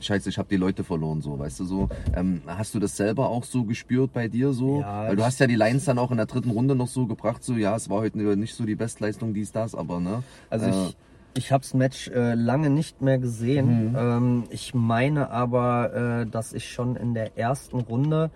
Scheiße, 0.00 0.28
ich 0.28 0.38
habe 0.38 0.48
die 0.48 0.56
Leute 0.56 0.84
verloren, 0.84 1.20
so, 1.22 1.38
weißt 1.38 1.58
du 1.58 1.64
so. 1.64 1.88
Ähm, 2.14 2.42
hast 2.46 2.72
du 2.74 2.78
das 2.78 2.96
selber 2.96 3.30
auch 3.30 3.42
so 3.42 3.64
gespürt 3.64 4.12
bei 4.12 4.28
dir 4.28 4.52
so? 4.52 4.80
Ja, 4.80 5.08
Weil 5.08 5.16
du 5.16 5.24
hast 5.24 5.40
ja 5.40 5.48
die 5.48 5.56
Lines 5.56 5.86
dann 5.86 5.98
auch 5.98 6.12
in 6.12 6.18
der 6.18 6.26
dritten 6.26 6.50
Runde 6.50 6.76
noch 6.76 6.86
so 6.86 7.06
gebracht, 7.06 7.42
so, 7.42 7.54
ja, 7.54 7.74
es 7.74 7.90
war 7.90 7.98
heute 7.98 8.16
nicht 8.36 8.54
so 8.54 8.64
die 8.64 8.76
Bestleistung, 8.76 9.34
dies, 9.34 9.50
das, 9.50 9.74
aber 9.74 9.98
ne? 9.98 10.22
Also 10.50 10.66
Äh, 10.66 10.70
ich, 10.70 10.96
ich 11.34 11.52
habe 11.52 11.62
das 11.62 11.74
Match 11.74 12.08
äh, 12.08 12.34
lange 12.34 12.70
nicht 12.70 13.02
mehr 13.02 13.18
gesehen. 13.18 13.90
Mhm. 13.90 13.96
Ähm, 13.96 14.44
ich 14.50 14.72
meine 14.72 15.30
aber, 15.30 16.22
äh, 16.22 16.26
dass 16.30 16.52
ich 16.52 16.70
schon 16.70 16.94
in 16.94 17.14
der 17.14 17.36
ersten 17.36 17.80
Runde, 17.80 18.30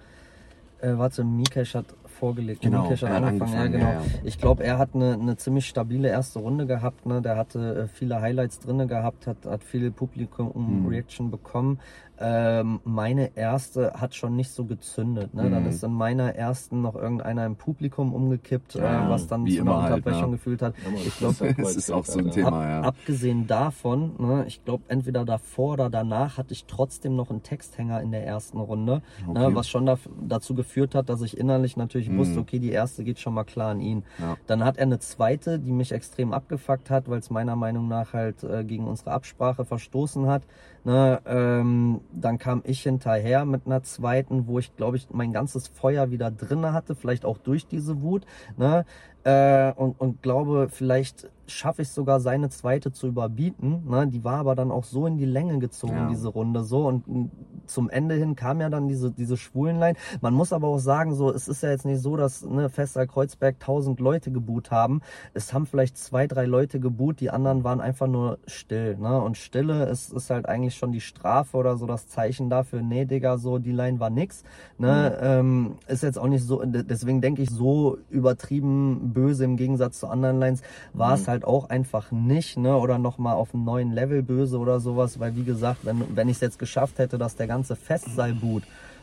äh, 0.83 0.99
warte, 0.99 1.25
Mikesh 1.25 1.75
hat 1.75 1.87
vorgelegt. 2.05 2.61
Genau, 2.63 2.83
Mikesh 2.83 3.03
hat 3.03 3.11
hat 3.11 3.23
angefangen, 3.23 3.53
ja 3.55 3.61
angefangen, 3.61 3.73
genau. 3.73 3.85
ja, 3.87 4.01
ja. 4.01 4.21
Ich 4.25 4.39
glaube, 4.39 4.65
er 4.65 4.79
hat 4.79 4.91
eine, 4.95 5.15
eine 5.15 5.37
ziemlich 5.37 5.67
stabile 5.67 6.09
erste 6.09 6.39
Runde 6.41 6.67
gehabt. 6.67 7.07
Ne? 7.07 7.23
Der 7.23 7.37
hatte 7.37 7.85
äh, 7.85 7.89
viele 7.89 8.21
Highlights 8.21 8.61
drinne 8.61 8.87
gehabt, 8.87 9.27
hat, 9.27 9.39
hat 9.47 9.65
viel 9.65 9.91
Mhm. 9.91 9.95
Publikum-Reaction 9.95 11.31
bekommen. 11.31 11.79
Ähm, 12.19 12.81
meine 12.85 13.37
erste 13.37 13.95
hat 13.95 14.15
schon 14.15 14.37
nicht 14.37 14.51
so 14.53 14.65
gezündet. 14.65 15.35
Ne? 15.35 15.51
Dann 15.51 15.63
Mhm. 15.65 15.69
ist 15.71 15.83
in 15.83 15.93
meiner 15.93 16.35
ersten 16.37 16.81
noch 16.83 16.95
irgendeiner 16.95 17.47
im 17.47 17.57
Publikum 17.57 18.15
umgekippt, 18.15 18.75
Ja, 18.75 19.07
äh, 19.07 19.11
was 19.11 19.27
dann 19.27 19.47
zu 19.47 19.61
einer 19.61 19.83
halt, 19.83 19.95
Unterbrechung 19.97 20.31
ne? 20.31 20.37
gefühlt 20.37 20.63
hat. 20.63 20.75
Ja, 20.85 20.99
Ich 21.05 21.19
glaube, 21.19 21.35
das 21.57 21.71
Es 21.71 21.77
ist 21.77 21.91
auch 21.91 22.05
so 22.05 22.19
ein. 22.21 22.31
Thema. 22.31 22.49
Ab, 22.49 22.55
ja. 22.69 22.81
Abgesehen 22.83 23.47
davon, 23.47 24.13
ne, 24.19 24.45
ich 24.47 24.65
glaube, 24.65 24.85
entweder 24.89 25.25
davor 25.25 25.73
oder 25.73 25.91
danach 25.91 26.39
hatte 26.39 26.53
ich 26.53 26.67
trotzdem 26.67 27.17
noch 27.17 27.31
einen 27.31 27.43
Texthänger 27.43 28.01
in 28.03 28.13
der 28.13 28.25
ersten 28.27 28.59
Runde, 28.61 29.03
Okay. 29.27 29.39
ne, 29.49 29.55
was 29.57 29.69
schon 29.69 29.89
daf- 29.89 30.09
dazu 30.23 30.55
geführt 30.55 30.95
hat, 30.95 31.09
dass 31.09 31.23
ich 31.23 31.37
innerlich 31.39 31.77
natürlich 31.77 32.09
ich 32.09 32.17
wusste, 32.17 32.39
okay, 32.41 32.59
die 32.59 32.71
erste 32.71 33.03
geht 33.05 33.19
schon 33.19 33.35
mal 33.35 33.45
klar 33.45 33.71
an 33.71 33.81
ihn. 33.81 34.05
Ja. 34.21 34.37
Dann 34.47 34.65
hat 34.65 34.77
er 34.77 34.83
eine 34.85 34.99
zweite, 35.01 35.59
die 35.59 35.73
mich 35.73 35.91
extrem 35.93 36.33
abgefuckt 36.33 36.91
hat, 36.91 37.09
weil 37.09 37.19
es 37.19 37.31
meiner 37.31 37.57
Meinung 37.57 37.89
nach 37.89 38.13
halt 38.13 38.45
äh, 38.45 38.63
gegen 38.65 38.87
unsere 38.87 39.11
Absprache 39.13 39.65
verstoßen 39.65 40.27
hat. 40.27 40.43
Ne, 40.85 41.21
ähm, 41.27 42.01
dann 42.13 42.39
kam 42.39 42.63
ich 42.65 42.83
hinterher 42.83 43.45
mit 43.45 43.67
einer 43.67 43.85
zweiten, 43.85 44.49
wo 44.49 44.59
ich 44.59 44.75
glaube 44.75 44.97
ich 44.97 45.09
mein 45.11 45.33
ganzes 45.33 45.69
Feuer 45.69 46.11
wieder 46.11 46.33
drinne 46.33 46.73
hatte, 46.73 46.97
vielleicht 46.97 47.25
auch 47.25 47.39
durch 47.39 47.69
diese 47.69 48.03
Wut. 48.03 48.27
Ne, 48.57 48.85
äh, 49.25 49.73
und, 49.73 50.01
und 50.01 50.23
glaube, 50.23 50.69
vielleicht 50.71 51.29
schaffe 51.47 51.83
ich 51.83 51.91
sogar 51.91 52.21
seine 52.21 52.49
zweite 52.49 52.93
zu 52.93 53.07
überbieten. 53.07 53.83
Ne? 53.89 54.07
Die 54.07 54.25
war 54.25 54.39
aber 54.39 54.55
dann 54.55 54.71
auch 54.71 54.85
so 54.85 55.07
in 55.07 55.19
die 55.19 55.25
Länge 55.25 55.59
gezogen, 55.59 55.95
Ja. 55.97 56.09
diese 56.09 56.29
Runde. 56.29 56.63
So 56.63 56.87
und 56.87 57.07
m, 57.07 57.31
zum 57.67 57.91
Ende 57.91 58.15
hin 58.15 58.37
kam 58.37 58.61
ja 58.61 58.71
dann 58.71 58.89
diese, 58.89 59.11
diese 59.11 59.37
Schwulenlein. 59.37 59.97
Man 60.21 60.35
muss 60.35 60.53
aber 60.53 60.69
auch 60.69 60.79
sagen, 60.79 61.15
so, 61.15 61.31
es 61.33 61.49
ist 61.49 61.63
ja 61.63 61.71
jetzt 61.71 61.85
nicht 61.85 62.01
so, 62.01 62.17
dass 62.17 62.43
ne, 62.45 62.69
Fester 62.71 63.07
Kreuzberg 63.07 63.61
tausend 63.61 64.01
Leute 64.01 64.31
geboot 64.31 64.71
haben. 64.71 65.01
Es 65.35 65.53
haben 65.53 65.67
vielleicht 65.67 65.99
zwei, 65.99 66.27
drei 66.27 66.47
Leute 66.47 66.81
geboot, 66.81 67.21
die 67.21 67.31
anderen 67.31 67.65
waren 67.65 67.81
einfach 67.81 68.07
nur 68.07 68.39
still. 68.47 68.97
Ne? 68.97 69.21
Und 69.21 69.37
Stille 69.37 69.85
ist, 69.87 70.13
ist 70.13 70.31
halt 70.31 70.47
eigentlich 70.47 70.77
schon 70.77 70.93
die 70.93 71.01
Strafe 71.01 71.57
oder 71.57 71.77
so 71.77 71.87
das 71.87 72.09
Zeichen 72.09 72.51
dafür, 72.51 72.83
nee, 72.83 73.05
Digga, 73.05 73.37
so 73.37 73.59
die 73.59 73.73
Line 73.73 74.01
war 74.01 74.11
nix. 74.11 74.43
Ne? 74.79 75.19
Ähm, 75.21 75.75
ist 75.87 76.03
jetzt 76.03 76.19
auch 76.19 76.29
nicht 76.29 76.45
so, 76.45 76.63
deswegen 76.65 77.21
denke 77.21 77.43
ich, 77.43 77.51
so 77.51 77.99
übertrieben 78.11 79.12
böse 79.13 79.45
im 79.45 79.57
Gegensatz 79.57 80.01
zu 80.01 80.09
anderen 80.09 80.39
Lines 80.39 80.63
war 80.93 81.15
es 81.15 81.29
halt 81.29 81.45
auch 81.45 81.71
einfach 81.71 82.11
nicht, 82.11 82.59
ne? 82.59 82.77
Oder 82.77 82.99
nochmal 82.99 83.35
auf 83.35 83.55
einem 83.55 83.65
neuen 83.65 83.93
Level 83.93 84.23
böse 84.23 84.59
oder 84.59 84.81
sowas, 84.81 85.21
weil 85.21 85.37
wie 85.37 85.45
gesagt, 85.45 85.85
wenn, 85.85 86.17
wenn 86.17 86.29
ich 86.29 86.37
es 86.37 86.41
jetzt 86.41 86.59
geschafft 86.59 86.99
hätte, 86.99 87.19
dass 87.19 87.37
der 87.37 87.47
ganze 87.47 87.77
Festsaal 87.77 88.35
boot, 88.35 88.63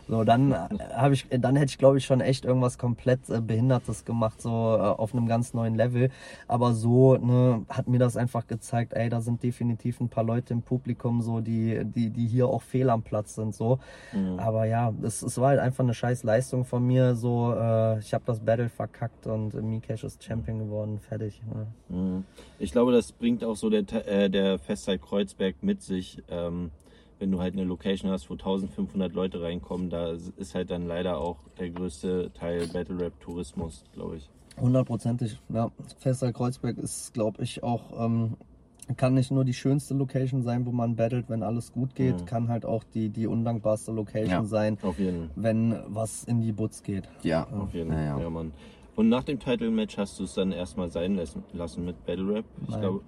so, 0.09 0.23
dann 0.23 0.55
habe 0.93 1.13
ich, 1.13 1.27
dann 1.29 1.55
hätte 1.55 1.69
ich 1.69 1.77
glaube 1.77 1.99
ich 1.99 2.05
schon 2.05 2.19
echt 2.19 2.43
irgendwas 2.43 2.79
komplett 2.79 3.29
äh, 3.29 3.41
Behindertes 3.41 4.05
gemacht, 4.05 4.41
so 4.41 4.49
äh, 4.49 4.81
auf 4.81 5.13
einem 5.13 5.27
ganz 5.27 5.53
neuen 5.53 5.75
Level. 5.75 6.09
Aber 6.47 6.73
so, 6.73 7.15
ne, 7.17 7.63
hat 7.69 7.87
mir 7.87 7.99
das 7.99 8.17
einfach 8.17 8.47
gezeigt, 8.47 8.93
ey, 8.93 9.09
da 9.09 9.21
sind 9.21 9.43
definitiv 9.43 9.99
ein 10.01 10.09
paar 10.09 10.23
Leute 10.23 10.53
im 10.53 10.63
Publikum, 10.63 11.21
so, 11.21 11.41
die, 11.41 11.85
die, 11.85 12.09
die 12.09 12.25
hier 12.25 12.47
auch 12.47 12.63
fehl 12.63 12.89
am 12.89 13.03
Platz 13.03 13.35
sind, 13.35 13.53
so. 13.53 13.77
Aber 14.37 14.65
ja, 14.65 14.91
es, 15.03 15.21
es 15.21 15.37
war 15.37 15.49
halt 15.49 15.59
einfach 15.59 15.83
eine 15.83 15.93
scheiß 15.93 16.23
Leistung 16.23 16.65
von 16.65 16.85
mir, 16.85 17.15
so, 17.15 17.53
äh, 17.53 17.99
ich 17.99 18.13
habe 18.13 18.23
das 18.25 18.39
Battle 18.39 18.69
verkackt 18.69 19.27
und 19.27 19.53
äh, 19.53 19.61
Mikesh 19.61 20.03
ist 20.03 20.23
Champion 20.23 20.57
geworden, 20.57 20.99
fertig. 20.99 21.39
Ne? 21.53 21.67
Mhm. 21.95 22.23
Ich 22.57 22.71
glaube, 22.71 22.91
das 22.91 23.11
bringt 23.11 23.43
auch 23.43 23.55
so 23.55 23.69
der, 23.69 23.83
äh, 24.07 24.29
der 24.29 24.57
Festzeit 24.57 25.01
Kreuzberg 25.01 25.61
mit 25.61 25.83
sich. 25.83 26.23
Ähm, 26.29 26.71
wenn 27.19 27.31
du 27.31 27.39
halt 27.39 27.53
eine 27.53 27.65
Location 27.65 28.09
hast, 28.11 28.29
wo 28.29 28.33
1500 28.33 29.13
Leute 29.13 29.41
reinkommen, 29.41 29.89
da 29.89 30.11
ist 30.37 30.55
halt 30.55 30.71
dann 30.71 30.87
leider 30.87 31.19
auch 31.19 31.37
der 31.59 31.69
größte 31.69 32.31
Teil 32.33 32.67
Battle 32.67 32.97
Rap 32.97 33.19
Tourismus, 33.19 33.83
glaube 33.93 34.17
ich. 34.17 34.29
Hundertprozentig, 34.59 35.37
ja. 35.49 35.69
Fester 35.99 36.33
Kreuzberg 36.33 36.77
ist, 36.77 37.13
glaube 37.13 37.43
ich, 37.43 37.61
auch, 37.63 38.05
ähm, 38.05 38.35
kann 38.97 39.13
nicht 39.13 39.29
nur 39.31 39.45
die 39.45 39.53
schönste 39.53 39.93
Location 39.93 40.41
sein, 40.41 40.65
wo 40.65 40.71
man 40.71 40.95
battelt, 40.95 41.25
wenn 41.29 41.43
alles 41.43 41.71
gut 41.71 41.93
geht, 41.93 42.21
Mhm. 42.21 42.25
kann 42.25 42.47
halt 42.47 42.65
auch 42.65 42.83
die, 42.83 43.09
die 43.09 43.27
undankbarste 43.27 43.91
Location 43.91 44.29
Ja. 44.31 44.43
sein, 44.45 44.77
Auf 44.81 44.97
jeden 44.97 45.29
wenn 45.35 45.75
was 45.87 46.23
in 46.23 46.41
die 46.41 46.51
Butz 46.51 46.81
geht. 46.83 47.07
Ja, 47.21 47.47
Auf 47.51 47.73
jeden 47.73 47.91
Ja, 47.93 48.03
ja. 48.03 48.19
Ja, 48.19 48.29
Mann. 48.29 48.51
Und 48.95 49.07
nach 49.09 49.23
dem 49.23 49.39
Title-Match 49.39 49.97
hast 49.97 50.19
du 50.19 50.23
es 50.23 50.33
dann 50.33 50.51
erstmal 50.51 50.89
sein 50.91 51.15
lassen, 51.15 51.43
lassen 51.53 51.85
mit 51.85 52.03
Battle 52.05 52.33
Rap. 52.35 52.45
Ich 52.67 52.79
glaube, 52.79 53.01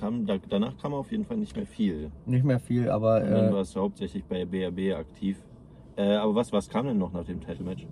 kam, 0.00 0.26
da, 0.26 0.38
danach 0.48 0.76
kam 0.78 0.94
auf 0.94 1.10
jeden 1.12 1.24
Fall 1.24 1.36
nicht 1.36 1.54
mehr 1.54 1.66
viel. 1.66 2.10
Nicht 2.26 2.44
mehr 2.44 2.58
viel, 2.58 2.88
aber 2.88 3.22
Und 3.22 3.30
dann 3.30 3.48
äh, 3.50 3.52
warst 3.52 3.76
du 3.76 3.80
hauptsächlich 3.80 4.24
bei 4.24 4.44
BRB 4.44 4.96
aktiv. 4.98 5.36
Äh, 5.96 6.14
aber 6.14 6.34
was, 6.34 6.52
was 6.52 6.68
kam 6.68 6.86
denn 6.86 6.98
noch 6.98 7.12
nach 7.12 7.24
dem 7.24 7.40
Title-Match? 7.40 7.86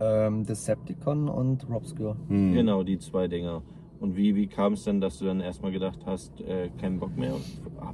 ähm, 0.00 0.44
Decepticon 0.44 1.28
und 1.28 1.68
Robscure. 1.68 2.16
Hm. 2.28 2.52
Genau, 2.54 2.82
die 2.82 2.98
zwei 2.98 3.28
Dinger. 3.28 3.62
Und 3.98 4.16
wie, 4.16 4.34
wie 4.34 4.46
kam 4.46 4.74
es 4.74 4.84
denn, 4.84 5.00
dass 5.00 5.18
du 5.18 5.24
dann 5.24 5.40
erstmal 5.40 5.72
gedacht 5.72 6.00
hast, 6.04 6.40
äh, 6.42 6.68
keinen 6.78 7.00
Bock 7.00 7.16
mehr? 7.16 7.34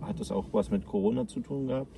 Hat 0.00 0.18
das 0.18 0.32
auch 0.32 0.46
was 0.52 0.70
mit 0.70 0.84
Corona 0.84 1.26
zu 1.26 1.40
tun 1.40 1.68
gehabt? 1.68 1.96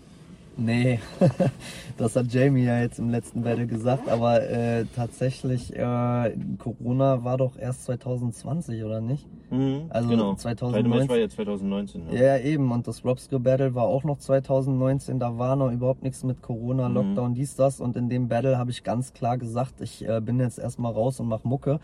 Nee, 0.57 1.01
das 1.97 2.15
hat 2.15 2.33
Jamie 2.33 2.65
ja 2.65 2.81
jetzt 2.81 2.99
im 3.01 3.11
letzten 3.11 3.43
Battle 3.43 3.67
gesagt, 3.67 4.09
aber 4.09 4.43
äh, 4.49 4.85
tatsächlich, 4.95 5.75
äh, 5.75 6.33
Corona 6.59 7.25
war 7.25 7.39
doch 7.39 7.59
erst 7.59 7.85
2020, 7.87 8.85
oder 8.85 9.01
nicht? 9.01 9.27
Mhm, 9.51 9.87
Also 9.91 10.09
genau. 10.09 10.35
2019 10.35 10.83
Title-Match 10.85 11.09
war 11.11 11.19
ja 11.19 11.29
2019. 11.29 12.07
Ne? 12.07 12.19
Ja, 12.23 12.39
eben. 12.39 12.71
Und 12.73 12.87
das 12.89 13.05
Robscure 13.05 13.41
Battle 13.41 13.75
war 13.75 13.85
auch 13.85 14.05
noch 14.05 14.19
2019. 14.19 15.19
Da 15.19 15.39
war 15.39 15.55
noch 15.57 15.71
überhaupt 15.71 16.03
nichts 16.03 16.25
mit 16.25 16.41
Corona, 16.41 16.89
Mhm. 16.89 16.95
Lockdown, 16.95 17.35
dies, 17.35 17.55
das. 17.57 17.81
Und 17.81 17.97
in 17.97 18.09
dem 18.09 18.29
Battle 18.29 18.57
habe 18.59 18.71
ich 18.71 18.83
ganz 18.85 19.13
klar 19.13 19.37
gesagt, 19.39 19.81
ich 19.81 20.09
äh, 20.09 20.21
bin 20.21 20.41
jetzt 20.41 20.59
erstmal 20.59 20.93
raus 20.93 21.21
und 21.21 21.29
mach 21.29 21.45
Mucke. 21.45 21.79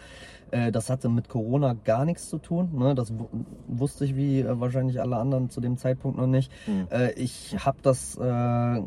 Äh, 0.51 0.73
das 0.73 0.91
hatte 0.91 1.09
mit 1.09 1.29
Corona 1.29 1.75
gar 1.85 2.05
nichts 2.05 2.29
zu 2.29 2.39
tun. 2.39 2.71
Ne? 2.75 2.95
Das 2.95 3.13
wu- 3.19 3.29
wusste 3.69 4.05
ich 4.05 4.17
wie 4.17 4.41
äh, 4.41 4.61
wahrscheinlich 4.61 5.01
alle 5.01 5.17
anderen 5.17 5.51
zu 5.51 5.61
dem 5.61 5.77
Zeitpunkt 5.77 6.19
noch 6.19 6.27
nicht. 6.27 6.51
Mhm. 6.67 6.89
Äh, 6.91 7.13
ich 7.13 7.57
habe 7.65 7.79
das, 7.83 8.17
äh, 8.17 8.83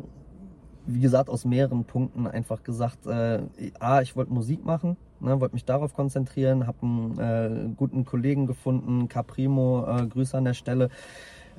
wie 0.86 1.00
gesagt, 1.00 1.30
aus 1.30 1.44
mehreren 1.44 1.84
Punkten 1.84 2.26
einfach 2.26 2.62
gesagt, 2.62 3.06
äh, 3.06 3.40
A, 3.80 4.02
ich 4.02 4.16
wollte 4.16 4.32
Musik 4.32 4.64
machen, 4.64 4.96
ne, 5.20 5.40
wollte 5.40 5.54
mich 5.54 5.64
darauf 5.64 5.94
konzentrieren, 5.94 6.66
habe 6.66 6.78
einen 6.82 7.18
äh, 7.18 7.74
guten 7.76 8.04
Kollegen 8.04 8.46
gefunden, 8.46 9.08
Caprimo, 9.08 9.86
äh, 9.86 10.06
Grüße 10.06 10.36
an 10.36 10.44
der 10.44 10.54
Stelle. 10.54 10.90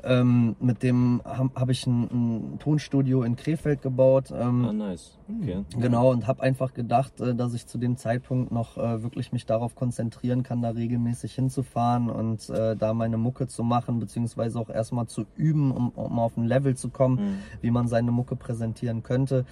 Ähm, 0.03 0.55
mit 0.59 0.83
dem 0.83 1.21
habe 1.25 1.49
hab 1.55 1.69
ich 1.69 1.87
ein, 1.87 2.03
ein 2.53 2.59
Tonstudio 2.59 3.23
in 3.23 3.35
Krefeld 3.35 3.81
gebaut. 3.81 4.31
Ähm, 4.31 4.65
Ah, 4.65 4.73
nice. 4.73 5.17
Okay. 5.41 5.63
Genau, 5.79 6.11
und 6.11 6.27
habe 6.27 6.43
einfach 6.43 6.73
gedacht, 6.73 7.19
äh, 7.21 7.33
dass 7.33 7.53
ich 7.53 7.65
zu 7.65 7.77
dem 7.77 7.97
Zeitpunkt 7.97 8.51
noch 8.51 8.77
äh, 8.77 9.01
wirklich 9.01 9.31
mich 9.31 9.45
darauf 9.45 9.75
konzentrieren 9.75 10.43
kann, 10.43 10.61
da 10.61 10.69
regelmäßig 10.69 11.33
hinzufahren 11.33 12.09
und 12.09 12.49
äh, 12.49 12.75
da 12.75 12.93
meine 12.93 13.17
Mucke 13.17 13.47
zu 13.47 13.63
machen, 13.63 13.99
beziehungsweise 13.99 14.59
auch 14.59 14.69
erstmal 14.69 15.07
zu 15.07 15.25
üben, 15.35 15.71
um, 15.71 15.89
um 15.89 16.19
auf 16.19 16.37
ein 16.37 16.45
Level 16.45 16.75
zu 16.75 16.89
kommen, 16.89 17.15
Mhm. 17.15 17.37
wie 17.61 17.71
man 17.71 17.87
seine 17.87 18.11
Mucke 18.11 18.35
präsentieren 18.35 19.01
könnte. 19.03 19.45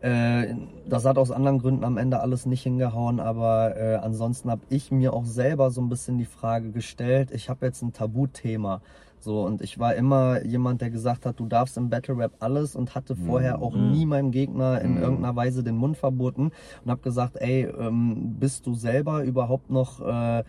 Äh, 0.00 0.54
das 0.88 1.04
hat 1.04 1.16
aus 1.16 1.30
anderen 1.30 1.58
Gründen 1.60 1.84
am 1.84 1.96
Ende 1.96 2.18
alles 2.20 2.44
nicht 2.44 2.62
hingehauen, 2.64 3.20
aber 3.20 3.76
äh, 3.76 3.94
ansonsten 3.96 4.50
habe 4.50 4.62
ich 4.68 4.90
mir 4.90 5.12
auch 5.14 5.24
selber 5.26 5.70
so 5.70 5.80
ein 5.80 5.88
bisschen 5.88 6.18
die 6.18 6.24
Frage 6.24 6.72
gestellt, 6.72 7.30
ich 7.32 7.48
habe 7.48 7.66
jetzt 7.66 7.82
ein 7.82 7.92
Tabuthema. 7.92 8.80
So, 9.22 9.42
und 9.46 9.62
ich 9.62 9.78
war 9.78 9.94
immer 9.94 10.44
jemand, 10.44 10.80
der 10.80 10.90
gesagt 10.90 11.26
hat, 11.26 11.38
du 11.38 11.46
darfst 11.46 11.76
im 11.76 11.88
Battle 11.90 12.16
Rap 12.18 12.32
alles 12.40 12.74
und 12.74 12.96
hatte 12.96 13.14
vorher 13.14 13.62
auch 13.62 13.72
Mhm. 13.76 13.90
nie 13.92 14.04
meinem 14.04 14.30
Gegner 14.32 14.80
in 14.80 14.92
Mhm. 14.96 15.02
irgendeiner 15.02 15.36
Weise 15.36 15.62
den 15.62 15.76
Mund 15.76 15.96
verboten 15.96 16.50
und 16.84 16.90
habe 16.90 17.00
gesagt, 17.02 17.36
ey, 17.36 17.62
ähm, 17.78 18.34
bist 18.40 18.66
du 18.66 18.74
selber 18.74 19.22
überhaupt 19.22 19.70
noch 19.70 20.00
äh, 20.00 20.42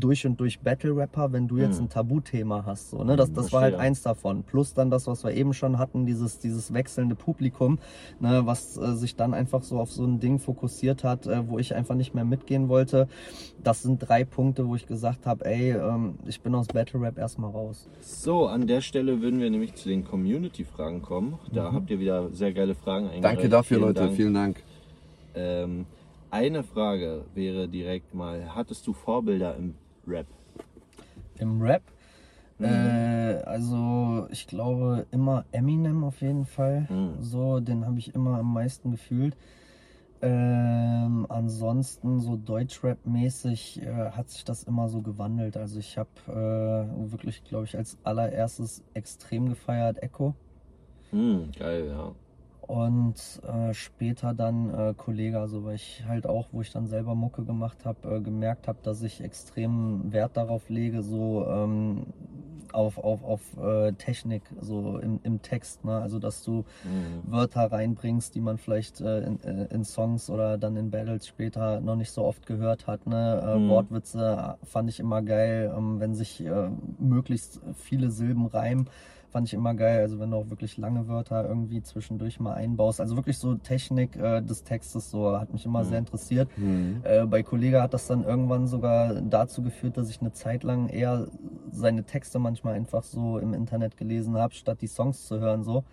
durch 0.00 0.26
und 0.26 0.38
durch 0.40 0.60
Battle 0.60 0.96
Rapper, 0.96 1.32
wenn 1.32 1.48
du 1.48 1.58
jetzt 1.58 1.78
Mhm. 1.78 1.86
ein 1.86 1.88
Tabuthema 1.90 2.64
hast, 2.66 2.90
so, 2.90 3.02
ne? 3.04 3.16
Das, 3.16 3.32
das 3.32 3.52
war 3.52 3.62
halt 3.62 3.74
eins 3.74 4.02
davon. 4.02 4.42
Plus 4.42 4.74
dann 4.74 4.90
das, 4.90 5.06
was 5.06 5.24
wir 5.24 5.32
eben 5.32 5.54
schon 5.54 5.78
hatten, 5.78 6.06
dieses, 6.06 6.38
dieses 6.38 6.72
wechselnde 6.72 7.14
Publikum, 7.14 7.78
ne, 8.20 8.42
was 8.44 8.76
äh, 8.76 8.94
sich 8.96 9.16
dann 9.16 9.34
einfach 9.34 9.62
so 9.62 9.78
auf 9.78 9.90
so 9.90 10.04
ein 10.04 10.20
Ding 10.20 10.38
fokussiert 10.38 11.04
hat, 11.04 11.26
äh, 11.26 11.48
wo 11.48 11.58
ich 11.58 11.74
einfach 11.74 11.94
nicht 11.94 12.14
mehr 12.14 12.24
mitgehen 12.24 12.68
wollte. 12.68 13.08
Das 13.62 13.82
sind 13.82 13.98
drei 13.98 14.24
Punkte, 14.24 14.68
wo 14.68 14.74
ich 14.76 14.86
gesagt 14.86 15.26
habe, 15.26 15.44
ey, 15.44 15.72
ähm, 15.72 16.14
ich 16.26 16.40
bin 16.40 16.54
aus 16.54 16.66
Battle 16.68 17.00
Rap 17.00 17.18
erstmal 17.18 17.50
raus. 17.50 17.88
So, 18.00 18.46
an 18.46 18.66
der 18.66 18.80
Stelle 18.80 19.20
würden 19.20 19.40
wir 19.40 19.50
nämlich 19.50 19.74
zu 19.74 19.88
den 19.88 20.04
Community-Fragen 20.04 21.02
kommen. 21.02 21.38
Da 21.52 21.72
habt 21.72 21.90
ihr 21.90 22.00
wieder 22.00 22.30
sehr 22.30 22.52
geile 22.52 22.74
Fragen 22.74 23.06
eingereicht. 23.06 23.24
Danke 23.24 23.48
dafür, 23.48 23.76
Vielen 23.78 23.88
Leute. 23.88 24.00
Dank. 24.02 24.16
Vielen 24.16 24.34
Dank. 24.34 24.62
Ähm, 25.34 25.86
eine 26.30 26.62
Frage 26.62 27.24
wäre 27.34 27.68
direkt 27.68 28.14
mal, 28.14 28.54
hattest 28.54 28.86
du 28.86 28.92
Vorbilder 28.92 29.56
im 29.56 29.74
Rap? 30.08 30.26
Im 31.38 31.60
Rap. 31.62 31.82
Mhm. 32.58 32.66
Äh, 32.66 33.42
also 33.44 34.26
ich 34.30 34.46
glaube 34.46 35.06
immer 35.10 35.44
Eminem 35.52 36.04
auf 36.04 36.20
jeden 36.20 36.44
Fall. 36.44 36.86
Mhm. 36.90 37.22
So, 37.22 37.60
den 37.60 37.86
habe 37.86 37.98
ich 37.98 38.14
immer 38.14 38.38
am 38.38 38.52
meisten 38.52 38.90
gefühlt. 38.90 39.36
Ähm, 40.20 41.26
ansonsten 41.28 42.18
so 42.18 42.36
Deutschrap-mäßig 42.36 43.82
äh, 43.82 44.10
hat 44.10 44.30
sich 44.30 44.44
das 44.44 44.64
immer 44.64 44.88
so 44.88 45.00
gewandelt. 45.00 45.56
Also 45.56 45.78
ich 45.78 45.96
habe 45.96 46.08
äh, 46.26 47.12
wirklich, 47.12 47.44
glaube 47.44 47.66
ich, 47.66 47.76
als 47.76 47.98
allererstes 48.02 48.82
extrem 48.94 49.48
gefeiert 49.48 50.02
Echo 50.02 50.34
Hm, 51.10 51.50
geil, 51.58 51.86
ja. 51.88 52.12
Und 52.68 53.14
äh, 53.44 53.72
später 53.72 54.34
dann 54.34 54.72
äh, 54.72 54.94
Kollege, 54.94 55.40
also 55.40 55.64
weil 55.64 55.76
ich 55.76 56.04
halt 56.06 56.26
auch, 56.26 56.48
wo 56.52 56.60
ich 56.60 56.70
dann 56.70 56.86
selber 56.86 57.14
Mucke 57.14 57.42
gemacht 57.42 57.84
habe, 57.84 58.16
äh, 58.16 58.20
gemerkt 58.20 58.68
habe, 58.68 58.78
dass 58.82 59.02
ich 59.02 59.22
extrem 59.22 60.12
Wert 60.12 60.36
darauf 60.36 60.68
lege, 60.68 61.02
so 61.02 61.46
ähm, 61.48 62.04
auf, 62.72 62.98
auf, 62.98 63.24
auf 63.24 63.40
äh, 63.56 63.92
Technik, 63.94 64.42
so 64.60 64.98
im, 64.98 65.18
im 65.22 65.40
Text, 65.40 65.84
ne? 65.86 65.98
Also 65.98 66.18
dass 66.18 66.42
du 66.44 66.64
Mhm. 66.84 67.32
Wörter 67.32 67.72
reinbringst, 67.72 68.34
die 68.34 68.40
man 68.40 68.58
vielleicht 68.58 69.00
äh, 69.00 69.20
in, 69.20 69.40
äh, 69.42 69.64
in 69.74 69.84
Songs 69.84 70.28
oder 70.28 70.58
dann 70.58 70.76
in 70.76 70.90
Battles 70.90 71.26
später 71.26 71.80
noch 71.80 71.96
nicht 71.96 72.10
so 72.10 72.24
oft 72.24 72.46
gehört 72.46 72.86
hat. 72.86 73.06
Ne? 73.06 73.56
Mhm. 73.58 73.68
Wortwitze 73.68 74.56
fand 74.64 74.90
ich 74.90 75.00
immer 75.00 75.22
geil, 75.22 75.72
ähm, 75.76 75.98
wenn 76.00 76.14
sich 76.14 76.44
möglichst 76.98 77.60
viele 77.74 78.10
Silben 78.10 78.46
reimen. 78.46 78.88
Fand 79.30 79.46
ich 79.46 79.54
immer 79.54 79.74
geil. 79.74 80.00
Also 80.00 80.18
wenn 80.18 80.30
du 80.30 80.36
auch 80.36 80.50
wirklich 80.50 80.76
lange 80.76 81.08
Wörter 81.08 81.46
irgendwie 81.48 81.82
zwischendurch 81.82 82.40
mal 82.40 82.54
einbaust. 82.54 83.00
Also 83.00 83.16
wirklich 83.16 83.38
so 83.38 83.54
Technik 83.54 84.16
äh, 84.16 84.40
des 84.40 84.64
Textes 84.64 85.10
so 85.10 85.38
hat 85.38 85.52
mich 85.52 85.64
immer 85.64 85.84
sehr 85.84 85.98
interessiert. 85.98 86.48
Äh, 87.04 87.26
bei 87.26 87.42
Kollega 87.42 87.82
hat 87.82 87.94
das 87.94 88.06
dann 88.06 88.24
irgendwann 88.24 88.66
sogar 88.66 89.20
dazu 89.20 89.62
geführt, 89.62 89.96
dass 89.96 90.10
ich 90.10 90.20
eine 90.20 90.32
Zeit 90.32 90.62
lang 90.62 90.88
eher 90.88 91.28
seine 91.70 92.04
Texte 92.04 92.38
manchmal 92.38 92.74
einfach 92.74 93.02
so 93.02 93.38
im 93.38 93.54
Internet 93.54 93.96
gelesen 93.96 94.36
habe, 94.36 94.54
statt 94.54 94.78
die 94.80 94.86
Songs 94.86 95.26
zu 95.26 95.40
hören 95.40 95.62
so. 95.62 95.84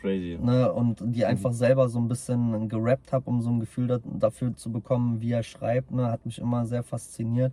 Crazy. 0.00 0.38
Ne, 0.40 0.72
und 0.72 1.02
die 1.04 1.24
einfach 1.24 1.52
selber 1.52 1.88
so 1.88 1.98
ein 1.98 2.08
bisschen 2.08 2.68
gerappt 2.68 3.12
habe, 3.12 3.28
um 3.28 3.40
so 3.40 3.50
ein 3.50 3.60
Gefühl 3.60 3.88
da, 3.88 3.98
dafür 4.04 4.54
zu 4.54 4.70
bekommen, 4.70 5.20
wie 5.20 5.32
er 5.32 5.42
schreibt. 5.42 5.90
Ne, 5.90 6.10
hat 6.10 6.24
mich 6.24 6.38
immer 6.38 6.66
sehr 6.66 6.82
fasziniert. 6.82 7.52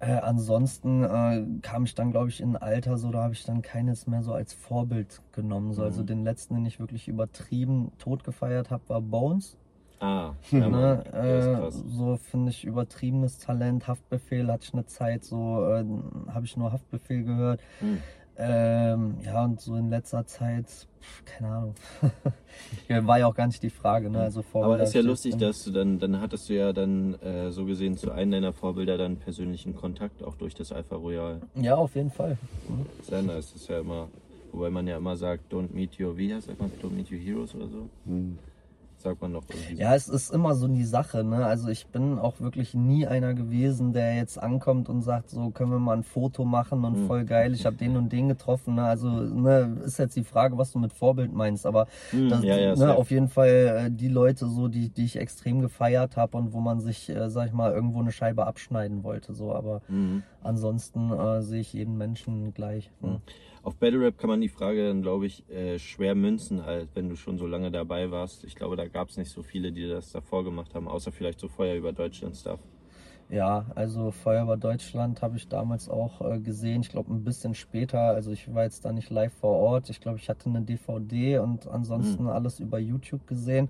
Äh, 0.00 0.12
ansonsten 0.12 1.02
äh, 1.02 1.44
kam 1.62 1.84
ich 1.84 1.94
dann, 1.94 2.12
glaube 2.12 2.28
ich, 2.28 2.40
in 2.40 2.50
ein 2.50 2.62
Alter, 2.62 2.98
so 2.98 3.10
da 3.10 3.24
habe 3.24 3.34
ich 3.34 3.44
dann 3.44 3.62
keines 3.62 4.06
mehr 4.06 4.22
so 4.22 4.32
als 4.32 4.52
Vorbild 4.52 5.20
genommen. 5.32 5.72
So. 5.72 5.82
Also 5.82 6.04
den 6.04 6.22
letzten, 6.22 6.54
den 6.54 6.66
ich 6.66 6.78
wirklich 6.78 7.08
übertrieben 7.08 7.90
tot 7.98 8.22
gefeiert 8.22 8.70
habe, 8.70 8.82
war 8.88 9.00
Bones. 9.00 9.56
Ah, 10.00 10.34
ja. 10.52 10.68
Ne, 10.68 11.04
Der 11.12 11.68
ist 11.68 11.84
äh, 11.84 11.88
so 11.88 12.16
finde 12.16 12.50
ich 12.50 12.64
übertriebenes 12.64 13.38
Talent. 13.38 13.88
Haftbefehl 13.88 14.46
hatte 14.52 14.64
ich 14.64 14.72
eine 14.72 14.86
Zeit, 14.86 15.24
so 15.24 15.64
äh, 15.66 15.84
habe 16.32 16.44
ich 16.44 16.56
nur 16.56 16.70
Haftbefehl 16.72 17.24
gehört. 17.24 17.60
Hm. 17.80 17.98
Ähm, 18.40 19.16
ja, 19.24 19.44
und 19.44 19.60
so 19.60 19.74
in 19.74 19.90
letzter 19.90 20.24
Zeit, 20.24 20.66
pf, 20.68 21.24
keine 21.24 21.50
Ahnung. 21.50 21.74
war 22.88 23.18
ja 23.18 23.26
auch 23.26 23.34
gar 23.34 23.48
nicht 23.48 23.62
die 23.62 23.70
Frage, 23.70 24.10
ne? 24.10 24.20
Also 24.20 24.40
Aber 24.40 24.48
Vorbilder 24.48 24.84
ist 24.84 24.94
ja 24.94 25.00
lustig, 25.00 25.32
jetzt, 25.32 25.42
dass 25.42 25.64
du 25.64 25.72
dann, 25.72 25.98
dann 25.98 26.20
hattest 26.20 26.48
du 26.48 26.54
ja 26.54 26.72
dann 26.72 27.14
äh, 27.20 27.50
so 27.50 27.64
gesehen 27.64 27.96
zu 27.96 28.12
einem 28.12 28.30
deiner 28.30 28.52
Vorbilder 28.52 28.96
dann 28.96 29.16
persönlichen 29.16 29.74
Kontakt, 29.74 30.22
auch 30.22 30.36
durch 30.36 30.54
das 30.54 30.70
Alpha 30.70 30.94
Royal. 30.94 31.40
Ja, 31.56 31.74
auf 31.74 31.96
jeden 31.96 32.10
Fall. 32.10 32.38
Sehr 33.02 33.22
nice, 33.22 33.52
das 33.52 33.62
ist 33.62 33.68
ja 33.68 33.80
immer, 33.80 34.08
wobei 34.52 34.70
man 34.70 34.86
ja 34.86 34.96
immer 34.96 35.16
sagt, 35.16 35.52
don't 35.52 35.72
meet 35.72 35.98
your, 35.98 36.16
wie 36.16 36.32
heißt 36.32 36.48
das, 36.48 36.56
don't 36.56 36.92
meet 36.94 37.10
your 37.10 37.18
heroes 37.18 37.54
oder 37.56 37.66
so? 37.66 37.88
Sagt 39.00 39.22
man 39.22 39.32
doch 39.32 39.44
irgendwie. 39.48 39.76
Ja, 39.76 39.94
es 39.94 40.08
ist 40.08 40.32
immer 40.32 40.54
so 40.56 40.66
die 40.66 40.84
Sache, 40.84 41.22
ne? 41.22 41.46
Also 41.46 41.68
ich 41.68 41.86
bin 41.86 42.18
auch 42.18 42.40
wirklich 42.40 42.74
nie 42.74 43.06
einer 43.06 43.32
gewesen, 43.34 43.92
der 43.92 44.16
jetzt 44.16 44.42
ankommt 44.42 44.88
und 44.88 45.02
sagt, 45.02 45.30
so 45.30 45.50
können 45.50 45.70
wir 45.70 45.78
mal 45.78 45.96
ein 45.98 46.02
Foto 46.02 46.44
machen 46.44 46.84
und 46.84 46.96
voll 46.96 47.24
geil, 47.24 47.54
ich 47.54 47.64
habe 47.64 47.76
den 47.76 47.96
und 47.96 48.12
den 48.12 48.28
getroffen. 48.28 48.74
Ne? 48.74 48.82
Also 48.84 49.08
ne, 49.08 49.78
ist 49.84 49.98
jetzt 50.00 50.16
die 50.16 50.24
Frage, 50.24 50.58
was 50.58 50.72
du 50.72 50.80
mit 50.80 50.92
Vorbild 50.92 51.32
meinst, 51.32 51.64
aber 51.64 51.86
Hm, 52.10 52.28
das, 52.28 52.42
ja, 52.44 52.58
ja, 52.58 52.74
ne, 52.74 52.94
auf 52.96 53.10
jeden 53.12 53.28
Fall 53.28 53.86
äh, 53.86 53.90
die 53.90 54.08
Leute 54.08 54.46
so, 54.48 54.66
die, 54.66 54.88
die 54.88 55.04
ich 55.04 55.16
extrem 55.16 55.60
gefeiert 55.60 56.16
habe 56.16 56.36
und 56.36 56.52
wo 56.52 56.58
man 56.60 56.80
sich, 56.80 57.08
äh, 57.08 57.30
sag 57.30 57.46
ich 57.46 57.52
mal, 57.52 57.72
irgendwo 57.72 58.00
eine 58.00 58.10
Scheibe 58.10 58.46
abschneiden 58.48 59.04
wollte. 59.04 59.32
So, 59.32 59.54
aber 59.54 59.80
Mhm. 59.88 60.24
ansonsten 60.42 61.12
äh, 61.12 61.42
sehe 61.42 61.60
ich 61.60 61.72
jeden 61.72 61.96
Menschen 61.96 62.52
gleich. 62.52 62.90
Ne? 63.00 63.20
Auf 63.62 63.76
Battle 63.76 64.00
Rap 64.00 64.18
kann 64.18 64.30
man 64.30 64.40
die 64.40 64.48
Frage 64.48 64.86
dann, 64.86 65.02
glaube 65.02 65.26
ich, 65.26 65.48
äh, 65.50 65.78
schwer 65.78 66.14
münzen, 66.14 66.64
halt, 66.64 66.88
wenn 66.94 67.08
du 67.08 67.16
schon 67.16 67.38
so 67.38 67.46
lange 67.46 67.70
dabei 67.70 68.10
warst. 68.10 68.44
Ich 68.44 68.54
glaube, 68.54 68.76
da 68.76 68.86
gab 68.86 69.08
es 69.08 69.16
nicht 69.16 69.30
so 69.30 69.42
viele, 69.42 69.72
die 69.72 69.88
das 69.88 70.12
davor 70.12 70.44
gemacht 70.44 70.74
haben, 70.74 70.88
außer 70.88 71.12
vielleicht 71.12 71.40
so 71.40 71.48
Feuer 71.48 71.74
über 71.74 71.92
Deutschland 71.92 72.36
Stuff. 72.36 72.60
Ja, 73.30 73.66
also 73.74 74.10
Feuer 74.10 74.42
über 74.42 74.56
Deutschland 74.56 75.20
habe 75.20 75.36
ich 75.36 75.48
damals 75.48 75.90
auch 75.90 76.22
äh, 76.22 76.40
gesehen. 76.40 76.80
Ich 76.80 76.88
glaube 76.88 77.12
ein 77.12 77.24
bisschen 77.24 77.54
später. 77.54 78.00
Also 78.00 78.30
ich 78.32 78.52
war 78.54 78.64
jetzt 78.64 78.86
da 78.86 78.92
nicht 78.92 79.10
live 79.10 79.34
vor 79.34 79.54
Ort. 79.54 79.90
Ich 79.90 80.00
glaube, 80.00 80.18
ich 80.18 80.30
hatte 80.30 80.48
eine 80.48 80.62
DVD 80.62 81.38
und 81.38 81.68
ansonsten 81.68 82.26
alles 82.26 82.58
über 82.58 82.78
YouTube 82.78 83.26
gesehen. 83.26 83.68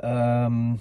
Ähm, 0.00 0.80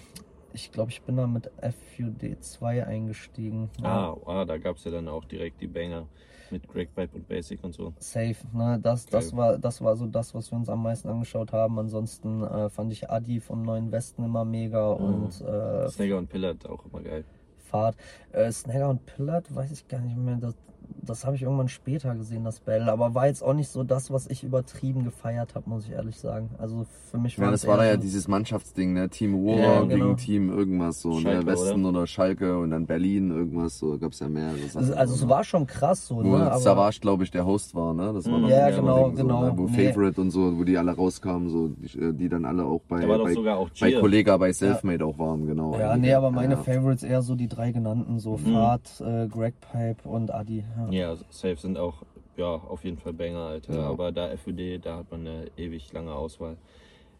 ich 0.53 0.71
glaube, 0.71 0.89
ich 0.89 1.03
bin 1.03 1.17
da 1.17 1.27
mit 1.27 1.51
FUD2 1.61 2.83
eingestiegen. 2.83 3.69
Ah, 3.83 4.15
ah 4.25 4.45
da 4.45 4.57
gab 4.57 4.77
es 4.77 4.85
ja 4.85 4.91
dann 4.91 5.07
auch 5.07 5.25
direkt 5.25 5.61
die 5.61 5.67
Banger 5.67 6.07
mit 6.51 6.67
Greg 6.67 6.89
Vibe 6.95 7.15
und 7.15 7.27
Basic 7.27 7.63
und 7.63 7.73
so. 7.73 7.93
Safe, 7.99 8.35
ne? 8.53 8.79
Das, 8.81 9.05
das, 9.05 9.27
Okay. 9.27 9.37
war, 9.37 9.57
das 9.57 9.81
war 9.81 9.95
so 9.95 10.05
das, 10.07 10.33
was 10.33 10.51
wir 10.51 10.57
uns 10.57 10.69
am 10.69 10.83
meisten 10.83 11.09
angeschaut 11.09 11.51
haben. 11.53 11.77
Ansonsten 11.79 12.43
äh, 12.43 12.69
fand 12.69 12.91
ich 12.91 13.09
Adi 13.09 13.39
vom 13.39 13.61
Neuen 13.63 13.91
Westen 13.91 14.23
immer 14.23 14.45
mega 14.45 14.91
und 14.91 15.41
äh, 15.41 15.89
Snagger 15.89 16.17
und 16.17 16.29
Pillard 16.29 16.65
auch 16.67 16.85
immer 16.85 17.01
geil. 17.01 17.23
Fahrt. 17.57 17.95
Äh, 18.31 18.51
Snagger 18.51 18.89
und 18.89 19.05
Pillard, 19.05 19.53
weiß 19.53 19.71
ich 19.71 19.87
gar 19.87 20.01
nicht 20.01 20.17
mehr. 20.17 20.37
Das, 20.37 20.55
das 21.01 21.25
habe 21.25 21.35
ich 21.35 21.41
irgendwann 21.43 21.69
später 21.69 22.15
gesehen, 22.15 22.43
das 22.43 22.59
Battle. 22.59 22.91
Aber 22.91 23.13
war 23.15 23.27
jetzt 23.27 23.43
auch 23.43 23.53
nicht 23.53 23.69
so 23.69 23.83
das, 23.83 24.11
was 24.11 24.27
ich 24.27 24.43
übertrieben 24.43 25.03
gefeiert 25.03 25.55
habe, 25.55 25.69
muss 25.69 25.85
ich 25.85 25.91
ehrlich 25.91 26.19
sagen. 26.19 26.49
Also 26.57 26.85
für 27.11 27.17
mich 27.17 27.37
war 27.39 27.45
Ja, 27.45 27.51
das 27.51 27.65
war 27.67 27.77
da 27.77 27.85
ja 27.85 27.97
dieses 27.97 28.27
Mannschaftsding, 28.27 28.93
ne? 28.93 29.09
Team 29.09 29.33
Ruhr 29.35 29.57
Ja, 29.57 29.81
genau. 29.83 29.87
gegen 30.05 30.17
Team 30.17 30.49
irgendwas 30.49 31.01
so, 31.01 31.19
Schalke, 31.19 31.45
ne? 31.45 31.51
Westen 31.51 31.85
oder? 31.85 32.07
Schalke 32.07 32.57
und 32.59 32.71
dann 32.71 32.85
Berlin, 32.85 33.31
irgendwas 33.31 33.77
so, 33.79 33.97
gab's 33.97 34.19
ja 34.19 34.29
mehrere 34.29 34.57
Sachen. 34.67 34.77
Also, 34.79 34.93
also 34.95 35.13
es 35.15 35.29
war 35.29 35.43
schon 35.43 35.65
krass 35.67 36.07
so, 36.07 36.17
wo 36.17 36.37
ne? 36.37 36.51
Aber, 36.51 36.59
Savage, 36.59 36.99
glaube 37.01 37.23
ich, 37.23 37.31
der 37.31 37.45
Host 37.45 37.73
war, 37.75 37.93
ne? 37.93 38.11
Das 38.13 38.25
war 38.25 38.37
Mhm. 38.37 38.41
noch 38.43 38.49
Ja, 38.49 38.69
genau, 38.69 39.07
Ding, 39.07 39.17
so, 39.17 39.23
genau. 39.23 39.41
ne? 39.45 39.53
Wo 39.55 39.63
Nee. 39.67 39.87
Favorite 39.89 40.21
und 40.21 40.31
so, 40.31 40.57
wo 40.57 40.63
die 40.63 40.77
alle 40.77 40.91
rauskamen, 40.91 41.49
so, 41.49 41.67
die, 41.69 42.13
die 42.13 42.29
dann 42.29 42.45
alle 42.45 42.65
auch 42.65 42.81
bei, 42.87 43.07
war 43.07 43.19
bei, 43.19 43.35
auch 43.55 43.69
bei. 43.79 43.91
Kollega 43.93 44.37
bei 44.37 44.51
Selfmade 44.53 45.05
auch 45.05 45.17
waren, 45.19 45.45
genau. 45.45 45.77
ja, 45.77 45.95
nee, 45.97 46.13
aber 46.13 46.31
meine 46.31 46.53
ja. 46.55 46.59
Favorites 46.63 47.03
eher 47.03 47.21
so 47.21 47.35
die 47.35 47.47
drei 47.47 47.71
genannten, 47.71 48.19
so 48.19 48.37
Mhm. 48.37 48.53
Fahrt, 48.53 49.01
äh, 49.01 49.27
Greg 49.27 49.55
Pipe 49.59 50.07
und 50.07 50.31
Adi. 50.33 50.63
Ja. 50.77 50.88
Ja, 50.91 51.15
Safe 51.29 51.57
sind 51.57 51.77
auch, 51.77 52.03
ja, 52.37 52.47
auf 52.47 52.83
jeden 52.83 52.97
Fall 52.97 53.13
Banger, 53.13 53.39
Alter. 53.39 53.75
Ja. 53.75 53.89
Aber 53.89 54.11
da 54.11 54.35
FUD, 54.37 54.83
da 54.83 54.97
hat 54.97 55.11
man 55.11 55.27
eine 55.27 55.51
ewig 55.57 55.91
lange 55.93 56.13
Auswahl. 56.13 56.57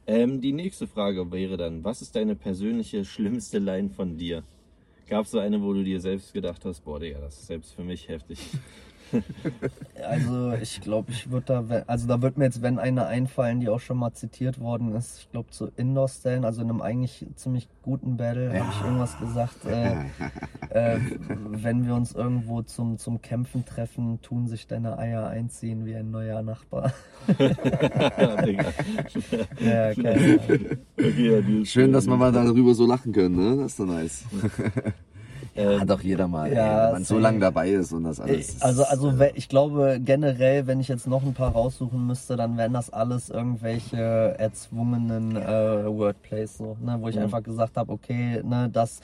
Ähm, 0.07 0.41
die 0.41 0.53
nächste 0.53 0.88
Frage 0.88 1.32
wäre 1.32 1.57
dann, 1.57 1.84
was 1.84 2.01
ist 2.01 2.15
deine 2.15 2.36
persönliche 2.36 3.05
schlimmste 3.05 3.59
Line 3.59 3.89
von 3.89 4.17
dir? 4.17 4.43
Gab 5.07 5.26
es 5.26 5.32
so 5.32 5.39
eine, 5.39 5.61
wo 5.61 5.74
du 5.74 5.84
dir 5.84 5.99
selbst 5.99 6.34
gedacht 6.34 6.63
hast, 6.65 6.82
boah, 6.82 6.99
Digga, 6.99 7.20
das 7.20 7.39
ist 7.39 7.47
selbst 7.47 7.74
für 7.74 7.84
mich 7.84 8.07
heftig. 8.07 8.39
Also 10.07 10.53
ich 10.53 10.82
glaube, 10.82 11.12
ich 11.12 11.30
würde 11.30 11.45
da, 11.45 11.84
also 11.86 12.07
da 12.07 12.22
wird 12.22 12.38
mir 12.38 12.45
jetzt, 12.45 12.62
wenn 12.62 12.80
eine 12.80 13.05
einfallen, 13.05 13.60
die 13.60 13.70
auch 13.70 13.80
schon 13.80 13.97
mal 13.97 14.14
zitiert 14.14 14.60
worden 14.60 14.95
ist, 14.95 15.20
ich 15.20 15.32
glaube 15.32 15.49
zu 15.49 15.72
Indoor-Stellen, 15.76 16.45
also 16.45 16.62
in 16.62 16.70
einem 16.70 16.82
eigentlich 16.82 17.28
ziemlich 17.36 17.68
guten 17.84 18.18
Battle, 18.18 18.57
habe 18.57 18.72
ich 18.72 18.82
irgendwas 18.82 19.20
gesagt, 19.20 19.66
äh, 19.66 19.95
äh, 20.95 20.99
wenn 21.51 21.86
wir 21.86 21.95
uns 21.95 22.14
irgendwo 22.14 22.62
zum, 22.62 22.97
zum 22.97 23.22
Kämpfen 23.22 23.66
treffen, 23.66 24.22
tun 24.22 24.47
sich 24.47 24.68
deine 24.68 24.97
Eier 24.97 25.28
einziehen 25.28 25.86
wie 25.86 25.95
ein 25.95 26.12
neuer 26.12 26.41
Nachbar. 26.41 26.93
ja, 27.38 28.41
Digga. 28.41 28.66
ja, 29.60 29.93
keine 29.93 30.12
Ahnung. 30.12 30.39
Okay, 30.97 31.60
ja, 31.60 31.66
Schön, 31.66 31.91
dass 31.91 32.07
wir 32.07 32.16
mal 32.16 32.32
darüber 32.32 32.74
so 32.74 32.88
lachen 32.88 33.12
können, 33.12 33.36
ne? 33.36 33.57
Das 33.57 33.74
ist 33.74 33.80
doch 33.80 33.86
nice. 33.86 34.26
Ähm, 35.55 35.79
Hat 35.81 35.89
doch 35.89 36.01
jeder 36.01 36.27
mal, 36.27 36.51
ja, 36.51 36.77
ey, 36.77 36.83
wenn 36.85 36.91
man 36.91 37.03
so 37.03 37.17
lange 37.19 37.39
dabei 37.39 37.69
ist 37.69 37.91
und 37.91 38.03
das 38.03 38.19
alles. 38.19 38.49
ist- 38.49 38.63
Also, 38.63 38.83
also 38.83 39.19
we- 39.19 39.31
ich 39.35 39.49
glaube 39.49 39.99
generell, 40.03 40.67
wenn 40.67 40.79
ich 40.79 40.87
jetzt 40.87 41.07
noch 41.07 41.23
ein 41.23 41.33
paar 41.33 41.51
raussuchen 41.51 42.05
müsste, 42.05 42.35
dann 42.35 42.57
wären 42.57 42.73
das 42.73 42.89
alles 42.91 43.29
irgendwelche 43.29 43.97
erzwungenen 44.37 45.35
äh, 45.35 45.85
Wordplays, 45.87 46.57
so, 46.57 46.77
ne, 46.81 46.97
wo 46.99 47.07
ich 47.09 47.15
Mhm. 47.15 47.23
einfach 47.23 47.43
gesagt 47.43 47.77
habe, 47.77 47.91
okay, 47.91 48.41
ne, 48.43 48.69
das, 48.71 48.99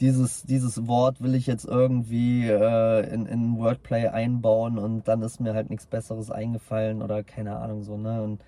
dieses, 0.00 0.42
dieses 0.44 0.86
Wort 0.86 1.20
will 1.20 1.34
ich 1.34 1.46
jetzt 1.46 1.66
irgendwie 1.66 2.48
äh, 2.48 3.12
in, 3.12 3.26
in 3.26 3.58
Wordplay 3.58 4.08
einbauen 4.08 4.78
und 4.78 5.06
dann 5.06 5.20
ist 5.22 5.40
mir 5.40 5.52
halt 5.54 5.68
nichts 5.68 5.86
Besseres 5.86 6.30
eingefallen 6.30 7.02
oder 7.02 7.22
keine 7.22 7.56
Ahnung 7.56 7.82
so, 7.84 7.96
ne? 7.98 8.22
Und 8.22 8.40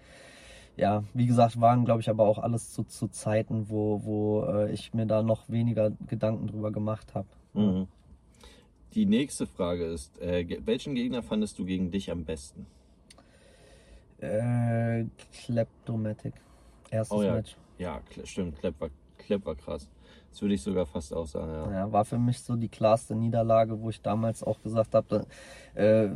ja, 0.77 1.03
wie 1.13 1.27
gesagt, 1.27 1.61
waren 1.61 1.85
glaube 1.85 2.01
ich 2.01 2.09
aber 2.09 2.25
auch 2.27 2.39
alles 2.39 2.73
zu, 2.73 2.85
zu 2.85 3.09
Zeiten, 3.09 3.69
wo, 3.69 4.01
wo 4.05 4.45
äh, 4.47 4.73
ich 4.73 4.95
mir 4.95 5.05
da 5.05 5.23
noch 5.23 5.51
weniger 5.51 5.91
Gedanken 6.09 6.47
drüber 6.47 6.73
gemacht 6.73 7.15
habe. 7.15 7.27
Mhm. 7.55 7.87
Die 8.95 9.07
nächste 9.07 9.47
Frage 9.47 9.85
ist, 9.85 10.21
äh, 10.21 10.47
welchen 10.67 10.95
Gegner 10.95 11.23
fandest 11.23 11.59
du 11.59 11.65
gegen 11.65 11.91
dich 11.91 12.11
am 12.11 12.25
besten? 12.25 12.67
Äh, 14.21 15.07
Kleptomatic. 15.33 16.35
Erstes 16.91 17.19
Oh 17.19 17.23
ja, 17.23 17.35
Match. 17.35 17.57
ja, 17.79 18.01
stimmt, 18.25 18.59
Klepp 18.59 18.81
war, 18.81 18.91
Klepp 19.19 19.47
war 19.47 19.55
krass. 19.55 19.89
Das 20.31 20.41
würde 20.41 20.55
ich 20.55 20.63
sogar 20.63 20.87
fast 20.87 21.13
auch 21.13 21.27
sagen, 21.27 21.53
ja. 21.53 21.73
Ja, 21.73 21.93
war 21.93 22.05
für 22.05 22.19
mich 22.19 22.41
so 22.41 22.55
die 22.57 22.69
klarste 22.69 23.15
Niederlage, 23.15 23.81
wo 23.81 23.91
ich 23.91 24.01
damals 24.01 24.43
auch 24.43 24.63
gesagt 24.63 24.95
habe, 24.95 25.27
äh, 25.75 26.09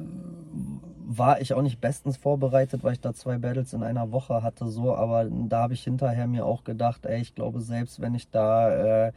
war 1.09 1.41
ich 1.41 1.55
auch 1.55 1.62
nicht 1.62 1.80
bestens 1.80 2.16
vorbereitet, 2.16 2.84
weil 2.84 2.93
ich 2.93 3.01
da 3.01 3.12
zwei 3.14 3.39
Battles 3.39 3.72
in 3.72 3.82
einer 3.82 4.12
Woche 4.12 4.43
hatte, 4.43 4.68
so, 4.68 4.95
aber 4.95 5.24
da 5.30 5.62
habe 5.62 5.74
ich 5.74 5.82
hinterher 5.84 6.26
mir 6.26 6.45
auch 6.47 6.64
gedacht, 6.64 7.07
ey, 7.07 7.20
ich 7.20 7.34
glaube, 7.34 7.61
selbst 7.61 8.01
wenn 8.01 8.14
ich 8.14 8.30
da 8.30 9.07
äh, 9.09 9.12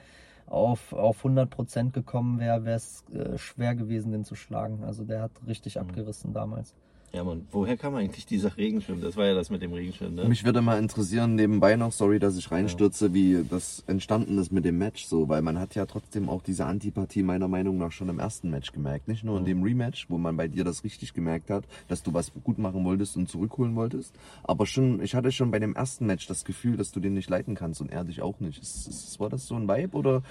auf, 0.49 0.93
auf 0.93 1.23
100% 1.25 1.91
gekommen 1.91 2.39
wäre, 2.39 2.65
wäre 2.65 2.77
es 2.77 3.03
äh, 3.13 3.37
schwer 3.37 3.75
gewesen, 3.75 4.11
den 4.11 4.25
zu 4.25 4.35
schlagen. 4.35 4.83
Also 4.83 5.03
der 5.05 5.21
hat 5.21 5.31
richtig 5.47 5.75
Mhm. 5.75 5.81
abgerissen 5.81 6.33
damals. 6.33 6.75
Ja, 7.11 7.23
Mann, 7.23 7.47
woher 7.51 7.75
kam 7.75 7.95
eigentlich 7.95 8.27
dieser 8.27 8.55
Regenschirm? 8.55 9.01
Das 9.01 9.17
war 9.17 9.25
ja 9.25 9.33
das 9.33 9.49
mit 9.49 9.63
dem 9.63 9.73
Regenschirm, 9.73 10.13
ne? 10.13 10.25
Mich 10.25 10.45
würde 10.45 10.61
mal 10.61 10.77
interessieren, 10.77 11.33
nebenbei 11.33 11.75
noch, 11.75 11.91
sorry, 11.91 12.19
dass 12.19 12.37
ich 12.37 12.51
reinstürze, 12.51 13.15
wie 13.15 13.43
das 13.49 13.83
entstanden 13.87 14.37
ist 14.37 14.51
mit 14.51 14.63
dem 14.63 14.77
Match 14.77 15.05
so, 15.05 15.27
weil 15.27 15.41
man 15.41 15.57
hat 15.57 15.73
ja 15.73 15.87
trotzdem 15.87 16.29
auch 16.29 16.43
diese 16.43 16.65
Antipathie 16.65 17.23
meiner 17.23 17.47
Meinung 17.47 17.79
nach 17.79 17.91
schon 17.91 18.09
im 18.09 18.19
ersten 18.19 18.51
Match 18.51 18.71
gemerkt. 18.71 19.07
Nicht 19.07 19.23
nur 19.23 19.39
in 19.39 19.45
dem 19.45 19.63
Rematch, 19.63 20.05
wo 20.09 20.19
man 20.19 20.37
bei 20.37 20.47
dir 20.47 20.63
das 20.63 20.83
richtig 20.83 21.13
gemerkt 21.15 21.49
hat, 21.49 21.63
dass 21.87 22.03
du 22.03 22.13
was 22.13 22.31
gut 22.43 22.59
machen 22.59 22.85
wolltest 22.85 23.17
und 23.17 23.27
zurückholen 23.27 23.75
wolltest. 23.75 24.13
Aber 24.43 24.67
schon, 24.67 25.01
ich 25.01 25.15
hatte 25.15 25.31
schon 25.31 25.49
bei 25.49 25.57
dem 25.57 25.75
ersten 25.75 26.05
Match 26.05 26.27
das 26.27 26.45
Gefühl, 26.45 26.77
dass 26.77 26.91
du 26.91 26.99
den 26.99 27.15
nicht 27.15 27.29
leiten 27.29 27.55
kannst 27.55 27.81
und 27.81 27.91
er 27.91 28.03
dich 28.03 28.21
auch 28.21 28.39
nicht. 28.39 28.61
Ist, 28.61 28.87
ist, 28.87 29.19
war 29.19 29.29
das 29.29 29.47
so 29.47 29.55
ein 29.55 29.67
Vibe 29.67 29.97
oder 29.97 30.21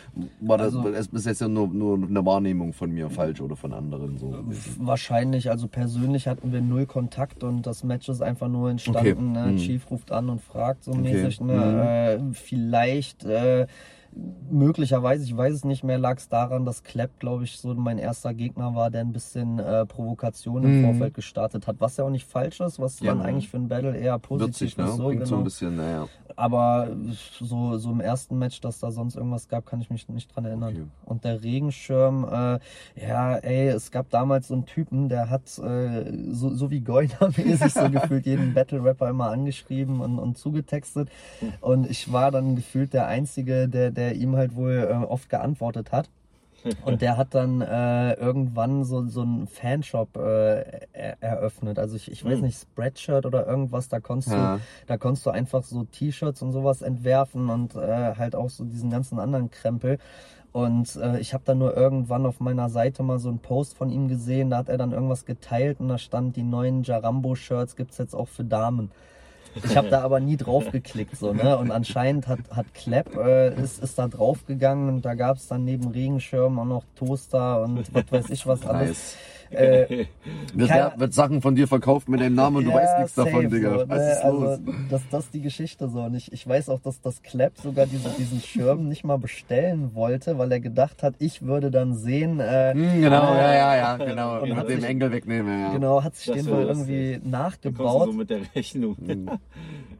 war 0.41 0.59
das, 0.59 0.77
Also- 0.77 0.89
es 0.91 1.09
ist 1.09 1.27
jetzt 1.27 1.41
ja 1.41 1.49
nur, 1.49 1.67
nur 1.67 1.97
eine 1.97 2.25
Wahrnehmung 2.25 2.73
von 2.73 2.93
mir 2.93 3.11
falsch 3.11 3.41
oder 3.41 3.57
von 3.57 3.73
anderen 3.73 4.17
so? 4.17 4.45
Wahrscheinlich, 4.79 5.51
also 5.51 5.67
persönlich 5.67 6.29
hatten 6.29 6.53
wir 6.53 6.68
null 6.69 6.87
Kontakt 6.87 7.43
und 7.43 7.67
das 7.67 7.83
Match 7.85 8.09
ist 8.09 8.23
einfach 8.23 8.49
nur 8.49 8.71
entstanden. 8.71 9.31
Okay. 9.37 9.47
Ne? 9.47 9.53
Mhm. 9.53 9.57
Chief 9.57 9.91
ruft 9.91 10.13
an 10.13 10.29
und 10.29 10.41
fragt 10.41 10.85
so 10.85 10.93
Okay. 10.93 11.01
mäßig. 11.01 11.41
Ne? 11.41 12.21
Äh, 12.21 12.35
vielleicht 12.35 13.25
äh, 13.25 13.67
möglicherweise, 14.51 15.25
ich 15.25 15.37
weiß 15.37 15.53
es 15.55 15.65
nicht 15.65 15.85
mehr, 15.85 15.99
lag 15.99 16.17
es 16.19 16.29
daran, 16.29 16.65
dass 16.65 16.83
Klepp, 16.83 17.19
glaube 17.19 17.45
ich, 17.45 17.59
so 17.59 17.75
mein 17.75 17.99
erster 17.99 18.35
Gegner 18.35 18.75
war, 18.75 18.91
der 18.91 19.03
ein 19.03 19.13
bisschen 19.13 19.59
äh, 19.59 19.85
Provokation 19.87 20.65
im 20.65 20.79
Mhm. 20.79 20.85
Vorfeld 20.85 21.15
gestartet 21.15 21.67
hat, 21.67 21.77
was 21.81 21.97
ja 21.97 22.05
auch 22.05 22.11
nicht 22.11 22.27
falsch 22.27 22.61
ist, 22.61 22.79
was 22.79 23.01
Ja. 23.01 23.13
dann 23.15 23.21
eigentlich 23.23 23.49
für 23.49 23.59
ein 23.59 23.69
Battle 23.69 23.97
eher 23.97 24.19
positiv 24.19 24.61
Witzig, 24.63 24.77
ne? 24.79 24.85
ist. 24.85 24.97
So, 24.97 25.05
Bringt 25.09 25.21
so 25.27 25.35
genau. 25.35 25.39
ein 25.39 25.45
bisschen, 25.45 25.77
naja. 25.77 26.09
Aber 26.39 26.89
so, 27.41 27.79
so 27.79 27.91
im 27.91 28.01
ersten 28.01 28.39
Match, 28.39 28.61
dass 28.61 28.79
da 28.79 28.93
sonst 28.93 29.17
irgendwas 29.17 29.49
gab, 29.49 29.67
kann 29.67 29.81
ich 29.81 29.91
mich 29.91 30.09
nicht 30.09 30.33
dran 30.35 30.45
erinnern. 30.45 30.73
Okay. 30.73 30.87
Und 31.05 31.25
der 31.25 31.43
Regenschirm, 31.43 32.25
äh, 32.25 32.61
ja, 32.95 33.35
ey, 33.39 33.67
es 33.71 33.91
gab 33.91 34.09
damals 34.11 34.47
so 34.47 34.55
einen 34.55 34.65
Typen, 34.65 35.09
der 35.09 35.31
hat 35.31 35.59
äh, 35.59 36.13
so, 36.31 36.55
so 36.55 36.71
wie 36.71 36.81
Goiner-mäßig 36.81 37.73
so 37.75 37.91
gefühlt 37.91 38.25
jeden 38.25 38.55
Battle-Rapper 38.55 39.09
immer 39.09 39.31
angeschrieben 39.31 40.01
und, 40.01 40.21
und 40.21 40.39
zugetextet. 40.39 41.09
Und 41.61 41.91
ich 41.91 42.13
war 42.13 42.31
dann 42.31 42.55
gefühlt 42.55 42.95
der 42.95 43.09
Einzige, 43.09 43.69
der, 43.69 43.91
der 43.91 44.15
ihm 44.15 44.37
halt 44.37 44.55
wohl 44.55 44.89
äh, 44.89 44.95
oft 44.95 45.29
geantwortet 45.29 45.91
hat. 45.91 46.09
Und 46.85 47.03
der 47.03 47.17
hat 47.17 47.35
dann 47.35 47.61
äh, 47.61 48.15
irgendwann 48.15 48.85
so, 48.85 49.07
so 49.07 49.23
einen 49.23 49.47
Fanshop 49.47 50.17
äh, 50.17 50.87
er, 50.93 51.17
eröffnet. 51.23 51.79
Also 51.79 51.97
ich, 51.97 52.11
ich 52.11 52.25
weiß 52.25 52.39
Hm. 52.39 52.47
nicht, 52.47 52.61
Spreadshirt 52.61 53.27
oder 53.27 53.47
irgendwas, 53.47 53.89
da 53.89 54.01
konntest 54.01 54.33
Ja. 54.35 54.57
du, 54.57 54.63
da 54.87 54.97
konntest 54.97 55.25
du 55.27 55.31
einfach 55.31 55.63
so 55.63 55.85
T-Shirts 55.85 56.43
und 56.43 56.53
sowas 56.53 56.83
entwerfen 56.83 57.49
und 57.51 57.75
äh, 57.77 58.15
halt 58.17 58.35
auch 58.35 58.51
so 58.51 58.65
diesen 58.65 58.91
ganzen 58.91 59.19
anderen 59.19 59.51
Krempel. 59.51 59.99
Und 60.53 60.97
äh, 60.97 61.19
ich 61.21 61.35
habe 61.35 61.45
dann 61.47 61.59
nur 61.59 61.77
irgendwann 61.77 62.27
auf 62.27 62.41
meiner 62.41 62.69
Seite 62.71 63.03
mal 63.03 63.19
so 63.19 63.29
einen 63.29 63.39
Post 63.39 63.77
von 63.77 63.91
ihm 63.91 64.09
gesehen, 64.09 64.51
da 64.51 64.59
hat 64.59 64.69
er 64.69 64.79
dann 64.79 64.93
irgendwas 64.93 65.25
geteilt 65.27 65.79
und 65.81 65.89
da 65.89 65.99
stand, 65.99 66.37
die 66.37 66.43
neuen 66.43 66.83
Jarambo-Shirts 66.83 67.77
gibt's 67.77 67.99
jetzt 67.99 68.15
auch 68.15 68.29
für 68.29 68.45
Damen. 68.45 68.91
Ich 69.55 69.77
habe 69.77 69.89
da 69.89 70.03
aber 70.03 70.21
nie 70.21 70.37
drauf 70.37 70.71
geklickt, 70.71 71.17
so, 71.17 71.33
ne? 71.33 71.59
Und 71.59 71.71
anscheinend 71.71 72.27
hat, 72.29 72.41
hat 72.51 72.73
Klepp, 72.75 73.17
äh, 73.17 73.55
ist, 73.61 73.83
ist 73.83 73.99
da 73.99 74.09
drauf 74.09 74.47
gegangen 74.47 74.89
und 74.89 75.05
da 75.05 75.15
gab 75.15 75.37
es 75.37 75.49
dann 75.49 75.65
neben 75.65 75.89
Regenschirm 75.89 76.59
auch 76.59 76.65
noch 76.65 76.85
Toaster 76.97 77.63
und 77.63 77.93
was 77.93 78.05
weiß 78.11 78.31
ich 78.31 78.47
was 78.47 78.65
alles. 78.67 78.89
Nice. 78.89 79.17
Äh, 79.51 80.07
Wird, 80.55 80.69
Keine- 80.71 80.93
wird 80.97 81.15
Sachen 81.15 81.41
von 81.43 81.55
dir 81.55 81.69
verkauft 81.69 82.09
mit 82.09 82.21
deinem 82.21 82.35
Namen 82.35 82.57
und 82.57 82.65
du 82.65 82.71
ja, 82.71 82.77
weißt 82.77 82.99
nichts 82.99 83.15
davon, 83.15 83.43
safe, 83.43 83.49
Digga. 83.55 83.71
So, 83.81 83.89
Was 83.89 83.99
ne? 83.99 84.13
ist 84.13 84.25
los? 84.25 84.43
also, 84.49 84.63
das, 84.91 85.03
das 85.11 85.25
ist 85.27 85.35
die 85.35 85.41
Geschichte 85.43 85.89
so. 85.89 86.01
Und 86.03 86.15
ich, 86.15 86.33
ich 86.33 86.47
weiß 86.49 86.69
auch, 86.71 86.81
dass 86.81 87.01
das 87.01 87.23
Klepp 87.23 87.59
sogar 87.59 87.87
diese, 87.87 88.09
diesen 88.19 88.41
Schirm 88.41 88.89
nicht 88.89 89.05
mal 89.05 89.19
bestellen 89.19 89.95
wollte, 89.95 90.39
weil 90.39 90.51
er 90.53 90.61
gedacht 90.61 91.03
hat, 91.03 91.15
ich 91.19 91.43
würde 91.43 91.71
dann 91.71 91.95
sehen, 91.95 92.41
äh, 92.41 92.73
Hm, 92.75 93.01
genau, 93.03 93.35
ja, 93.35 93.55
ja, 93.55 93.77
ja, 93.77 93.97
genau. 93.97 94.41
Und 94.43 94.57
hat 94.57 94.67
sich- 94.69 94.83
Engel 94.85 95.13
wegnehmen, 95.13 95.61
ja. 95.61 95.73
genau, 95.73 96.03
hat 96.03 96.15
sich 96.17 96.27
Das 96.27 96.37
den 96.37 96.47
wohl 96.47 96.63
irgendwie 96.65 97.21
du 97.23 97.29
nachgebaut. 97.29 98.07
so 98.07 98.13
mit 98.13 98.31
der 98.31 98.41
Rechnung. 98.55 98.97
Hm. 99.05 99.31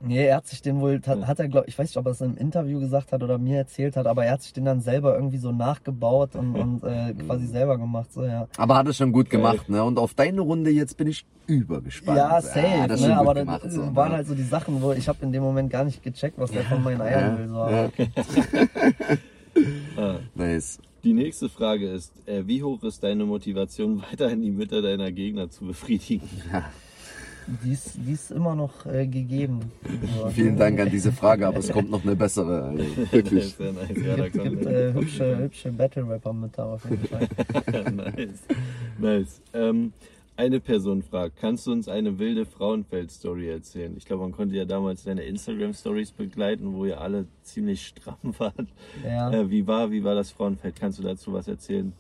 Nee, 0.01 0.27
er 0.27 0.37
hat 0.37 0.47
sich 0.47 0.63
den 0.63 0.81
wohl, 0.81 1.01
hat, 1.05 1.27
hat 1.27 1.41
er, 1.41 1.49
glaub, 1.49 1.67
ich 1.67 1.77
weiß 1.77 1.89
nicht, 1.89 1.97
ob 1.97 2.07
er 2.07 2.13
es 2.13 2.21
im 2.21 2.37
Interview 2.37 2.79
gesagt 2.79 3.11
hat 3.11 3.21
oder 3.25 3.37
mir 3.37 3.57
erzählt 3.59 3.97
hat, 3.97 4.07
aber 4.07 4.25
er 4.25 4.35
hat 4.35 4.43
sich 4.43 4.53
den 4.53 4.65
dann 4.65 4.81
selber 4.81 5.17
irgendwie 5.17 5.39
so 5.39 5.51
nachgebaut 5.51 6.37
und, 6.37 6.55
und 6.57 6.85
äh, 6.85 7.15
quasi 7.15 7.47
selber 7.47 7.79
gemacht, 7.79 8.13
so, 8.13 8.25
ja. 8.25 8.47
Aber 8.59 8.77
hat 8.77 8.87
es 8.87 8.97
schon 8.97 9.11
gut 9.11 9.29
gemacht, 9.29 9.38
ne? 9.69 9.85
Und 9.85 9.99
auf 9.99 10.15
deine 10.15 10.41
Runde 10.41 10.71
jetzt 10.71 10.97
bin 10.97 11.09
ich 11.09 11.25
übergespannt. 11.47 12.19
Ja, 12.19 12.41
safe, 12.41 12.83
hat 12.83 12.91
er 12.91 12.99
schon 12.99 13.09
ne? 13.09 13.19
aber 13.19 13.35
gemacht, 13.35 13.65
das 13.65 13.75
so, 13.75 13.95
waren 13.95 14.11
ne? 14.11 14.17
halt 14.17 14.27
so 14.27 14.35
die 14.35 14.43
Sachen, 14.43 14.83
wo 14.83 14.93
ich 14.93 15.09
habe 15.09 15.19
in 15.23 15.33
dem 15.33 15.43
Moment 15.43 15.71
gar 15.71 15.85
nicht 15.85 16.03
gecheckt, 16.03 16.39
was 16.39 16.51
der 16.51 16.63
von 16.65 16.83
meinen 16.83 17.01
Eiern 17.01 17.39
will. 17.39 17.49
So. 17.49 17.57
ja. 17.57 17.91
Ah. 19.97 20.21
Nice. 20.37 20.79
Die 21.03 21.13
nächste 21.13 21.49
Frage 21.49 21.91
ist, 21.91 22.13
äh, 22.29 22.47
wie 22.47 22.63
hoch 22.63 22.83
ist 22.85 23.03
deine 23.03 23.25
Motivation, 23.25 24.03
weiterhin 24.11 24.43
die 24.43 24.51
Mütter 24.51 24.83
deiner 24.83 25.11
Gegner 25.11 25.51
zu 25.51 25.65
befriedigen? 25.65 26.29
Die, 27.65 27.73
ist, 27.73 27.97
die 27.97 28.13
ist 28.13 28.31
immer 28.31 28.55
noch 28.55 28.85
äh, 28.87 29.07
gegeben. 29.07 29.61
So. 30.17 30.29
Vielen 30.29 30.57
Dank 30.59 30.79
an 30.81 30.91
diese 30.91 31.13
Frage, 31.13 31.47
aber 31.47 31.59
es 31.59 31.71
kommt 31.71 31.91
noch 31.91 32.05
eine 32.05 32.15
bessere. 32.15 32.65
Also, 32.65 32.85
wirklich. 33.13 33.55
Sehr 33.55 33.73
nice, 33.73 33.89
ja, 34.05 34.17
da 34.17 34.27
Es 34.27 34.33
gibt 34.33 34.45
kommt 34.45 34.67
äh, 34.67 34.93
hübsche, 34.93 35.39
hübsche 35.39 35.73
Battle-Rapper 35.73 36.33
mit 36.33 36.59
da 36.59 36.75
auf 36.75 36.85
jeden 36.89 37.07
Fall. 37.07 37.29
nice. 37.95 38.43
nice. 38.99 39.41
Ähm, 39.55 39.93
eine 40.37 40.61
Person 40.61 41.03
fragt, 41.03 41.37
kannst 41.37 41.67
du 41.67 41.73
uns 41.73 41.89
eine 41.89 42.19
wilde 42.19 42.47
Frauenfeld-Story 42.47 43.49
erzählen? 43.49 43.97
Ich 43.97 44.05
glaube, 44.05 44.23
man 44.23 44.33
konnte 44.33 44.55
ja 44.55 44.67
damals 44.67 45.03
deine 45.03 45.23
Instagram-Stories 45.23 46.13
begleiten, 46.13 46.75
wo 46.75 46.85
ihr 46.85 47.01
alle 47.01 47.27
ziemlich 47.43 47.87
stramm 47.87 48.35
wart. 48.39 48.69
Ja. 49.05 49.33
Äh, 49.33 49.51
wie, 49.51 49.67
war, 49.67 49.91
wie 49.91 50.05
war 50.05 50.15
das 50.15 50.31
Frauenfeld? 50.31 50.77
Kannst 50.79 50.99
du 50.99 51.03
dazu 51.03 51.33
was 51.33 51.49
erzählen? 51.49 51.93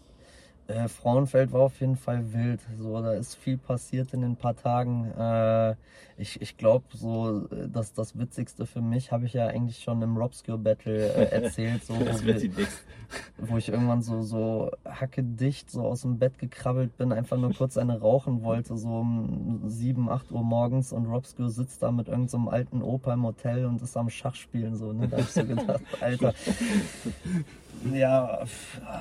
Äh, 0.68 0.86
Frauenfeld 0.88 1.52
war 1.52 1.62
auf 1.62 1.80
jeden 1.80 1.96
Fall 1.96 2.32
wild. 2.32 2.60
So, 2.78 3.00
da 3.00 3.14
ist 3.14 3.36
viel 3.36 3.56
passiert 3.56 4.12
in 4.12 4.20
den 4.20 4.36
paar 4.36 4.54
Tagen. 4.54 5.10
Äh, 5.12 5.74
ich 6.18 6.40
ich 6.40 6.56
glaube, 6.56 6.84
so 6.94 7.46
äh, 7.50 7.68
das, 7.68 7.92
das 7.92 8.18
Witzigste 8.18 8.66
für 8.66 8.80
mich 8.80 9.12
habe 9.12 9.26
ich 9.26 9.32
ja 9.32 9.46
eigentlich 9.46 9.78
schon 9.78 10.02
im 10.02 10.16
Robscure 10.16 10.58
Battle 10.58 11.12
äh, 11.14 11.30
erzählt, 11.42 11.84
so, 11.84 11.94
wo, 11.94 12.24
wir, 12.24 12.66
wo 13.38 13.56
ich 13.56 13.68
irgendwann 13.68 14.02
so, 14.02 14.22
so 14.22 14.70
hackedicht 14.84 15.70
so 15.70 15.82
aus 15.82 16.02
dem 16.02 16.18
Bett 16.18 16.38
gekrabbelt 16.38 16.96
bin, 16.96 17.12
einfach 17.12 17.36
nur 17.36 17.54
kurz 17.54 17.78
eine 17.78 18.00
rauchen 18.00 18.42
wollte, 18.42 18.76
so 18.76 18.88
um 18.88 19.62
7, 19.66 20.08
8 20.08 20.32
Uhr 20.32 20.42
morgens 20.42 20.92
und 20.92 21.06
Robscure 21.06 21.50
sitzt 21.50 21.82
da 21.82 21.92
mit 21.92 22.08
irgendeinem 22.08 22.28
so 22.28 22.36
einem 22.36 22.48
alten 22.48 22.82
Opa 22.82 23.14
im 23.14 23.24
Hotel 23.24 23.64
und 23.66 23.80
ist 23.80 23.96
am 23.96 24.10
Schachspielen. 24.10 24.76
So, 24.76 24.92
ne? 24.92 25.08
Da 25.08 25.18
hab 25.18 25.24
ich 25.24 25.30
so 25.30 25.44
gedacht, 25.44 25.80
Alter. 26.00 26.34
Ja, 27.92 28.44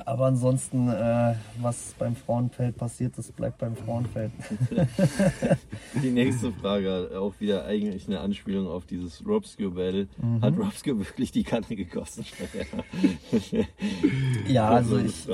aber 0.04 0.26
ansonsten, 0.26 0.88
äh, 0.88 1.34
was 1.60 1.94
beim 1.98 2.14
Frauenfeld 2.14 2.76
passiert 2.76 3.18
ist, 3.18 3.34
bleibt 3.34 3.58
beim 3.58 3.74
Frauenfeld. 3.76 4.30
Die 6.02 6.10
nächste 6.10 6.52
Frage, 6.52 7.07
auch 7.14 7.34
wieder 7.40 7.64
eigentlich 7.64 8.06
eine 8.06 8.20
Anspielung 8.20 8.66
auf 8.66 8.86
dieses 8.86 9.24
Robscure 9.26 9.70
Battle. 9.70 10.08
Mhm. 10.20 10.42
Hat 10.42 10.58
Robscure 10.58 10.98
wirklich 10.98 11.32
die 11.32 11.44
Kanne 11.44 11.66
gekostet? 11.68 12.26
Ja, 14.46 14.70
also 14.70 14.98
ich, 14.98 15.28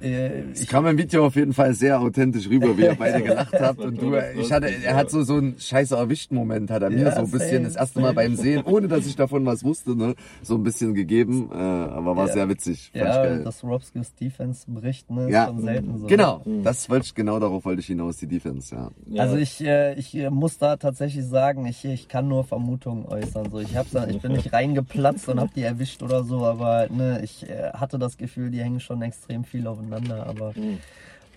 ich 0.00 0.66
kam 0.68 0.86
im 0.86 0.96
Video 0.98 1.26
auf 1.26 1.36
jeden 1.36 1.52
Fall 1.52 1.74
sehr 1.74 2.00
authentisch 2.00 2.48
rüber, 2.48 2.76
wie 2.76 2.82
ihr 2.84 2.94
beide 2.98 3.22
gelacht 3.22 3.54
habt. 3.60 3.80
Und 3.84 4.00
du, 4.00 4.14
ich 4.38 4.50
hatte, 4.52 4.68
er 4.84 4.94
hat 4.96 5.10
so, 5.10 5.22
so 5.22 5.34
einen 5.36 5.58
scheiße 5.58 5.94
erwischten 5.94 6.34
Moment, 6.34 6.70
hat 6.70 6.82
er 6.82 6.90
mir 6.90 7.04
Ja, 7.04 7.12
so 7.12 7.22
ein 7.22 7.30
bisschen 7.30 7.64
das 7.64 7.76
erste 7.76 8.00
Mal 8.00 8.14
beim 8.14 8.34
Sehen, 8.36 8.62
ohne 8.64 8.88
dass 8.88 9.06
ich 9.06 9.16
davon 9.16 9.44
was 9.46 9.62
wusste, 9.64 9.94
ne, 9.96 10.14
so 10.42 10.54
ein 10.54 10.62
bisschen 10.62 10.94
gegeben, 10.94 11.50
äh, 11.52 11.54
aber 11.54 12.16
war 12.16 12.26
Ja. 12.26 12.32
sehr 12.32 12.48
witzig. 12.48 12.90
Fand 12.92 13.08
ich 13.08 13.14
ja, 13.14 13.22
geil. 13.22 13.44
dass 13.44 13.62
Robskis 13.64 14.14
Defense 14.14 14.64
bricht, 14.70 15.10
ne, 15.10 15.24
ist 15.26 15.32
Ja, 15.32 15.46
schon 15.46 15.60
selten 15.60 15.98
so. 15.98 16.06
Genau, 16.06 16.42
das 16.62 16.88
wollte 16.88 17.06
ich, 17.06 17.14
genau 17.14 17.38
darauf 17.38 17.64
wollte 17.64 17.80
ich 17.80 17.86
hinaus, 17.86 18.16
die 18.16 18.26
Defense, 18.26 18.74
ja. 18.74 18.90
Ja, 19.06 19.22
Also 19.22 19.36
ich, 19.36 19.60
äh, 19.64 19.94
ich 19.94 20.14
äh, 20.14 20.30
muss 20.30 20.58
da 20.58 20.76
tatsächlich 20.76 21.24
sagen, 21.26 21.66
ich, 21.66 21.84
ich 21.84 22.08
kann 22.08 22.28
nur 22.28 22.44
Vermutungen 22.44 23.04
äußern. 23.06 23.50
So, 23.50 23.58
ich, 23.60 23.76
hab's 23.76 23.94
ich 24.08 24.20
bin 24.20 24.32
nicht 24.32 24.52
reingeplatzt 24.52 25.28
und 25.28 25.40
hab 25.40 25.52
die 25.54 25.62
erwischt 25.62 26.02
oder 26.02 26.24
so, 26.24 26.44
aber 26.44 26.88
ne, 26.90 27.20
ich 27.22 27.48
äh, 27.48 27.70
hatte 27.74 27.98
das 27.98 28.16
Gefühl, 28.16 28.50
die 28.50 28.60
hängen 28.60 28.80
schon 28.80 29.02
extrem 29.02 29.44
viel 29.44 29.66
aufeinander. 29.92 30.26
Aber 30.26 30.52
Mhm. 30.56 30.78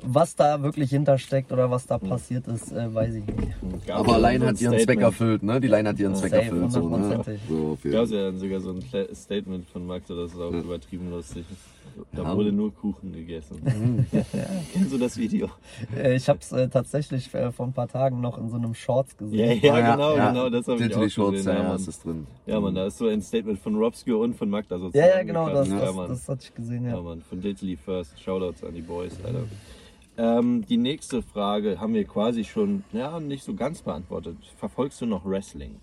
was 0.02 0.36
da 0.36 0.62
wirklich 0.62 0.90
hintersteckt 0.90 1.52
oder 1.52 1.70
was 1.72 1.86
da 1.86 1.98
passiert 1.98 2.48
ist, 2.48 2.72
äh, 2.72 2.94
weiß 2.94 3.16
ich 3.16 3.26
nicht. 3.26 3.88
gab 3.88 4.00
Aber 4.00 4.10
ja 4.10 4.16
allein 4.16 4.42
so 4.42 4.48
hat 4.48 4.62
ihren 4.62 4.80
Zweck 4.80 5.00
erfüllt, 5.02 5.44
ne? 5.44 5.62
Die 5.62 5.68
Line 5.68 5.90
hat 5.90 6.00
ihren 6.00 6.16
Zweck 6.16 6.32
Safe, 6.32 6.44
erfüllt, 6.46 6.72
so, 6.72 6.90
ne? 6.90 7.24
So, 7.48 7.78
viel. 7.82 7.92
gab 7.92 8.10
ja 8.10 8.24
dann 8.26 8.38
sogar 8.38 8.60
so 8.60 8.72
ein 8.72 8.84
Statement 9.16 9.70
von 9.70 9.86
Max, 9.88 10.08
das 10.08 10.32
ist 10.34 10.40
auch 10.40 10.52
Ja. 10.52 10.60
übertrieben 10.60 11.10
lustig. 11.10 11.46
Da 12.12 12.24
Ja. 12.24 12.36
wurde 12.36 12.52
nur 12.52 12.74
Kuchen 12.74 13.12
gegessen. 13.14 13.62
Kennst 14.72 14.92
du 14.92 14.98
das 14.98 15.18
Video? 15.18 15.50
Äh, 15.96 16.16
ich 16.16 16.28
hab's 16.30 16.52
äh, 16.52 16.68
tatsächlich 16.70 17.34
äh, 17.34 17.52
vor 17.52 17.66
ein 17.68 17.74
paar 17.74 17.88
Tagen 17.88 18.22
noch 18.22 18.38
in 18.38 18.50
so 18.50 18.56
einem 18.58 18.74
Shorts 18.74 19.12
Ja, 19.20 19.26
gesehen. 19.26 19.60
ja, 19.64 19.74
Ah, 19.74 19.92
genau, 19.96 20.16
genau, 20.16 20.50
das 20.50 20.68
habe 20.68 20.84
ich 20.84 20.96
auch 20.96 21.10
Shorts, 21.10 21.38
gesehen. 21.38 21.48
ja, 21.48 21.54
Ja, 21.54 21.64
ja, 21.64 21.70
Mann. 21.70 21.82
ist 21.82 22.04
drin. 22.06 22.28
ja, 22.46 22.60
Mann, 22.60 22.76
da 22.76 22.86
ist 22.88 22.98
so 22.98 23.08
ein 23.08 23.22
Statement 23.22 23.60
von 23.60 23.76
Robscure 23.76 24.18
und 24.20 24.36
von 24.36 24.50
Magda 24.50 24.78
so 24.80 24.90
Ja, 24.94 25.08
ja, 25.08 25.24
genau, 25.24 25.50
das, 25.50 25.70
das, 25.70 25.96
ja, 25.96 26.08
das 26.08 26.28
hatte 26.30 26.44
ich 26.44 26.54
gesehen, 26.54 26.86
Ja, 26.86 26.96
ja. 26.96 27.02
Mann, 27.02 27.22
von 27.22 27.42
Diddley 27.42 27.76
First. 27.78 28.20
Shoutouts 28.22 28.64
an 28.64 28.74
die 28.74 28.82
Boys, 28.82 29.14
Alter. 29.24 29.46
Ähm, 30.16 30.64
die 30.68 30.78
nächste 30.78 31.22
Frage 31.24 31.80
haben 31.80 31.94
wir 31.96 32.06
quasi 32.06 32.44
schon, 32.44 32.84
ja, 32.92 33.20
nicht 33.20 33.44
so 33.44 33.56
ganz 33.56 33.82
beantwortet. 33.82 34.38
Verfolgst 34.58 35.02
du 35.02 35.06
noch 35.08 35.26
Wrestling? 35.26 35.78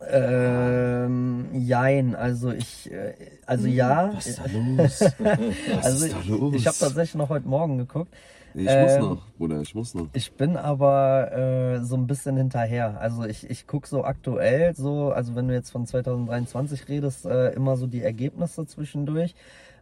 Ähm, 0.00 1.46
jein, 1.52 2.14
also 2.14 2.50
ich, 2.52 2.90
äh, 2.92 3.14
also 3.46 3.66
ja. 3.66 4.12
Was 4.14 4.26
ist 4.26 4.38
da 4.40 4.44
los? 4.52 5.00
Was 5.18 5.84
Also 5.84 6.06
ist 6.06 6.14
da 6.14 6.20
ich, 6.20 6.28
los? 6.28 6.54
ich 6.54 6.66
habe 6.66 6.76
tatsächlich 6.78 7.14
noch 7.14 7.28
heute 7.28 7.48
Morgen 7.48 7.78
geguckt. 7.78 8.12
Ich 8.54 8.64
muss 8.64 8.92
Ähm, 8.92 9.00
noch, 9.00 9.22
Bruder, 9.36 9.60
ich 9.60 9.74
muss 9.74 9.94
noch. 9.94 10.08
Ich 10.14 10.32
bin 10.32 10.56
aber 10.56 11.32
äh, 11.32 11.84
so 11.84 11.96
ein 11.96 12.06
bisschen 12.06 12.36
hinterher. 12.36 12.98
Also 13.00 13.24
ich, 13.24 13.48
ich 13.50 13.66
gucke 13.66 13.86
so 13.86 14.04
aktuell 14.04 14.74
so, 14.74 15.10
also 15.12 15.34
wenn 15.34 15.48
du 15.48 15.54
jetzt 15.54 15.70
von 15.70 15.86
2023 15.86 16.88
redest, 16.88 17.26
äh, 17.26 17.50
immer 17.52 17.76
so 17.76 17.86
die 17.86 18.02
Ergebnisse 18.02 18.66
zwischendurch. 18.66 19.34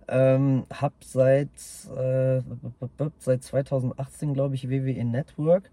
Ähm, 0.07 0.65
hab 0.71 0.93
seit, 1.03 1.49
äh, 1.97 2.41
seit 3.19 3.43
2018, 3.43 4.35
glaube 4.35 4.55
ich, 4.55 4.69
WWE 4.69 5.05
Network. 5.05 5.71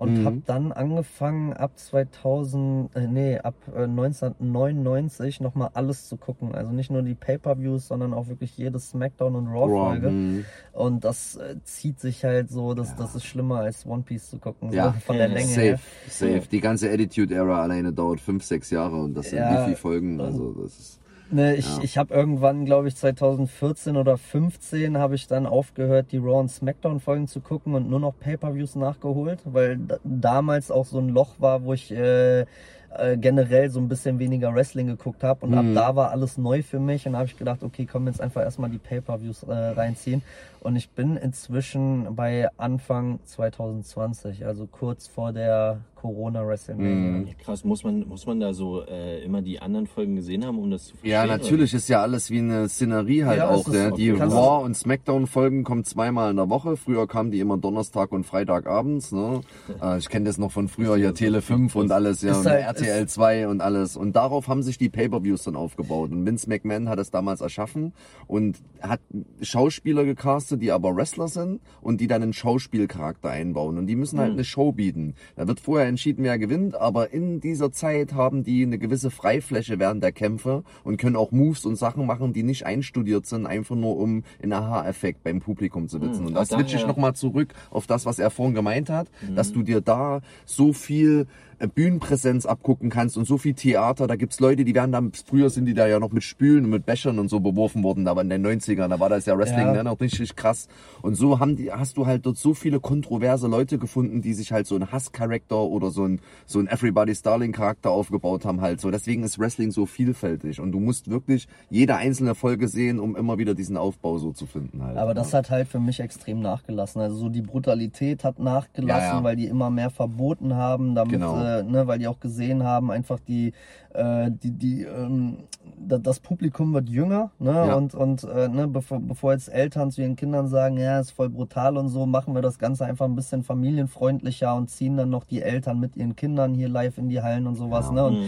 Und 0.00 0.24
habe 0.24 0.42
dann 0.46 0.72
angefangen 0.72 1.52
ab 1.52 1.72
2000, 1.78 2.96
äh, 2.96 3.06
nee, 3.06 3.38
ab 3.38 3.54
äh, 3.74 3.82
1999 3.82 5.40
nochmal 5.40 5.70
alles 5.74 6.08
zu 6.08 6.16
gucken. 6.16 6.54
Also 6.54 6.72
nicht 6.72 6.90
nur 6.90 7.02
die 7.02 7.14
Pay-Per-Views, 7.14 7.88
sondern 7.88 8.14
auch 8.14 8.28
wirklich 8.28 8.56
jede 8.56 8.78
Smackdown 8.78 9.36
und 9.36 9.48
Raw-Folge. 9.48 10.06
Raw, 10.06 10.12
mhm. 10.12 10.44
Und 10.72 11.04
das 11.04 11.36
äh, 11.36 11.56
zieht 11.64 12.00
sich 12.00 12.24
halt 12.24 12.50
so, 12.50 12.72
dass 12.72 12.96
das 12.96 13.14
ist 13.14 13.26
schlimmer 13.26 13.58
als 13.60 13.84
One 13.84 14.02
Piece 14.02 14.30
zu 14.30 14.38
gucken, 14.38 14.70
so 14.70 14.76
Ja, 14.76 14.92
von 15.06 15.16
der 15.18 15.28
Länge 15.28 15.48
safe, 15.48 15.60
her. 15.66 15.78
safe. 16.08 16.42
Die 16.50 16.60
ganze 16.60 16.90
Attitude-Era 16.90 17.62
alleine 17.62 17.92
dauert 17.92 18.20
fünf, 18.20 18.42
sechs 18.44 18.70
Jahre 18.70 18.96
und 18.96 19.12
das 19.14 19.28
sind 19.30 19.38
Ja. 19.40 19.60
wie 19.60 19.64
viele 19.64 19.76
Folgen, 19.76 20.20
also 20.20 20.52
das 20.62 20.78
ist... 20.78 20.99
Ne, 21.32 21.54
ich 21.54 21.78
ich 21.82 21.96
habe 21.96 22.12
irgendwann, 22.12 22.64
glaube 22.64 22.88
ich, 22.88 22.96
2014 22.96 23.96
oder 23.96 24.18
15 24.18 24.98
habe 24.98 25.14
ich 25.14 25.28
dann 25.28 25.46
aufgehört, 25.46 26.10
die 26.10 26.18
Raw 26.18 26.40
und 26.40 26.50
Smackdown 26.50 26.98
Folgen 26.98 27.28
zu 27.28 27.40
gucken 27.40 27.74
und 27.74 27.88
nur 27.88 28.00
noch 28.00 28.18
Pay-per-Views 28.18 28.74
nachgeholt, 28.74 29.38
weil 29.44 29.78
da, 29.78 29.98
damals 30.02 30.72
auch 30.72 30.86
so 30.86 30.98
ein 30.98 31.08
Loch 31.08 31.34
war, 31.38 31.62
wo 31.62 31.72
ich 31.72 31.92
äh, 31.92 32.40
äh, 32.40 33.16
generell 33.16 33.70
so 33.70 33.78
ein 33.78 33.88
bisschen 33.88 34.18
weniger 34.18 34.52
Wrestling 34.52 34.88
geguckt 34.88 35.22
habe 35.22 35.46
und 35.46 35.54
ab 35.54 35.64
da 35.72 35.94
war 35.94 36.10
alles 36.10 36.36
neu 36.36 36.62
für 36.62 36.80
mich 36.80 37.06
und 37.06 37.14
habe 37.14 37.26
ich 37.26 37.36
gedacht, 37.36 37.62
okay, 37.62 37.86
komm 37.90 38.08
jetzt 38.08 38.20
einfach 38.20 38.42
erstmal 38.42 38.70
die 38.70 38.78
Pay-per-Views 38.78 39.44
äh, 39.44 39.52
reinziehen 39.52 40.22
und 40.60 40.76
ich 40.76 40.90
bin 40.90 41.16
inzwischen 41.16 42.14
bei 42.14 42.48
Anfang 42.56 43.20
2020, 43.24 44.46
also 44.46 44.66
kurz 44.66 45.06
vor 45.08 45.32
der 45.32 45.80
Corona 46.00 46.46
WrestleMania. 46.46 47.28
Ja, 47.28 47.34
krass, 47.44 47.62
muss 47.62 47.84
man, 47.84 48.08
muss 48.08 48.24
man 48.24 48.40
da 48.40 48.54
so 48.54 48.82
äh, 48.86 49.22
immer 49.22 49.42
die 49.42 49.60
anderen 49.60 49.86
Folgen 49.86 50.16
gesehen 50.16 50.46
haben, 50.46 50.58
um 50.58 50.70
das 50.70 50.84
zu 50.86 50.90
verstehen? 50.92 51.10
Ja, 51.10 51.26
natürlich 51.26 51.74
ist 51.74 51.88
ja 51.90 52.00
alles 52.00 52.30
wie 52.30 52.38
eine 52.38 52.70
Szenerie 52.70 53.24
halt 53.24 53.38
Ja, 53.38 53.50
auch. 53.50 53.68
Ne? 53.68 53.92
Die 53.94 54.08
Raw- 54.10 54.64
und 54.64 54.74
Smackdown-Folgen 54.74 55.62
kommen 55.62 55.84
zweimal 55.84 56.30
in 56.30 56.36
der 56.36 56.48
Woche. 56.48 56.78
Früher 56.78 57.06
kamen 57.06 57.30
die 57.30 57.40
immer 57.40 57.58
Donnerstag 57.58 58.12
und 58.12 58.24
Freitagabends. 58.24 59.12
Ne? 59.12 59.40
Äh, 59.80 59.98
ich 59.98 60.08
kenne 60.08 60.24
das 60.24 60.36
noch 60.36 60.50
von 60.50 60.68
früher, 60.68 60.96
hier 60.96 61.14
Tele 61.14 61.40
5 61.42 61.74
und 61.76 61.92
alles, 61.92 62.22
ja, 62.22 62.36
und 62.36 62.44
halt- 62.44 62.64
RTL 62.64 63.06
2 63.06 63.48
und 63.48 63.60
alles. 63.60 63.96
Und 63.96 64.14
darauf 64.16 64.48
haben 64.48 64.62
sich 64.62 64.78
die 64.78 64.88
Pay-Per-Views 64.88 65.44
dann 65.44 65.54
aufgebaut. 65.56 66.10
Und 66.10 66.26
Vince 66.26 66.48
McMahon 66.48 66.88
hat 66.88 66.98
es 66.98 67.10
damals 67.10 67.40
erschaffen 67.40 67.92
und 68.26 68.58
hat 68.82 69.00
Schauspieler 69.42 70.04
gecastet, 70.04 70.49
die 70.56 70.72
aber 70.72 70.94
Wrestler 70.96 71.28
sind 71.28 71.60
und 71.80 72.00
die 72.00 72.06
dann 72.06 72.22
einen 72.22 72.32
Schauspielcharakter 72.32 73.30
einbauen. 73.30 73.78
Und 73.78 73.86
die 73.86 73.96
müssen 73.96 74.18
halt 74.18 74.32
eine 74.32 74.44
Show 74.44 74.72
bieten. 74.72 75.14
Da 75.36 75.48
wird 75.48 75.60
vorher 75.60 75.88
entschieden, 75.88 76.24
wer 76.24 76.38
gewinnt, 76.38 76.74
aber 76.74 77.12
in 77.12 77.40
dieser 77.40 77.72
Zeit 77.72 78.12
haben 78.14 78.42
die 78.44 78.62
eine 78.62 78.78
gewisse 78.78 79.10
Freifläche 79.10 79.78
während 79.78 80.02
der 80.02 80.12
Kämpfe 80.12 80.62
und 80.84 80.96
können 80.98 81.16
auch 81.16 81.30
Moves 81.32 81.64
und 81.64 81.76
Sachen 81.76 82.06
machen, 82.06 82.32
die 82.32 82.42
nicht 82.42 82.66
einstudiert 82.66 83.26
sind, 83.26 83.46
einfach 83.46 83.76
nur 83.76 83.96
um 83.96 84.24
einen 84.42 84.52
Aha-Effekt 84.52 85.22
beim 85.22 85.40
Publikum 85.40 85.88
zu 85.88 86.00
witzen. 86.00 86.26
Und 86.26 86.34
da 86.34 86.44
switche 86.44 86.76
ich 86.76 86.86
nochmal 86.86 87.14
zurück 87.14 87.54
auf 87.70 87.86
das, 87.86 88.06
was 88.06 88.18
er 88.18 88.30
vorhin 88.30 88.54
gemeint 88.54 88.90
hat, 88.90 89.08
Mhm. 89.28 89.34
dass 89.34 89.52
du 89.52 89.62
dir 89.62 89.80
da 89.80 90.20
so 90.44 90.72
viel 90.72 91.26
Bühnenpräsenz 91.68 92.46
abgucken 92.46 92.90
kannst 92.90 93.16
und 93.16 93.26
so 93.26 93.38
viel 93.38 93.54
Theater. 93.54 94.06
Da 94.06 94.16
gibt's 94.16 94.40
Leute, 94.40 94.64
die 94.64 94.74
werden 94.74 94.92
dann, 94.92 95.12
früher 95.12 95.50
sind 95.50 95.66
die 95.66 95.74
da 95.74 95.86
ja 95.86 95.98
noch 95.98 96.12
mit 96.12 96.22
Spülen 96.22 96.64
und 96.64 96.70
mit 96.70 96.86
Bechern 96.86 97.18
und 97.18 97.28
so 97.28 97.40
beworfen 97.40 97.82
worden, 97.82 98.06
aber 98.08 98.20
in 98.22 98.30
den 98.30 98.44
90ern, 98.46 98.88
da 98.88 99.00
war 99.00 99.08
das 99.08 99.26
ja 99.26 99.36
Wrestling 99.36 99.66
Ja. 99.66 99.72
ne, 99.72 99.84
noch 99.84 100.00
richtig 100.00 100.36
krass. 100.36 100.68
Und 101.02 101.14
so 101.14 101.38
haben 101.40 101.56
die, 101.56 101.72
hast 101.72 101.96
du 101.96 102.06
halt 102.06 102.26
dort 102.26 102.36
so 102.38 102.54
viele 102.54 102.80
kontroverse 102.80 103.48
Leute 103.48 103.78
gefunden, 103.78 104.22
die 104.22 104.34
sich 104.34 104.52
halt 104.52 104.66
so 104.66 104.74
einen 104.74 104.90
Hasscharakter 104.92 105.60
oder 105.62 105.90
so 105.90 106.04
ein, 106.04 106.20
so 106.46 106.58
ein 106.58 106.66
Everybody's 106.68 107.22
Darling 107.22 107.52
Charakter 107.52 107.90
aufgebaut 107.90 108.44
haben 108.44 108.60
halt 108.60 108.80
so. 108.80 108.90
Deswegen 108.90 109.22
ist 109.22 109.38
Wrestling 109.38 109.70
so 109.70 109.86
vielfältig 109.86 110.60
und 110.60 110.72
du 110.72 110.80
musst 110.80 111.10
wirklich 111.10 111.48
jede 111.70 111.96
einzelne 111.96 112.34
Folge 112.34 112.68
sehen, 112.68 112.98
um 113.00 113.16
immer 113.16 113.38
wieder 113.38 113.54
diesen 113.54 113.76
Aufbau 113.76 114.18
so 114.18 114.32
zu 114.32 114.46
finden 114.46 114.82
halt. 114.82 114.96
Aber 114.96 115.14
das 115.14 115.34
hat 115.34 115.50
halt 115.50 115.68
für 115.68 115.80
mich 115.80 116.00
extrem 116.00 116.40
nachgelassen. 116.40 117.00
Also 117.00 117.16
so 117.16 117.28
die 117.28 117.42
Brutalität 117.42 118.24
hat 118.24 118.38
nachgelassen, 118.38 118.88
Ja, 119.08 119.18
ja. 119.18 119.24
weil 119.24 119.36
die 119.36 119.46
immer 119.46 119.70
mehr 119.70 119.90
verboten 119.90 120.54
haben, 120.54 120.94
damit, 120.94 121.12
Genau. 121.14 121.36
äh, 121.42 121.49
ne, 121.62 121.86
weil 121.86 121.98
die 121.98 122.08
auch 122.08 122.20
gesehen 122.20 122.62
haben, 122.64 122.90
einfach 122.90 123.18
die, 123.20 123.52
äh, 123.94 124.30
die, 124.30 124.50
die, 124.52 124.82
ähm, 124.84 125.38
da- 125.78 125.98
das 125.98 126.20
Publikum 126.20 126.72
wird 126.74 126.88
jünger, 126.88 127.30
ne, 127.38 127.50
Ja. 127.52 127.74
und, 127.74 127.94
und 127.94 128.24
äh, 128.24 128.48
ne, 128.48 128.66
bevor, 128.68 129.00
bevor 129.00 129.32
jetzt 129.32 129.48
Eltern 129.48 129.90
zu 129.90 130.00
ihren 130.02 130.16
Kindern 130.16 130.48
sagen, 130.48 130.76
ja, 130.78 131.00
ist 131.00 131.10
voll 131.10 131.28
brutal 131.28 131.76
und 131.76 131.88
so, 131.88 132.06
machen 132.06 132.34
wir 132.34 132.42
das 132.42 132.58
Ganze 132.58 132.84
einfach 132.86 133.06
ein 133.06 133.14
bisschen 133.14 133.42
familienfreundlicher 133.42 134.54
und 134.54 134.70
ziehen 134.70 134.96
dann 134.96 135.10
noch 135.10 135.24
die 135.24 135.42
Eltern 135.42 135.80
mit 135.80 135.96
ihren 135.96 136.16
Kindern 136.16 136.54
hier 136.54 136.68
live 136.68 136.98
in 136.98 137.08
die 137.08 137.20
Hallen 137.22 137.46
und 137.46 137.56
sowas, 137.56 137.86
Ja. 137.88 137.92
ne, 137.92 138.04
und 138.04 138.18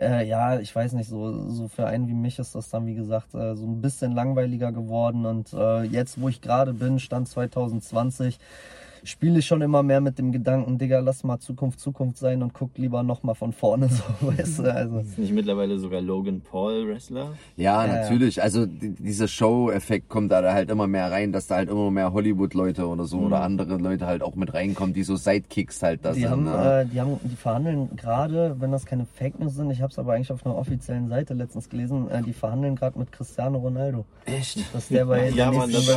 äh, 0.00 0.26
ja, 0.26 0.58
ich 0.58 0.74
weiß 0.74 0.92
nicht, 0.94 1.08
so, 1.08 1.48
so 1.48 1.68
für 1.68 1.86
einen 1.86 2.08
wie 2.08 2.14
mich 2.14 2.38
ist 2.38 2.54
das 2.54 2.70
dann, 2.70 2.86
wie 2.86 2.94
gesagt, 2.94 3.34
äh, 3.34 3.54
so 3.56 3.66
ein 3.66 3.80
bisschen 3.80 4.12
langweiliger 4.12 4.72
geworden. 4.72 5.26
Und 5.26 5.52
äh, 5.52 5.82
jetzt, 5.84 6.20
wo 6.20 6.28
ich 6.28 6.40
gerade 6.40 6.72
bin, 6.72 6.98
Stand 6.98 7.28
2020, 7.28 8.38
spiele 9.04 9.38
ich 9.40 9.46
schon 9.46 9.62
immer 9.62 9.82
mehr 9.82 10.00
mit 10.00 10.18
dem 10.18 10.32
Gedanken, 10.32 10.78
Digga, 10.78 11.00
lass 11.00 11.24
mal 11.24 11.38
Zukunft 11.38 11.80
Zukunft 11.80 12.18
sein 12.18 12.42
und 12.42 12.54
guck 12.54 12.76
lieber 12.78 13.02
nochmal 13.02 13.34
von 13.34 13.52
vorne 13.52 13.88
so, 13.90 14.02
weißt 14.20 14.58
du, 14.60 14.74
also. 14.74 14.98
Ist 14.98 15.18
nicht 15.18 15.32
mittlerweile 15.32 15.78
sogar 15.78 16.00
Logan 16.00 16.40
Paul 16.40 16.86
Wrestler? 16.88 17.32
Ja, 17.56 17.84
Ja, 17.84 17.86
ja. 17.86 18.00
natürlich. 18.02 18.42
Also 18.42 18.66
die, 18.66 18.90
dieser 18.90 19.28
Show-Effekt 19.28 20.08
kommt 20.08 20.30
da 20.32 20.52
halt 20.52 20.70
immer 20.70 20.86
mehr 20.86 21.10
rein, 21.10 21.32
dass 21.32 21.46
da 21.46 21.56
halt 21.56 21.68
immer 21.70 21.90
mehr 21.90 22.12
Hollywood-Leute 22.12 22.86
oder 22.86 23.04
so 23.04 23.18
oder 23.18 23.42
andere 23.42 23.76
Leute 23.76 24.06
halt 24.06 24.22
auch 24.22 24.34
mit 24.34 24.52
reinkommen, 24.54 24.94
die 24.94 25.02
so 25.02 25.16
Sidekicks 25.16 25.82
halt 25.82 26.04
da 26.04 26.12
Die 26.12 26.20
sind. 26.20 26.30
haben, 26.30 26.44
ne? 26.44 26.80
äh, 26.82 26.86
die 26.86 27.00
haben, 27.00 27.18
die 27.24 27.36
verhandeln 27.36 27.90
gerade, 27.96 28.56
wenn 28.60 28.72
das 28.72 28.84
keine 28.86 29.06
Fake 29.06 29.38
News 29.40 29.54
sind, 29.54 29.70
ich 29.70 29.80
habe 29.82 29.90
es 29.90 29.98
aber 29.98 30.12
eigentlich 30.14 30.30
auf 30.32 30.44
einer 30.46 30.56
offiziellen 30.56 31.08
Seite 31.08 31.34
letztens 31.34 31.68
gelesen, 31.68 32.10
äh, 32.10 32.22
die 32.22 32.32
verhandeln 32.32 32.76
gerade 32.76 32.98
mit 32.98 33.10
Cristiano 33.12 33.58
Ronaldo. 33.58 34.04
Echt? 34.26 34.58
Dass 34.74 34.88
der 34.88 35.06
bei 35.06 35.28
Ja, 35.30 35.50
der 35.50 35.58
Mann, 35.58 35.72
das 35.72 35.88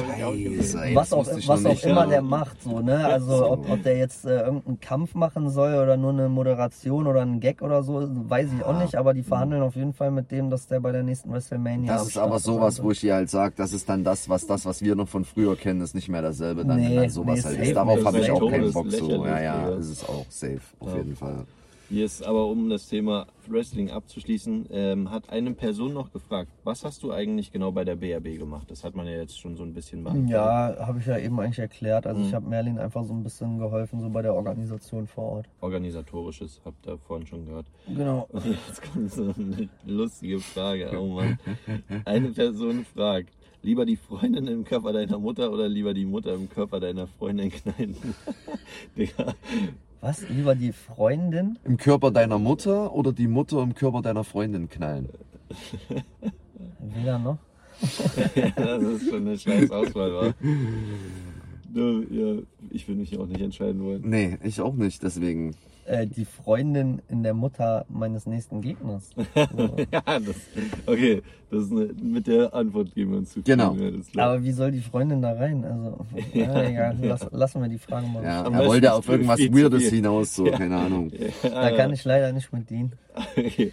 ey, 0.76 0.96
was 0.96 1.14
auch, 1.14 1.26
was 1.28 1.66
auch 1.66 1.70
nicht, 1.70 1.86
immer 1.86 2.04
ja. 2.04 2.10
der 2.10 2.22
macht, 2.22 2.62
so, 2.64 2.80
ne? 2.80 2.95
Also 3.16 3.50
ob, 3.50 3.70
ob 3.70 3.84
der 3.84 3.98
jetzt 3.98 4.26
äh, 4.26 4.42
irgendeinen 4.42 4.80
Kampf 4.80 5.16
machen 5.16 5.50
soll 5.50 5.74
oder 5.76 5.98
nur 5.98 6.12
eine 6.12 6.30
Moderation 6.30 7.08
oder 7.08 7.22
einen 7.22 7.40
Gag 7.40 7.62
oder 7.62 7.84
so, 7.84 8.08
weiß 8.30 8.54
ich 8.54 8.64
auch 8.66 8.78
nicht, 8.82 8.96
aber 8.96 9.14
die 9.14 9.24
verhandeln 9.24 9.62
auf 9.62 9.76
jeden 9.76 9.94
Fall 9.94 10.12
mit 10.12 10.32
dem, 10.32 10.50
dass 10.50 10.68
der 10.68 10.80
bei 10.80 10.92
der 10.92 11.04
nächsten 11.04 11.32
WrestleMania 11.32 11.94
Das 11.96 12.08
ist 12.08 12.18
aber 12.18 12.40
sowas, 12.40 12.82
wo 12.82 12.92
ich 12.92 13.00
dir 13.02 13.16
halt 13.16 13.30
sage, 13.30 13.54
das 13.58 13.74
ist 13.74 13.88
dann 13.90 14.04
das, 14.04 14.30
was 14.30 14.46
das, 14.48 14.66
was 14.66 14.82
wir 14.82 14.96
noch 14.96 15.08
von 15.08 15.26
früher 15.26 15.56
kennen, 15.56 15.82
ist 15.82 15.96
nicht 15.96 16.10
mehr 16.10 16.22
dasselbe, 16.22 16.66
dann, 16.66 16.78
Nee, 16.78 16.96
dann 16.96 17.10
sowas 17.10 17.38
nee, 17.38 17.44
halt 17.44 17.60
ist. 17.60 17.76
Darauf 17.76 18.06
habe 18.06 18.20
ich 18.20 18.32
auch 18.32 18.50
keinen 18.50 18.74
Bock 18.74 18.92
so. 18.92 19.08
lächerlich, 19.08 19.26
Ja, 19.26 19.40
ja, 19.42 19.70
ist 19.70 19.90
es 19.90 20.04
auch 20.08 20.26
safe, 20.30 20.62
auf 20.80 20.90
Ja. 20.92 20.98
jeden 20.98 21.16
Fall. 21.16 21.46
Jetzt 21.90 22.26
aber, 22.26 22.48
um 22.48 22.68
das 22.70 22.88
Thema 22.90 23.28
Wrestling 23.48 23.92
abzuschließen, 23.92 24.66
ähm, 24.72 25.12
hat 25.12 25.30
eine 25.30 25.52
Person 25.54 25.94
noch 25.94 26.12
gefragt, 26.12 26.50
was 26.64 26.84
hast 26.84 27.04
du 27.04 27.12
eigentlich 27.12 27.52
genau 27.52 27.72
bei 27.72 27.86
der 27.86 27.96
BRB 27.96 28.40
gemacht? 28.40 28.72
Das 28.72 28.84
hat 28.84 28.96
man 28.96 29.06
ja 29.06 29.14
jetzt 29.14 29.40
schon 29.40 29.56
so 29.56 29.62
ein 29.64 29.74
bisschen 29.74 30.04
beantwortet. 30.04 30.32
Ja, 30.32 30.76
habe 30.88 30.98
ich 31.00 31.06
ja 31.06 31.20
eben 31.20 31.40
eigentlich 31.40 31.60
erklärt. 31.60 32.08
Also 32.08 32.22
ich 32.22 32.32
Mhm. 32.32 32.36
habe 32.36 32.48
Merlin 32.50 32.80
einfach 32.80 33.04
so 33.04 33.14
ein 33.14 33.22
bisschen 33.24 33.60
geholfen, 33.60 34.00
so 34.02 34.10
bei 34.10 34.24
der 34.24 34.34
Organisation 34.34 35.06
vor 35.06 35.24
Ort. 35.34 35.46
Organisatorisches, 35.62 36.60
habt 36.66 36.88
ihr 36.88 36.98
vorhin 36.98 37.28
schon 37.28 37.46
gehört. 37.46 37.68
Genau. 37.88 38.28
Und 38.32 38.46
jetzt 38.46 38.82
kommt 38.82 39.12
so 39.12 39.34
eine 39.38 39.70
lustige 39.86 40.40
Frage. 40.40 40.90
Oh 41.00 41.06
Mann. 41.08 41.38
Eine 42.06 42.30
Person 42.32 42.84
fragt, 42.96 43.30
lieber 43.62 43.86
die 43.86 43.96
Freundin 43.98 44.48
im 44.48 44.64
Körper 44.64 44.92
deiner 44.92 45.20
Mutter 45.20 45.52
oder 45.52 45.68
lieber 45.70 45.94
die 45.94 46.06
Mutter 46.06 46.34
im 46.34 46.50
Körper 46.50 46.80
deiner 46.80 47.06
Freundin 47.06 47.52
knallen? 47.52 47.96
Digga. 48.98 49.36
Was? 50.06 50.22
Lieber 50.30 50.54
die 50.54 50.72
Freundin? 50.72 51.58
Im 51.64 51.78
Körper 51.78 52.12
deiner 52.12 52.38
Mutter 52.38 52.94
oder 52.94 53.12
die 53.12 53.28
Mutter 53.28 53.64
im 53.64 53.74
Körper 53.74 54.04
deiner 54.04 54.24
Freundin 54.24 54.70
knallen? 54.70 55.10
Weder 56.80 57.18
noch. 57.18 57.40
Ja, 58.36 58.78
das 58.78 58.84
ist 58.84 59.10
schon 59.10 59.26
eine 59.28 59.36
scheiß 59.36 59.72
Auswahl, 59.72 60.14
wa? 60.14 60.34
Ja, 61.74 62.36
ich 62.70 62.88
würde 62.88 63.00
mich 63.02 63.18
auch 63.18 63.26
nicht 63.26 63.42
entscheiden 63.42 63.84
wollen. 63.84 64.08
Nee, 64.08 64.38
ich 64.44 64.62
auch 64.62 64.76
nicht, 64.76 65.02
deswegen. 65.02 65.56
Äh, 65.88 66.08
die 66.08 66.26
Freundin 66.26 67.00
in 67.10 67.22
der 67.22 67.36
Mutter 67.36 67.86
meines 67.90 68.26
nächsten 68.26 68.62
Gegners. 68.62 69.12
So. 69.56 69.76
Ja, 69.92 70.02
das, 70.06 70.36
okay, 70.86 71.22
das 71.52 71.66
ist 71.66 71.72
eine, 71.72 71.94
mit 72.02 72.26
der 72.26 72.54
Antwort 72.54 72.94
gehen 72.96 73.12
wir 73.12 73.20
uns 73.20 73.30
zufrieden. 73.34 73.60
Genau. 73.60 73.76
Ja, 73.76 73.92
klar. 74.12 74.30
Aber 74.30 74.44
wie 74.44 74.52
soll 74.52 74.72
die 74.72 74.80
Freundin 74.80 75.22
da 75.22 75.34
rein? 75.34 75.64
Also, 75.64 76.06
ja, 76.34 76.64
egal, 76.64 76.98
lass, 77.02 77.28
lassen 77.32 77.62
wir 77.62 77.70
die 77.70 77.78
Frage 77.78 78.08
mal. 78.08 78.24
Ja, 78.24 78.44
er 78.44 78.66
wollte 78.66 78.94
auf 78.94 79.08
irgendwas 79.08 79.40
zu 79.40 79.54
Weirdes 79.54 79.90
hinaus, 79.90 80.36
so, 80.36 80.44
keine 80.46 80.78
Ahnung. 80.78 81.12
Da 81.44 81.72
kann 81.72 81.94
ich 81.94 82.04
leider 82.04 82.32
nicht 82.32 82.52
mit 82.52 82.70
dienen. 82.70 82.94
Okay, 83.36 83.72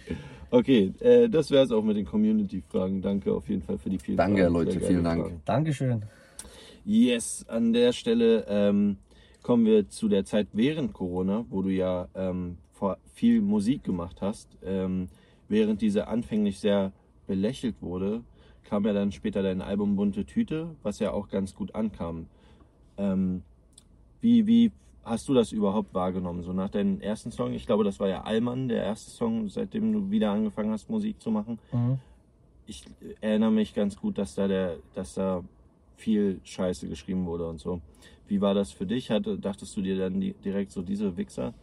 okay 0.51 0.93
äh, 0.99 1.29
das 1.29 1.49
wäre 1.49 1.63
es 1.63 1.71
auch 1.71 1.83
mit 1.83 1.97
den 1.97 2.05
Community-Fragen. 2.05 3.01
Danke 3.01 3.33
auf 3.33 3.49
jeden 3.49 3.63
Fall 3.63 3.77
für 3.77 3.89
die 3.89 3.99
vielen 3.99 4.17
Danke, 4.17 4.41
Fragen. 4.43 4.53
Leute, 4.53 4.71
Sehr 4.71 4.79
geile 4.81 4.91
vielen 4.91 5.03
Dank. 5.03 5.21
Fragen. 5.23 5.41
Dankeschön. 5.45 6.03
Yes, 6.85 7.45
an 7.47 7.73
der 7.73 7.93
Stelle 7.93 8.45
ähm, 8.47 8.97
kommen 9.43 9.65
wir 9.65 9.89
zu 9.89 10.07
der 10.07 10.25
Zeit 10.25 10.47
während 10.53 10.93
Corona, 10.93 11.45
wo 11.49 11.61
du 11.61 11.69
ja 11.69 12.07
ähm, 12.15 12.57
viel 13.13 13.41
Musik 13.41 13.83
gemacht 13.83 14.21
hast. 14.21 14.49
Ähm, 14.63 15.09
während 15.47 15.81
diese 15.81 16.07
anfänglich 16.07 16.59
sehr 16.59 16.91
belächelt 17.27 17.75
wurde, 17.81 18.23
kam 18.63 18.85
ja 18.85 18.93
dann 18.93 19.11
später 19.11 19.43
dein 19.43 19.61
Album 19.61 19.95
Bunte 19.95 20.25
Tüte, 20.25 20.75
was 20.81 20.99
ja 20.99 21.11
auch 21.11 21.29
ganz 21.29 21.53
gut 21.53 21.75
ankam. 21.75 22.27
Ähm, 22.97 23.43
wie, 24.21 24.47
wie 24.47 24.71
hast 25.03 25.27
du 25.27 25.33
das 25.33 25.51
überhaupt 25.51 25.93
wahrgenommen? 25.93 26.43
So 26.43 26.53
nach 26.53 26.69
deinem 26.69 27.01
ersten 27.01 27.31
Song, 27.31 27.53
ich 27.53 27.65
glaube, 27.65 27.83
das 27.83 27.99
war 27.99 28.07
ja 28.07 28.23
Allmann, 28.23 28.69
der 28.69 28.83
erste 28.83 29.11
Song, 29.11 29.49
seitdem 29.49 29.91
du 29.91 30.09
wieder 30.11 30.31
angefangen 30.31 30.71
hast, 30.71 30.89
Musik 30.89 31.21
zu 31.21 31.29
machen 31.29 31.59
Mhm. 31.71 31.99
ich 32.65 32.85
erinnere 33.19 33.51
mich 33.51 33.73
ganz 33.73 33.97
gut, 33.97 34.17
dass 34.17 34.35
da 34.35 34.47
der, 34.47 34.77
dass 34.93 35.15
da 35.15 35.43
viel 35.97 36.39
Scheiße 36.43 36.87
geschrieben 36.87 37.25
wurde 37.25 37.47
und 37.47 37.59
so. 37.59 37.81
Wie 38.33 38.41
war 38.41 38.55
das 38.55 38.71
für 38.71 38.87
dich? 38.87 39.11
Hatte, 39.11 39.37
dachtest 39.37 39.77
du 39.77 39.83
dir 39.83 39.95
dann 39.95 40.19
direkt 40.19 40.71
so 40.71 40.81
diese 40.81 41.15
Wichser? 41.17 41.53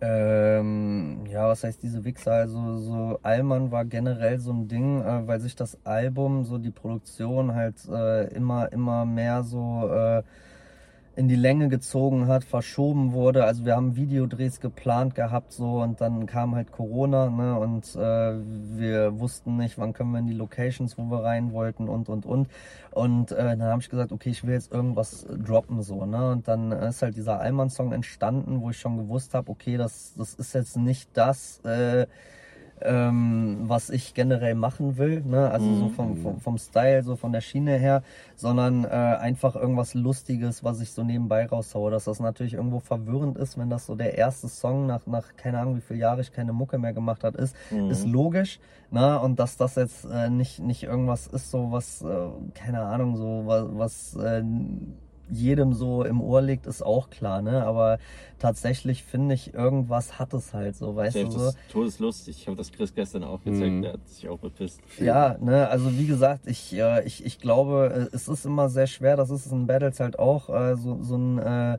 Ähm, 0.00 1.26
ja, 1.30 1.46
was 1.46 1.62
heißt 1.62 1.80
diese 1.80 2.04
Wichser? 2.04 2.32
Also 2.32 2.78
so 2.78 3.20
Allmann 3.22 3.70
war 3.70 3.84
generell 3.84 4.40
so 4.40 4.50
ein 4.52 4.66
Ding, 4.66 5.00
äh, 5.00 5.28
weil 5.28 5.38
sich 5.38 5.54
das 5.54 5.78
Album, 5.86 6.42
so 6.42 6.58
die 6.58 6.72
Produktion 6.72 7.54
halt 7.54 7.76
äh, 7.88 8.34
immer, 8.34 8.72
immer 8.72 9.04
mehr 9.04 9.44
so 9.44 9.88
äh, 9.94 10.24
in 11.16 11.28
die 11.28 11.36
Länge 11.36 11.68
gezogen 11.68 12.26
hat, 12.26 12.44
verschoben 12.44 13.12
wurde. 13.12 13.44
Also 13.44 13.64
wir 13.64 13.76
haben 13.76 13.96
Videodrehs 13.96 14.60
geplant 14.60 15.14
gehabt 15.14 15.52
so 15.52 15.80
und 15.80 16.00
dann 16.00 16.26
kam 16.26 16.54
halt 16.54 16.72
Corona 16.72 17.30
ne, 17.30 17.58
und 17.58 17.94
äh, 17.94 18.34
wir 18.78 19.18
wussten 19.20 19.56
nicht, 19.56 19.78
wann 19.78 19.92
können 19.92 20.10
wir 20.10 20.18
in 20.18 20.26
die 20.26 20.34
Locations, 20.34 20.98
wo 20.98 21.04
wir 21.04 21.22
rein 21.22 21.52
wollten 21.52 21.88
und 21.88 22.08
und 22.08 22.26
und. 22.26 22.48
Und 22.90 23.32
äh, 23.32 23.56
dann 23.56 23.62
habe 23.62 23.80
ich 23.80 23.90
gesagt, 23.90 24.12
okay, 24.12 24.30
ich 24.30 24.44
will 24.44 24.54
jetzt 24.54 24.72
irgendwas 24.72 25.26
droppen 25.28 25.82
so. 25.82 26.04
Ne? 26.04 26.32
Und 26.32 26.48
dann 26.48 26.72
ist 26.72 27.02
halt 27.02 27.16
dieser 27.16 27.40
Allmann-Song 27.40 27.92
entstanden, 27.92 28.60
wo 28.60 28.70
ich 28.70 28.78
schon 28.78 28.96
gewusst 28.96 29.34
habe, 29.34 29.50
okay, 29.50 29.76
das, 29.76 30.14
das 30.16 30.34
ist 30.34 30.52
jetzt 30.54 30.76
nicht 30.76 31.10
das. 31.14 31.60
Äh, 31.64 32.06
ähm, 32.80 33.60
was 33.62 33.90
ich 33.90 34.14
generell 34.14 34.54
machen 34.54 34.98
will, 34.98 35.22
ne? 35.22 35.50
also 35.50 35.66
mhm. 35.66 35.78
so 35.78 35.88
vom, 35.90 36.16
vom, 36.16 36.40
vom, 36.40 36.58
Style, 36.58 37.02
so 37.02 37.16
von 37.16 37.32
der 37.32 37.40
Schiene 37.40 37.76
her, 37.76 38.02
sondern 38.36 38.84
äh, 38.84 38.88
einfach 38.88 39.56
irgendwas 39.56 39.94
Lustiges, 39.94 40.64
was 40.64 40.80
ich 40.80 40.90
so 40.90 41.02
nebenbei 41.02 41.46
raushaue. 41.46 41.90
Dass 41.90 42.04
das 42.04 42.20
natürlich 42.20 42.54
irgendwo 42.54 42.80
verwirrend 42.80 43.38
ist, 43.38 43.58
wenn 43.58 43.70
das 43.70 43.86
so 43.86 43.94
der 43.94 44.18
erste 44.18 44.48
Song 44.48 44.86
nach, 44.86 45.06
nach 45.06 45.36
keine 45.36 45.60
Ahnung 45.60 45.76
wie 45.76 45.80
viele 45.80 46.00
Jahre 46.00 46.20
ich 46.20 46.32
keine 46.32 46.52
Mucke 46.52 46.78
mehr 46.78 46.92
gemacht 46.92 47.24
hat, 47.24 47.36
ist, 47.36 47.54
mhm. 47.70 47.90
ist 47.90 48.06
logisch. 48.06 48.58
Ne? 48.90 49.18
Und 49.20 49.38
dass 49.38 49.56
das 49.56 49.76
jetzt 49.76 50.04
äh, 50.04 50.28
nicht, 50.30 50.60
nicht 50.60 50.82
irgendwas 50.82 51.26
ist, 51.26 51.50
so 51.50 51.72
was, 51.72 52.02
äh, 52.02 52.28
keine 52.54 52.80
Ahnung, 52.82 53.16
so 53.16 53.42
was, 53.46 53.66
was 53.70 54.16
äh, 54.16 54.42
jedem 55.30 55.72
so 55.72 56.04
im 56.04 56.20
Ohr 56.20 56.42
liegt, 56.42 56.66
ist 56.66 56.82
auch 56.82 57.10
klar, 57.10 57.42
ne? 57.42 57.64
Aber 57.64 57.98
tatsächlich 58.38 59.04
finde 59.04 59.34
ich, 59.34 59.54
irgendwas 59.54 60.18
hat 60.18 60.34
es 60.34 60.52
halt 60.52 60.76
so, 60.76 60.96
weißt 60.96 61.16
Chef, 61.16 61.28
du 61.28 61.38
so. 61.38 61.50
Todeslustig. 61.70 62.38
Ich 62.40 62.46
habe 62.46 62.56
das 62.56 62.70
Chris 62.72 62.94
gestern 62.94 63.24
auch 63.24 63.42
gezeigt, 63.42 63.72
mhm. 63.72 63.82
der 63.82 63.92
hat 63.94 64.08
sich 64.08 64.28
auch 64.28 64.38
bepisst. 64.38 64.80
Ja, 64.98 65.36
ne, 65.40 65.68
also 65.68 65.96
wie 65.98 66.06
gesagt, 66.06 66.46
ich, 66.46 66.74
äh, 66.74 67.04
ich, 67.04 67.24
ich 67.24 67.38
glaube, 67.38 68.08
äh, 68.12 68.16
es 68.16 68.28
ist 68.28 68.44
immer 68.44 68.68
sehr 68.68 68.86
schwer, 68.86 69.16
das 69.16 69.30
ist 69.30 69.50
in 69.50 69.66
Battles 69.66 70.00
halt 70.00 70.18
auch, 70.18 70.50
äh, 70.50 70.76
so, 70.76 71.02
so 71.02 71.16
ein 71.16 71.38
äh, 71.38 71.78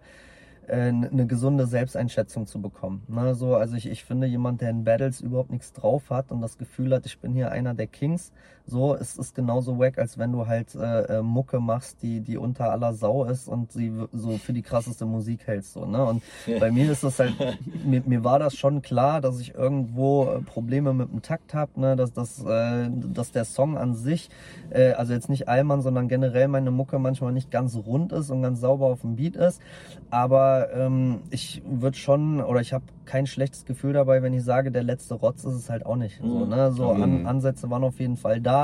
äh, 0.68 0.88
eine 0.88 1.28
gesunde 1.28 1.68
Selbsteinschätzung 1.68 2.48
zu 2.48 2.62
bekommen. 2.62 3.04
Ne, 3.08 3.36
so, 3.36 3.56
also 3.56 3.76
ich, 3.76 3.86
ich 3.88 4.04
finde, 4.04 4.28
jemand, 4.28 4.62
der 4.62 4.72
in 4.72 4.84
Battles 4.84 5.22
überhaupt 5.22 5.52
nichts 5.52 5.74
drauf 5.74 6.10
hat 6.10 6.32
und 6.32 6.42
das 6.42 6.58
Gefühl 6.58 6.94
hat, 6.94 7.06
ich 7.06 7.20
bin 7.20 7.34
hier 7.34 7.52
einer 7.52 7.74
der 7.74 7.88
Kings, 7.88 8.32
so, 8.68 8.96
es 8.96 9.16
ist 9.18 9.36
genauso 9.36 9.78
wack, 9.78 10.00
als 10.00 10.18
wenn 10.18 10.32
du 10.32 10.48
halt 10.48 10.74
äh, 10.74 11.18
äh, 11.18 11.22
Mucke 11.22 11.60
machst, 11.60 12.02
die, 12.02 12.22
die 12.22 12.38
unter 12.38 12.72
aller 12.72 12.94
Sau 12.94 13.26
ist 13.26 13.48
und 13.48 13.72
sie 13.72 13.94
so 14.12 14.38
für 14.38 14.54
die 14.54 14.64
krasseste 14.64 15.06
Musik 15.06 15.46
hältst. 15.46 15.74
So, 15.74 15.86
ne? 15.86 16.04
Und 16.04 16.24
bei 16.60 16.72
mir 16.72 16.92
ist 16.92 17.04
das 17.04 17.20
halt, 17.20 17.36
mir, 17.86 18.02
mir 18.06 18.24
war 18.24 18.40
das 18.40 18.56
schon 18.56 18.82
klar, 18.82 19.22
dass 19.22 19.40
ich 19.40 19.54
irgendwo 19.54 20.26
äh, 20.26 20.42
Probleme 20.42 20.94
mit 20.94 21.12
dem 21.12 21.22
Takt 21.22 21.54
habe, 21.54 21.80
ne? 21.80 21.96
dass, 21.96 22.12
dass, 22.14 22.44
äh, 22.44 22.90
dass 22.90 23.32
der 23.32 23.46
Song 23.46 23.78
an 23.78 23.94
sich, 23.94 24.30
äh, 24.72 24.94
also 24.94 25.14
jetzt 25.14 25.30
nicht 25.30 25.48
Allmann, 25.48 25.82
sondern 25.82 26.08
generell 26.08 26.48
meine 26.48 26.72
Mucke 26.72 26.98
manchmal 26.98 27.34
nicht 27.34 27.52
ganz 27.52 27.76
rund 27.76 28.14
ist 28.14 28.32
und 28.32 28.42
ganz 28.42 28.62
sauber 28.62 28.88
auf 28.88 29.02
dem 29.02 29.16
Beat 29.16 29.36
ist. 29.36 29.62
Aber 30.10 30.74
ähm, 30.74 31.20
ich 31.30 31.62
würde 31.66 31.98
schon, 31.98 32.42
oder 32.42 32.62
ich 32.62 32.74
habe 32.74 32.86
kein 33.06 33.28
schlechtes 33.28 33.66
Gefühl 33.66 33.94
dabei, 33.94 34.24
wenn 34.24 34.34
ich 34.34 34.44
sage, 34.44 34.72
der 34.72 34.82
letzte 34.82 35.14
Rotz 35.14 35.44
ist 35.44 35.54
es 35.54 35.70
halt 35.70 35.86
auch 35.86 35.96
nicht. 35.96 36.20
So, 36.20 36.46
mhm. 36.46 36.50
ne? 36.50 36.72
so 36.72 36.90
an, 36.90 37.28
Ansätze 37.28 37.70
waren 37.70 37.84
auf 37.84 38.00
jeden 38.00 38.18
Fall 38.18 38.42
da 38.42 38.55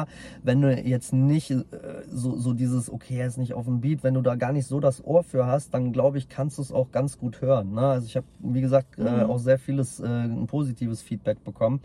wenn 0.44 0.62
du 0.62 0.74
jetzt 0.74 1.14
nicht 1.14 1.52
äh, 1.52 1.64
so, 2.10 2.38
so 2.38 2.54
dieses, 2.54 2.92
okay, 2.92 3.18
er 3.20 3.28
ist 3.28 3.38
nicht 3.38 3.54
auf 3.54 3.66
dem 3.66 3.82
Beat, 3.82 4.04
wenn 4.04 4.14
du 4.14 4.22
da 4.22 4.36
gar 4.36 4.52
nicht 4.52 4.68
so 4.68 4.80
das 4.80 5.04
Ohr 5.04 5.24
für 5.24 5.46
hast, 5.46 5.74
dann 5.74 5.94
glaube 5.94 6.18
ich, 6.18 6.30
kannst 6.30 6.58
du 6.58 6.62
es 6.62 6.72
auch 6.72 6.92
ganz 6.92 7.18
gut 7.18 7.42
hören. 7.42 7.74
Ne? 7.74 7.82
Also 7.82 8.06
ich 8.08 8.16
habe, 8.16 8.28
wie 8.40 8.62
gesagt, 8.62 8.98
äh, 8.98 9.02
mhm. 9.02 9.08
äh, 9.08 9.24
auch 9.24 9.40
sehr 9.40 9.60
vieles 9.60 10.00
äh, 10.00 10.28
positives 10.48 11.02
Feedback 11.02 11.44
bekommen. 11.44 11.82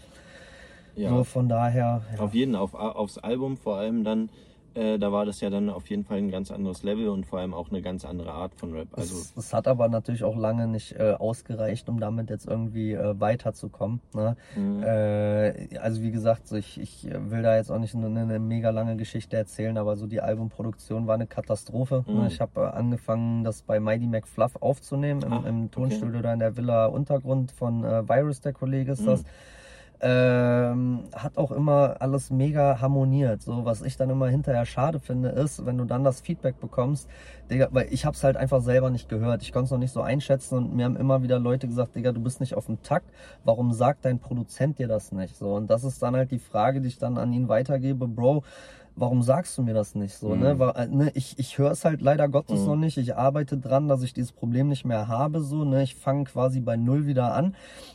Ja. 0.97 1.11
So 1.11 1.25
von 1.25 1.49
daher. 1.49 2.03
Ja. 2.15 2.21
Auf 2.21 2.35
jeden, 2.35 2.57
auf, 2.57 2.75
aufs 2.75 3.19
Album 3.19 3.57
vor 3.57 3.77
allem 3.77 4.03
dann 4.03 4.31
äh, 4.77 4.99
da 4.99 5.11
war 5.11 5.25
das 5.25 5.41
ja 5.41 5.49
dann 5.49 5.71
auf 5.71 5.89
jeden 5.89 6.05
Fall 6.05 6.19
ein 6.19 6.31
ganz 6.31 6.51
anderes 6.51 6.83
Level 6.83 7.09
und 7.09 7.25
vor 7.25 7.39
allem 7.39 7.55
auch 7.55 7.71
eine 7.71 7.81
ganz 7.81 8.05
andere 8.05 8.33
Art 8.33 8.55
von 8.55 8.73
Rap. 8.73 8.89
Also 8.93 9.17
es, 9.17 9.35
es 9.37 9.55
hat 9.55 9.67
aber 9.67 9.89
natürlich 9.89 10.23
auch 10.23 10.37
lange 10.37 10.69
nicht 10.69 10.93
äh, 10.93 11.15
ausgereicht, 11.19 11.89
um 11.89 11.99
damit 11.99 12.29
jetzt 12.31 12.47
irgendwie 12.47 12.93
äh, 12.93 13.19
weiterzukommen. 13.19 14.01
Ne? 14.15 14.37
Mhm. 14.55 14.83
Äh, 14.83 15.79
also 15.79 16.03
wie 16.03 16.11
gesagt, 16.11 16.47
so 16.47 16.57
ich, 16.57 16.79
ich 16.79 17.09
will 17.11 17.43
da 17.43 17.57
jetzt 17.57 17.71
auch 17.71 17.79
nicht 17.79 17.95
eine, 17.95 18.07
eine, 18.07 18.39
mega 18.39 18.71
lange 18.71 18.97
Geschichte 18.97 19.37
erzählen, 19.37 19.79
aber 19.79 19.97
so 19.97 20.07
die 20.07 20.21
Albumproduktion 20.21 21.07
war 21.07 21.15
eine 21.15 21.27
Katastrophe. 21.27 22.05
Ne? 22.07 22.13
Mhm. 22.13 22.21
Ne? 22.21 22.27
Ich 22.29 22.41
habe 22.41 22.61
äh, 22.61 22.65
angefangen, 22.65 23.45
das 23.45 23.63
bei 23.63 23.81
Mighty 23.81 24.07
McFluff 24.07 24.57
aufzunehmen, 24.57 25.23
im, 25.23 25.33
Ach, 25.33 25.45
im 25.45 25.71
Tonstudio 25.71 26.19
okay. 26.19 26.23
da 26.23 26.33
in 26.35 26.41
der 26.41 26.57
Villa 26.57 26.87
Untergrund 26.87 27.51
von 27.53 27.83
Virus, 27.83 28.41
der 28.41 28.53
Kollege 28.53 28.93
ist 28.93 29.03
mhm. 29.03 29.25
Ähm, 30.01 31.05
hat 31.15 31.39
auch 31.39 31.51
immer 31.53 31.97
alles 32.01 32.31
mega 32.31 32.81
harmoniert. 32.81 33.43
So, 33.43 33.65
was 33.65 33.83
ich 33.83 33.97
dann 33.97 34.11
immer 34.11 34.29
hinterher 34.29 34.67
schade 34.67 35.01
finde, 35.01 35.31
ist, 35.31 35.65
wenn 35.65 35.79
du 35.79 35.85
dann 35.85 36.05
das 36.05 36.21
Feedback 36.21 36.61
bekommst, 36.61 37.09
Digga, 37.51 37.69
weil 37.71 37.89
ich 37.91 38.05
hab's 38.05 38.23
halt 38.25 38.37
einfach 38.37 38.61
selber 38.61 38.91
nicht 38.91 39.09
gehört. 39.09 39.43
Ich 39.43 39.53
konnte 39.53 39.67
es 39.67 39.71
noch 39.71 39.79
nicht 39.79 39.93
so 39.93 40.03
einschätzen 40.03 40.57
und 40.57 40.77
mir 40.77 40.85
haben 40.85 40.97
immer 40.97 41.23
wieder 41.23 41.39
Leute 41.39 41.67
gesagt, 41.67 41.97
Digga, 41.97 42.13
du 42.13 42.21
bist 42.21 42.41
nicht 42.41 42.55
auf 42.55 42.67
dem 42.67 42.83
Takt. 42.83 43.11
Warum 43.45 43.73
sagt 43.73 44.05
dein 44.05 44.19
Produzent 44.19 44.79
dir 44.79 44.89
das 44.89 45.13
nicht? 45.13 45.37
So, 45.37 45.55
und 45.55 45.69
das 45.69 45.85
ist 45.85 46.03
dann 46.03 46.15
halt 46.15 46.31
die 46.31 46.39
Frage, 46.39 46.81
die 46.81 46.89
ich 46.89 46.99
dann 46.99 47.17
an 47.19 47.33
ihn 47.33 47.49
weitergebe, 47.49 48.07
Bro 48.07 48.43
warum 48.97 49.23
sagst 49.23 49.57
du 49.57 49.63
mir 49.63 49.75
das 49.75 49.95
nicht 49.95 50.17
so? 50.17 50.31
Ne? 50.31 50.37
Mhm. 50.37 50.43
Ne? 50.43 50.59
Weil, 50.59 50.89
ne? 50.89 51.11
Ich, 51.15 51.39
ich 51.39 51.59
höre 51.59 51.71
es 51.71 51.85
halt 51.85 52.01
leider 52.01 52.29
Gottes 52.29 52.61
mhm. 52.61 52.67
noch 52.67 52.77
nicht. 52.77 52.97
Ich 52.97 53.15
arbeite 53.15 53.59
dran, 53.59 53.89
dass 53.89 54.03
ich 54.03 54.15
dieses 54.15 54.33
Problem 54.33 54.69
nicht 54.69 54.85
mehr 54.85 55.07
habe. 55.07 55.41
So, 55.43 55.65
ne? 55.65 55.83
Ich 55.83 55.95
fange 55.95 56.25
quasi 56.25 56.61
bei 56.61 56.77
null 56.77 57.07
wieder 57.07 57.35
an. 57.35 57.55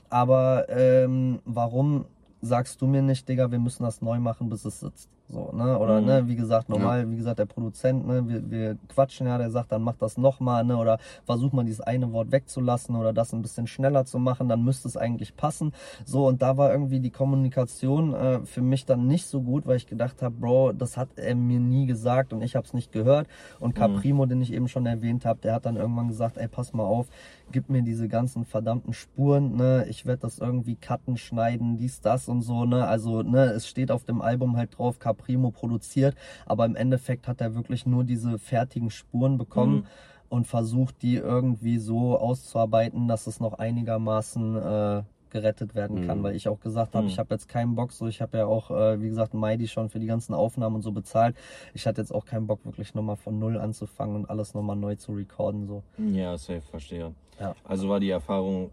Aber 0.10 0.70
ähm, 0.70 1.40
warum 1.46 2.06
sagst 2.42 2.82
du 2.82 2.88
mir 2.88 3.02
nicht, 3.02 3.28
Digga, 3.28 3.52
wir 3.52 3.60
müssen 3.60 3.84
das 3.84 4.02
neu 4.02 4.20
machen, 4.20 4.50
bis 4.50 4.66
es 4.66 4.80
sitzt? 4.80 5.10
So, 5.32 5.50
ne? 5.54 5.80
Oder 5.80 6.02
mhm. 6.02 6.08
ne, 6.08 6.28
wie 6.28 6.36
gesagt, 6.36 6.68
normal, 6.68 7.04
ja. 7.04 7.12
wie 7.12 7.16
gesagt, 7.16 7.40
der 7.40 7.46
Produzent, 7.46 8.06
ne, 8.06 8.28
wir, 8.28 8.52
wir 8.52 8.78
quatschen 8.90 9.28
ja, 9.28 9.38
der 9.38 9.50
sagt, 9.50 9.72
dann 9.72 9.82
mach 9.82 9.96
das 9.96 10.18
nochmal, 10.18 10.66
ne? 10.66 10.76
Oder 10.76 11.00
versuch 11.24 11.54
mal 11.54 11.64
dieses 11.64 11.80
eine 11.80 12.12
Wort 12.12 12.32
wegzulassen 12.32 12.98
oder 12.98 13.14
das 13.14 13.34
ein 13.34 13.42
bisschen 13.42 13.66
schneller 13.66 14.04
zu 14.04 14.20
machen, 14.20 14.50
dann 14.50 14.64
müsste 14.64 14.90
es 14.90 14.98
eigentlich 14.98 15.38
passen. 15.38 15.72
So, 16.06 16.28
und 16.28 16.42
da 16.42 16.58
war 16.58 16.72
irgendwie 16.72 17.00
die 17.00 17.12
Kommunikation 17.12 18.14
äh, 18.14 18.46
für 18.46 18.62
mich 18.62 18.86
dann 18.86 19.08
nicht 19.08 19.26
so 19.26 19.42
gut, 19.42 19.66
weil 19.66 19.78
ich 19.78 19.88
gedacht 19.88 20.22
habe, 20.22 20.36
Bro, 20.36 20.74
das 20.74 20.98
hat 20.98 21.10
er 21.16 21.36
mir 21.36 21.60
nie 21.60 21.86
gesagt 21.86 22.34
und 22.34 22.42
ich 22.42 22.58
habe 22.58 22.68
es 22.68 22.74
nicht 22.74 22.92
gehört. 22.92 23.28
Und 23.60 23.74
Caprimo, 23.74 24.26
mhm. 24.26 24.30
den 24.30 24.42
ich 24.42 24.52
eben 24.52 24.68
schon 24.68 24.86
erwähnt 24.86 25.26
habe, 25.26 25.40
der 25.42 25.54
hat 25.54 25.66
dann 25.66 25.78
irgendwann 25.78 26.10
gesagt, 26.10 26.38
ey, 26.38 26.50
pass 26.50 26.74
mal 26.74 26.84
auf, 26.84 27.08
gib 27.52 27.70
mir 27.70 27.82
diese 27.82 28.08
ganzen 28.08 28.46
verdammten 28.46 28.94
Spuren, 28.94 29.56
ne? 29.56 29.86
Ich 29.90 30.06
werde 30.06 30.22
das 30.22 30.40
irgendwie 30.40 30.76
cutten, 30.76 31.18
schneiden, 31.18 31.78
dies, 31.78 32.02
das 32.02 32.28
und 32.28 32.42
so, 32.42 32.66
ne? 32.66 32.88
Also, 32.88 33.22
ne, 33.22 33.46
es 33.52 33.68
steht 33.68 33.92
auf 33.92 34.04
dem 34.04 34.22
Album 34.22 34.58
halt 34.58 34.78
drauf, 34.78 35.00
Caprimo 35.00 35.50
Primo 35.50 35.52
produziert, 35.52 36.16
aber 36.46 36.66
im 36.66 36.76
Endeffekt 36.76 37.28
hat 37.28 37.42
er 37.42 37.56
wirklich 37.56 37.86
nur 37.86 38.04
diese 38.04 38.40
fertigen 38.40 38.90
Spuren 38.90 39.38
bekommen. 39.38 39.76
Mhm. 39.76 39.86
Und 40.30 40.48
versucht 40.48 41.02
die 41.02 41.16
irgendwie 41.16 41.78
so 41.78 42.18
auszuarbeiten, 42.18 43.10
dass 43.10 43.28
es 43.28 43.42
noch 43.42 43.56
einigermaßen 43.56 44.56
äh, 44.56 45.04
gerettet 45.32 45.74
werden 45.74 46.06
kann, 46.06 46.20
mhm. 46.20 46.24
weil 46.24 46.36
ich 46.36 46.48
auch 46.48 46.60
gesagt 46.60 46.94
habe, 46.94 47.06
mhm. 47.06 47.10
ich 47.10 47.18
habe 47.18 47.34
jetzt 47.34 47.48
keinen 47.48 47.76
Bock, 47.76 47.92
so 47.92 48.08
ich 48.08 48.22
habe 48.22 48.38
ja 48.38 48.46
auch, 48.46 48.70
äh, 48.70 49.02
wie 49.02 49.10
gesagt, 49.10 49.34
Mighty 49.34 49.68
schon 49.68 49.90
für 49.90 50.00
die 50.00 50.06
ganzen 50.06 50.34
Aufnahmen 50.34 50.76
und 50.76 50.82
so 50.82 50.92
bezahlt. 50.92 51.36
Ich 51.74 51.88
hatte 51.88 52.02
jetzt 52.02 52.14
auch 52.14 52.26
keinen 52.26 52.48
Bock, 52.48 52.64
wirklich 52.66 52.94
nochmal 52.94 53.16
von 53.16 53.40
null 53.40 53.58
anzufangen 53.58 54.16
und 54.16 54.30
alles 54.30 54.54
nochmal 54.54 54.76
neu 54.76 54.96
zu 54.96 55.14
recorden. 55.14 55.68
So. 55.68 55.84
Ja, 55.98 56.38
safe, 56.38 56.62
verstehe. 56.62 57.14
Ja. 57.42 57.56
Also 57.64 57.90
war 57.90 58.00
die 58.00 58.12
Erfahrung 58.12 58.70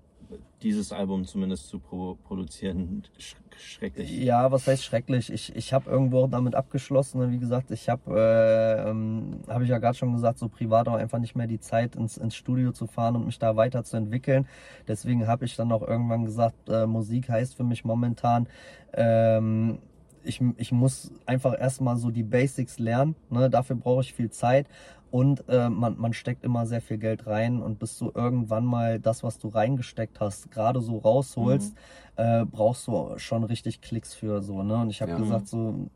dieses 0.62 0.93
Album 0.93 1.24
zumindest 1.24 1.69
zu 1.69 1.78
pro 1.78 2.19
produzieren 2.27 3.03
sch 3.19 3.36
schrecklich. 3.57 4.11
Ja, 4.11 4.53
was 4.53 4.69
heißt 4.69 4.85
schrecklich? 4.85 5.32
Ich, 5.32 5.57
ich 5.57 5.73
habe 5.73 5.90
irgendwo 5.90 6.28
damit 6.28 6.55
abgeschlossen. 6.55 7.32
Wie 7.32 7.39
gesagt, 7.39 7.73
ich 7.73 7.89
habe, 7.89 8.03
äh, 8.15 8.89
ähm, 8.89 9.40
habe 9.49 9.65
ich 9.65 9.70
ja 9.70 9.78
gerade 9.78 9.97
schon 9.97 10.12
gesagt, 10.12 10.39
so 10.39 10.49
privat 10.49 10.86
auch 10.86 10.95
einfach 10.95 11.19
nicht 11.19 11.35
mehr 11.35 11.49
die 11.49 11.59
Zeit 11.59 11.97
ins, 11.97 12.19
ins 12.19 12.36
Studio 12.36 12.70
zu 12.70 12.86
fahren 12.86 13.16
und 13.16 13.27
mich 13.27 13.39
da 13.40 13.57
weiterzuentwickeln. 13.57 14.47
Deswegen 14.86 15.27
habe 15.27 15.45
ich 15.45 15.57
dann 15.57 15.73
auch 15.73 15.82
irgendwann 15.82 16.24
gesagt, 16.24 16.69
äh, 16.69 16.86
Musik 16.86 17.31
heißt 17.31 17.57
für 17.57 17.65
mich 17.65 17.85
momentan, 17.85 18.47
ähm, 18.93 19.78
ich, 20.23 20.40
ich 20.57 20.73
muss 20.73 21.11
einfach 21.27 21.59
erstmal 21.59 21.97
so 21.97 22.11
die 22.11 22.23
Basics 22.23 22.78
lernen. 22.78 23.16
Ne? 23.31 23.51
Dafür 23.51 23.77
brauche 23.77 24.03
ich 24.03 24.15
viel 24.15 24.31
Zeit. 24.31 24.66
Und 25.11 25.45
äh, 25.49 25.71
man, 25.71 25.99
man 25.99 26.13
steckt 26.13 26.45
immer 26.45 26.67
sehr 26.67 26.83
viel 26.83 26.99
Geld 26.99 27.27
rein 27.27 27.63
und 27.63 27.79
bis 27.79 27.99
du 27.99 28.13
irgendwann 28.15 28.65
mal 28.65 29.01
das, 29.01 29.23
was 29.23 29.39
du 29.39 29.49
reingesteckt 29.49 30.21
hast, 30.21 30.51
gerade 30.51 30.81
so 30.81 30.99
rausholst, 30.99 31.75
mhm. 31.75 32.23
äh, 32.23 32.45
brauchst 32.45 32.87
du 32.87 33.15
schon 33.17 33.45
richtig 33.45 33.81
Klicks 33.81 34.15
für 34.15 34.43
so. 34.43 34.63
Ne? 34.63 34.77
Und 34.77 34.91
ich 34.91 35.01
habe 35.01 35.13
ja. 35.13 35.19
gesagt, 35.19 35.49
so 35.49 35.89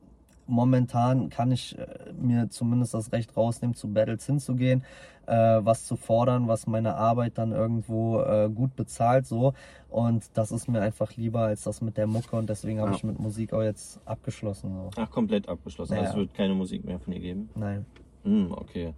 momentan 0.47 1.31
kann 1.31 1.53
ich 1.53 1.79
äh, 1.79 2.13
mir 2.19 2.49
zumindest 2.51 2.95
das 2.95 3.13
Recht 3.13 3.37
rausnehmen, 3.37 3.75
zu 3.75 3.93
Battles 3.93 4.27
hinzugehen, 4.27 4.85
äh, 5.27 5.35
was 5.35 5.87
zu 5.87 5.97
fordern, 5.97 6.49
was 6.49 6.67
meine 6.67 6.95
Arbeit 6.95 7.39
dann 7.39 7.53
irgendwo 7.53 8.21
äh, 8.21 8.49
gut 8.53 8.77
bezahlt 8.77 9.27
so. 9.27 9.55
Und 9.89 10.25
das 10.35 10.53
ist 10.53 10.69
mir 10.69 10.81
einfach 10.81 11.17
lieber 11.17 11.41
als 11.41 11.65
das 11.65 11.81
mit 11.81 11.97
der 11.97 12.07
Mucke 12.07 12.37
und 12.37 12.49
deswegen 12.49 12.81
habe 12.81 12.91
ja. 12.91 12.97
ich 12.97 13.05
mit 13.05 13.19
Musik 13.19 13.53
auch 13.53 13.63
jetzt 13.63 14.01
abgeschlossen. 14.07 14.75
So. 14.75 14.91
Ach, 14.97 15.11
komplett 15.11 15.49
abgeschlossen. 15.49 15.93
Also 15.93 16.03
ja. 16.03 16.09
Also 16.09 16.21
es 16.21 16.27
wird 16.27 16.37
keine 16.37 16.55
Musik 16.55 16.85
mehr 16.85 16.99
von 16.99 17.13
dir 17.13 17.21
geben? 17.21 17.51
Nein. 17.55 17.87
Hm, 18.25 18.53
okay. 18.53 18.95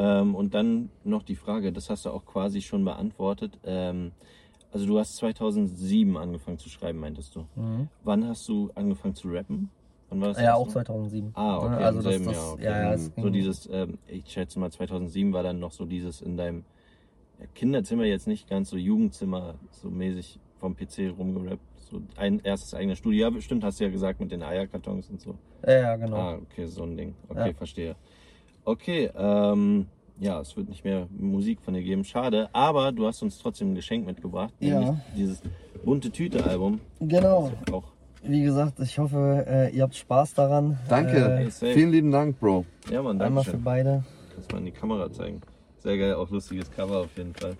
Ähm, 0.00 0.34
und 0.34 0.54
dann 0.54 0.88
noch 1.04 1.22
die 1.22 1.36
Frage, 1.36 1.72
das 1.72 1.90
hast 1.90 2.06
du 2.06 2.10
auch 2.10 2.24
quasi 2.24 2.62
schon 2.62 2.84
beantwortet. 2.84 3.58
Ähm, 3.64 4.12
Also 4.72 4.86
du 4.86 4.98
hast 5.00 5.16
2007 5.16 6.16
angefangen 6.16 6.58
zu 6.58 6.68
schreiben, 6.68 7.00
meintest 7.00 7.34
du. 7.34 7.44
Wann 8.04 8.26
hast 8.28 8.48
du 8.48 8.70
angefangen 8.76 9.16
zu 9.16 9.28
rappen? 9.28 9.68
Wann 10.08 10.20
war 10.20 10.28
das? 10.28 10.38
Mhm. 10.38 10.44
Ja, 10.44 10.54
auch 10.54 10.66
Mal? 10.66 10.72
2007. 10.72 11.32
Ah, 11.34 11.58
okay, 11.58 11.84
Also 11.84 12.02
das, 12.02 12.22
das, 12.22 12.34
Jahr, 12.36 12.52
okay. 12.54 12.64
ja, 12.64 12.92
ja, 12.94 12.96
So 12.96 13.30
dieses, 13.30 13.68
ähm, 13.70 13.98
ich 14.06 14.26
schätze 14.30 14.58
mal 14.60 14.70
2007 14.70 15.32
war 15.32 15.42
dann 15.42 15.58
noch 15.58 15.72
so 15.72 15.84
dieses 15.84 16.22
in 16.22 16.36
deinem 16.36 16.64
Kinderzimmer 17.54 18.04
jetzt 18.04 18.26
nicht 18.26 18.48
ganz 18.48 18.70
so 18.70 18.76
Jugendzimmer 18.76 19.54
so 19.72 19.90
mäßig 19.90 20.38
vom 20.58 20.76
PC 20.76 21.10
rumgerappt. 21.18 21.60
So 21.90 22.00
ein 22.16 22.40
erstes 22.44 22.72
eigenes 22.72 22.98
Studio. 22.98 23.22
Ja, 23.22 23.30
bestimmt 23.30 23.64
hast 23.64 23.80
du 23.80 23.84
ja 23.84 23.90
gesagt 23.90 24.20
mit 24.20 24.30
den 24.30 24.42
Eierkartons 24.44 25.10
und 25.10 25.20
so. 25.20 25.34
ja, 25.66 25.72
ja, 25.72 25.96
genau. 25.96 26.16
Ah, 26.16 26.34
okay, 26.36 26.66
so 26.66 26.84
ein 26.84 26.96
Ding. 26.96 27.14
Okay, 27.28 27.48
Ja. 27.48 27.54
verstehe. 27.54 27.96
Okay, 28.64 29.10
ähm, 29.16 29.86
ja, 30.18 30.40
es 30.40 30.56
wird 30.56 30.68
nicht 30.68 30.84
mehr 30.84 31.06
Musik 31.10 31.60
von 31.62 31.74
dir 31.74 31.82
geben. 31.82 32.04
Schade, 32.04 32.48
aber 32.52 32.92
du 32.92 33.06
hast 33.06 33.22
uns 33.22 33.38
trotzdem 33.38 33.72
ein 33.72 33.74
Geschenk 33.74 34.06
mitgebracht. 34.06 34.52
Ja. 34.60 34.80
Nämlich 34.80 35.00
dieses 35.16 35.42
bunte 35.84 36.10
Tüte-Album. 36.10 36.80
Genau. 37.00 37.52
Auch 37.72 37.84
Wie 38.22 38.42
gesagt, 38.42 38.78
ich 38.80 38.98
hoffe, 38.98 39.44
äh, 39.48 39.74
ihr 39.74 39.82
habt 39.82 39.94
Spaß 39.94 40.34
daran. 40.34 40.78
Danke. 40.88 41.16
Äh, 41.16 41.50
safe. 41.50 41.72
Vielen 41.72 41.90
lieben 41.90 42.10
Dank, 42.10 42.38
Bro. 42.38 42.66
Ja, 42.90 43.02
Mann, 43.02 43.18
Äh, 43.18 43.24
einmal 43.24 43.44
danke 43.44 43.58
für 43.58 43.64
beide. 43.64 44.04
Kannst 44.34 44.52
mal 44.52 44.58
in 44.58 44.64
die 44.66 44.70
Kamera 44.72 45.10
zeigen. 45.10 45.40
Sehr 45.78 45.96
geil, 45.96 46.14
auch 46.14 46.28
lustiges 46.30 46.70
Cover 46.70 46.98
auf 47.00 47.16
jeden 47.16 47.34
Fall. 47.34 47.56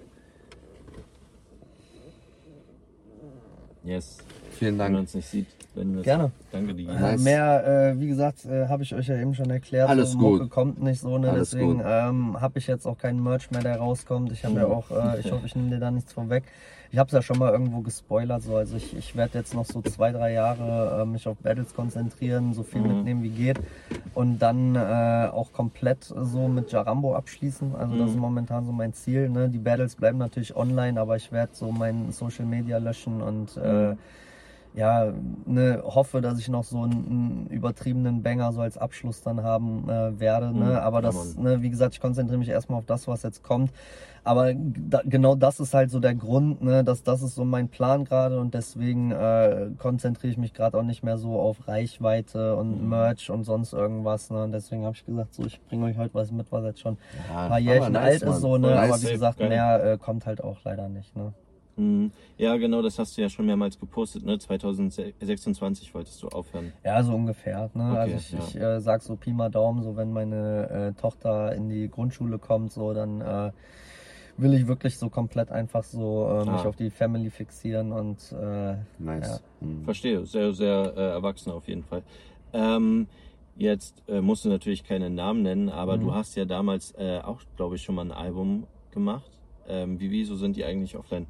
Yes, 3.82 4.18
Vielen 4.52 4.72
wenn 4.72 4.92
man 4.92 4.94
Dank. 4.96 5.08
es 5.08 5.14
nicht 5.14 5.28
sieht, 5.28 5.46
wenn 5.74 5.96
es. 5.98 6.04
Gerne. 6.04 6.32
Danke, 6.52 6.74
Digi. 6.74 6.90
Äh, 6.90 6.98
Nice. 7.00 7.20
Mehr, 7.22 7.66
äh, 7.94 8.00
wie 8.00 8.08
gesagt, 8.08 8.44
äh, 8.44 8.66
habe 8.68 8.82
ich 8.82 8.94
euch 8.94 9.06
ja 9.08 9.16
eben 9.16 9.34
schon 9.34 9.50
erklärt. 9.50 9.88
Alles 9.88 10.12
so, 10.12 10.18
gut. 10.18 10.32
Mucke 10.40 10.48
kommt 10.48 10.82
nicht 10.82 11.00
so, 11.00 11.18
ne? 11.18 11.30
Alles 11.30 11.50
deswegen 11.50 11.80
ähm, 11.84 12.40
habe 12.40 12.58
ich 12.58 12.66
jetzt 12.66 12.86
auch 12.86 12.98
keinen 12.98 13.22
Merch 13.22 13.50
mehr, 13.50 13.62
der 13.62 13.76
rauskommt. 13.78 14.32
Ich 14.32 14.44
habe 14.44 14.60
ja 14.60 14.66
Mhm. 14.66 14.72
auch, 14.72 14.90
äh, 14.90 15.20
ich 15.20 15.30
hoffe, 15.30 15.46
ich 15.46 15.54
nehme 15.54 15.70
dir 15.70 15.78
da 15.78 15.90
nichts 15.90 16.12
vorweg. 16.12 16.44
Ich 16.92 16.98
habe 16.98 17.06
es 17.06 17.12
ja 17.12 17.22
schon 17.22 17.38
mal 17.38 17.52
irgendwo 17.52 17.82
gespoilert, 17.82 18.42
so 18.42 18.56
also 18.56 18.76
ich, 18.76 18.96
ich 18.96 19.14
werde 19.14 19.38
jetzt 19.38 19.54
noch 19.54 19.64
so 19.64 19.80
zwei, 19.80 20.10
drei 20.10 20.32
Jahre 20.32 21.02
äh, 21.02 21.04
mich 21.06 21.28
auf 21.28 21.36
Battles 21.36 21.72
konzentrieren, 21.72 22.52
so 22.52 22.64
viel 22.64 22.80
Mhm. 22.82 22.88
mitnehmen 22.88 23.22
wie 23.22 23.28
geht 23.30 23.60
und 24.12 24.40
dann 24.40 24.74
äh, 24.74 25.28
auch 25.32 25.52
komplett 25.52 26.02
so 26.02 26.48
mit 26.48 26.72
Jarambo 26.72 27.14
abschließen. 27.14 27.76
Also 27.76 27.94
das 27.96 28.10
ist 28.10 28.16
Mhm. 28.16 28.22
momentan 28.22 28.66
so 28.66 28.72
mein 28.72 28.92
Ziel. 28.92 29.28
Ne? 29.28 29.48
Die 29.48 29.58
Battles 29.58 29.94
bleiben 29.94 30.18
natürlich 30.18 30.56
online, 30.56 31.00
aber 31.00 31.14
ich 31.14 31.30
werde 31.30 31.52
so 31.54 31.70
mein 31.70 32.10
Social 32.10 32.44
Media 32.44 32.78
löschen 32.78 33.22
und 33.22 33.56
äh, 33.56 33.94
ja, 34.74 35.12
ne, 35.46 35.82
hoffe, 35.84 36.20
dass 36.20 36.38
ich 36.38 36.48
noch 36.48 36.64
so 36.64 36.82
einen, 36.82 36.92
einen 36.92 37.46
übertriebenen 37.48 38.22
Banger 38.22 38.52
so 38.52 38.60
als 38.60 38.78
Abschluss 38.78 39.22
dann 39.22 39.42
haben 39.42 39.88
äh, 39.88 40.18
werde. 40.20 40.48
Mhm, 40.52 40.58
Ne? 40.60 40.82
Aber 40.82 40.98
ja, 40.98 41.02
das, 41.02 41.36
ne, 41.36 41.62
wie 41.62 41.70
gesagt, 41.70 41.94
ich 41.94 42.00
konzentriere 42.00 42.38
mich 42.38 42.48
erstmal 42.48 42.78
auf 42.78 42.86
das, 42.86 43.08
was 43.08 43.22
jetzt 43.22 43.42
kommt. 43.42 43.72
Aber 44.22 44.52
da, 44.54 45.00
genau 45.04 45.34
das 45.34 45.60
ist 45.60 45.72
halt 45.72 45.90
so 45.90 45.98
der 45.98 46.14
Grund, 46.14 46.62
ne, 46.62 46.84
dass 46.84 47.02
das 47.02 47.22
ist 47.22 47.34
so 47.34 47.44
mein 47.46 47.68
Plan 47.68 48.04
gerade 48.04 48.38
und 48.38 48.52
deswegen 48.52 49.12
äh, 49.12 49.70
konzentriere 49.78 50.30
ich 50.30 50.36
mich 50.38 50.52
gerade 50.52 50.76
auch 50.78 50.82
nicht 50.82 51.02
mehr 51.02 51.16
so 51.16 51.40
auf 51.40 51.66
Reichweite 51.66 52.54
und 52.54 52.82
Mhm. 52.82 52.88
Merch 52.90 53.30
und 53.30 53.44
sonst 53.44 53.72
irgendwas. 53.72 54.30
Ne? 54.30 54.44
Und 54.44 54.52
deswegen 54.52 54.84
habe 54.84 54.94
ich 54.94 55.04
gesagt, 55.06 55.34
so 55.34 55.44
ich 55.46 55.58
bringe 55.68 55.86
euch 55.86 55.96
heute 55.96 56.14
was 56.14 56.30
mit, 56.32 56.52
was 56.52 56.64
jetzt 56.64 56.80
schon 56.80 56.98
Ja, 57.30 57.42
ein 57.44 57.48
paar 57.48 57.58
Jährchen 57.58 57.96
aber 57.96 58.04
nice, 58.06 58.22
alt 58.22 58.34
ist, 58.34 58.40
so, 58.40 58.58
ne? 58.58 58.68
Voll 58.68 58.76
Aber 58.76 58.86
nice. 58.88 59.06
wie 59.08 59.12
gesagt, 59.12 59.38
mehr 59.40 59.84
äh, 59.92 59.98
kommt 59.98 60.26
halt 60.26 60.44
auch 60.44 60.58
leider 60.64 60.88
nicht. 60.90 61.16
Ne? 61.16 61.32
Mhm. 61.80 62.12
Ja, 62.36 62.56
genau, 62.56 62.82
das 62.82 62.98
hast 62.98 63.16
du 63.16 63.22
ja 63.22 63.28
schon 63.28 63.46
mehrmals 63.46 63.78
gepostet, 63.78 64.24
ne? 64.24 64.38
2026 64.38 65.94
wolltest 65.94 66.22
du 66.22 66.28
aufhören. 66.28 66.72
Ja, 66.84 67.02
so 67.02 67.14
ungefähr. 67.14 67.70
Ne? 67.74 67.84
Okay, 67.90 67.96
also 67.98 68.16
ich, 68.16 68.32
ja. 68.32 68.38
ich 68.38 68.56
äh, 68.56 68.80
sag 68.80 69.02
so 69.02 69.16
Pi 69.16 69.32
mal 69.32 69.50
Daumen, 69.50 69.82
so 69.82 69.96
wenn 69.96 70.12
meine 70.12 70.94
äh, 70.96 71.00
Tochter 71.00 71.54
in 71.54 71.68
die 71.68 71.88
Grundschule 71.88 72.38
kommt, 72.38 72.72
so 72.72 72.92
dann 72.92 73.20
äh, 73.20 73.52
will 74.36 74.54
ich 74.54 74.66
wirklich 74.66 74.98
so 74.98 75.08
komplett 75.08 75.50
einfach 75.50 75.84
so 75.84 76.28
äh, 76.28 76.38
mich 76.40 76.48
Ah. 76.64 76.68
auf 76.68 76.76
die 76.76 76.90
Family 76.90 77.30
fixieren 77.30 77.92
und 77.92 78.32
äh, 78.32 78.76
Nice. 78.98 79.42
Mhm. 79.60 79.84
Verstehe, 79.84 80.24
sehr, 80.26 80.52
sehr 80.52 80.92
äh, 80.96 81.00
erwachsen 81.10 81.50
auf 81.50 81.66
jeden 81.68 81.82
Fall. 81.84 82.02
Ähm, 82.52 83.06
jetzt 83.56 84.02
äh, 84.08 84.20
musst 84.20 84.44
du 84.44 84.48
natürlich 84.48 84.84
keinen 84.84 85.14
Namen 85.14 85.42
nennen, 85.42 85.68
aber 85.68 85.96
Mhm. 85.96 86.00
du 86.02 86.14
hast 86.14 86.34
ja 86.36 86.44
damals 86.44 86.92
äh, 86.98 87.20
auch, 87.22 87.40
glaube 87.56 87.76
ich, 87.76 87.82
schon 87.82 87.94
mal 87.94 88.02
ein 88.04 88.12
Album 88.12 88.66
gemacht. 88.92 89.30
Ähm, 89.68 90.00
wie, 90.00 90.10
wieso 90.10 90.34
sind 90.36 90.56
die 90.56 90.64
eigentlich 90.64 90.96
offline? 90.96 91.26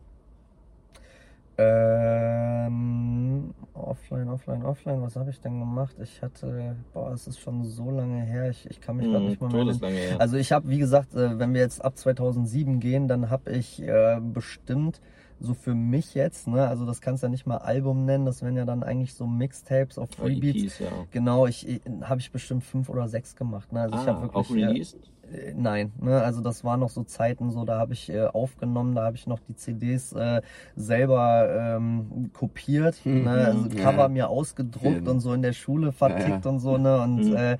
Ähm, 1.61 3.55
offline, 3.74 4.28
offline, 4.28 4.62
offline, 4.65 5.03
was 5.03 5.16
habe 5.16 5.31
ich 5.31 5.41
denn 5.41 5.59
gemacht? 5.61 5.97
Ich 6.03 6.23
hatte, 6.23 6.77
boah, 6.93 7.12
es 7.12 7.27
ist 7.27 7.39
schon 7.41 7.65
so 7.65 7.91
lange 7.91 8.23
her, 8.23 8.51
ich, 8.51 8.69
ich 8.70 8.81
kann 8.81 8.97
mich 8.97 9.11
gerade 9.11 9.27
Mhm, 9.27 9.31
nicht 9.31 9.41
mal 9.41 9.51
mehr 9.51 9.61
erinnern. 9.62 10.20
Also 10.20 10.37
ich 10.37 10.53
habe, 10.53 10.69
wie 10.69 10.78
gesagt, 10.78 11.15
äh, 11.15 11.39
wenn 11.39 11.55
wir 11.55 11.61
jetzt 11.61 11.85
ab 11.85 11.97
2007 11.97 12.81
gehen, 12.81 13.09
dann 13.09 13.31
habe 13.31 13.51
ich 13.53 13.81
äh, 13.82 14.20
bestimmt 14.20 15.01
so 15.39 15.55
für 15.55 15.74
mich 15.74 16.15
jetzt, 16.15 16.49
ne, 16.49 16.69
also 16.69 16.85
das 16.87 17.01
kannst 17.01 17.23
du 17.23 17.27
ja 17.27 17.31
nicht 17.31 17.47
mal 17.47 17.59
Album 17.59 18.05
nennen, 18.05 18.27
das 18.27 18.43
wären 18.43 18.57
ja 18.57 18.65
dann 18.66 18.82
eigentlich 18.82 19.15
so 19.15 19.27
Mixtapes 19.27 19.99
auf 19.99 20.11
Oder 20.19 20.27
Freebeats. 20.27 20.65
EPs, 20.65 20.78
ja. 20.81 21.07
Genau, 21.11 21.47
ich, 21.47 21.66
ich 21.66 21.81
habe 22.03 22.20
ich 22.20 22.31
bestimmt 22.31 22.62
fünf 22.65 22.89
oder 22.91 23.09
sechs 23.09 23.35
gemacht. 23.37 23.73
Ne? 23.73 23.81
Also 23.81 23.95
ich 23.97 24.03
ah, 24.03 24.07
habe 24.09 24.23
wirklich 24.23 24.49
auch 24.49 24.51
released? 24.51 24.97
Äh, 25.19 25.19
Nein, 25.55 25.93
ne? 26.01 26.20
also 26.23 26.40
das 26.40 26.65
waren 26.65 26.81
noch 26.81 26.90
so 26.90 27.05
Zeiten, 27.05 27.51
so 27.51 27.65
da 27.65 27.78
habe 27.78 27.93
ich 27.93 28.11
äh, 28.11 28.27
aufgenommen, 28.27 28.94
da 28.94 29.05
habe 29.05 29.16
ich 29.16 29.27
noch 29.27 29.39
die 29.48 29.55
CDs 29.55 30.12
äh, 30.12 30.43
selber 30.77 31.48
ähm, 31.77 32.31
kopiert, 32.32 32.97
Mhm, 33.05 33.24
ne? 33.24 33.31
also 33.47 33.69
ja. 33.69 33.82
Cover 33.82 34.09
mir 34.09 34.28
ausgedruckt 34.28 34.97
Schön. 34.98 35.09
und 35.09 35.20
so 35.20 35.32
in 35.32 35.43
der 35.43 35.52
Schule 35.52 35.93
vertickt 35.93 36.44
Ja, 36.44 36.51
und 36.51 36.59
so 36.61 36.78
ne 36.78 37.01
und 37.01 37.27
Mhm. 37.31 37.36
äh, 37.36 37.57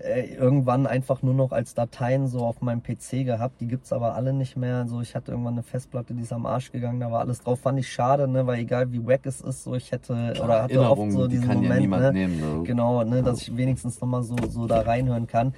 äh, 0.00 0.32
irgendwann 0.34 0.86
einfach 0.86 1.22
nur 1.22 1.34
noch 1.34 1.50
als 1.50 1.74
Dateien 1.74 2.28
so 2.28 2.44
auf 2.46 2.60
meinem 2.60 2.82
PC 2.84 3.24
gehabt. 3.24 3.60
Die 3.60 3.66
gibt's 3.66 3.92
aber 3.92 4.14
alle 4.14 4.32
nicht 4.32 4.56
mehr. 4.56 4.86
So 4.86 5.00
ich 5.00 5.16
hatte 5.16 5.32
irgendwann 5.32 5.54
eine 5.54 5.64
Festplatte, 5.64 6.14
die 6.14 6.22
ist 6.22 6.32
am 6.32 6.46
Arsch 6.46 6.70
gegangen, 6.70 7.00
da 7.00 7.10
war 7.10 7.18
alles 7.20 7.40
drauf. 7.40 7.58
Fand 7.60 7.80
ich 7.80 7.90
schade, 7.92 8.28
ne, 8.28 8.46
weil 8.46 8.60
egal 8.60 8.92
wie 8.92 9.04
wack 9.04 9.26
es 9.26 9.40
ist, 9.40 9.64
so 9.64 9.74
ich 9.74 9.90
hätte 9.90 10.34
oder 10.42 10.62
hatte 10.62 10.80
oft 10.88 11.10
so 11.10 11.26
die 11.26 11.34
diesen 11.34 11.48
ja 11.48 11.54
Moment, 11.56 11.80
niemand 11.80 12.02
ne, 12.04 12.12
nehmen. 12.12 12.38
Ne? 12.58 12.62
Genau, 12.64 13.02
ne, 13.02 13.22
dass 13.24 13.42
ich 13.42 13.56
wenigstens 13.56 14.00
nochmal 14.00 14.22
so, 14.22 14.36
so 14.48 14.68
da 14.68 14.82
reinhören 14.82 15.26
kann. 15.26 15.52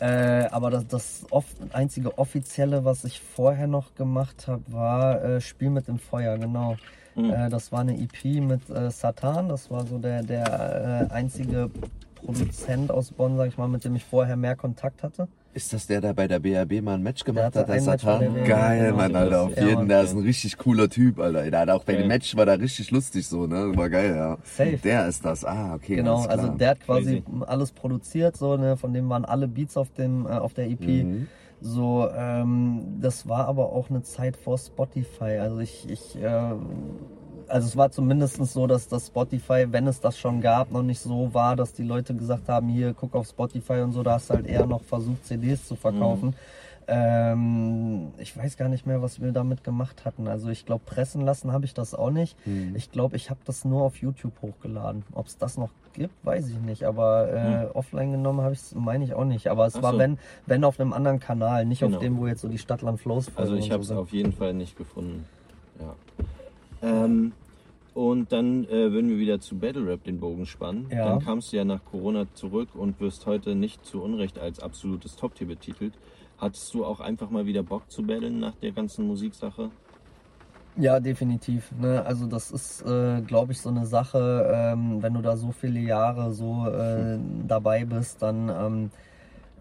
Äh, 0.00 0.48
aber 0.50 0.70
das, 0.70 0.86
das 0.86 1.26
off 1.30 1.46
einzige 1.72 2.18
offizielle, 2.18 2.84
was 2.84 3.04
ich 3.04 3.20
vorher 3.20 3.66
noch 3.66 3.94
gemacht 3.94 4.46
habe, 4.46 4.62
war 4.68 5.22
äh, 5.22 5.40
Spiel 5.40 5.70
mit 5.70 5.88
dem 5.88 5.98
Feuer, 5.98 6.38
genau. 6.38 6.76
Mhm. 7.14 7.30
Äh, 7.30 7.48
das 7.48 7.72
war 7.72 7.80
eine 7.80 7.98
EP 7.98 8.24
mit 8.40 8.70
äh, 8.70 8.90
Satan, 8.90 9.48
das 9.48 9.70
war 9.70 9.86
so 9.86 9.98
der, 9.98 10.22
der 10.22 11.08
äh, 11.10 11.12
einzige 11.12 11.70
Produzent 12.24 12.90
aus 12.90 13.10
Bonn, 13.12 13.36
sag 13.36 13.48
ich 13.48 13.58
mal, 13.58 13.68
mit 13.68 13.84
dem 13.84 13.94
ich 13.96 14.04
vorher 14.04 14.36
mehr 14.36 14.56
Kontakt 14.56 15.02
hatte. 15.02 15.28
Ist 15.54 15.72
das 15.72 15.86
der, 15.86 16.00
der 16.00 16.12
bei 16.14 16.28
der 16.28 16.38
BRB 16.40 16.82
mal 16.82 16.94
ein 16.94 17.02
Match 17.02 17.24
gemacht 17.24 17.46
hatte 17.46 17.60
hat, 17.60 17.68
der 17.68 17.80
Satan? 17.80 18.34
der 18.34 18.44
Geil, 18.44 18.84
genau. 18.86 18.96
Mann, 18.96 19.16
Alter, 19.16 19.42
auf 19.42 19.56
Ja, 19.56 19.62
jeden, 19.64 19.74
Mann. 19.76 19.88
der 19.88 20.02
ist 20.02 20.12
ein 20.12 20.22
richtig 20.22 20.56
cooler 20.58 20.88
Typ, 20.88 21.18
Alter. 21.18 21.50
Der 21.50 21.60
hat 21.60 21.70
auch 21.70 21.84
bei 21.84 21.94
Geil. 21.94 22.02
dem 22.02 22.08
Match 22.08 22.36
war 22.36 22.44
der 22.46 22.60
richtig 22.60 22.90
lustig 22.90 23.26
so, 23.26 23.46
ne? 23.46 23.72
War 23.74 23.88
geil, 23.88 24.14
ja. 24.14 24.38
Safe. 24.44 24.76
Der 24.76 25.08
ist 25.08 25.24
das, 25.24 25.44
ah, 25.44 25.74
okay. 25.74 25.96
Genau, 25.96 26.16
alles 26.16 26.26
klar. 26.26 26.38
also 26.38 26.48
der 26.58 26.68
hat 26.70 26.80
quasi 26.80 27.22
Crazy. 27.22 27.44
alles 27.46 27.72
produziert, 27.72 28.36
so, 28.36 28.56
ne, 28.56 28.76
von 28.76 28.92
dem 28.92 29.08
waren 29.08 29.24
alle 29.24 29.48
Beats 29.48 29.76
auf 29.76 29.90
dem, 29.90 30.26
äh, 30.26 30.30
auf 30.30 30.54
der 30.54 30.68
EP. 30.70 30.86
Mhm. 30.86 31.28
So, 31.60 32.08
ähm, 32.16 32.98
das 33.00 33.26
war 33.28 33.48
aber 33.48 33.72
auch 33.72 33.90
eine 33.90 34.02
Zeit 34.02 34.36
vor 34.36 34.58
Spotify. 34.58 35.38
Also 35.40 35.58
ich, 35.58 35.88
ich, 35.90 36.14
äh, 36.22 36.52
also 37.48 37.66
es 37.68 37.76
war 37.76 37.90
zumindest 37.90 38.36
so, 38.44 38.66
dass 38.66 38.88
das 38.88 39.06
Spotify, 39.08 39.66
wenn 39.70 39.86
es 39.86 40.00
das 40.00 40.18
schon 40.18 40.40
gab, 40.40 40.70
noch 40.70 40.82
nicht 40.82 41.00
so 41.00 41.32
war, 41.34 41.56
dass 41.56 41.72
die 41.72 41.82
Leute 41.82 42.14
gesagt 42.14 42.48
haben, 42.48 42.68
hier 42.68 42.94
guck 42.94 43.14
auf 43.14 43.26
Spotify 43.28 43.80
und 43.80 43.92
so, 43.92 44.02
da 44.02 44.12
hast 44.14 44.30
du 44.30 44.34
halt 44.34 44.46
eher 44.46 44.66
noch 44.66 44.82
versucht, 44.82 45.24
CDs 45.26 45.66
zu 45.66 45.76
verkaufen. 45.76 46.34
Ähm, 46.90 48.12
ich 48.16 48.34
weiß 48.34 48.56
gar 48.56 48.68
nicht 48.70 48.86
mehr, 48.86 49.02
was 49.02 49.20
wir 49.20 49.32
damit 49.32 49.62
gemacht 49.62 50.06
hatten. 50.06 50.26
Also 50.26 50.48
ich 50.48 50.64
glaube, 50.64 50.84
pressen 50.86 51.20
lassen 51.20 51.52
habe 51.52 51.66
ich 51.66 51.74
das 51.74 51.94
auch 51.94 52.10
nicht. 52.10 52.34
Mhm. 52.46 52.74
Ich 52.76 52.90
glaube, 52.90 53.16
ich 53.16 53.28
habe 53.28 53.40
das 53.44 53.66
nur 53.66 53.82
auf 53.82 53.96
YouTube 53.96 54.32
hochgeladen. 54.40 55.04
Ob 55.12 55.26
es 55.26 55.36
das 55.36 55.58
noch 55.58 55.68
gibt, 55.92 56.14
weiß 56.24 56.48
ich 56.48 56.58
nicht. 56.60 56.84
Aber 56.84 57.28
äh, 57.30 57.66
offline 57.76 58.12
genommen 58.12 58.40
habe 58.40 58.54
ich 58.54 58.60
es, 58.60 58.74
meine 58.74 59.04
ich 59.04 59.12
auch 59.12 59.26
nicht. 59.26 59.48
Aber 59.48 59.66
es 59.66 59.76
Ach 59.76 59.82
war, 59.82 59.92
so. 59.92 59.98
wenn, 59.98 60.18
wenn 60.46 60.64
auf 60.64 60.80
einem 60.80 60.94
anderen 60.94 61.20
Kanal, 61.20 61.66
nicht 61.66 61.80
Genau. 61.80 61.96
auf 61.98 62.02
dem, 62.02 62.16
wo 62.16 62.26
jetzt 62.26 62.40
so 62.40 62.48
die 62.48 62.58
Stadtland 62.58 62.98
Flows 63.00 63.30
Also 63.36 63.54
ich 63.54 63.70
habe 63.70 63.82
es 63.82 63.90
auf 63.90 64.10
jeden 64.12 64.32
Fall 64.32 64.54
nicht 64.54 64.78
gefunden. 64.78 65.26
Ähm, 66.82 67.32
und 67.94 68.30
dann 68.30 68.64
äh, 68.64 68.92
würden 68.92 69.10
wir 69.10 69.18
wieder 69.18 69.40
zu 69.40 69.58
Battle 69.58 69.86
Rap 69.86 70.04
den 70.04 70.20
Bogen 70.20 70.46
spannen. 70.46 70.86
Ja. 70.90 71.08
Dann 71.08 71.18
kamst 71.18 71.52
du 71.52 71.56
ja 71.56 71.64
nach 71.64 71.84
Corona 71.84 72.26
zurück 72.34 72.68
und 72.74 73.00
wirst 73.00 73.26
heute 73.26 73.56
nicht 73.56 73.84
zu 73.84 74.02
Unrecht 74.02 74.38
als 74.38 74.60
absolutes 74.60 75.16
Top-Tier 75.16 75.48
betitelt. 75.48 75.94
Hattest 76.38 76.72
du 76.74 76.84
auch 76.84 77.00
einfach 77.00 77.30
mal 77.30 77.46
wieder 77.46 77.64
Bock 77.64 77.90
zu 77.90 78.04
battlen 78.04 78.38
nach 78.38 78.54
der 78.56 78.70
ganzen 78.70 79.06
Musiksache? 79.06 79.70
Ja, 80.76 81.00
definitiv. 81.00 81.72
Ne? 81.80 82.04
Also 82.06 82.26
das 82.26 82.52
ist, 82.52 82.82
äh, 82.82 83.20
glaube 83.22 83.50
ich, 83.50 83.60
so 83.60 83.68
eine 83.68 83.84
Sache, 83.84 84.48
ähm, 84.54 85.02
wenn 85.02 85.14
du 85.14 85.20
da 85.20 85.36
so 85.36 85.50
viele 85.50 85.80
Jahre 85.80 86.32
so 86.32 86.66
äh, 86.68 87.18
dabei 87.48 87.84
bist, 87.84 88.22
dann 88.22 88.48
ähm, 88.48 88.90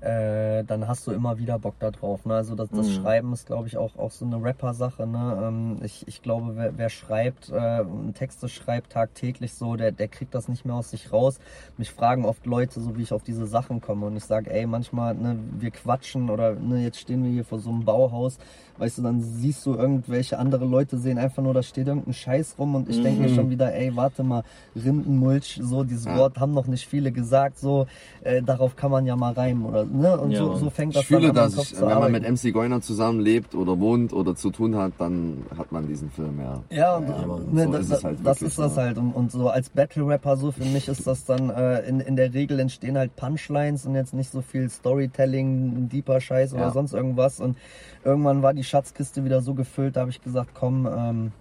äh, 0.01 0.63
dann 0.63 0.87
hast 0.87 1.07
du 1.07 1.11
immer 1.11 1.37
wieder 1.37 1.59
Bock 1.59 1.75
da 1.79 1.91
drauf. 1.91 2.25
Ne? 2.25 2.35
Also 2.35 2.55
das, 2.55 2.69
das 2.69 2.87
Mhm. 2.87 2.91
Schreiben 2.91 3.33
ist, 3.33 3.45
glaube 3.47 3.67
ich, 3.67 3.77
auch, 3.77 3.97
auch 3.97 4.11
so 4.11 4.25
eine 4.25 4.41
Rapper-Sache. 4.41 5.05
Ne? 5.07 5.43
Ähm, 5.43 5.79
ich, 5.83 6.07
ich 6.07 6.21
glaube, 6.21 6.55
wer, 6.55 6.77
wer 6.77 6.89
schreibt, 6.89 7.49
äh, 7.49 7.83
Texte 8.13 8.49
schreibt 8.49 8.93
tagtäglich 8.93 9.53
so, 9.53 9.75
der, 9.75 9.91
der 9.91 10.07
kriegt 10.07 10.33
das 10.35 10.47
nicht 10.47 10.65
mehr 10.65 10.75
aus 10.75 10.91
sich 10.91 11.11
raus. 11.11 11.39
Mich 11.77 11.91
fragen 11.91 12.25
oft 12.25 12.45
Leute, 12.45 12.79
so 12.81 12.97
wie 12.97 13.03
ich 13.03 13.13
auf 13.13 13.23
diese 13.23 13.45
Sachen 13.47 13.81
komme. 13.81 14.05
Und 14.05 14.17
ich 14.17 14.25
sage, 14.25 14.51
ey, 14.51 14.65
manchmal, 14.67 15.15
ne, 15.15 15.37
wir 15.59 15.71
quatschen 15.71 16.29
oder 16.29 16.53
ne, 16.55 16.83
jetzt 16.83 16.99
stehen 16.99 17.23
wir 17.23 17.31
hier 17.31 17.45
vor 17.45 17.59
so 17.59 17.69
einem 17.69 17.85
Bauhaus. 17.85 18.37
Weißt 18.77 18.97
du, 18.99 19.01
dann 19.01 19.21
siehst 19.21 19.65
du 19.65 19.73
irgendwelche 19.73 20.37
andere 20.37 20.65
Leute 20.65 20.97
sehen 20.97 21.17
einfach 21.17 21.41
nur, 21.41 21.53
da 21.53 21.63
steht 21.63 21.87
irgendein 21.87 22.13
Scheiß 22.13 22.55
rum 22.59 22.75
und 22.75 22.89
ich 22.89 23.01
denke 23.01 23.21
mir 23.21 23.29
Mhm. 23.29 23.33
schon 23.33 23.49
wieder, 23.49 23.73
ey, 23.73 23.95
warte 23.95 24.23
mal, 24.23 24.43
Rindenmulch, 24.75 25.59
so 25.63 25.83
dieses 25.83 26.05
Ja. 26.05 26.17
Wort 26.17 26.39
haben 26.39 26.53
noch 26.53 26.67
nicht 26.67 26.87
viele 26.87 27.11
gesagt, 27.11 27.57
so 27.59 27.87
äh, 28.21 28.41
darauf 28.41 28.75
kann 28.75 28.91
man 28.91 29.05
ja 29.05 29.15
mal 29.15 29.33
reimen 29.33 29.65
oder 29.65 29.85
ne 29.85 30.19
und 30.19 30.31
Ja, 30.31 30.37
so, 30.39 30.55
so 30.55 30.69
fängt 30.69 30.95
das 30.95 31.01
Ich 31.03 31.07
fühle, 31.07 31.33
dann 31.33 31.45
an, 31.45 31.51
dass 31.55 31.71
ich, 31.71 31.73
wenn 31.79 31.85
man 31.87 31.93
arbeiten. 31.97 32.11
mit 32.13 32.23
MC 32.23 32.51
Goiner 32.53 32.81
zusammenlebt 32.81 33.55
oder 33.55 33.79
wohnt 33.79 34.13
oder 34.13 34.35
zu 34.35 34.51
tun 34.51 34.75
hat, 34.75 34.93
dann 34.99 35.43
hat 35.57 35.71
man 35.71 35.87
diesen 35.87 36.11
Film, 36.11 36.39
ja. 36.39 36.61
Ja, 36.69 36.97
und, 36.97 37.07
Ja, 37.09 37.25
Mann, 37.25 37.53
ne, 37.53 37.63
so 37.63 37.71
das, 37.71 37.89
ist 37.89 38.03
halt 38.03 38.19
das 38.19 38.25
wirklich, 38.41 38.49
ist 38.49 38.59
das 38.59 38.77
halt. 38.77 38.97
Und, 38.97 39.11
und 39.13 39.31
so 39.31 39.49
als 39.49 39.69
Battle-Rapper, 39.69 40.37
so 40.37 40.51
für 40.51 40.65
mich 40.65 40.87
ist 40.87 41.07
das 41.07 41.25
dann, 41.25 41.49
äh, 41.49 41.79
in, 41.87 41.99
in 41.99 42.15
der 42.15 42.33
Regel 42.33 42.59
entstehen 42.59 42.97
halt 42.97 43.15
Punchlines 43.15 43.85
und 43.85 43.95
jetzt 43.95 44.13
nicht 44.13 44.31
so 44.31 44.41
viel 44.41 44.69
Storytelling, 44.69 45.89
deeper 45.89 46.19
Scheiß 46.21 46.53
oder 46.53 46.71
sonst 46.71 46.93
irgendwas. 46.93 47.39
Und 47.39 47.57
irgendwann 48.03 48.41
war 48.43 48.53
die 48.53 48.63
Schatzkiste 48.67 49.23
wieder 49.25 49.41
so 49.41 49.53
gefüllt, 49.53 49.95
da 49.95 50.01
habe 50.01 50.11
ich 50.11 50.21
gesagt, 50.21 50.51
komm, 50.53 50.85
ähm, 50.85 51.31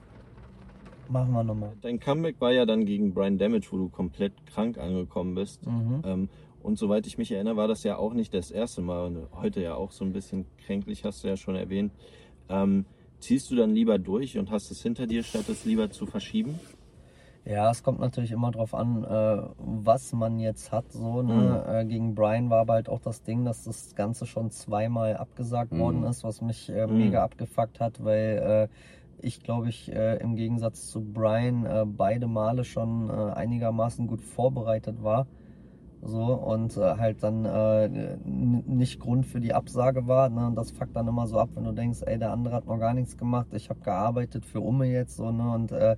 machen 1.09 1.32
wir 1.32 1.44
nochmal. 1.44 1.73
Dein 1.82 2.01
Comeback 2.01 2.40
war 2.40 2.53
ja 2.53 2.66
dann 2.66 2.85
gegen 2.85 3.15
Brian 3.15 3.39
Damage, 3.39 3.69
wo 3.70 3.77
du 3.77 3.89
komplett 3.89 4.32
krank 4.47 4.78
angekommen 4.78 5.35
bist. 5.35 5.66
Mhm. 5.66 6.03
Ähm, 6.05 6.28
und 6.62 6.78
soweit 6.78 7.07
ich 7.07 7.16
mich 7.16 7.31
erinnere, 7.31 7.57
war 7.57 7.69
das 7.69 7.85
ja 7.85 7.97
auch 7.97 8.12
nicht 8.12 8.35
das 8.35 8.51
erste 8.51 8.82
Mal. 8.82 9.07
Und 9.07 9.28
heute 9.32 9.62
ja 9.62 9.74
auch 9.74 9.93
so 9.93 10.05
ein 10.05 10.12
bisschen 10.12 10.47
kränklich, 10.65 11.05
hast 11.05 11.23
du 11.23 11.28
ja 11.28 11.36
schon 11.36 11.55
erwähnt. 11.55 11.93
Ähm, 12.48 12.86
ziehst 13.20 13.51
du 13.51 13.57
dann 13.57 13.70
lieber 13.70 13.98
durch 13.98 14.36
und 14.39 14.51
hast 14.51 14.70
es 14.70 14.82
hinter 14.82 15.07
dir, 15.07 15.23
statt 15.23 15.48
es 15.48 15.65
lieber 15.65 15.90
zu 15.90 16.07
verschieben? 16.07 16.59
Ja, 17.47 17.70
es 17.70 17.85
kommt 17.85 18.01
natürlich 18.01 18.32
immer 18.32 18.51
drauf 18.51 18.74
an, 18.74 19.05
äh, 19.05 19.43
was 19.59 20.12
man 20.12 20.40
jetzt 20.40 20.73
hat. 20.73 20.90
So, 20.90 21.23
ne? 21.23 21.64
Äh, 21.68 21.85
gegen 21.85 22.16
Brian 22.16 22.51
war 22.51 22.59
aber 22.62 22.74
halt 22.74 22.89
auch 22.89 22.98
das 22.98 23.23
Ding, 23.23 23.44
dass 23.44 23.62
das 23.62 23.94
Ganze 23.94 24.27
schon 24.27 24.51
zweimal 24.51 25.16
abgesagt 25.16 25.70
Mhm. 25.70 25.78
worden 25.78 26.02
ist, 26.02 26.24
was 26.24 26.40
mich 26.40 26.68
äh, 26.68 26.89
Mhm. 26.89 26.97
mega 26.97 27.23
abgefuckt 27.23 27.78
hat, 27.78 28.02
weil 28.05 28.68
äh, 28.73 29.24
ich 29.24 29.44
glaube 29.44 29.68
ich 29.68 29.93
äh, 29.93 30.16
im 30.16 30.35
Gegensatz 30.35 30.89
zu 30.90 31.01
Brian 31.01 31.64
äh, 31.66 31.85
beide 31.86 32.27
Male 32.27 32.64
schon 32.64 33.10
einigermaßen 33.10 34.09
gut 34.09 34.23
vorbereitet 34.23 35.05
war. 35.05 35.27
So 36.02 36.35
und 36.35 36.77
äh, 36.77 36.97
halt 36.97 37.23
dann 37.23 37.44
äh, 37.44 38.16
nicht 38.24 39.01
Grund 39.01 39.27
für 39.27 39.40
die 39.40 39.55
Absage 39.55 40.06
war. 40.06 40.28
Ne? 40.28 40.47
Und 40.47 40.55
das 40.55 40.70
fuckt 40.70 40.94
dann 40.94 41.09
immer 41.09 41.27
so 41.27 41.39
ab, 41.39 41.51
wenn 41.55 41.64
du 41.64 41.73
denkst, 41.73 42.02
ey, 42.06 42.18
der 42.18 42.32
andere 42.32 42.55
hat 42.55 42.66
noch 42.66 42.78
gar 42.78 42.94
nichts 42.94 43.16
gemacht, 43.16 43.48
ich 43.52 43.70
habe 43.70 43.81
gearbeitet 43.81 44.44
für 44.44 44.60
Umme 44.60 44.86
jetzt 44.86 45.16
so, 45.16 45.32
ne? 45.32 45.51
Und 45.51 45.73
äh, 45.73 45.97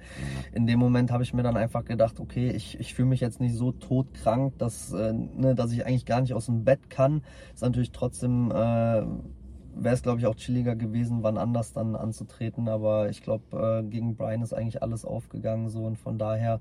in 0.52 0.66
dem 0.66 0.78
Moment 0.78 1.10
habe 1.10 1.22
ich 1.22 1.34
mir 1.34 1.42
dann 1.42 1.56
einfach 1.56 1.84
gedacht, 1.84 2.20
okay, 2.20 2.50
ich, 2.50 2.78
ich 2.80 2.94
fühle 2.94 3.08
mich 3.08 3.20
jetzt 3.20 3.40
nicht 3.40 3.54
so 3.54 3.72
todkrank, 3.72 4.56
dass, 4.58 4.92
äh, 4.92 5.12
ne, 5.12 5.54
dass 5.54 5.72
ich 5.72 5.84
eigentlich 5.84 6.06
gar 6.06 6.20
nicht 6.20 6.34
aus 6.34 6.46
dem 6.46 6.64
Bett 6.64 6.90
kann. 6.90 7.22
Ist 7.52 7.62
natürlich 7.62 7.92
trotzdem, 7.92 8.50
äh, 8.50 8.54
wäre 8.54 9.94
es 9.94 10.02
glaube 10.02 10.20
ich 10.20 10.26
auch 10.26 10.36
chilliger 10.36 10.76
gewesen, 10.76 11.22
wann 11.22 11.38
anders 11.38 11.72
dann 11.72 11.96
anzutreten. 11.96 12.68
Aber 12.68 13.10
ich 13.10 13.22
glaube, 13.22 13.82
äh, 13.84 13.88
gegen 13.88 14.16
Brian 14.16 14.42
ist 14.42 14.54
eigentlich 14.54 14.82
alles 14.82 15.04
aufgegangen 15.04 15.68
so 15.68 15.84
und 15.84 15.98
von 15.98 16.18
daher 16.18 16.60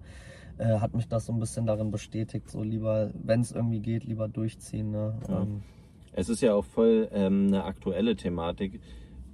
äh, 0.57 0.79
hat 0.79 0.93
mich 0.93 1.07
das 1.07 1.25
so 1.25 1.33
ein 1.33 1.39
bisschen 1.39 1.65
darin 1.65 1.91
bestätigt, 1.91 2.49
so 2.49 2.63
lieber, 2.63 3.11
wenn 3.13 3.41
es 3.41 3.51
irgendwie 3.51 3.79
geht, 3.79 4.03
lieber 4.03 4.27
durchziehen. 4.27 4.91
Ne? 4.91 5.19
Ja. 5.27 5.41
Ähm, 5.41 5.61
Es 6.13 6.29
ist 6.29 6.41
ja 6.41 6.53
auch 6.55 6.65
voll 6.65 7.09
ähm, 7.11 7.47
eine 7.47 7.63
aktuelle 7.63 8.15
Thematik, 8.15 8.79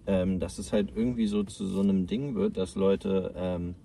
ähm, 0.05 0.39
dass 0.39 0.59
es 0.59 0.73
halt 0.73 0.91
irgendwie 0.93 1.27
so 1.27 1.43
zu 1.43 1.65
so 1.65 1.79
einem 1.79 2.07
Ding 2.07 2.35
wird, 2.35 2.57
dass 2.57 2.75
Leute 2.75 3.33
ähm, 3.37 3.75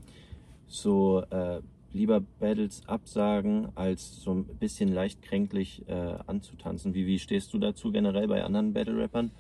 so 0.67 1.23
äh, 1.31 1.61
lieber 1.93 2.21
Battles 2.41 2.83
absagen, 2.87 3.69
als 3.77 4.21
so 4.21 4.33
ein 4.33 4.45
bisschen 4.59 4.93
leicht 4.93 5.23
kränklich 5.23 5.89
äh, 5.89 6.17
anzutanzen. 6.27 6.93
Wie, 6.93 7.07
wie 7.07 7.19
stehst 7.19 7.55
du 7.55 7.59
dazu 7.59 7.93
generell 7.93 8.29
bei 8.29 8.43
anderen 8.45 8.73
Battle-Rappern? 8.73 9.31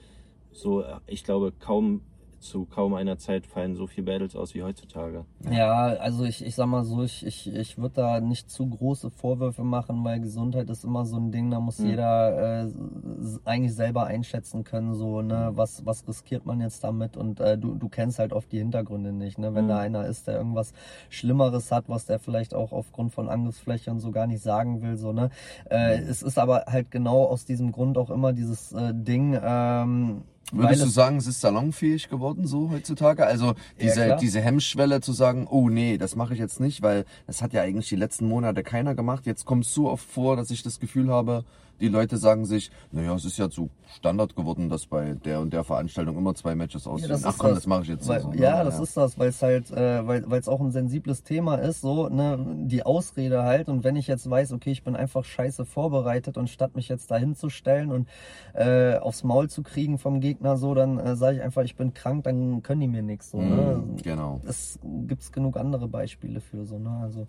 So, 0.52 0.82
äh, 0.82 1.00
ich 1.06 1.24
glaube, 1.24 1.52
kaum 1.58 2.02
zu 2.40 2.64
kaum 2.66 2.94
einer 2.94 3.18
Zeit 3.18 3.46
fallen 3.46 3.74
so 3.74 3.86
viele 3.86 4.06
Battles 4.06 4.36
aus 4.36 4.54
wie 4.54 4.62
heutzutage. 4.62 5.24
Ja, 5.50 5.88
also 5.98 6.24
ich, 6.24 6.44
ich 6.44 6.54
sag 6.54 6.66
mal 6.66 6.84
so, 6.84 7.02
ich, 7.02 7.24
ich, 7.26 7.52
ich 7.52 7.78
würde 7.78 7.94
da 7.96 8.20
nicht 8.20 8.50
zu 8.50 8.66
große 8.68 9.10
Vorwürfe 9.10 9.64
machen, 9.64 10.04
weil 10.04 10.20
Gesundheit 10.20 10.70
ist 10.70 10.84
immer 10.84 11.04
so 11.04 11.16
ein 11.16 11.30
Ding, 11.32 11.50
da 11.50 11.60
muss 11.60 11.78
Mhm. 11.78 11.86
jeder 11.86 12.64
äh, 12.64 12.68
eigentlich 13.44 13.74
selber 13.74 14.06
einschätzen 14.06 14.64
können, 14.64 14.94
so, 14.94 15.22
ne, 15.22 15.50
was, 15.54 15.84
was 15.86 16.06
riskiert 16.06 16.46
man 16.46 16.60
jetzt 16.60 16.82
damit 16.84 17.16
und 17.16 17.40
äh, 17.40 17.58
du, 17.58 17.74
du 17.74 17.88
kennst 17.88 18.18
halt 18.18 18.32
oft 18.32 18.50
die 18.52 18.58
Hintergründe 18.58 19.12
nicht, 19.12 19.38
ne, 19.38 19.54
wenn 19.54 19.64
Mhm. 19.64 19.68
da 19.68 19.78
einer 19.78 20.06
ist, 20.06 20.26
der 20.28 20.36
irgendwas 20.36 20.72
Schlimmeres 21.10 21.72
hat, 21.72 21.88
was 21.88 22.06
der 22.06 22.18
vielleicht 22.18 22.54
auch 22.54 22.72
aufgrund 22.72 23.12
von 23.12 23.28
Angriffsfläche 23.28 23.90
und 23.90 24.00
so 24.00 24.10
gar 24.10 24.26
nicht 24.26 24.42
sagen 24.42 24.82
will, 24.82 24.96
so, 24.96 25.12
ne. 25.12 25.30
Äh, 25.70 25.98
Es 25.98 26.22
ist 26.22 26.38
aber 26.38 26.64
halt 26.66 26.90
genau 26.90 27.24
aus 27.24 27.44
diesem 27.44 27.72
Grund 27.72 27.98
auch 27.98 28.10
immer 28.10 28.32
dieses 28.32 28.72
äh, 28.72 28.92
Ding, 28.94 29.38
ähm, 29.42 30.22
Würdest 30.52 30.82
du 30.82 30.88
sagen, 30.88 31.16
es 31.18 31.26
ist 31.26 31.40
salonfähig 31.40 32.08
geworden 32.08 32.46
so 32.46 32.70
heutzutage? 32.70 33.26
Also 33.26 33.54
diese, 33.80 34.04
klar. 34.04 34.16
diese 34.16 34.40
Hemmschwelle 34.40 35.00
zu 35.00 35.12
sagen, 35.12 35.46
oh 35.50 35.68
nee, 35.68 35.98
das 35.98 36.16
mache 36.16 36.32
ich 36.34 36.40
jetzt 36.40 36.60
nicht, 36.60 36.82
weil 36.82 37.04
das 37.26 37.42
hat 37.42 37.52
ja 37.52 37.62
eigentlich 37.62 37.88
die 37.88 37.96
letzten 37.96 38.26
Monate 38.28 38.62
keiner 38.62 38.94
gemacht. 38.94 39.26
Jetzt 39.26 39.44
kommt 39.44 39.64
es 39.66 39.74
so 39.74 39.90
oft 39.90 40.08
vor, 40.08 40.36
dass 40.36 40.50
ich 40.50 40.62
das 40.62 40.80
Gefühl 40.80 41.10
habe, 41.10 41.44
die 41.80 41.88
Leute 41.88 42.16
sagen 42.16 42.44
sich, 42.44 42.70
naja, 42.92 43.14
es 43.14 43.24
ist 43.24 43.38
ja 43.38 43.48
zu 43.50 43.70
Standard 43.94 44.36
geworden, 44.36 44.68
dass 44.68 44.86
bei 44.86 45.14
der 45.14 45.40
und 45.40 45.52
der 45.52 45.64
Veranstaltung 45.64 46.16
immer 46.16 46.34
zwei 46.34 46.54
Matches 46.54 46.86
ausstehen. 46.86 47.10
das 47.10 47.24
Ach 47.24 47.36
komm, 47.38 47.50
das. 47.50 47.60
das 47.60 47.66
mache 47.66 47.82
ich 47.82 47.88
jetzt 47.88 48.08
Weil, 48.08 48.20
so. 48.20 48.30
ne? 48.30 48.40
ja, 48.40 48.62
das 48.64 48.78
ist 48.80 48.96
das, 48.96 49.18
weil 49.18 49.28
es 49.28 49.42
halt, 49.42 49.70
äh, 49.70 50.06
weil 50.06 50.38
es 50.38 50.48
auch 50.48 50.60
ein 50.60 50.70
sensibles 50.70 51.22
Thema 51.22 51.56
ist, 51.56 51.80
so 51.80 52.08
ne, 52.08 52.38
die 52.66 52.84
Ausrede 52.84 53.42
halt. 53.44 53.68
Und 53.68 53.84
wenn 53.84 53.96
ich 53.96 54.06
jetzt 54.06 54.28
weiß, 54.28 54.52
okay, 54.52 54.70
ich 54.70 54.82
bin 54.84 54.96
einfach 54.96 55.24
scheiße 55.24 55.64
vorbereitet 55.64 56.36
und 56.36 56.50
statt 56.50 56.76
mich 56.76 56.88
jetzt 56.88 57.10
dahin 57.10 57.34
zu 57.34 57.48
stellen 57.48 57.90
und 57.92 58.08
äh, 58.54 58.96
aufs 58.96 59.24
Maul 59.24 59.48
zu 59.48 59.62
kriegen 59.62 59.98
vom 59.98 60.20
Gegner, 60.20 60.56
so, 60.56 60.74
dann 60.74 60.98
äh, 60.98 61.16
sage 61.16 61.36
ich 61.36 61.42
einfach, 61.42 61.62
ich 61.62 61.76
bin 61.76 61.94
krank, 61.94 62.24
dann 62.24 62.62
können 62.62 62.80
die 62.80 62.88
mir 62.88 63.02
nichts. 63.02 63.30
So, 63.30 63.40
ne? 63.40 63.82
Mhm, 63.84 63.96
genau. 63.96 64.40
Es 64.46 64.78
gibt's 65.06 65.32
genug 65.32 65.56
andere 65.56 65.88
Beispiele 65.88 66.40
für 66.40 66.64
so, 66.66 66.78
ne? 66.78 66.90
Also 67.02 67.26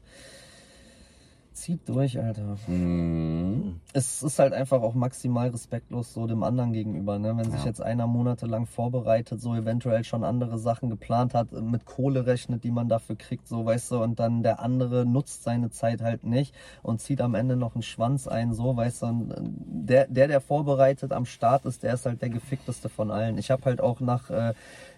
zieht 1.60 1.88
durch, 1.88 2.20
Alter. 2.20 2.58
Mhm. 2.68 3.80
Es 3.94 4.24
ist 4.24 4.40
halt 4.40 4.54
einfach 4.54 4.82
auch 4.82 4.94
maximal 4.94 5.50
respektlos 5.50 6.14
so 6.14 6.28
dem 6.28 6.44
anderen 6.44 6.74
gegenüber, 6.74 7.20
ne? 7.20 7.36
Wenn 7.38 7.52
sich 7.52 7.62
Ja. 7.62 7.68
jetzt 7.68 7.82
einer 7.82 8.08
monatelang 8.08 8.66
vorbereitet, 8.66 9.42
so 9.42 9.54
eventuell 9.56 10.04
schon 10.04 10.24
andere 10.24 10.58
Sachen 10.58 10.90
geplant 10.90 11.34
hat, 11.34 11.52
mit 11.52 11.86
Kohle 11.86 12.26
rechnet, 12.26 12.64
die 12.64 12.72
man 12.72 12.88
dafür 12.90 13.16
kriegt, 13.16 13.48
so 13.48 13.66
weißt 13.66 13.92
du, 13.92 14.02
und 14.04 14.20
dann 14.20 14.44
der 14.44 14.60
andere 14.60 15.06
nutzt 15.06 15.44
seine 15.44 15.70
Zeit 15.70 16.02
halt 16.02 16.24
nicht 16.24 16.56
und 16.84 17.02
zieht 17.02 17.22
am 17.22 17.36
Ende 17.36 17.56
noch 17.56 17.76
einen 17.76 17.84
Schwanz 17.84 18.28
ein, 18.28 18.54
so 18.54 18.76
weißt 18.76 19.02
du, 19.04 19.06
und 19.08 19.34
der, 19.40 20.08
der, 20.08 20.28
der 20.28 20.42
vorbereitet 20.42 21.12
am 21.12 21.26
Start 21.26 21.66
ist, 21.66 21.84
der 21.84 21.94
ist 21.94 22.06
halt 22.06 22.22
der 22.22 22.30
gefickteste 22.30 22.90
von 22.90 23.12
allen. 23.12 23.38
Ich 23.38 23.52
habe 23.52 23.66
halt 23.66 23.82
auch 23.82 24.00
nach 24.00 24.30
äh, 24.30 24.54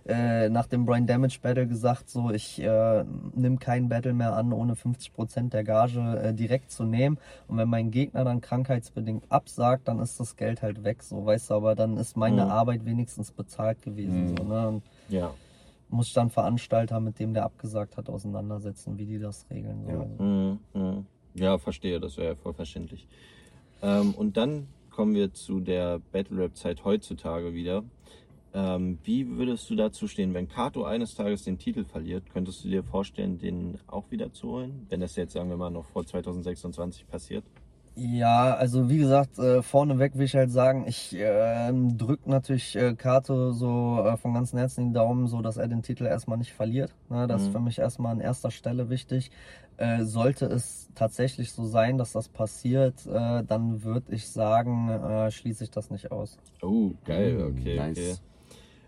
äh, 0.07 0.49
nach 0.49 0.67
dem 0.67 0.85
Brain 0.85 1.05
Damage 1.07 1.39
Battle 1.41 1.67
gesagt, 1.67 2.09
so 2.09 2.31
ich 2.31 2.61
äh, 2.61 3.03
nimm 3.33 3.59
keinen 3.59 3.89
Battle 3.89 4.13
mehr 4.13 4.33
an, 4.35 4.51
ohne 4.53 4.73
50% 4.73 5.49
der 5.49 5.63
Gage 5.63 5.99
äh, 6.21 6.33
direkt 6.33 6.71
zu 6.71 6.83
nehmen. 6.83 7.17
Und 7.47 7.57
wenn 7.57 7.69
mein 7.69 7.91
Gegner 7.91 8.23
dann 8.23 8.41
krankheitsbedingt 8.41 9.31
absagt, 9.31 9.87
dann 9.87 9.99
ist 9.99 10.19
das 10.19 10.35
Geld 10.35 10.61
halt 10.61 10.83
weg, 10.83 11.03
so 11.03 11.25
weißt 11.25 11.49
du, 11.49 11.53
aber 11.55 11.75
dann 11.75 11.97
ist 11.97 12.17
meine 12.17 12.45
Mhm. 12.45 12.51
Arbeit 12.51 12.85
wenigstens 12.85 13.31
bezahlt 13.31 13.81
gewesen. 13.81 14.31
Mhm. 14.31 14.37
So, 14.37 14.43
ne? 14.43 14.67
Und 14.67 14.83
Ja. 15.09 15.33
muss 15.89 16.07
ich 16.07 16.13
dann 16.13 16.29
Veranstalter, 16.29 16.99
mit 16.99 17.19
dem 17.19 17.33
der 17.33 17.43
abgesagt 17.43 17.97
hat, 17.97 18.09
auseinandersetzen, 18.09 18.97
wie 18.97 19.05
die 19.05 19.19
das 19.19 19.45
regeln. 19.49 19.83
So. 19.83 19.91
Ja. 19.91 19.99
Also, 19.99 20.23
Mhm, 20.23 20.59
mhm. 20.73 21.05
Ja, 21.33 21.57
verstehe, 21.57 21.99
das 21.99 22.17
wäre 22.17 22.29
ja 22.29 22.35
voll 22.35 22.53
verständlich. 22.53 23.07
Ähm, 23.81 24.13
und 24.13 24.35
dann 24.37 24.67
kommen 24.89 25.13
wir 25.15 25.33
zu 25.33 25.59
der 25.59 25.99
Battle 26.11 26.37
Rap 26.43 26.55
Zeit 26.57 26.83
heutzutage 26.83 27.53
wieder. 27.53 27.83
Ähm, 28.53 28.99
wie 29.03 29.27
würdest 29.37 29.69
du 29.69 29.75
dazu 29.75 30.07
stehen, 30.07 30.33
wenn 30.33 30.47
Kato 30.49 30.83
eines 30.83 31.15
Tages 31.15 31.43
den 31.43 31.57
Titel 31.57 31.85
verliert? 31.85 32.23
Könntest 32.33 32.63
du 32.63 32.69
dir 32.69 32.83
vorstellen, 32.83 33.37
den 33.39 33.79
auch 33.87 34.11
wieder 34.11 34.33
zu 34.33 34.49
holen? 34.49 34.85
Wenn 34.89 34.99
das 34.99 35.15
jetzt, 35.15 35.33
sagen 35.33 35.49
wir 35.49 35.57
mal, 35.57 35.69
noch 35.69 35.85
vor 35.85 36.05
2026 36.05 37.07
passiert? 37.07 37.45
Ja, 37.95 38.55
also 38.55 38.89
wie 38.89 38.97
gesagt, 38.99 39.37
äh, 39.37 39.61
vorneweg 39.61 40.15
will 40.17 40.23
ich 40.25 40.35
halt 40.35 40.49
sagen, 40.49 40.85
ich 40.87 41.13
äh, 41.13 41.71
drück 41.97 42.25
natürlich 42.25 42.75
äh, 42.77 42.95
Kato 42.95 43.51
so 43.51 44.01
äh, 44.05 44.15
von 44.15 44.33
ganzem 44.33 44.59
Herzen 44.59 44.85
den 44.85 44.93
Daumen, 44.93 45.27
so 45.27 45.41
dass 45.41 45.57
er 45.57 45.67
den 45.67 45.83
Titel 45.83 46.05
erstmal 46.05 46.37
nicht 46.37 46.53
verliert. 46.53 46.95
Ne? 47.09 47.27
Das 47.27 47.43
ist 47.43 47.47
Mhm. 47.47 47.51
für 47.51 47.59
mich 47.59 47.79
erstmal 47.79 48.13
an 48.13 48.21
erster 48.21 48.49
Stelle 48.49 48.89
wichtig. 48.89 49.29
Äh, 49.75 50.03
sollte 50.05 50.45
es 50.45 50.89
tatsächlich 50.95 51.51
so 51.51 51.65
sein, 51.65 51.97
dass 51.97 52.13
das 52.13 52.29
passiert, 52.29 53.05
äh, 53.07 53.43
dann 53.43 53.83
würde 53.83 54.15
ich 54.15 54.29
sagen, 54.29 54.89
äh, 54.89 55.29
schließe 55.29 55.65
ich 55.65 55.71
das 55.71 55.89
nicht 55.89 56.11
aus. 56.11 56.37
Oh, 56.61 56.91
geil, 57.03 57.37
Mhm, 57.37 57.57
okay, 57.57 57.75
nice. 57.75 57.97
okay. 57.97 58.30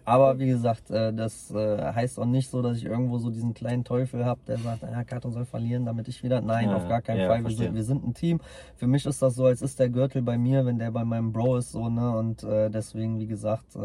Aber 0.05 0.37
wie 0.37 0.47
gesagt, 0.47 0.91
äh, 0.91 1.13
das 1.13 1.51
äh, 1.51 1.93
heißt 1.93 2.19
auch 2.19 2.25
nicht 2.25 2.49
so, 2.49 2.61
dass 2.61 2.77
ich 2.77 2.85
irgendwo 2.85 3.19
so 3.19 3.29
diesen 3.29 3.53
kleinen 3.53 3.83
Teufel 3.83 4.25
habe, 4.25 4.41
der 4.47 4.57
sagt, 4.57 4.83
ja, 4.83 5.03
Karton 5.03 5.31
soll 5.31 5.45
verlieren, 5.45 5.85
damit 5.85 6.07
ich 6.07 6.23
wieder. 6.23 6.41
Nein, 6.41 6.69
Ja, 6.69 6.75
auf 6.75 6.87
gar 6.89 7.01
keinen 7.01 7.21
ja, 7.21 7.27
Fall. 7.27 7.43
Wir 7.43 7.55
sind, 7.55 7.75
wir 7.75 7.83
sind 7.83 8.05
ein 8.05 8.13
Team. 8.13 8.41
Für 8.75 8.87
mich 8.87 9.05
ist 9.05 9.21
das 9.21 9.35
so, 9.35 9.45
als 9.45 9.61
ist 9.61 9.79
der 9.79 9.89
Gürtel 9.89 10.21
bei 10.21 10.37
mir, 10.37 10.65
wenn 10.65 10.77
der 10.77 10.91
bei 10.91 11.05
meinem 11.05 11.31
Bro 11.31 11.57
ist, 11.57 11.71
so, 11.71 11.89
ne? 11.89 12.17
Und 12.17 12.43
äh, 12.43 12.69
deswegen, 12.69 13.19
wie 13.19 13.27
gesagt, 13.27 13.77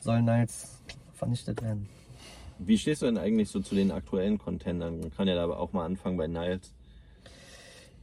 sollen 0.00 0.24
Niles 0.24 0.82
vernichtet 1.14 1.62
werden. 1.62 1.88
Wie 2.58 2.76
stehst 2.76 3.02
du 3.02 3.06
denn 3.06 3.18
eigentlich 3.18 3.48
so 3.48 3.60
zu 3.60 3.74
den 3.74 3.90
aktuellen 3.90 4.38
Contendern? 4.38 5.00
Man 5.00 5.10
kann 5.14 5.28
ja 5.28 5.34
da 5.34 5.44
aber 5.44 5.58
auch 5.58 5.72
mal 5.72 5.84
anfangen 5.84 6.16
bei 6.16 6.26
Niles. 6.26 6.72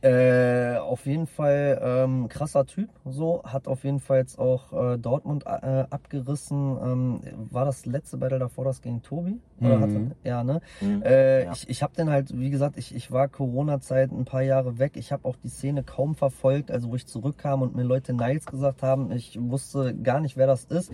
Äh, 0.02 0.78
auf 0.78 1.06
jeden 1.08 1.26
Fall 1.26 1.80
ähm, 1.82 2.28
krasser 2.30 2.66
Typ, 2.66 2.90
so 3.06 3.42
hat 3.44 3.68
auf 3.68 3.84
jeden 3.84 4.00
Fall 4.00 4.20
jetzt 4.20 4.38
auch 4.38 4.72
äh, 4.94 4.98
Dortmund 5.00 5.46
äh, 5.48 5.86
abgerissen. 5.90 6.78
Ähm, 6.84 7.20
war 7.50 7.66
das 7.66 7.86
letzte 7.88 8.18
Battle 8.18 8.38
davor 8.38 8.66
das 8.66 8.82
gegen 8.82 9.02
Tobi? 9.02 9.40
Oder 9.62 9.78
Mhm. 9.78 9.82
hatte, 9.82 10.12
ja, 10.26 10.44
ne? 10.44 10.60
Mhm. 10.82 11.02
Äh, 11.04 11.46
Ja. 11.46 11.52
Ich, 11.54 11.70
ich 11.70 11.82
habe 11.82 11.94
den 11.96 12.10
halt, 12.10 12.38
wie 12.38 12.50
gesagt, 12.50 12.78
ich, 12.78 12.94
ich 12.94 13.12
war 13.12 13.30
Corona-Zeit 13.30 14.12
ein 14.12 14.26
paar 14.26 14.42
Jahre 14.42 14.80
weg. 14.80 14.92
Ich 14.96 15.12
habe 15.14 15.26
auch 15.28 15.38
die 15.38 15.48
Szene 15.48 15.82
kaum 15.82 16.14
verfolgt, 16.14 16.72
also 16.72 16.92
wo 16.92 16.96
ich 16.96 17.08
zurückkam 17.08 17.62
und 17.62 17.74
mir 17.76 17.84
Leute 17.84 18.14
Niles 18.14 18.46
gesagt 18.46 18.84
haben, 18.84 19.12
ich 19.12 19.40
wusste 19.42 19.96
gar 19.96 20.20
nicht, 20.20 20.36
wer 20.38 20.46
das 20.48 20.66
ist. 20.66 20.92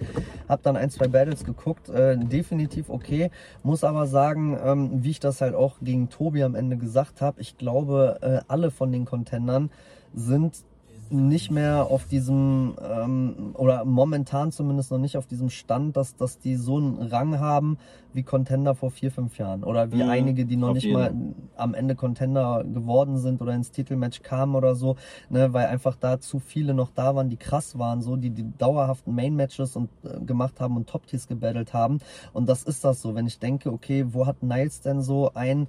Hab 0.47 0.61
dann 0.63 0.77
ein, 0.77 0.89
zwei 0.91 1.07
Battles 1.07 1.43
geguckt, 1.43 1.89
äh, 1.89 2.17
definitiv 2.17 2.89
okay. 2.89 3.31
Muss 3.63 3.83
aber 3.83 4.05
sagen, 4.05 4.57
ähm, 4.63 5.03
wie 5.03 5.09
ich 5.09 5.19
das 5.19 5.41
halt 5.41 5.55
auch 5.55 5.77
gegen 5.81 6.09
Tobi 6.09 6.43
am 6.43 6.53
Ende 6.55 6.77
gesagt 6.77 7.19
habe, 7.21 7.41
ich 7.41 7.57
glaube, 7.57 8.19
äh, 8.21 8.41
alle 8.47 8.69
von 8.69 8.91
den 8.91 9.00
Contendern 9.05 9.69
sind 10.13 10.63
nicht 11.11 11.51
mehr 11.51 11.87
auf 11.89 12.05
diesem 12.07 12.75
ähm, 12.81 13.51
oder 13.55 13.83
momentan 13.83 14.51
zumindest 14.53 14.91
noch 14.91 14.97
nicht 14.97 15.17
auf 15.17 15.27
diesem 15.27 15.49
Stand, 15.49 15.97
dass, 15.97 16.15
dass 16.15 16.39
die 16.39 16.55
so 16.55 16.77
einen 16.77 17.01
Rang 17.01 17.37
haben 17.39 17.77
wie 18.13 18.23
Contender 18.23 18.75
vor 18.75 18.91
vier, 18.91 19.11
fünf 19.11 19.37
Jahren. 19.37 19.63
Oder 19.63 19.91
wie 19.91 20.03
Mhm, 20.03 20.03
einige, 20.03 20.45
die 20.45 20.55
noch 20.57 20.71
nicht 20.71 20.85
jeden. 20.85 20.93
mal 20.93 21.13
am 21.55 21.73
Ende 21.73 21.95
Contender 21.95 22.63
geworden 22.63 23.17
sind 23.17 23.41
oder 23.41 23.53
ins 23.53 23.71
Titelmatch 23.71 24.21
kamen 24.21 24.55
oder 24.55 24.75
so, 24.75 24.95
ne, 25.29 25.53
weil 25.53 25.67
einfach 25.67 25.95
da 25.95 26.19
zu 26.19 26.39
viele 26.39 26.73
noch 26.73 26.91
da 26.93 27.15
waren, 27.15 27.29
die 27.29 27.37
krass 27.37 27.77
waren, 27.77 28.01
so, 28.01 28.15
die 28.15 28.29
die 28.29 28.45
dauerhaften 28.57 29.13
Main-Matches 29.15 29.75
und 29.75 29.89
äh, 30.03 30.19
gemacht 30.23 30.59
haben 30.61 30.77
und 30.77 30.87
Top-Tiers 30.89 31.27
gebattelt 31.27 31.73
haben. 31.73 31.99
Und 32.33 32.47
das 32.47 32.63
ist 32.63 32.83
das 32.85 33.01
so, 33.01 33.15
wenn 33.15 33.27
ich 33.27 33.39
denke, 33.39 33.71
okay, 33.71 34.05
wo 34.09 34.25
hat 34.27 34.43
Niles 34.43 34.81
denn 34.81 35.01
so 35.01 35.31
ein 35.33 35.67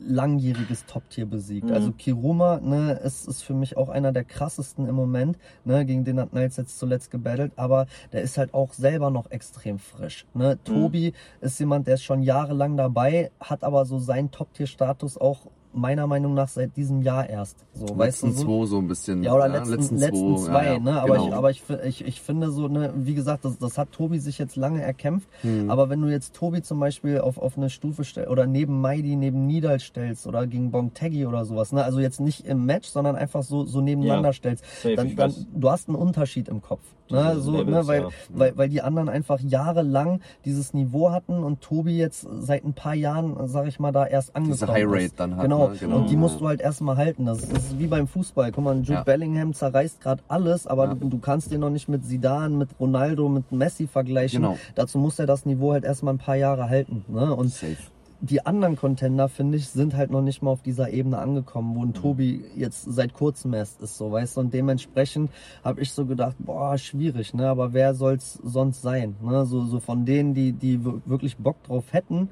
langjähriges 0.00 0.86
Top-Tier 0.86 1.26
besiegt. 1.26 1.68
Mhm. 1.68 1.74
Also 1.74 1.92
Kiruma, 1.92 2.60
ne, 2.60 2.92
ist, 2.92 3.28
ist 3.28 3.42
für 3.42 3.54
mich 3.54 3.76
auch 3.76 3.88
einer 3.88 4.12
der 4.12 4.24
krassesten 4.24 4.86
im 4.86 4.94
Moment, 4.94 5.38
ne, 5.64 5.84
gegen 5.84 6.04
den 6.04 6.18
hat 6.20 6.32
Niles 6.32 6.56
jetzt 6.56 6.78
zuletzt 6.78 7.10
gebattelt, 7.10 7.52
aber 7.56 7.86
der 8.12 8.22
ist 8.22 8.38
halt 8.38 8.54
auch 8.54 8.72
selber 8.72 9.10
noch 9.10 9.30
extrem 9.30 9.78
frisch, 9.78 10.26
ne. 10.34 10.58
Tobi 10.64 11.12
ist 11.40 11.58
jemand, 11.60 11.86
der 11.86 11.94
ist 11.94 12.04
schon 12.04 12.22
jahrelang 12.22 12.76
dabei, 12.76 13.30
hat 13.40 13.64
aber 13.64 13.84
so 13.84 13.98
seinen 13.98 14.30
Top-Tier-Status 14.30 15.18
auch 15.18 15.46
meiner 15.72 16.06
Meinung 16.06 16.34
nach 16.34 16.48
seit 16.48 16.76
diesem 16.76 17.02
Jahr 17.02 17.28
erst. 17.28 17.64
So, 17.74 17.86
weißt 17.96 18.22
du, 18.22 18.26
letzten 18.26 18.32
so, 18.32 18.44
zwei 18.44 18.66
so 18.66 18.78
ein 18.78 18.88
bisschen. 18.88 19.22
ja, 19.22 19.34
oder 19.34 19.48
letzten, 19.48 19.96
letzten, 19.96 20.36
zwei, 20.38 20.64
ja, 20.64 20.72
ja, 20.74 20.78
ne? 20.78 21.00
Aber, 21.00 21.14
genau. 21.14 21.28
ich, 21.28 21.34
aber 21.34 21.50
ich, 21.50 21.62
ich, 21.84 22.04
ich 22.04 22.20
finde 22.20 22.50
so, 22.50 22.68
ne, 22.68 22.92
wie 22.96 23.14
gesagt, 23.14 23.44
das, 23.44 23.58
das 23.58 23.78
hat 23.78 23.92
Tobi 23.92 24.18
sich 24.18 24.38
jetzt 24.38 24.56
lange 24.56 24.82
erkämpft. 24.82 25.28
Hm. 25.42 25.70
Aber 25.70 25.88
wenn 25.88 26.00
du 26.00 26.08
jetzt 26.08 26.34
Tobi 26.34 26.62
zum 26.62 26.80
Beispiel 26.80 27.20
auf, 27.20 27.38
auf 27.38 27.56
eine 27.56 27.70
Stufe 27.70 28.04
stellst 28.04 28.30
oder 28.30 28.46
neben 28.46 28.80
Maidi, 28.80 29.16
neben 29.16 29.46
Nidal 29.46 29.80
stellst 29.80 30.26
oder 30.26 30.46
gegen 30.46 30.70
Bongtegi 30.70 31.26
oder 31.26 31.44
sowas, 31.44 31.72
ne? 31.72 31.84
Also 31.84 32.00
jetzt 32.00 32.20
nicht 32.20 32.46
im 32.46 32.66
Match, 32.66 32.88
sondern 32.88 33.16
einfach 33.16 33.42
so, 33.42 33.64
so 33.64 33.80
nebeneinander 33.80 34.30
Ja, 34.30 34.32
stellst, 34.32 34.64
dann, 34.84 35.14
dann 35.16 35.34
du 35.54 35.70
hast 35.70 35.88
einen 35.88 35.96
Unterschied 35.96 36.48
im 36.48 36.62
Kopf. 36.62 36.82
Ne? 37.10 37.30
Diese 37.30 37.40
So, 37.42 37.52
Levels, 37.52 37.68
ne? 37.68 37.86
Weil, 37.86 38.00
ja. 38.02 38.08
weil, 38.30 38.56
weil 38.56 38.68
die 38.68 38.82
anderen 38.82 39.08
einfach 39.08 39.40
jahrelang 39.40 40.20
dieses 40.44 40.74
Niveau 40.74 41.10
hatten 41.10 41.42
und 41.44 41.60
Tobi 41.60 41.96
jetzt 41.98 42.26
seit 42.40 42.64
ein 42.64 42.72
paar 42.72 42.94
Jahren, 42.94 43.36
sag 43.48 43.66
ich 43.66 43.78
mal, 43.80 43.92
da 43.92 44.06
erst 44.06 44.34
angekommen 44.36 44.72
High 44.72 44.84
Rate 44.86 45.04
ist. 45.04 45.20
dann 45.20 45.36
hat, 45.36 45.42
Genau. 45.42 45.68
ne? 45.68 45.76
Genau. 45.78 45.96
Und 45.96 46.10
die 46.10 46.16
musst 46.16 46.40
du 46.40 46.48
halt 46.48 46.60
erstmal 46.60 46.96
halten. 46.96 47.26
Das 47.26 47.40
ist 47.42 47.78
wie 47.78 47.86
beim 47.86 48.06
Fußball. 48.06 48.52
Guck 48.52 48.64
mal, 48.64 48.76
Jude 48.78 48.92
Ja. 48.92 49.02
Bellingham 49.02 49.52
zerreißt 49.54 50.00
gerade 50.00 50.22
alles, 50.28 50.66
aber 50.66 50.86
Ja. 50.86 50.94
du, 50.94 51.08
du 51.08 51.18
kannst 51.18 51.50
den 51.52 51.60
noch 51.60 51.70
nicht 51.70 51.88
mit 51.88 52.04
Zidane, 52.04 52.54
mit 52.56 52.68
Ronaldo, 52.78 53.28
mit 53.28 53.50
Messi 53.52 53.86
vergleichen. 53.86 54.42
Genau. 54.42 54.56
Dazu 54.74 54.98
muss 54.98 55.18
er 55.18 55.26
das 55.26 55.46
Niveau 55.46 55.72
halt 55.72 55.84
erstmal 55.84 56.14
ein 56.14 56.18
paar 56.18 56.36
Jahre 56.36 56.68
halten. 56.68 57.04
Ne? 57.08 57.34
Und 57.34 57.48
Safe. 57.50 57.76
Die 58.22 58.44
anderen 58.44 58.76
Contender, 58.76 59.28
finde 59.28 59.56
ich, 59.56 59.68
sind 59.68 59.96
halt 59.96 60.10
noch 60.10 60.20
nicht 60.22 60.42
mal 60.42 60.50
auf 60.50 60.62
dieser 60.62 60.90
Ebene 60.90 61.18
angekommen, 61.18 61.70
Mhm. 61.72 61.76
wo 61.76 61.84
ein 61.84 61.94
Tobi 61.94 62.44
jetzt 62.56 62.84
seit 62.84 63.14
kurzem 63.14 63.54
erst 63.54 63.80
ist, 63.80 63.96
so, 63.96 64.12
weißt 64.12 64.36
du, 64.36 64.40
und 64.42 64.52
dementsprechend 64.54 65.30
habe 65.64 65.80
ich 65.80 65.92
so 65.92 66.04
gedacht, 66.06 66.36
boah, 66.38 66.76
schwierig, 66.76 67.32
ne, 67.34 67.48
aber 67.48 67.72
wer 67.72 67.94
soll's 67.94 68.34
sonst 68.42 68.82
sein, 68.82 69.16
ne, 69.22 69.46
so, 69.46 69.64
so 69.64 69.80
von 69.80 70.04
denen, 70.04 70.34
die, 70.34 70.52
die 70.52 70.84
wir- 70.84 71.00
wirklich 71.06 71.36
Bock 71.38 71.62
drauf 71.64 71.92
hätten, 71.92 72.28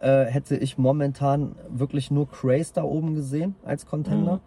äh, 0.00 0.24
hätte 0.26 0.56
ich 0.56 0.78
momentan 0.78 1.54
wirklich 1.70 2.10
nur 2.10 2.28
Craze 2.28 2.72
da 2.74 2.82
oben 2.84 3.14
gesehen 3.14 3.54
als 3.64 3.86
Contender. 3.86 4.34
Mhm. 4.36 4.40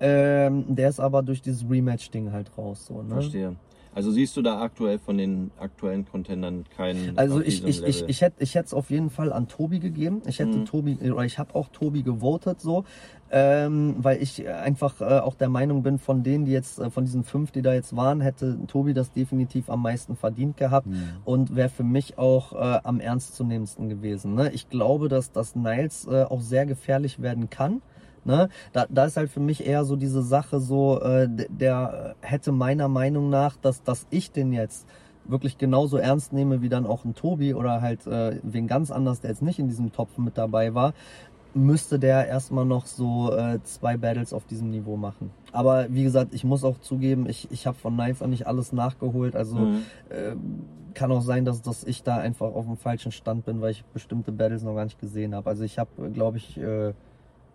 Ähm, 0.00 0.64
der 0.74 0.88
ist 0.88 0.98
aber 0.98 1.22
durch 1.22 1.42
dieses 1.42 1.64
Rematch-Ding 1.70 2.32
halt 2.32 2.56
raus, 2.58 2.86
so, 2.86 3.02
ne. 3.02 3.14
Verstehe. 3.14 3.56
Also 3.94 4.10
siehst 4.10 4.36
du 4.38 4.42
da 4.42 4.60
aktuell 4.60 4.98
von 4.98 5.18
den 5.18 5.50
aktuellen 5.58 6.06
Contendern 6.06 6.64
keinen. 6.74 7.18
Also 7.18 7.42
ich, 7.42 7.62
ich, 7.66 7.82
ich, 7.82 8.04
ich 8.08 8.20
hätte 8.22 8.42
ich 8.42 8.54
hätte 8.54 8.66
es 8.66 8.74
auf 8.74 8.90
jeden 8.90 9.10
Fall 9.10 9.32
an 9.32 9.48
Tobi 9.48 9.80
gegeben. 9.80 10.22
Ich 10.26 10.38
hätte 10.38 10.58
Mhm. 10.58 10.64
Tobi, 10.64 11.10
oder 11.10 11.24
ich 11.24 11.38
habe 11.38 11.54
auch 11.54 11.68
Tobi 11.68 12.02
gewotet 12.02 12.60
so, 12.60 12.84
ähm, 13.30 13.96
weil 13.98 14.22
ich 14.22 14.48
einfach 14.48 15.00
äh, 15.02 15.18
auch 15.20 15.34
der 15.34 15.50
Meinung 15.50 15.82
bin, 15.82 15.98
von 15.98 16.22
denen, 16.22 16.46
die 16.46 16.52
jetzt, 16.52 16.78
äh, 16.78 16.90
von 16.90 17.04
diesen 17.04 17.22
fünf, 17.22 17.50
die 17.50 17.60
da 17.60 17.74
jetzt 17.74 17.94
waren, 17.94 18.22
hätte 18.22 18.58
Tobi 18.66 18.94
das 18.94 19.12
definitiv 19.12 19.68
am 19.68 19.82
meisten 19.82 20.16
verdient 20.16 20.56
gehabt 20.56 20.86
Mhm. 20.86 21.02
und 21.24 21.54
wäre 21.54 21.68
für 21.68 21.84
mich 21.84 22.16
auch 22.16 22.54
äh, 22.54 22.80
am 22.84 22.98
ernstzunehmendsten 22.98 23.90
gewesen. 23.90 24.34
Ne? 24.34 24.50
Ich 24.52 24.70
glaube, 24.70 25.08
dass 25.08 25.32
das 25.32 25.54
Niles 25.54 26.06
äh, 26.06 26.22
auch 26.24 26.40
sehr 26.40 26.64
gefährlich 26.64 27.20
werden 27.20 27.50
kann. 27.50 27.82
Ne? 28.24 28.48
Da, 28.72 28.86
da 28.88 29.04
ist 29.06 29.16
halt 29.16 29.30
für 29.30 29.40
mich 29.40 29.66
eher 29.66 29.84
so 29.84 29.96
diese 29.96 30.22
Sache 30.22 30.60
so, 30.60 31.00
äh, 31.00 31.28
der 31.48 32.14
hätte 32.20 32.52
meiner 32.52 32.88
Meinung 32.88 33.30
nach, 33.30 33.56
dass, 33.56 33.82
dass 33.82 34.06
ich 34.10 34.30
den 34.30 34.52
jetzt 34.52 34.86
wirklich 35.24 35.58
genauso 35.58 35.96
ernst 35.98 36.32
nehme 36.32 36.62
wie 36.62 36.68
dann 36.68 36.86
auch 36.86 37.04
ein 37.04 37.14
Tobi 37.14 37.54
oder 37.54 37.80
halt 37.80 38.06
äh, 38.06 38.40
wen 38.42 38.66
ganz 38.66 38.90
anders, 38.90 39.20
der 39.20 39.30
jetzt 39.30 39.42
nicht 39.42 39.58
in 39.58 39.68
diesem 39.68 39.92
Topf 39.92 40.18
mit 40.18 40.36
dabei 40.36 40.74
war, 40.74 40.94
müsste 41.54 41.98
der 41.98 42.26
erstmal 42.26 42.64
noch 42.64 42.86
so 42.86 43.32
äh, 43.36 43.60
zwei 43.62 43.96
Battles 43.96 44.32
auf 44.32 44.46
diesem 44.46 44.70
Niveau 44.70 44.96
machen. 44.96 45.30
Aber 45.52 45.86
wie 45.90 46.02
gesagt, 46.02 46.32
ich 46.32 46.44
muss 46.44 46.64
auch 46.64 46.78
zugeben, 46.80 47.28
ich, 47.28 47.50
ich 47.50 47.66
habe 47.66 47.76
von 47.76 47.94
Knives 47.94 48.22
auch 48.22 48.26
nicht 48.26 48.46
alles 48.46 48.72
nachgeholt. 48.72 49.36
Also 49.36 49.56
Mhm. 49.56 49.82
äh, 50.08 50.34
kann 50.94 51.10
auch 51.12 51.22
sein, 51.22 51.44
dass, 51.44 51.62
dass 51.62 51.84
ich 51.84 52.02
da 52.02 52.16
einfach 52.16 52.54
auf 52.54 52.66
dem 52.66 52.76
falschen 52.76 53.12
Stand 53.12 53.44
bin, 53.44 53.60
weil 53.60 53.70
ich 53.70 53.84
bestimmte 53.94 54.32
Battles 54.32 54.62
noch 54.62 54.74
gar 54.74 54.84
nicht 54.84 54.98
gesehen 54.98 55.34
habe. 55.34 55.48
Also 55.48 55.64
ich 55.64 55.78
habe, 55.78 56.10
glaube 56.12 56.36
ich, 56.38 56.58
äh, 56.58 56.92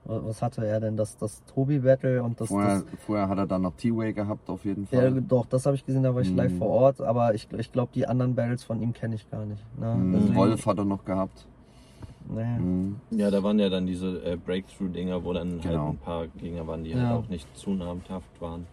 was 0.08 0.42
hatte 0.42 0.66
er 0.66 0.80
denn? 0.80 0.96
Das, 0.98 1.18
das 1.18 1.44
Tobi-Battle 1.54 2.24
und 2.24 2.40
das, 2.40 2.48
Vorher, 2.48 2.78
das 2.82 2.86
vorher 3.06 3.28
hat 3.30 3.38
er 3.38 3.46
dann 3.48 3.62
noch 3.64 3.76
T-Way 3.76 4.14
gehabt, 4.14 4.50
auf 4.50 4.64
jeden 4.66 4.88
ja, 4.92 5.02
Fall. 5.02 5.22
doch, 5.22 5.46
das 5.46 5.66
habe 5.66 5.76
ich 5.76 5.86
gesehen, 5.86 6.04
da 6.04 6.16
war 6.16 6.22
ich 6.22 6.34
live 6.34 6.52
Mhm. 6.54 6.58
vor 6.58 6.70
Ort, 6.70 7.02
aber 7.02 7.34
ich, 7.34 7.48
ich 7.58 7.72
glaube, 7.72 7.92
die 7.94 8.08
anderen 8.08 8.34
Battles 8.36 8.64
von 8.64 8.82
ihm 8.82 8.94
kenne 8.94 9.16
ich 9.16 9.30
gar 9.30 9.46
nicht. 9.46 9.62
Ne? 9.80 9.96
Mhm. 9.96 10.14
Deswegen- 10.14 10.36
Wolf 10.36 10.66
hat 10.66 10.78
er 10.78 10.86
noch 10.86 11.04
gehabt. 11.06 11.46
Nee. 12.30 12.44
Mhm. 12.60 12.96
Ja, 13.12 13.32
da 13.32 13.42
waren 13.44 13.58
ja 13.60 13.70
dann 13.70 13.86
diese 13.86 14.22
äh, 14.24 14.38
Breakthrough-Dinger, 14.38 15.24
wo 15.24 15.34
dann 15.34 15.52
halt 15.54 15.64
Genau. 15.64 15.90
ein 15.90 15.98
paar 15.98 16.28
Gegner 16.28 16.68
waren, 16.68 16.84
die 16.84 16.92
Ja. 16.92 16.98
halt 17.10 17.24
auch 17.26 17.30
nicht 17.30 17.48
zu 17.58 17.72
namhaft 17.72 18.42
waren. 18.42 18.66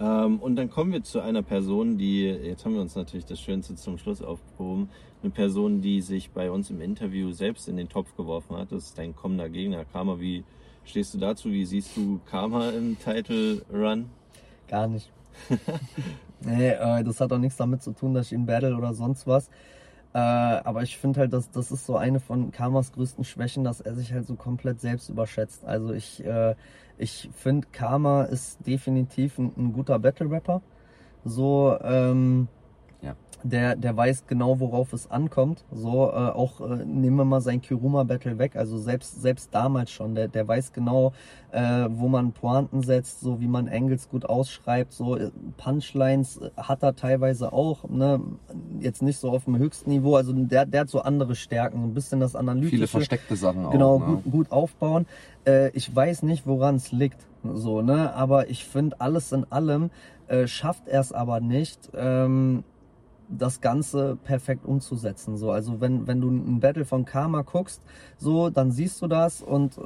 Ähm, 0.00 0.38
und 0.40 0.56
dann 0.56 0.68
kommen 0.70 0.92
wir 0.92 1.02
zu 1.04 1.20
einer 1.20 1.42
Person, 1.42 1.96
die, 1.96 2.24
jetzt 2.24 2.64
haben 2.64 2.74
wir 2.74 2.80
uns 2.80 2.96
natürlich 2.96 3.24
das 3.24 3.40
Schönste 3.40 3.76
zum 3.76 3.98
Schluss 3.98 4.20
aufgehoben, 4.22 4.88
eine 5.22 5.30
Person, 5.30 5.80
die 5.80 6.00
sich 6.00 6.30
bei 6.30 6.50
uns 6.50 6.70
im 6.70 6.80
Interview 6.80 7.32
selbst 7.32 7.68
in 7.68 7.76
den 7.76 7.88
Topf 7.88 8.16
geworfen 8.16 8.56
hat. 8.56 8.72
Das 8.72 8.84
ist 8.84 8.98
dein 8.98 9.14
kommender 9.14 9.48
Gegner, 9.48 9.84
Karma. 9.84 10.18
Wie 10.18 10.44
stehst 10.84 11.14
du 11.14 11.18
dazu? 11.18 11.50
Wie 11.50 11.64
siehst 11.64 11.96
du 11.96 12.20
Karma 12.26 12.70
im 12.70 12.98
Title 12.98 13.62
Run? 13.72 14.10
Gar 14.68 14.88
nicht. 14.88 15.10
nee, 16.40 16.70
äh, 16.70 17.04
das 17.04 17.20
hat 17.20 17.32
auch 17.32 17.38
nichts 17.38 17.56
damit 17.56 17.82
zu 17.82 17.92
tun, 17.92 18.14
dass 18.14 18.26
ich 18.26 18.32
ihn 18.32 18.46
battle 18.46 18.76
oder 18.76 18.94
sonst 18.94 19.26
was. 19.26 19.48
Äh, 20.14 20.18
aber 20.18 20.82
ich 20.82 20.98
finde 20.98 21.20
halt, 21.20 21.32
dass 21.32 21.50
das 21.50 21.70
ist 21.72 21.86
so 21.86 21.96
eine 21.96 22.20
von 22.20 22.50
Karmas 22.50 22.92
größten 22.92 23.24
Schwächen, 23.24 23.64
dass 23.64 23.80
er 23.80 23.94
sich 23.94 24.12
halt 24.12 24.26
so 24.26 24.34
komplett 24.34 24.80
selbst 24.80 25.08
überschätzt. 25.08 25.64
Also 25.64 25.92
ich, 25.94 26.22
äh, 26.24 26.54
ich 26.98 27.30
finde, 27.34 27.68
Karma 27.72 28.24
ist 28.24 28.66
definitiv 28.66 29.38
ein, 29.38 29.52
ein 29.56 29.72
guter 29.72 29.98
Battle-Rapper. 29.98 30.62
So, 31.24 31.78
ähm. 31.82 32.48
Der, 33.44 33.76
der 33.76 33.96
weiß 33.96 34.24
genau, 34.26 34.60
worauf 34.60 34.92
es 34.92 35.10
ankommt. 35.10 35.64
So, 35.72 36.08
äh, 36.10 36.14
auch 36.14 36.60
äh, 36.60 36.84
nehmen 36.84 37.16
wir 37.16 37.24
mal 37.24 37.40
sein 37.40 37.60
Kiruma-Battle 37.60 38.38
weg. 38.38 38.56
Also 38.56 38.78
selbst, 38.78 39.20
selbst 39.20 39.54
damals 39.54 39.90
schon, 39.90 40.14
der, 40.14 40.28
der 40.28 40.46
weiß 40.46 40.72
genau, 40.72 41.12
äh, 41.50 41.86
wo 41.90 42.08
man 42.08 42.32
Pointen 42.32 42.82
setzt, 42.82 43.20
so 43.20 43.40
wie 43.40 43.46
man 43.46 43.68
Angles 43.68 44.08
gut 44.08 44.24
ausschreibt. 44.24 44.92
So 44.92 45.16
äh, 45.16 45.30
Punchlines 45.56 46.38
äh, 46.38 46.50
hat 46.56 46.82
er 46.82 46.94
teilweise 46.94 47.52
auch, 47.52 47.88
ne? 47.88 48.20
Jetzt 48.80 49.02
nicht 49.02 49.18
so 49.18 49.30
auf 49.30 49.44
dem 49.44 49.58
höchsten 49.58 49.90
Niveau. 49.90 50.16
Also 50.16 50.32
der, 50.32 50.66
der 50.66 50.82
hat 50.82 50.88
so 50.88 51.00
andere 51.00 51.34
Stärken, 51.34 51.80
so 51.80 51.86
ein 51.86 51.94
bisschen 51.94 52.20
das 52.20 52.36
analytische. 52.36 52.76
Viele 52.76 52.86
versteckte 52.86 53.36
Sachen 53.36 53.70
Genau, 53.70 53.96
auch. 53.96 54.00
Ne? 54.00 54.06
gut, 54.06 54.32
gut 54.32 54.52
aufbauen. 54.52 55.06
Äh, 55.46 55.70
ich 55.70 55.94
weiß 55.94 56.22
nicht, 56.22 56.46
woran 56.46 56.76
es 56.76 56.92
liegt, 56.92 57.26
so, 57.42 57.82
ne? 57.82 58.14
Aber 58.14 58.48
ich 58.48 58.64
finde, 58.64 59.00
alles 59.00 59.32
in 59.32 59.46
allem 59.50 59.90
äh, 60.28 60.46
schafft 60.46 60.88
er 60.88 61.00
es 61.00 61.12
aber 61.12 61.40
nicht, 61.40 61.90
ähm, 61.94 62.64
das 63.28 63.60
Ganze 63.60 64.16
perfekt 64.24 64.64
umzusetzen. 64.64 65.36
So, 65.36 65.50
also 65.50 65.80
wenn, 65.80 66.06
wenn 66.06 66.20
du 66.20 66.30
ein 66.30 66.60
Battle 66.60 66.84
von 66.84 67.04
Karma 67.04 67.42
guckst, 67.42 67.82
so, 68.18 68.50
dann 68.50 68.72
siehst 68.72 69.00
du 69.02 69.06
das 69.06 69.42
und 69.42 69.78
äh, 69.78 69.80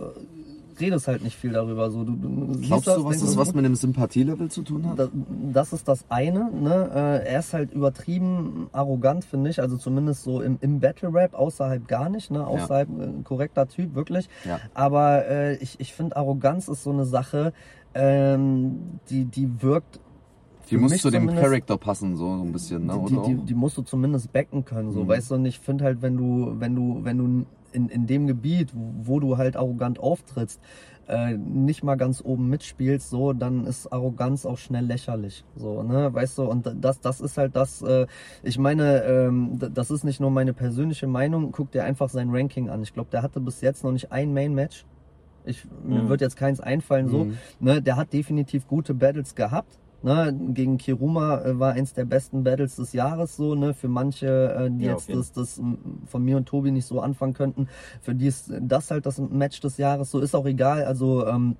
redest 0.80 1.08
halt 1.08 1.22
nicht 1.22 1.36
viel 1.36 1.52
darüber. 1.52 1.90
So, 1.90 2.04
du, 2.04 2.12
du 2.12 2.60
Glaubst 2.60 2.86
du, 2.86 3.04
was 3.04 3.20
das 3.20 3.36
was 3.36 3.54
mit 3.54 3.64
dem 3.64 3.74
Sympathielevel 3.74 4.50
zu 4.50 4.62
tun 4.62 4.88
hat? 4.88 4.98
das, 4.98 5.10
das 5.52 5.72
ist 5.72 5.88
das 5.88 6.04
eine. 6.08 6.50
Ne? 6.50 6.90
Äh, 6.94 7.28
er 7.28 7.38
ist 7.40 7.52
halt 7.52 7.72
übertrieben 7.72 8.68
arrogant, 8.72 9.24
finde 9.24 9.50
ich. 9.50 9.60
Also 9.60 9.76
zumindest 9.76 10.22
so 10.22 10.40
im, 10.40 10.58
im 10.60 10.80
Battle 10.80 11.12
Rap, 11.12 11.34
außerhalb 11.34 11.86
gar 11.88 12.08
nicht. 12.08 12.30
Ne? 12.30 12.46
Außerhalb 12.46 12.88
ein 12.88 13.24
korrekter 13.24 13.68
Typ, 13.68 13.94
wirklich. 13.94 14.28
Ja. 14.44 14.60
Aber 14.74 15.26
äh, 15.26 15.56
ich, 15.56 15.80
ich 15.80 15.94
finde, 15.94 16.16
Arroganz 16.16 16.68
ist 16.68 16.82
so 16.82 16.90
eine 16.90 17.04
Sache, 17.04 17.52
ähm, 17.94 19.00
die, 19.10 19.24
die 19.24 19.62
wirkt. 19.62 20.00
Die 20.70 20.76
muss 20.76 20.98
zu 20.98 21.10
dem 21.10 21.28
Charakter 21.28 21.78
passen, 21.78 22.16
so, 22.16 22.36
so 22.36 22.42
ein 22.42 22.52
bisschen, 22.52 22.86
ne? 22.86 22.94
die, 23.08 23.16
Oder? 23.16 23.22
die, 23.22 23.34
die 23.36 23.54
musst 23.54 23.78
du 23.78 23.82
zumindest 23.82 24.32
backen 24.32 24.64
können, 24.64 24.90
so, 24.90 25.04
Mhm. 25.04 25.08
weißt 25.08 25.30
du, 25.30 25.34
und 25.36 25.46
ich 25.46 25.58
finde 25.60 25.84
halt, 25.84 26.02
wenn 26.02 26.16
du, 26.16 26.54
wenn 26.58 26.74
du, 26.74 27.04
wenn 27.04 27.18
du 27.18 27.46
in, 27.72 27.88
in 27.88 28.06
dem 28.06 28.26
Gebiet, 28.26 28.70
wo 28.74 29.20
du 29.20 29.36
halt 29.36 29.56
arrogant 29.56 29.98
auftrittst, 30.00 30.60
äh, 31.08 31.36
nicht 31.36 31.84
mal 31.84 31.94
ganz 31.96 32.20
oben 32.24 32.48
mitspielst, 32.48 33.10
so, 33.10 33.32
dann 33.32 33.64
ist 33.64 33.92
Arroganz 33.92 34.44
auch 34.44 34.58
schnell 34.58 34.84
lächerlich, 34.84 35.44
so, 35.54 35.82
ne, 35.84 36.12
weißt 36.12 36.38
du, 36.38 36.44
und 36.44 36.68
das, 36.80 37.00
das 37.00 37.20
ist 37.20 37.38
halt 37.38 37.54
das, 37.54 37.82
äh, 37.82 38.06
ich 38.42 38.58
meine, 38.58 39.04
ähm, 39.04 39.58
das 39.72 39.90
ist 39.92 40.02
nicht 40.04 40.20
nur 40.20 40.30
meine 40.30 40.52
persönliche 40.52 41.06
Meinung, 41.06 41.52
guck 41.52 41.70
dir 41.70 41.84
einfach 41.84 42.08
sein 42.08 42.30
Ranking 42.30 42.70
an, 42.70 42.82
ich 42.82 42.92
glaube, 42.92 43.10
der 43.12 43.22
hatte 43.22 43.40
bis 43.40 43.60
jetzt 43.60 43.84
noch 43.84 43.92
nicht 43.92 44.10
ein 44.10 44.32
Main-Match, 44.34 44.84
ich, 45.44 45.64
mir 45.84 46.02
Mhm. 46.02 46.08
wird 46.08 46.20
jetzt 46.22 46.36
keins 46.36 46.60
einfallen, 46.60 47.08
so, 47.08 47.24
Mhm. 47.26 47.38
ne, 47.60 47.80
der 47.82 47.96
hat 47.96 48.12
definitiv 48.12 48.66
gute 48.66 48.94
Battles 48.94 49.36
gehabt. 49.36 49.78
Ne, 50.06 50.32
gegen 50.54 50.78
Kiruma 50.78 51.40
äh, 51.40 51.58
war 51.58 51.72
eins 51.72 51.92
der 51.92 52.04
besten 52.04 52.44
Battles 52.44 52.76
des 52.76 52.92
Jahres 52.92 53.34
so, 53.34 53.56
ne, 53.56 53.74
für 53.74 53.88
manche, 53.88 54.54
äh, 54.54 54.70
die 54.70 54.84
Ja, 54.84 54.92
jetzt 54.92 55.08
jeden 55.08 55.18
das, 55.18 55.32
das 55.32 55.60
von 56.06 56.24
mir 56.24 56.36
und 56.36 56.46
Tobi 56.46 56.70
nicht 56.70 56.86
so 56.86 57.00
anfangen 57.00 57.34
könnten, 57.34 57.66
für 58.02 58.14
die 58.14 58.28
ist 58.28 58.52
das 58.60 58.92
halt 58.92 59.04
das 59.04 59.18
Match 59.18 59.58
des 59.58 59.78
Jahres, 59.78 60.12
so 60.12 60.20
ist 60.20 60.36
auch 60.36 60.46
egal, 60.46 60.84
also 60.84 61.26
ähm, 61.26 61.56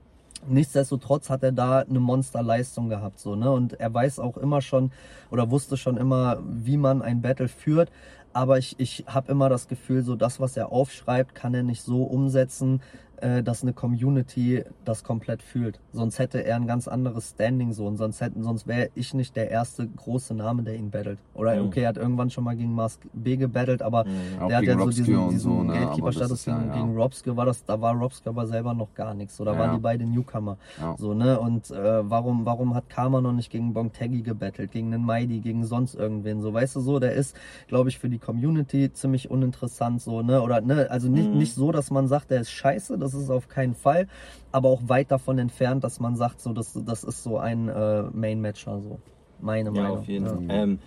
Nichtsdestotrotz 0.48 1.28
hat 1.28 1.42
er 1.42 1.50
da 1.50 1.80
eine 1.80 1.98
Monsterleistung 1.98 2.88
gehabt, 2.88 3.18
so, 3.18 3.34
ne? 3.34 3.50
Und 3.50 3.80
er 3.80 3.92
weiß 3.92 4.20
auch 4.20 4.36
immer 4.36 4.60
schon 4.60 4.92
oder 5.30 5.50
wusste 5.50 5.76
schon 5.76 5.96
immer, 5.96 6.38
wie 6.46 6.76
man 6.76 7.02
ein 7.02 7.20
Battle 7.20 7.48
führt. 7.48 7.90
Aber 8.32 8.58
ich, 8.58 8.78
ich 8.78 9.04
habe 9.08 9.32
immer 9.32 9.48
das 9.48 9.66
Gefühl, 9.66 10.02
so 10.02 10.14
das, 10.14 10.38
was 10.38 10.56
er 10.56 10.70
aufschreibt, 10.70 11.34
kann 11.34 11.54
er 11.54 11.62
nicht 11.62 11.82
so 11.82 12.02
umsetzen, 12.02 12.82
äh, 13.20 13.42
dass 13.42 13.62
eine 13.62 13.72
Community 13.72 14.64
das 14.84 15.02
komplett 15.04 15.42
fühlt. 15.42 15.80
Sonst 15.92 16.18
hätte 16.18 16.44
er 16.44 16.56
ein 16.56 16.66
ganz 16.66 16.86
anderes 16.88 17.30
Standing 17.30 17.72
so 17.72 17.86
und 17.86 17.96
sonst 17.96 18.20
hätten, 18.20 18.42
sonst 18.42 18.66
wäre 18.66 18.90
ich 18.94 19.14
nicht 19.14 19.36
der 19.36 19.50
erste 19.50 19.86
große 19.86 20.34
Name, 20.34 20.62
der 20.62 20.74
ihn 20.76 20.90
battelt. 20.90 21.18
Oder 21.34 21.56
Mhm. 21.56 21.66
okay, 21.66 21.82
er 21.82 21.88
hat 21.90 21.96
irgendwann 21.96 22.30
schon 22.30 22.44
mal 22.44 22.56
gegen 22.56 22.74
Mask 22.74 23.00
B 23.12 23.36
gebattelt, 23.36 23.82
aber 23.82 24.04
Mhm. 24.04 24.48
Der 24.48 24.56
hat 24.58 24.64
ja 24.64 24.78
so 24.78 24.86
diesen, 24.90 25.28
diesen 25.30 25.38
so, 25.40 25.62
ne? 25.62 25.72
Gatekeeper-Status 25.72 26.44
gegen, 26.44 26.66
ja. 26.68 26.74
gegen 26.74 26.96
Robske 26.96 27.36
war 27.36 27.46
das, 27.46 27.64
da 27.64 27.80
war 27.80 27.94
Robske 27.94 28.28
aber 28.28 28.46
selber 28.46 28.74
noch 28.74 28.92
gar 28.94 29.14
nichts. 29.14 29.36
So, 29.36 29.44
da 29.44 29.52
Ja, 29.54 29.58
waren 29.58 29.72
die 29.76 29.80
beiden 29.82 30.10
Newcomer. 30.12 30.58
Ja. 30.80 30.94
So, 30.98 31.14
ne? 31.14 31.38
Und 31.40 31.70
äh, 31.70 32.08
warum, 32.10 32.44
warum 32.46 32.74
hat 32.74 32.88
Karma 32.88 33.20
noch 33.20 33.32
nicht 33.32 33.50
gegen 33.50 33.72
Bongtaggy 33.72 34.22
gebettelt, 34.22 34.70
gegen 34.72 34.90
den 34.90 35.02
Maidi, 35.04 35.40
gegen 35.40 35.64
sonst 35.64 35.94
irgendwen? 35.94 36.40
So, 36.40 36.52
weißt 36.52 36.76
du 36.76 36.80
so, 36.80 36.98
der 37.00 37.12
ist, 37.14 37.34
glaube 37.68 37.88
ich, 37.88 37.98
für 37.98 38.08
die 38.08 38.18
Community 38.18 38.92
ziemlich 38.92 39.30
uninteressant, 39.30 40.00
so, 40.02 40.22
ne? 40.22 40.42
Oder 40.42 40.60
ne, 40.60 40.88
also 40.90 41.08
nicht, 41.08 41.32
Mhm. 41.32 41.38
nicht 41.38 41.54
so, 41.54 41.72
dass 41.72 41.90
man 41.90 42.06
sagt, 42.08 42.30
der 42.30 42.40
ist 42.42 42.50
scheiße, 42.50 42.98
das 43.14 43.22
ist 43.22 43.30
auf 43.30 43.48
keinen 43.48 43.74
Fall, 43.74 44.08
aber 44.52 44.68
auch 44.68 44.82
weit 44.86 45.10
davon 45.10 45.38
entfernt, 45.38 45.84
dass 45.84 46.00
man 46.00 46.16
sagt, 46.16 46.40
so, 46.40 46.52
das, 46.52 46.72
das 46.84 47.04
ist 47.04 47.22
so 47.22 47.38
ein 47.38 47.68
äh, 47.68 48.02
Main-Matcher, 48.12 48.80
so. 48.80 48.98
Meine 49.40 49.70
Ja, 49.70 49.82
Meinung. 49.82 49.98
auf 49.98 50.08
jeden 50.08 50.26
ja. 50.26 50.32
Fall. 50.32 50.44
Ähm, 50.48 50.78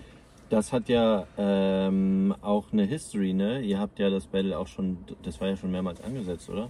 das 0.50 0.74
hat 0.74 0.90
ja 0.90 1.28
ähm, 1.38 2.34
auch 2.42 2.72
eine 2.74 2.84
History, 2.84 3.34
ne? 3.34 3.62
Ihr 3.62 3.80
habt 3.80 4.00
ja 4.00 4.10
das 4.10 4.26
Battle 4.26 4.58
auch 4.58 4.66
schon, 4.68 4.98
das 5.22 5.40
war 5.40 5.48
ja 5.48 5.56
schon 5.56 5.70
mehrmals 5.72 6.02
angesetzt, 6.02 6.50
oder? 6.50 6.70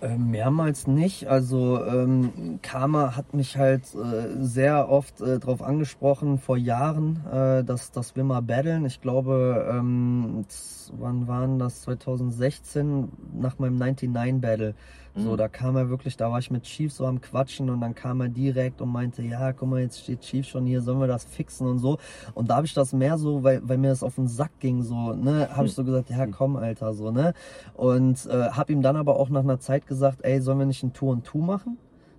Äh, 0.00 0.16
mehrmals 0.16 0.86
nicht. 0.86 1.26
Also 1.26 1.84
ähm, 1.84 2.58
Karma 2.62 3.16
hat 3.16 3.34
mich 3.34 3.58
halt 3.58 3.82
äh, 3.94 4.42
sehr 4.42 4.88
oft 4.88 5.20
äh, 5.20 5.38
darauf 5.38 5.62
angesprochen 5.62 6.38
vor 6.38 6.56
Jahren, 6.56 7.22
äh, 7.30 7.62
dass, 7.64 7.92
dass 7.92 8.16
wir 8.16 8.24
mal 8.24 8.40
battlen. 8.40 8.86
Ich 8.86 9.02
glaube, 9.02 9.68
ähm, 9.70 10.46
wann 10.92 11.28
waren 11.28 11.58
das? 11.58 11.82
2016 11.82 13.10
nach 13.34 13.58
meinem 13.58 13.76
99 13.76 14.40
Battle. 14.40 14.74
So, 15.16 15.32
Mhm. 15.32 15.36
da 15.36 15.48
kam 15.48 15.76
er 15.76 15.90
wirklich, 15.90 16.16
da 16.16 16.30
war 16.30 16.38
ich 16.38 16.50
mit 16.50 16.62
Chief 16.62 16.92
so 16.92 17.04
am 17.04 17.20
Quatschen 17.20 17.68
und 17.68 17.80
dann 17.80 17.94
kam 17.94 18.20
er 18.20 18.28
direkt 18.28 18.80
und 18.80 18.90
meinte, 18.90 19.22
ja, 19.22 19.52
guck 19.52 19.68
mal, 19.68 19.80
jetzt 19.80 20.00
steht 20.00 20.20
Chief 20.20 20.46
schon 20.46 20.66
hier, 20.66 20.82
sollen 20.82 21.00
wir 21.00 21.08
das 21.08 21.24
fixen 21.24 21.66
und 21.66 21.78
so. 21.78 21.98
Und 22.34 22.50
da 22.50 22.56
habe 22.56 22.66
ich 22.66 22.74
das 22.74 22.92
mehr 22.92 23.18
so, 23.18 23.42
weil, 23.42 23.60
weil 23.68 23.78
mir 23.78 23.88
das 23.88 24.02
auf 24.04 24.14
den 24.14 24.28
Sack 24.28 24.52
ging, 24.60 24.82
so, 24.82 25.12
ne, 25.14 25.48
habe 25.56 25.66
ich 25.66 25.74
so 25.74 25.82
gesagt, 25.82 26.10
ja, 26.10 26.26
komm, 26.26 26.56
Alter, 26.56 26.94
so, 26.94 27.10
ne. 27.10 27.34
Und 27.74 28.26
äh, 28.26 28.50
habe 28.50 28.72
ihm 28.72 28.82
dann 28.82 28.96
aber 28.96 29.16
auch 29.16 29.30
nach 29.30 29.42
einer 29.42 29.58
Zeit 29.58 29.86
gesagt, 29.86 30.18
ey, 30.22 30.40
sollen 30.40 30.60
wir 30.60 30.66
nicht 30.66 30.82
ein 30.84 30.92
Tour 30.92 31.12
und 31.12 31.24
Two 31.24 31.38
machen? 31.38 31.76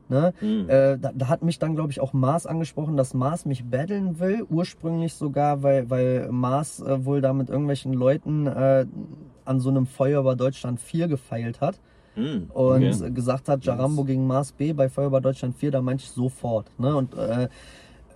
Ne? 0.09 0.33
Mhm. 0.41 0.69
Äh, 0.69 0.97
da, 0.97 1.11
da 1.15 1.29
hat 1.29 1.41
mich 1.41 1.57
dann, 1.57 1.73
glaube 1.75 1.91
ich, 1.91 2.01
auch 2.01 2.11
Mars 2.11 2.45
angesprochen, 2.45 2.97
dass 2.97 3.13
Mars 3.13 3.45
mich 3.45 3.63
battlen 3.63 4.19
will. 4.19 4.45
Ursprünglich 4.49 5.13
sogar, 5.13 5.63
weil, 5.63 5.89
weil 5.89 6.29
Mars 6.33 6.81
äh, 6.81 7.05
wohl 7.05 7.21
da 7.21 7.31
mit 7.31 7.49
irgendwelchen 7.49 7.93
Leuten 7.93 8.45
äh, 8.47 8.85
an 9.45 9.61
so 9.61 9.69
einem 9.69 9.85
Feuer 9.85 10.19
über 10.19 10.35
Deutschland 10.35 10.81
4 10.81 11.07
gefeilt 11.07 11.61
hat 11.61 11.79
Und 12.49 12.83
Okay. 12.83 13.07
äh, 13.07 13.11
gesagt 13.11 13.47
hat, 13.49 13.63
Jarambo 13.65 14.03
gegen 14.03 14.27
Mars 14.27 14.51
B 14.51 14.73
bei 14.73 14.89
Feuer 14.89 15.07
über 15.07 15.21
Deutschland 15.21 15.55
4, 15.55 15.71
da 15.71 15.81
meinte 15.81 16.03
ich 16.03 16.09
sofort. 16.09 16.67
Ne? 16.79 16.95
Und 16.95 17.15
äh, 17.15 17.47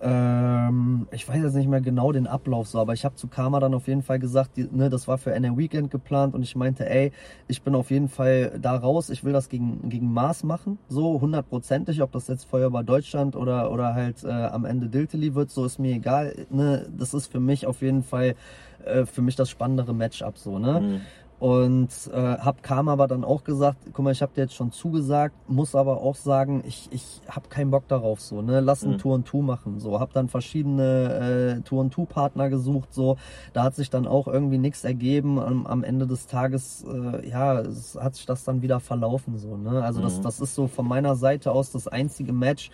ähm, 0.02 1.08
ich 1.10 1.26
weiß 1.26 1.42
jetzt 1.42 1.54
nicht 1.54 1.68
mehr 1.68 1.80
genau 1.80 2.12
den 2.12 2.26
Ablauf 2.26 2.68
so, 2.68 2.78
aber 2.78 2.92
ich 2.92 3.04
habe 3.04 3.14
zu 3.14 3.28
Karma 3.28 3.60
dann 3.60 3.74
auf 3.74 3.88
jeden 3.88 4.02
Fall 4.02 4.18
gesagt, 4.18 4.56
die, 4.56 4.68
ne, 4.70 4.90
das 4.90 5.08
war 5.08 5.16
für 5.18 5.32
NR 5.32 5.56
Weekend 5.56 5.90
geplant 5.90 6.34
und 6.34 6.42
ich 6.42 6.54
meinte, 6.54 6.88
ey, 6.88 7.12
ich 7.48 7.62
bin 7.62 7.74
auf 7.74 7.90
jeden 7.90 8.08
Fall 8.08 8.58
da 8.60 8.76
raus, 8.76 9.08
ich 9.10 9.24
will 9.24 9.32
das 9.32 9.48
gegen, 9.48 9.88
gegen 9.88 10.12
Mars 10.12 10.44
machen, 10.44 10.78
so 10.88 11.20
hundertprozentig, 11.20 12.02
ob 12.02 12.12
das 12.12 12.28
jetzt 12.28 12.44
Feuer 12.44 12.66
über 12.66 12.82
Deutschland 12.82 13.36
oder, 13.36 13.70
oder 13.72 13.94
halt 13.94 14.22
äh, 14.24 14.28
am 14.28 14.64
Ende 14.64 14.88
Diltily 14.88 15.34
wird, 15.34 15.50
so 15.50 15.64
ist 15.64 15.78
mir 15.78 15.94
egal, 15.94 16.46
ne, 16.50 16.86
das 16.96 17.14
ist 17.14 17.32
für 17.32 17.40
mich 17.40 17.66
auf 17.66 17.80
jeden 17.80 18.02
Fall 18.02 18.34
äh, 18.84 19.06
für 19.06 19.22
mich 19.22 19.36
das 19.36 19.48
spannendere 19.48 19.94
Matchup 19.94 20.36
so, 20.36 20.58
ne. 20.58 20.80
Mhm. 20.80 21.00
Und 21.38 21.90
äh, 22.14 22.16
hab 22.38 22.62
Karma 22.62 22.92
aber 22.92 23.06
dann 23.08 23.22
auch 23.22 23.44
gesagt, 23.44 23.76
guck 23.92 24.04
mal, 24.04 24.10
ich 24.12 24.22
habe 24.22 24.32
dir 24.34 24.42
jetzt 24.42 24.54
schon 24.54 24.72
zugesagt, 24.72 25.34
muss 25.48 25.74
aber 25.74 26.00
auch 26.00 26.14
sagen, 26.14 26.62
ich, 26.66 26.88
ich 26.92 27.20
hab 27.28 27.50
keinen 27.50 27.70
Bock 27.70 27.86
darauf 27.88 28.22
so, 28.22 28.40
ne? 28.40 28.60
Lass 28.60 28.82
ein 28.84 28.92
Mhm. 28.92 28.98
Tour 28.98 29.14
und 29.16 29.26
Two 29.26 29.42
machen. 29.42 29.78
So, 29.78 30.00
hab 30.00 30.14
dann 30.14 30.28
verschiedene 30.28 31.58
äh, 31.58 31.60
Tour 31.62 31.80
und 31.82 31.90
Two 31.90 32.06
Partner 32.06 32.48
gesucht, 32.48 32.94
so. 32.94 33.18
Da 33.52 33.64
hat 33.64 33.74
sich 33.74 33.90
dann 33.90 34.06
auch 34.06 34.28
irgendwie 34.28 34.56
nichts 34.56 34.82
ergeben. 34.84 35.38
Am, 35.38 35.66
am 35.66 35.84
Ende 35.84 36.06
des 36.06 36.26
Tages, 36.26 36.84
äh, 36.84 37.28
ja, 37.28 37.60
es 37.60 37.96
hat 38.00 38.14
sich 38.14 38.24
das 38.24 38.44
dann 38.44 38.62
wieder 38.62 38.80
verlaufen, 38.80 39.36
so, 39.36 39.58
ne? 39.58 39.84
Also 39.84 40.00
das, 40.00 40.18
Mhm. 40.18 40.22
das 40.22 40.40
ist 40.40 40.54
so 40.54 40.68
von 40.68 40.88
meiner 40.88 41.16
Seite 41.16 41.52
aus 41.52 41.70
das 41.70 41.86
einzige 41.86 42.32
Match. 42.32 42.70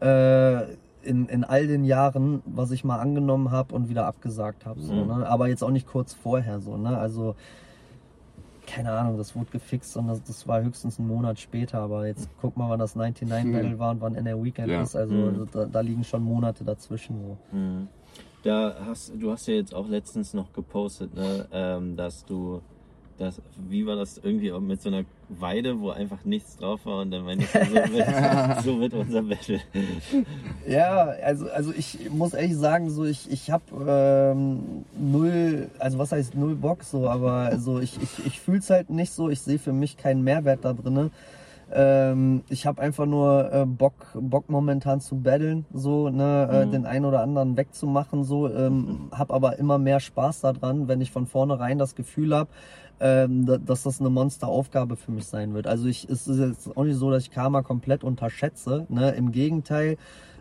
Äh, 0.00 0.76
in, 1.02 1.26
in 1.28 1.44
all 1.44 1.68
den 1.68 1.84
Jahren, 1.84 2.42
was 2.46 2.72
ich 2.72 2.82
mal 2.82 2.98
angenommen 2.98 3.52
habe 3.52 3.74
und 3.74 3.88
wieder 3.88 4.06
abgesagt 4.06 4.66
habe. 4.66 4.80
So, 4.80 4.92
Mhm. 4.92 5.06
ne? 5.06 5.26
Aber 5.28 5.48
jetzt 5.48 5.62
auch 5.62 5.70
nicht 5.70 5.86
kurz 5.86 6.12
vorher 6.12 6.60
so, 6.60 6.76
ne? 6.76 6.98
Also 6.98 7.36
keine 8.66 8.92
Ahnung, 8.92 9.16
das 9.16 9.34
wurde 9.34 9.50
gefixt 9.50 9.96
und 9.96 10.08
das, 10.08 10.22
das 10.22 10.46
war 10.46 10.62
höchstens 10.62 10.98
einen 10.98 11.08
Monat 11.08 11.38
später, 11.38 11.78
aber 11.80 12.06
jetzt 12.06 12.28
guck 12.40 12.56
mal, 12.56 12.68
wann 12.68 12.78
das 12.78 12.94
99 12.96 13.44
Hm. 13.44 13.52
Battle 13.52 13.78
war 13.78 13.90
und 13.92 14.00
wann 14.00 14.14
NR 14.14 14.42
Weekend 14.42 14.68
Ja. 14.68 14.82
ist, 14.82 14.96
also 14.96 15.14
Mhm. 15.14 15.46
da, 15.52 15.66
da 15.66 15.80
liegen 15.80 16.04
schon 16.04 16.22
Monate 16.22 16.64
dazwischen 16.64 17.16
so. 17.20 17.56
Mhm. 17.56 17.88
Da 18.42 18.76
hast 18.86 19.12
du 19.16 19.32
hast 19.32 19.48
ja 19.48 19.54
jetzt 19.54 19.74
auch 19.74 19.88
letztens 19.88 20.32
noch 20.34 20.52
gepostet, 20.52 21.14
ne, 21.14 21.48
ähm, 21.52 21.96
dass 21.96 22.24
du 22.24 22.60
das, 23.18 23.40
wie 23.68 23.86
war 23.86 23.96
das 23.96 24.18
irgendwie 24.18 24.52
auch 24.52 24.60
mit 24.60 24.80
so 24.82 24.88
einer 24.90 25.04
Weide, 25.28 25.80
wo 25.80 25.90
einfach 25.90 26.24
nichts 26.24 26.56
drauf 26.56 26.84
war 26.84 27.00
und 27.02 27.10
dann 27.10 27.24
meinst 27.24 27.54
du, 27.54 27.64
so 27.64 27.72
wird, 27.92 28.62
so 28.64 28.80
wird 28.80 28.94
unser 28.94 29.22
Battle. 29.22 29.60
Ja, 30.68 31.06
also, 31.24 31.48
also 31.50 31.72
ich 31.76 32.10
muss 32.10 32.34
ehrlich 32.34 32.56
sagen, 32.56 32.90
so 32.90 33.04
ich, 33.04 33.30
ich 33.30 33.50
habe 33.50 33.64
ähm, 34.34 34.84
null, 34.98 35.68
also 35.78 35.98
was 35.98 36.12
heißt 36.12 36.34
null 36.34 36.54
Bock 36.56 36.82
so, 36.84 37.08
aber 37.08 37.58
so 37.58 37.78
ich, 37.80 37.96
ich, 38.02 38.26
ich 38.26 38.40
fühle 38.40 38.58
es 38.58 38.70
halt 38.70 38.90
nicht 38.90 39.12
so, 39.12 39.28
ich 39.30 39.40
sehe 39.40 39.58
für 39.58 39.72
mich 39.72 39.96
keinen 39.96 40.22
Mehrwert 40.22 40.64
da 40.64 40.72
drinne. 40.72 41.10
Ähm, 41.72 42.42
ich 42.48 42.64
habe 42.64 42.80
einfach 42.80 43.06
nur 43.06 43.52
äh, 43.52 43.66
Bock, 43.66 43.94
Bock 44.14 44.48
momentan 44.48 45.00
zu 45.00 45.16
battlen, 45.16 45.66
so 45.74 46.10
ne, 46.10 46.48
äh, 46.48 46.66
Mhm. 46.66 46.70
den 46.70 46.86
einen 46.86 47.04
oder 47.04 47.22
anderen 47.22 47.56
wegzumachen, 47.56 48.22
so 48.22 48.48
ähm, 48.48 49.08
habe 49.12 49.34
aber 49.34 49.58
immer 49.58 49.76
mehr 49.78 49.98
Spaß 49.98 50.42
daran, 50.42 50.86
wenn 50.86 51.00
ich 51.00 51.10
von 51.10 51.26
vornherein 51.26 51.78
das 51.78 51.96
Gefühl 51.96 52.36
habe, 52.36 52.48
ähm, 53.00 53.46
da- 53.46 53.58
dass 53.58 53.82
das 53.82 54.00
eine 54.00 54.10
Monsteraufgabe 54.10 54.96
für 54.96 55.12
mich 55.12 55.26
sein 55.26 55.54
wird. 55.54 55.66
Also 55.66 55.86
ich, 55.86 56.08
es 56.08 56.26
ist 56.26 56.38
jetzt 56.38 56.76
auch 56.76 56.84
nicht 56.84 56.96
so, 56.96 57.10
dass 57.10 57.24
ich 57.24 57.30
Karma 57.30 57.62
komplett 57.62 58.04
unterschätze. 58.04 58.86
Ne? 58.88 59.10
Im 59.12 59.32
Gegenteil, 59.32 59.96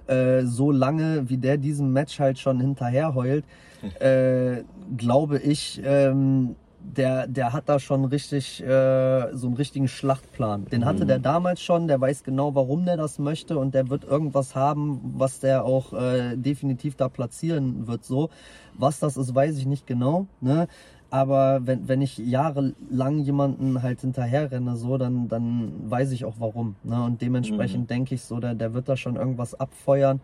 äh, 0.08 0.44
so 0.44 0.72
lange 0.72 1.30
wie 1.30 1.38
der 1.38 1.58
diesem 1.58 1.92
Match 1.92 2.20
halt 2.20 2.40
schon 2.40 2.60
hinterher 2.60 3.16
heult, 3.16 3.44
äh, 4.00 4.64
glaube 4.98 5.40
ich, 5.40 5.82
ähm, 5.84 6.56
der, 6.96 7.26
der 7.26 7.52
hat 7.52 7.68
da 7.68 7.80
schon 7.80 8.06
richtig 8.06 8.62
äh, 8.64 9.34
so 9.36 9.48
einen 9.48 9.56
richtigen 9.56 9.88
Schlachtplan. 9.88 10.66
Den 10.66 10.86
hatte 10.86 11.08
der 11.08 11.18
damals 11.18 11.60
schon, 11.62 11.88
der 11.88 12.00
weiß 12.00 12.24
genau, 12.24 12.54
warum 12.54 12.86
der 12.86 12.96
das 12.96 13.18
möchte 13.18 13.58
und 13.58 13.74
der 13.74 13.90
wird 13.90 14.04
irgendwas 14.04 14.56
haben, 14.56 15.02
was 15.18 15.40
der 15.40 15.66
auch 15.66 15.94
äh, 15.94 16.36
definitiv 16.36 16.96
da 16.96 17.10
platzieren 17.10 17.88
wird. 17.88 18.06
So, 18.06 18.30
was 18.78 19.00
das 19.00 19.18
ist, 19.18 19.34
weiß 19.34 19.58
ich 19.58 19.66
nicht 19.66 19.88
genau. 19.88 20.28
Ne? 20.42 20.68
Aber 21.10 21.66
wenn, 21.66 21.88
wenn 21.88 22.02
ich 22.02 22.18
jahrelang 22.18 23.20
jemanden 23.20 23.82
halt 23.82 24.02
hinterher 24.02 24.52
renne, 24.52 24.76
so, 24.76 24.98
dann, 24.98 25.28
dann 25.28 25.72
weiß 25.90 26.12
ich 26.12 26.26
auch 26.26 26.36
warum. 26.40 26.76
Ne? 26.84 27.02
Und 27.04 27.22
dementsprechend 27.22 27.90
denke 27.90 28.16
ich 28.16 28.24
so, 28.24 28.40
der, 28.40 28.56
der 28.56 28.74
wird 28.74 28.90
da 28.90 28.98
schon 28.98 29.16
irgendwas 29.16 29.54
abfeuern. 29.54 30.20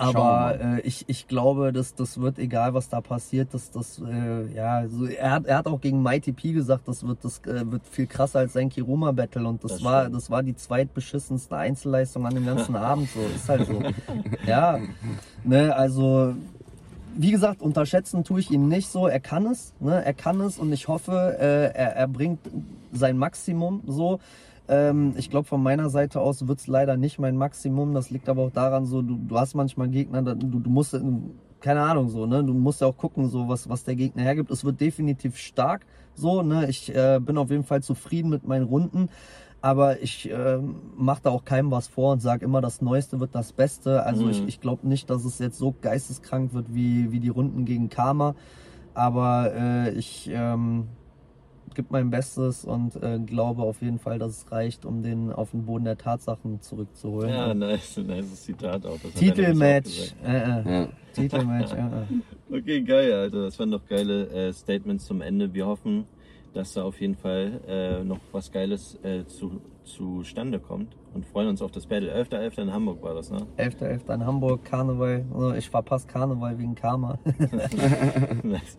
Aber 0.00 0.58
äh, 0.58 0.80
ich, 0.80 1.04
ich 1.08 1.28
glaube, 1.28 1.74
dass 1.74 1.94
das 1.94 2.18
wird 2.18 2.38
egal, 2.38 2.72
was 2.72 2.88
da 2.88 3.02
passiert. 3.02 3.52
Das, 3.52 3.70
das, 3.70 4.00
äh, 4.00 4.46
ja, 4.54 4.88
so, 4.88 5.04
er, 5.04 5.30
hat, 5.30 5.44
er 5.44 5.58
hat 5.58 5.66
auch 5.66 5.78
gegen 5.78 6.02
Mighty 6.02 6.32
P 6.32 6.52
gesagt, 6.52 6.88
das 6.88 7.06
wird, 7.06 7.22
das 7.22 7.40
äh, 7.40 7.70
wird 7.70 7.86
viel 7.86 8.06
krasser 8.06 8.38
als 8.38 8.54
sein 8.54 8.70
Kiruma 8.70 9.12
Battle 9.12 9.46
und 9.46 9.62
das, 9.62 9.72
Das 9.72 9.84
war, 9.84 10.02
stimmt. 10.02 10.16
das 10.16 10.30
war 10.30 10.42
die 10.42 10.56
zweitbeschissenste 10.56 11.54
Einzelleistung 11.54 12.26
an 12.26 12.34
dem 12.34 12.46
ganzen 12.46 12.76
Abend. 12.76 13.10
So 13.10 13.20
ist 13.20 13.46
halt 13.48 13.66
so. 13.66 13.82
Ja, 14.46 14.78
ne, 15.44 15.76
also 15.76 16.34
wie 17.16 17.30
gesagt, 17.30 17.62
unterschätzen 17.62 18.24
tue 18.24 18.40
ich 18.40 18.50
ihn 18.50 18.68
nicht 18.68 18.88
so. 18.88 19.06
Er 19.06 19.20
kann 19.20 19.46
es, 19.46 19.74
ne? 19.80 20.04
Er 20.04 20.14
kann 20.14 20.40
es 20.40 20.58
und 20.58 20.72
ich 20.72 20.88
hoffe, 20.88 21.36
äh, 21.38 21.76
er, 21.76 21.96
er 21.96 22.08
bringt 22.08 22.40
sein 22.92 23.18
Maximum 23.18 23.82
so. 23.86 24.20
Ähm, 24.68 25.14
ich 25.16 25.30
glaube, 25.30 25.46
von 25.48 25.62
meiner 25.62 25.90
Seite 25.90 26.20
aus 26.20 26.46
wird's 26.46 26.66
leider 26.66 26.96
nicht 26.96 27.18
mein 27.18 27.36
Maximum. 27.36 27.92
Das 27.94 28.10
liegt 28.10 28.28
aber 28.28 28.42
auch 28.42 28.52
daran, 28.52 28.86
so 28.86 29.02
du, 29.02 29.16
du 29.16 29.38
hast 29.38 29.54
manchmal 29.54 29.88
Gegner, 29.88 30.22
du, 30.22 30.60
du 30.60 30.70
musst, 30.70 30.96
keine 31.60 31.82
Ahnung, 31.82 32.08
so, 32.08 32.26
ne? 32.26 32.44
Du 32.44 32.54
musst 32.54 32.80
ja 32.80 32.86
auch 32.86 32.96
gucken, 32.96 33.28
so 33.28 33.48
was, 33.48 33.68
was 33.68 33.84
der 33.84 33.96
Gegner 33.96 34.22
hergibt. 34.22 34.50
Es 34.50 34.64
wird 34.64 34.80
definitiv 34.80 35.36
stark, 35.36 35.86
so, 36.14 36.42
ne? 36.42 36.68
Ich 36.68 36.94
äh, 36.94 37.18
bin 37.20 37.36
auf 37.38 37.50
jeden 37.50 37.64
Fall 37.64 37.82
zufrieden 37.82 38.30
mit 38.30 38.46
meinen 38.46 38.64
Runden. 38.64 39.08
Aber 39.62 40.00
ich 40.00 40.30
äh, 40.30 40.58
mache 40.96 41.20
da 41.24 41.30
auch 41.30 41.44
keinem 41.44 41.70
was 41.70 41.86
vor 41.86 42.12
und 42.12 42.20
sage 42.20 42.44
immer, 42.44 42.60
das 42.62 42.80
Neueste 42.80 43.20
wird 43.20 43.34
das 43.34 43.52
Beste. 43.52 44.04
Also 44.04 44.24
Mhm. 44.24 44.30
ich, 44.30 44.42
ich 44.48 44.60
glaube 44.60 44.88
nicht, 44.88 45.10
dass 45.10 45.24
es 45.24 45.38
jetzt 45.38 45.58
so 45.58 45.74
geisteskrank 45.82 46.54
wird 46.54 46.74
wie, 46.74 47.12
wie 47.12 47.20
die 47.20 47.28
Runden 47.28 47.64
gegen 47.66 47.90
Karma. 47.90 48.34
Aber 48.94 49.52
äh, 49.54 49.90
ich 49.92 50.30
ähm, 50.32 50.88
gebe 51.74 51.88
mein 51.90 52.10
Bestes 52.10 52.64
und 52.64 52.96
äh, 53.02 53.18
glaube 53.18 53.62
auf 53.62 53.82
jeden 53.82 53.98
Fall, 53.98 54.18
dass 54.18 54.30
es 54.44 54.50
reicht, 54.50 54.84
um 54.86 55.02
den 55.02 55.30
auf 55.32 55.50
den 55.52 55.66
Boden 55.66 55.84
der 55.84 55.98
Tatsachen 55.98 56.60
zurückzuholen. 56.62 57.28
Ja, 57.30 57.54
nice, 57.54 57.98
nice 57.98 58.42
Zitat 58.42 58.84
auch. 58.86 58.98
Titelmatch. 59.14 60.14
Äh, 60.24 60.36
äh. 60.36 60.72
Ja. 60.82 60.88
Titelmatch. 61.14 61.72
Äh, 61.72 61.76
äh. 62.54 62.58
Okay, 62.58 62.80
geil, 62.82 63.12
Alter. 63.12 63.44
Das 63.44 63.58
waren 63.58 63.70
doch 63.70 63.86
geile 63.86 64.26
äh, 64.30 64.52
Statements 64.52 65.04
zum 65.04 65.20
Ende. 65.20 65.52
Wir 65.54 65.66
hoffen, 65.66 66.06
dass 66.52 66.74
da 66.74 66.84
auf 66.84 67.00
jeden 67.00 67.14
Fall 67.14 67.60
äh, 67.66 68.04
noch 68.04 68.20
was 68.32 68.50
Geiles 68.50 68.98
äh, 69.02 69.24
zu, 69.26 69.60
zustande 69.84 70.58
kommt 70.58 70.96
und 71.14 71.26
freuen 71.26 71.48
uns 71.48 71.62
auf 71.62 71.70
das 71.70 71.86
Battle. 71.86 72.12
11.11. 72.14 72.62
in 72.62 72.72
Hamburg 72.72 73.02
war 73.02 73.14
das, 73.14 73.30
ne? 73.30 73.46
11.11. 73.56 74.14
in 74.14 74.26
Hamburg, 74.26 74.64
Karneval. 74.64 75.24
Also 75.32 75.54
Ich 75.54 75.70
verpasse 75.70 76.06
Karneval 76.06 76.58
wegen 76.58 76.74
Karma. 76.74 77.18
nice. 78.42 78.78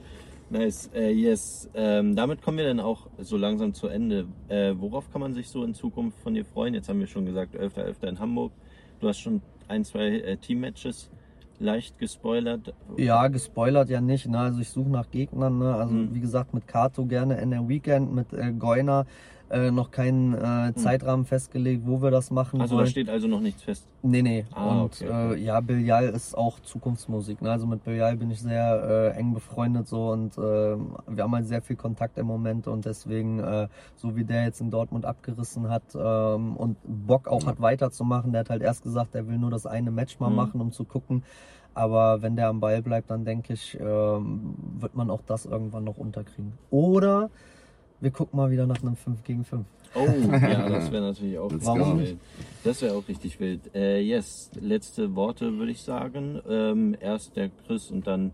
Nice. 0.50 0.90
Äh, 0.94 1.12
yes. 1.12 1.70
Ähm, 1.74 2.16
damit 2.16 2.42
kommen 2.42 2.58
wir 2.58 2.66
dann 2.66 2.82
auch 2.82 3.08
so 3.20 3.38
langsam 3.38 3.74
zu 3.74 3.88
Ende. 3.88 4.28
Äh, 4.50 4.74
worauf 4.78 5.10
kann 5.12 5.22
man 5.22 5.34
sich 5.34 5.48
so 5.48 5.64
in 5.64 5.74
Zukunft 5.74 6.20
von 6.20 6.34
dir 6.34 6.44
freuen? 6.44 6.74
Jetzt 6.74 6.90
haben 6.90 7.00
wir 7.00 7.08
schon 7.08 7.26
gesagt, 7.26 7.56
11.11. 7.56 8.08
in 8.08 8.20
Hamburg. 8.20 8.52
Du 9.00 9.08
hast 9.08 9.20
schon 9.20 9.42
ein, 9.70 9.86
zwei 9.86 10.20
äh, 10.20 10.36
Teammatches 10.36 11.10
leicht 11.62 11.98
gespoilert. 12.00 12.74
Ja, 12.98 13.28
gespoilert 13.28 13.90
ja 13.90 14.02
nicht. 14.02 14.28
Ne? 14.28 14.40
Also 14.40 14.60
ich 14.60 14.70
suche 14.70 14.90
nach 14.90 15.10
Gegnern. 15.12 15.60
Ne? 15.60 15.74
Also 15.76 15.94
Mhm. 15.94 16.14
wie 16.14 16.20
gesagt, 16.20 16.54
mit 16.54 16.68
Kato 16.68 17.06
gerne 17.06 17.40
in 17.40 17.52
der 17.52 17.68
Weekend, 17.68 18.14
mit 18.14 18.34
äh, 18.34 18.52
Goiner 18.52 19.06
äh, 19.52 19.70
noch 19.70 19.92
keinen 19.92 20.34
äh, 20.34 20.74
Zeitrahmen 20.76 21.26
festgelegt, 21.26 21.84
wo 21.86 22.02
wir 22.02 22.10
das 22.10 22.32
machen 22.32 22.62
Also 22.62 22.76
da 22.76 22.80
wollen. 22.80 22.90
steht 22.90 23.10
also 23.10 23.28
noch 23.28 23.42
nichts 23.42 23.62
fest. 23.64 23.86
Nee, 24.02 24.22
nee. 24.22 24.46
Ah, 24.54 24.82
und 24.82 25.02
okay, 25.02 25.34
Äh, 25.34 25.44
ja, 25.44 25.60
Biljal 25.60 26.06
ist 26.06 26.38
auch 26.38 26.60
Zukunftsmusik. 26.62 27.42
Ne? 27.42 27.52
Also 27.52 27.68
mit 27.68 27.84
Biljal 27.84 28.16
bin 28.18 28.32
ich 28.32 28.40
sehr 28.42 29.12
äh, 29.14 29.20
eng 29.20 29.34
befreundet 29.34 29.88
so 29.88 30.10
und 30.12 30.38
äh, 30.38 30.42
wir 30.42 31.24
haben 31.24 31.36
halt 31.36 31.48
sehr 31.48 31.62
viel 31.62 31.76
Kontakt 31.76 32.18
im 32.18 32.26
Moment 32.28 32.68
und 32.68 32.86
deswegen, 32.86 33.40
äh, 33.40 33.68
so 33.96 34.16
wie 34.16 34.24
der 34.24 34.46
jetzt 34.46 34.62
in 34.62 34.72
Dortmund 34.72 35.06
abgerissen 35.06 35.70
hat 35.70 35.84
ähm, 35.96 36.56
und 36.56 36.78
Bock 36.86 37.28
auch 37.28 37.46
hat 37.46 37.62
weiterzumachen, 37.62 38.32
der 38.32 38.42
hat 38.42 38.50
halt 38.50 38.62
erst 38.62 38.84
gesagt, 38.84 39.16
er 39.16 39.28
will 39.28 39.38
nur 39.38 39.52
das 39.52 39.66
eine 39.66 39.92
Match 39.92 40.20
mal 40.20 40.30
Mhm. 40.30 40.36
machen, 40.38 40.62
um 40.62 40.72
zu 40.72 40.86
gucken. 40.86 41.24
Aber 41.74 42.22
wenn 42.22 42.36
der 42.36 42.50
am 42.50 42.60
Ball 42.60 42.82
bleibt, 42.82 43.10
dann 43.12 43.24
denke 43.24 43.54
ich, 43.54 43.78
ähm, 43.80 44.56
wird 44.80 44.96
man 44.96 45.10
auch 45.10 45.22
das 45.26 45.46
irgendwann 45.46 45.86
noch 45.86 45.98
unterkriegen. 45.98 46.54
Oder 46.70 47.30
wir 48.02 48.12
gucken 48.12 48.38
mal 48.38 48.52
wieder 48.52 48.66
nach 48.66 48.82
einem 48.82 48.96
5 48.96 49.24
gegen 49.24 49.46
5. 49.46 49.66
Oh, 49.94 50.00
ja, 50.32 50.70
das 50.70 50.92
wäre 50.92 51.04
natürlich 51.04 51.38
auch 51.38 51.50
go. 51.50 51.98
wild. 51.98 52.18
Das 52.64 52.82
wäre 52.82 52.96
auch 52.96 53.08
richtig 53.08 53.40
wild. 53.40 53.74
Äh, 53.76 54.02
yes, 54.02 54.50
letzte 54.60 55.16
Worte 55.16 55.58
würde 55.58 55.72
ich 55.72 55.82
sagen. 55.82 56.42
Ähm, 56.50 56.96
erst 57.00 57.36
der 57.36 57.50
Chris 57.66 57.92
und 57.92 58.08
dann 58.08 58.34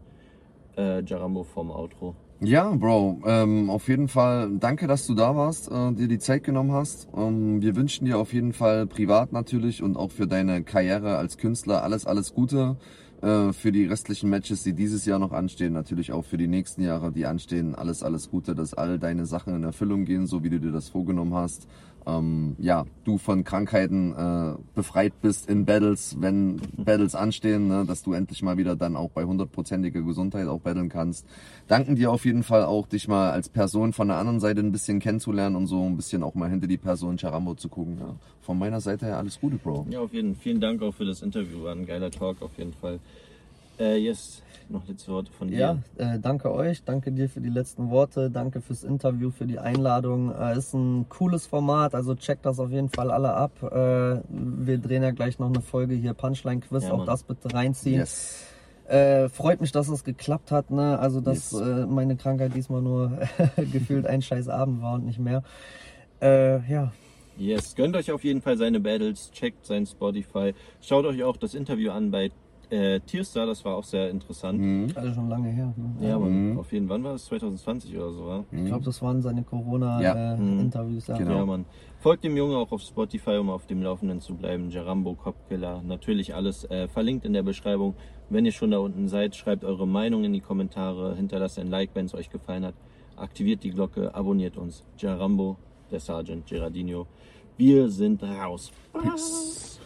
äh, 0.77 1.03
Jarambo 1.03 1.43
vom 1.43 1.71
Outro. 1.71 2.15
Ja, 2.39 2.69
Bro, 2.69 3.21
ähm, 3.25 3.71
auf 3.71 3.87
jeden 3.87 4.07
Fall 4.07 4.51
danke, 4.59 4.85
dass 4.85 5.07
du 5.07 5.15
da 5.15 5.35
warst, 5.35 5.71
äh, 5.71 5.91
dir 5.93 6.07
die 6.07 6.19
Zeit 6.19 6.43
genommen 6.43 6.71
hast. 6.71 7.07
Ähm, 7.17 7.63
wir 7.63 7.75
wünschen 7.75 8.05
dir 8.05 8.19
auf 8.19 8.31
jeden 8.31 8.53
Fall 8.53 8.85
privat 8.85 9.33
natürlich 9.33 9.81
und 9.81 9.97
auch 9.97 10.11
für 10.11 10.27
deine 10.27 10.61
Karriere 10.61 11.17
als 11.17 11.39
Künstler 11.39 11.81
alles, 11.81 12.05
alles 12.05 12.35
Gute. 12.35 12.77
Äh, 13.21 13.51
für 13.51 13.71
die 13.71 13.85
restlichen 13.85 14.29
Matches, 14.29 14.63
die 14.63 14.73
dieses 14.73 15.05
Jahr 15.05 15.17
noch 15.17 15.31
anstehen, 15.31 15.73
natürlich 15.73 16.11
auch 16.11 16.23
für 16.23 16.37
die 16.37 16.47
nächsten 16.47 16.83
Jahre, 16.83 17.11
die 17.11 17.25
anstehen, 17.25 17.73
alles, 17.73 18.03
alles 18.03 18.29
Gute, 18.29 18.53
dass 18.53 18.75
all 18.75 18.99
deine 18.99 19.25
Sachen 19.25 19.55
in 19.55 19.63
Erfüllung 19.63 20.05
gehen, 20.05 20.27
so 20.27 20.43
wie 20.43 20.51
du 20.51 20.59
dir 20.59 20.71
das 20.71 20.89
vorgenommen 20.89 21.33
hast. 21.33 21.67
Ähm, 22.07 22.55
ja, 22.57 22.85
du 23.03 23.17
von 23.17 23.43
Krankheiten 23.43 24.13
äh, 24.13 24.55
befreit 24.75 25.13
bist 25.21 25.49
in 25.49 25.65
Battles, 25.65 26.15
wenn 26.19 26.61
Battles 26.77 27.15
anstehen, 27.15 27.67
ne, 27.67 27.83
dass 27.85 28.01
du 28.01 28.13
endlich 28.13 28.41
mal 28.41 28.57
wieder 28.57 28.77
dann 28.77 28.95
auch 28.95 29.09
bei 29.09 29.25
hundertprozentiger 29.25 30.01
Gesundheit 30.01 30.47
auch 30.47 30.61
battlen 30.61 30.87
kannst. 30.87 31.25
Danken 31.67 31.95
dir 31.95 32.11
auf 32.11 32.23
jeden 32.23 32.43
Fall 32.43 32.63
auch, 32.63 32.87
dich 32.87 33.09
mal 33.09 33.31
als 33.31 33.49
Person 33.49 33.91
von 33.91 34.07
der 34.07 34.17
anderen 34.17 34.39
Seite 34.39 34.61
ein 34.61 34.71
bisschen 34.71 34.99
kennenzulernen 34.99 35.57
und 35.57 35.67
so 35.67 35.83
ein 35.83 35.97
bisschen 35.97 36.23
auch 36.23 36.33
mal 36.33 36.49
hinter 36.49 36.67
die 36.67 36.77
Person 36.77 37.17
Charambo 37.17 37.55
zu 37.55 37.67
gucken. 37.67 37.97
Ja. 37.99 38.15
Von 38.41 38.57
meiner 38.57 38.79
Seite 38.79 39.05
her 39.05 39.17
alles 39.17 39.41
Gute, 39.41 39.57
Bro. 39.57 39.87
Ja, 39.89 39.99
auf 39.99 40.13
jeden 40.13 40.35
Fall. 40.35 40.43
Vielen 40.43 40.61
Dank 40.61 40.81
auch 40.81 40.93
für 40.93 41.05
das 41.05 41.21
Interview. 41.21 41.63
War 41.63 41.73
ein 41.73 41.85
geiler 41.85 42.09
Talk 42.09 42.41
auf 42.41 42.57
jeden 42.57 42.73
Fall. 42.73 42.99
Äh, 43.79 43.97
yes, 43.97 44.41
noch 44.69 44.87
letzte 44.87 45.11
Worte 45.11 45.31
von 45.31 45.47
dir. 45.49 45.57
Ja, 45.57 45.77
äh, 45.97 46.19
danke 46.19 46.51
euch, 46.51 46.83
danke 46.83 47.11
dir 47.11 47.29
für 47.29 47.41
die 47.41 47.49
letzten 47.49 47.89
Worte, 47.89 48.31
danke 48.31 48.59
fürs 48.61 48.83
Interview, 48.83 49.29
für 49.29 49.45
die 49.45 49.59
Einladung. 49.59 50.33
Äh, 50.33 50.57
ist 50.57 50.73
ein 50.73 51.07
cooles 51.09 51.45
Format, 51.45 51.93
also 51.93 52.15
checkt 52.15 52.45
das 52.45 52.59
auf 52.59 52.71
jeden 52.71 52.89
Fall 52.89 53.11
alle 53.11 53.33
ab. 53.33 53.51
Äh, 53.61 54.21
wir 54.29 54.77
drehen 54.79 55.03
ja 55.03 55.11
gleich 55.11 55.37
noch 55.39 55.47
eine 55.47 55.61
Folge 55.61 55.95
hier 55.95 56.13
Punchline 56.13 56.61
Quiz, 56.61 56.85
Ja, 56.85 56.93
auch 56.93 57.05
das 57.05 57.23
bitte 57.23 57.53
reinziehen. 57.53 57.99
Yes. 57.99 58.43
Äh, 58.87 59.29
freut 59.29 59.61
mich, 59.61 59.71
dass 59.73 59.89
es 59.89 60.03
geklappt 60.03 60.49
hat, 60.51 60.71
ne? 60.71 60.97
Also 60.97 61.19
dass 61.21 61.51
Yes. 61.51 61.61
äh, 61.61 61.85
meine 61.85 62.15
Krankheit 62.15 62.55
diesmal 62.55 62.81
nur 62.81 63.19
gefühlt 63.71 64.07
ein 64.07 64.21
scheiß 64.21 64.47
Abend 64.47 64.81
war 64.81 64.95
und 64.95 65.05
nicht 65.05 65.19
mehr. 65.19 65.43
Äh, 66.21 66.59
ja, 66.71 66.91
Yes, 67.37 67.75
gönnt 67.75 67.95
euch 67.95 68.11
auf 68.11 68.23
jeden 68.23 68.41
Fall 68.41 68.57
seine 68.57 68.79
Battles, 68.79 69.29
checkt 69.31 69.63
sein 69.67 69.85
Spotify, 69.85 70.55
schaut 70.81 71.05
euch 71.05 71.23
auch 71.23 71.37
das 71.37 71.53
Interview 71.53 71.91
an 71.91 72.09
bei 72.09 72.31
äh, 72.69 72.99
Tierstar, 72.99 73.45
das 73.45 73.63
war 73.63 73.75
auch 73.75 73.83
sehr 73.83 74.09
interessant. 74.09 74.59
Mhm. 74.59 74.91
also 74.95 75.13
schon 75.13 75.29
lange 75.29 75.49
her. 75.49 75.73
Ne? 75.77 76.07
Ja, 76.09 76.19
man, 76.19 76.51
Mhm. 76.51 76.59
auf 76.59 76.71
jeden 76.73 76.87
Fall, 76.87 76.95
wann 76.97 77.03
war 77.03 77.11
das? 77.13 77.25
2020 77.25 77.95
oder 77.97 78.11
so, 78.11 78.25
war? 78.25 78.45
Ich 78.51 78.65
glaube, 78.65 78.83
das 78.85 79.01
waren 79.01 79.21
seine 79.21 79.41
Ja. 79.41 79.45
Corona-Interviews. 79.45 81.07
Ja. 81.07 81.17
Genau. 81.17 81.35
Ja, 81.35 81.45
Mann. 81.45 81.65
Folgt 81.99 82.23
dem 82.23 82.37
Jungen 82.37 82.55
auch 82.55 82.71
auf 82.71 82.81
Spotify, 82.81 83.37
um 83.37 83.49
auf 83.49 83.65
dem 83.67 83.81
Laufenden 83.81 84.21
zu 84.21 84.35
bleiben. 84.35 84.69
Jarambo, 84.69 85.13
Copkiller, 85.15 85.81
natürlich 85.81 86.35
alles 86.35 86.63
äh, 86.69 86.87
verlinkt 86.87 87.25
in 87.25 87.33
der 87.33 87.43
Beschreibung. 87.43 87.95
Wenn 88.29 88.45
ihr 88.45 88.51
schon 88.51 88.71
da 88.71 88.77
unten 88.79 89.07
seid, 89.07 89.35
schreibt 89.35 89.63
eure 89.63 89.87
Meinung 89.87 90.23
in 90.23 90.33
die 90.33 90.41
Kommentare, 90.41 91.15
hinterlasst 91.15 91.59
ein 91.59 91.69
Like, 91.69 91.91
wenn 91.93 92.05
es 92.05 92.13
euch 92.13 92.29
gefallen 92.29 92.65
hat. 92.65 92.75
Aktiviert 93.15 93.63
die 93.63 93.71
Glocke, 93.71 94.13
abonniert 94.13 94.57
uns. 94.57 94.83
Jarambo, 94.97 95.55
der 95.89 95.99
Sergeant 95.99 96.45
Gerardino. 96.45 97.07
Wir 97.57 97.89
sind 97.89 98.21
raus. 98.21 98.71
Peace. 98.93 99.76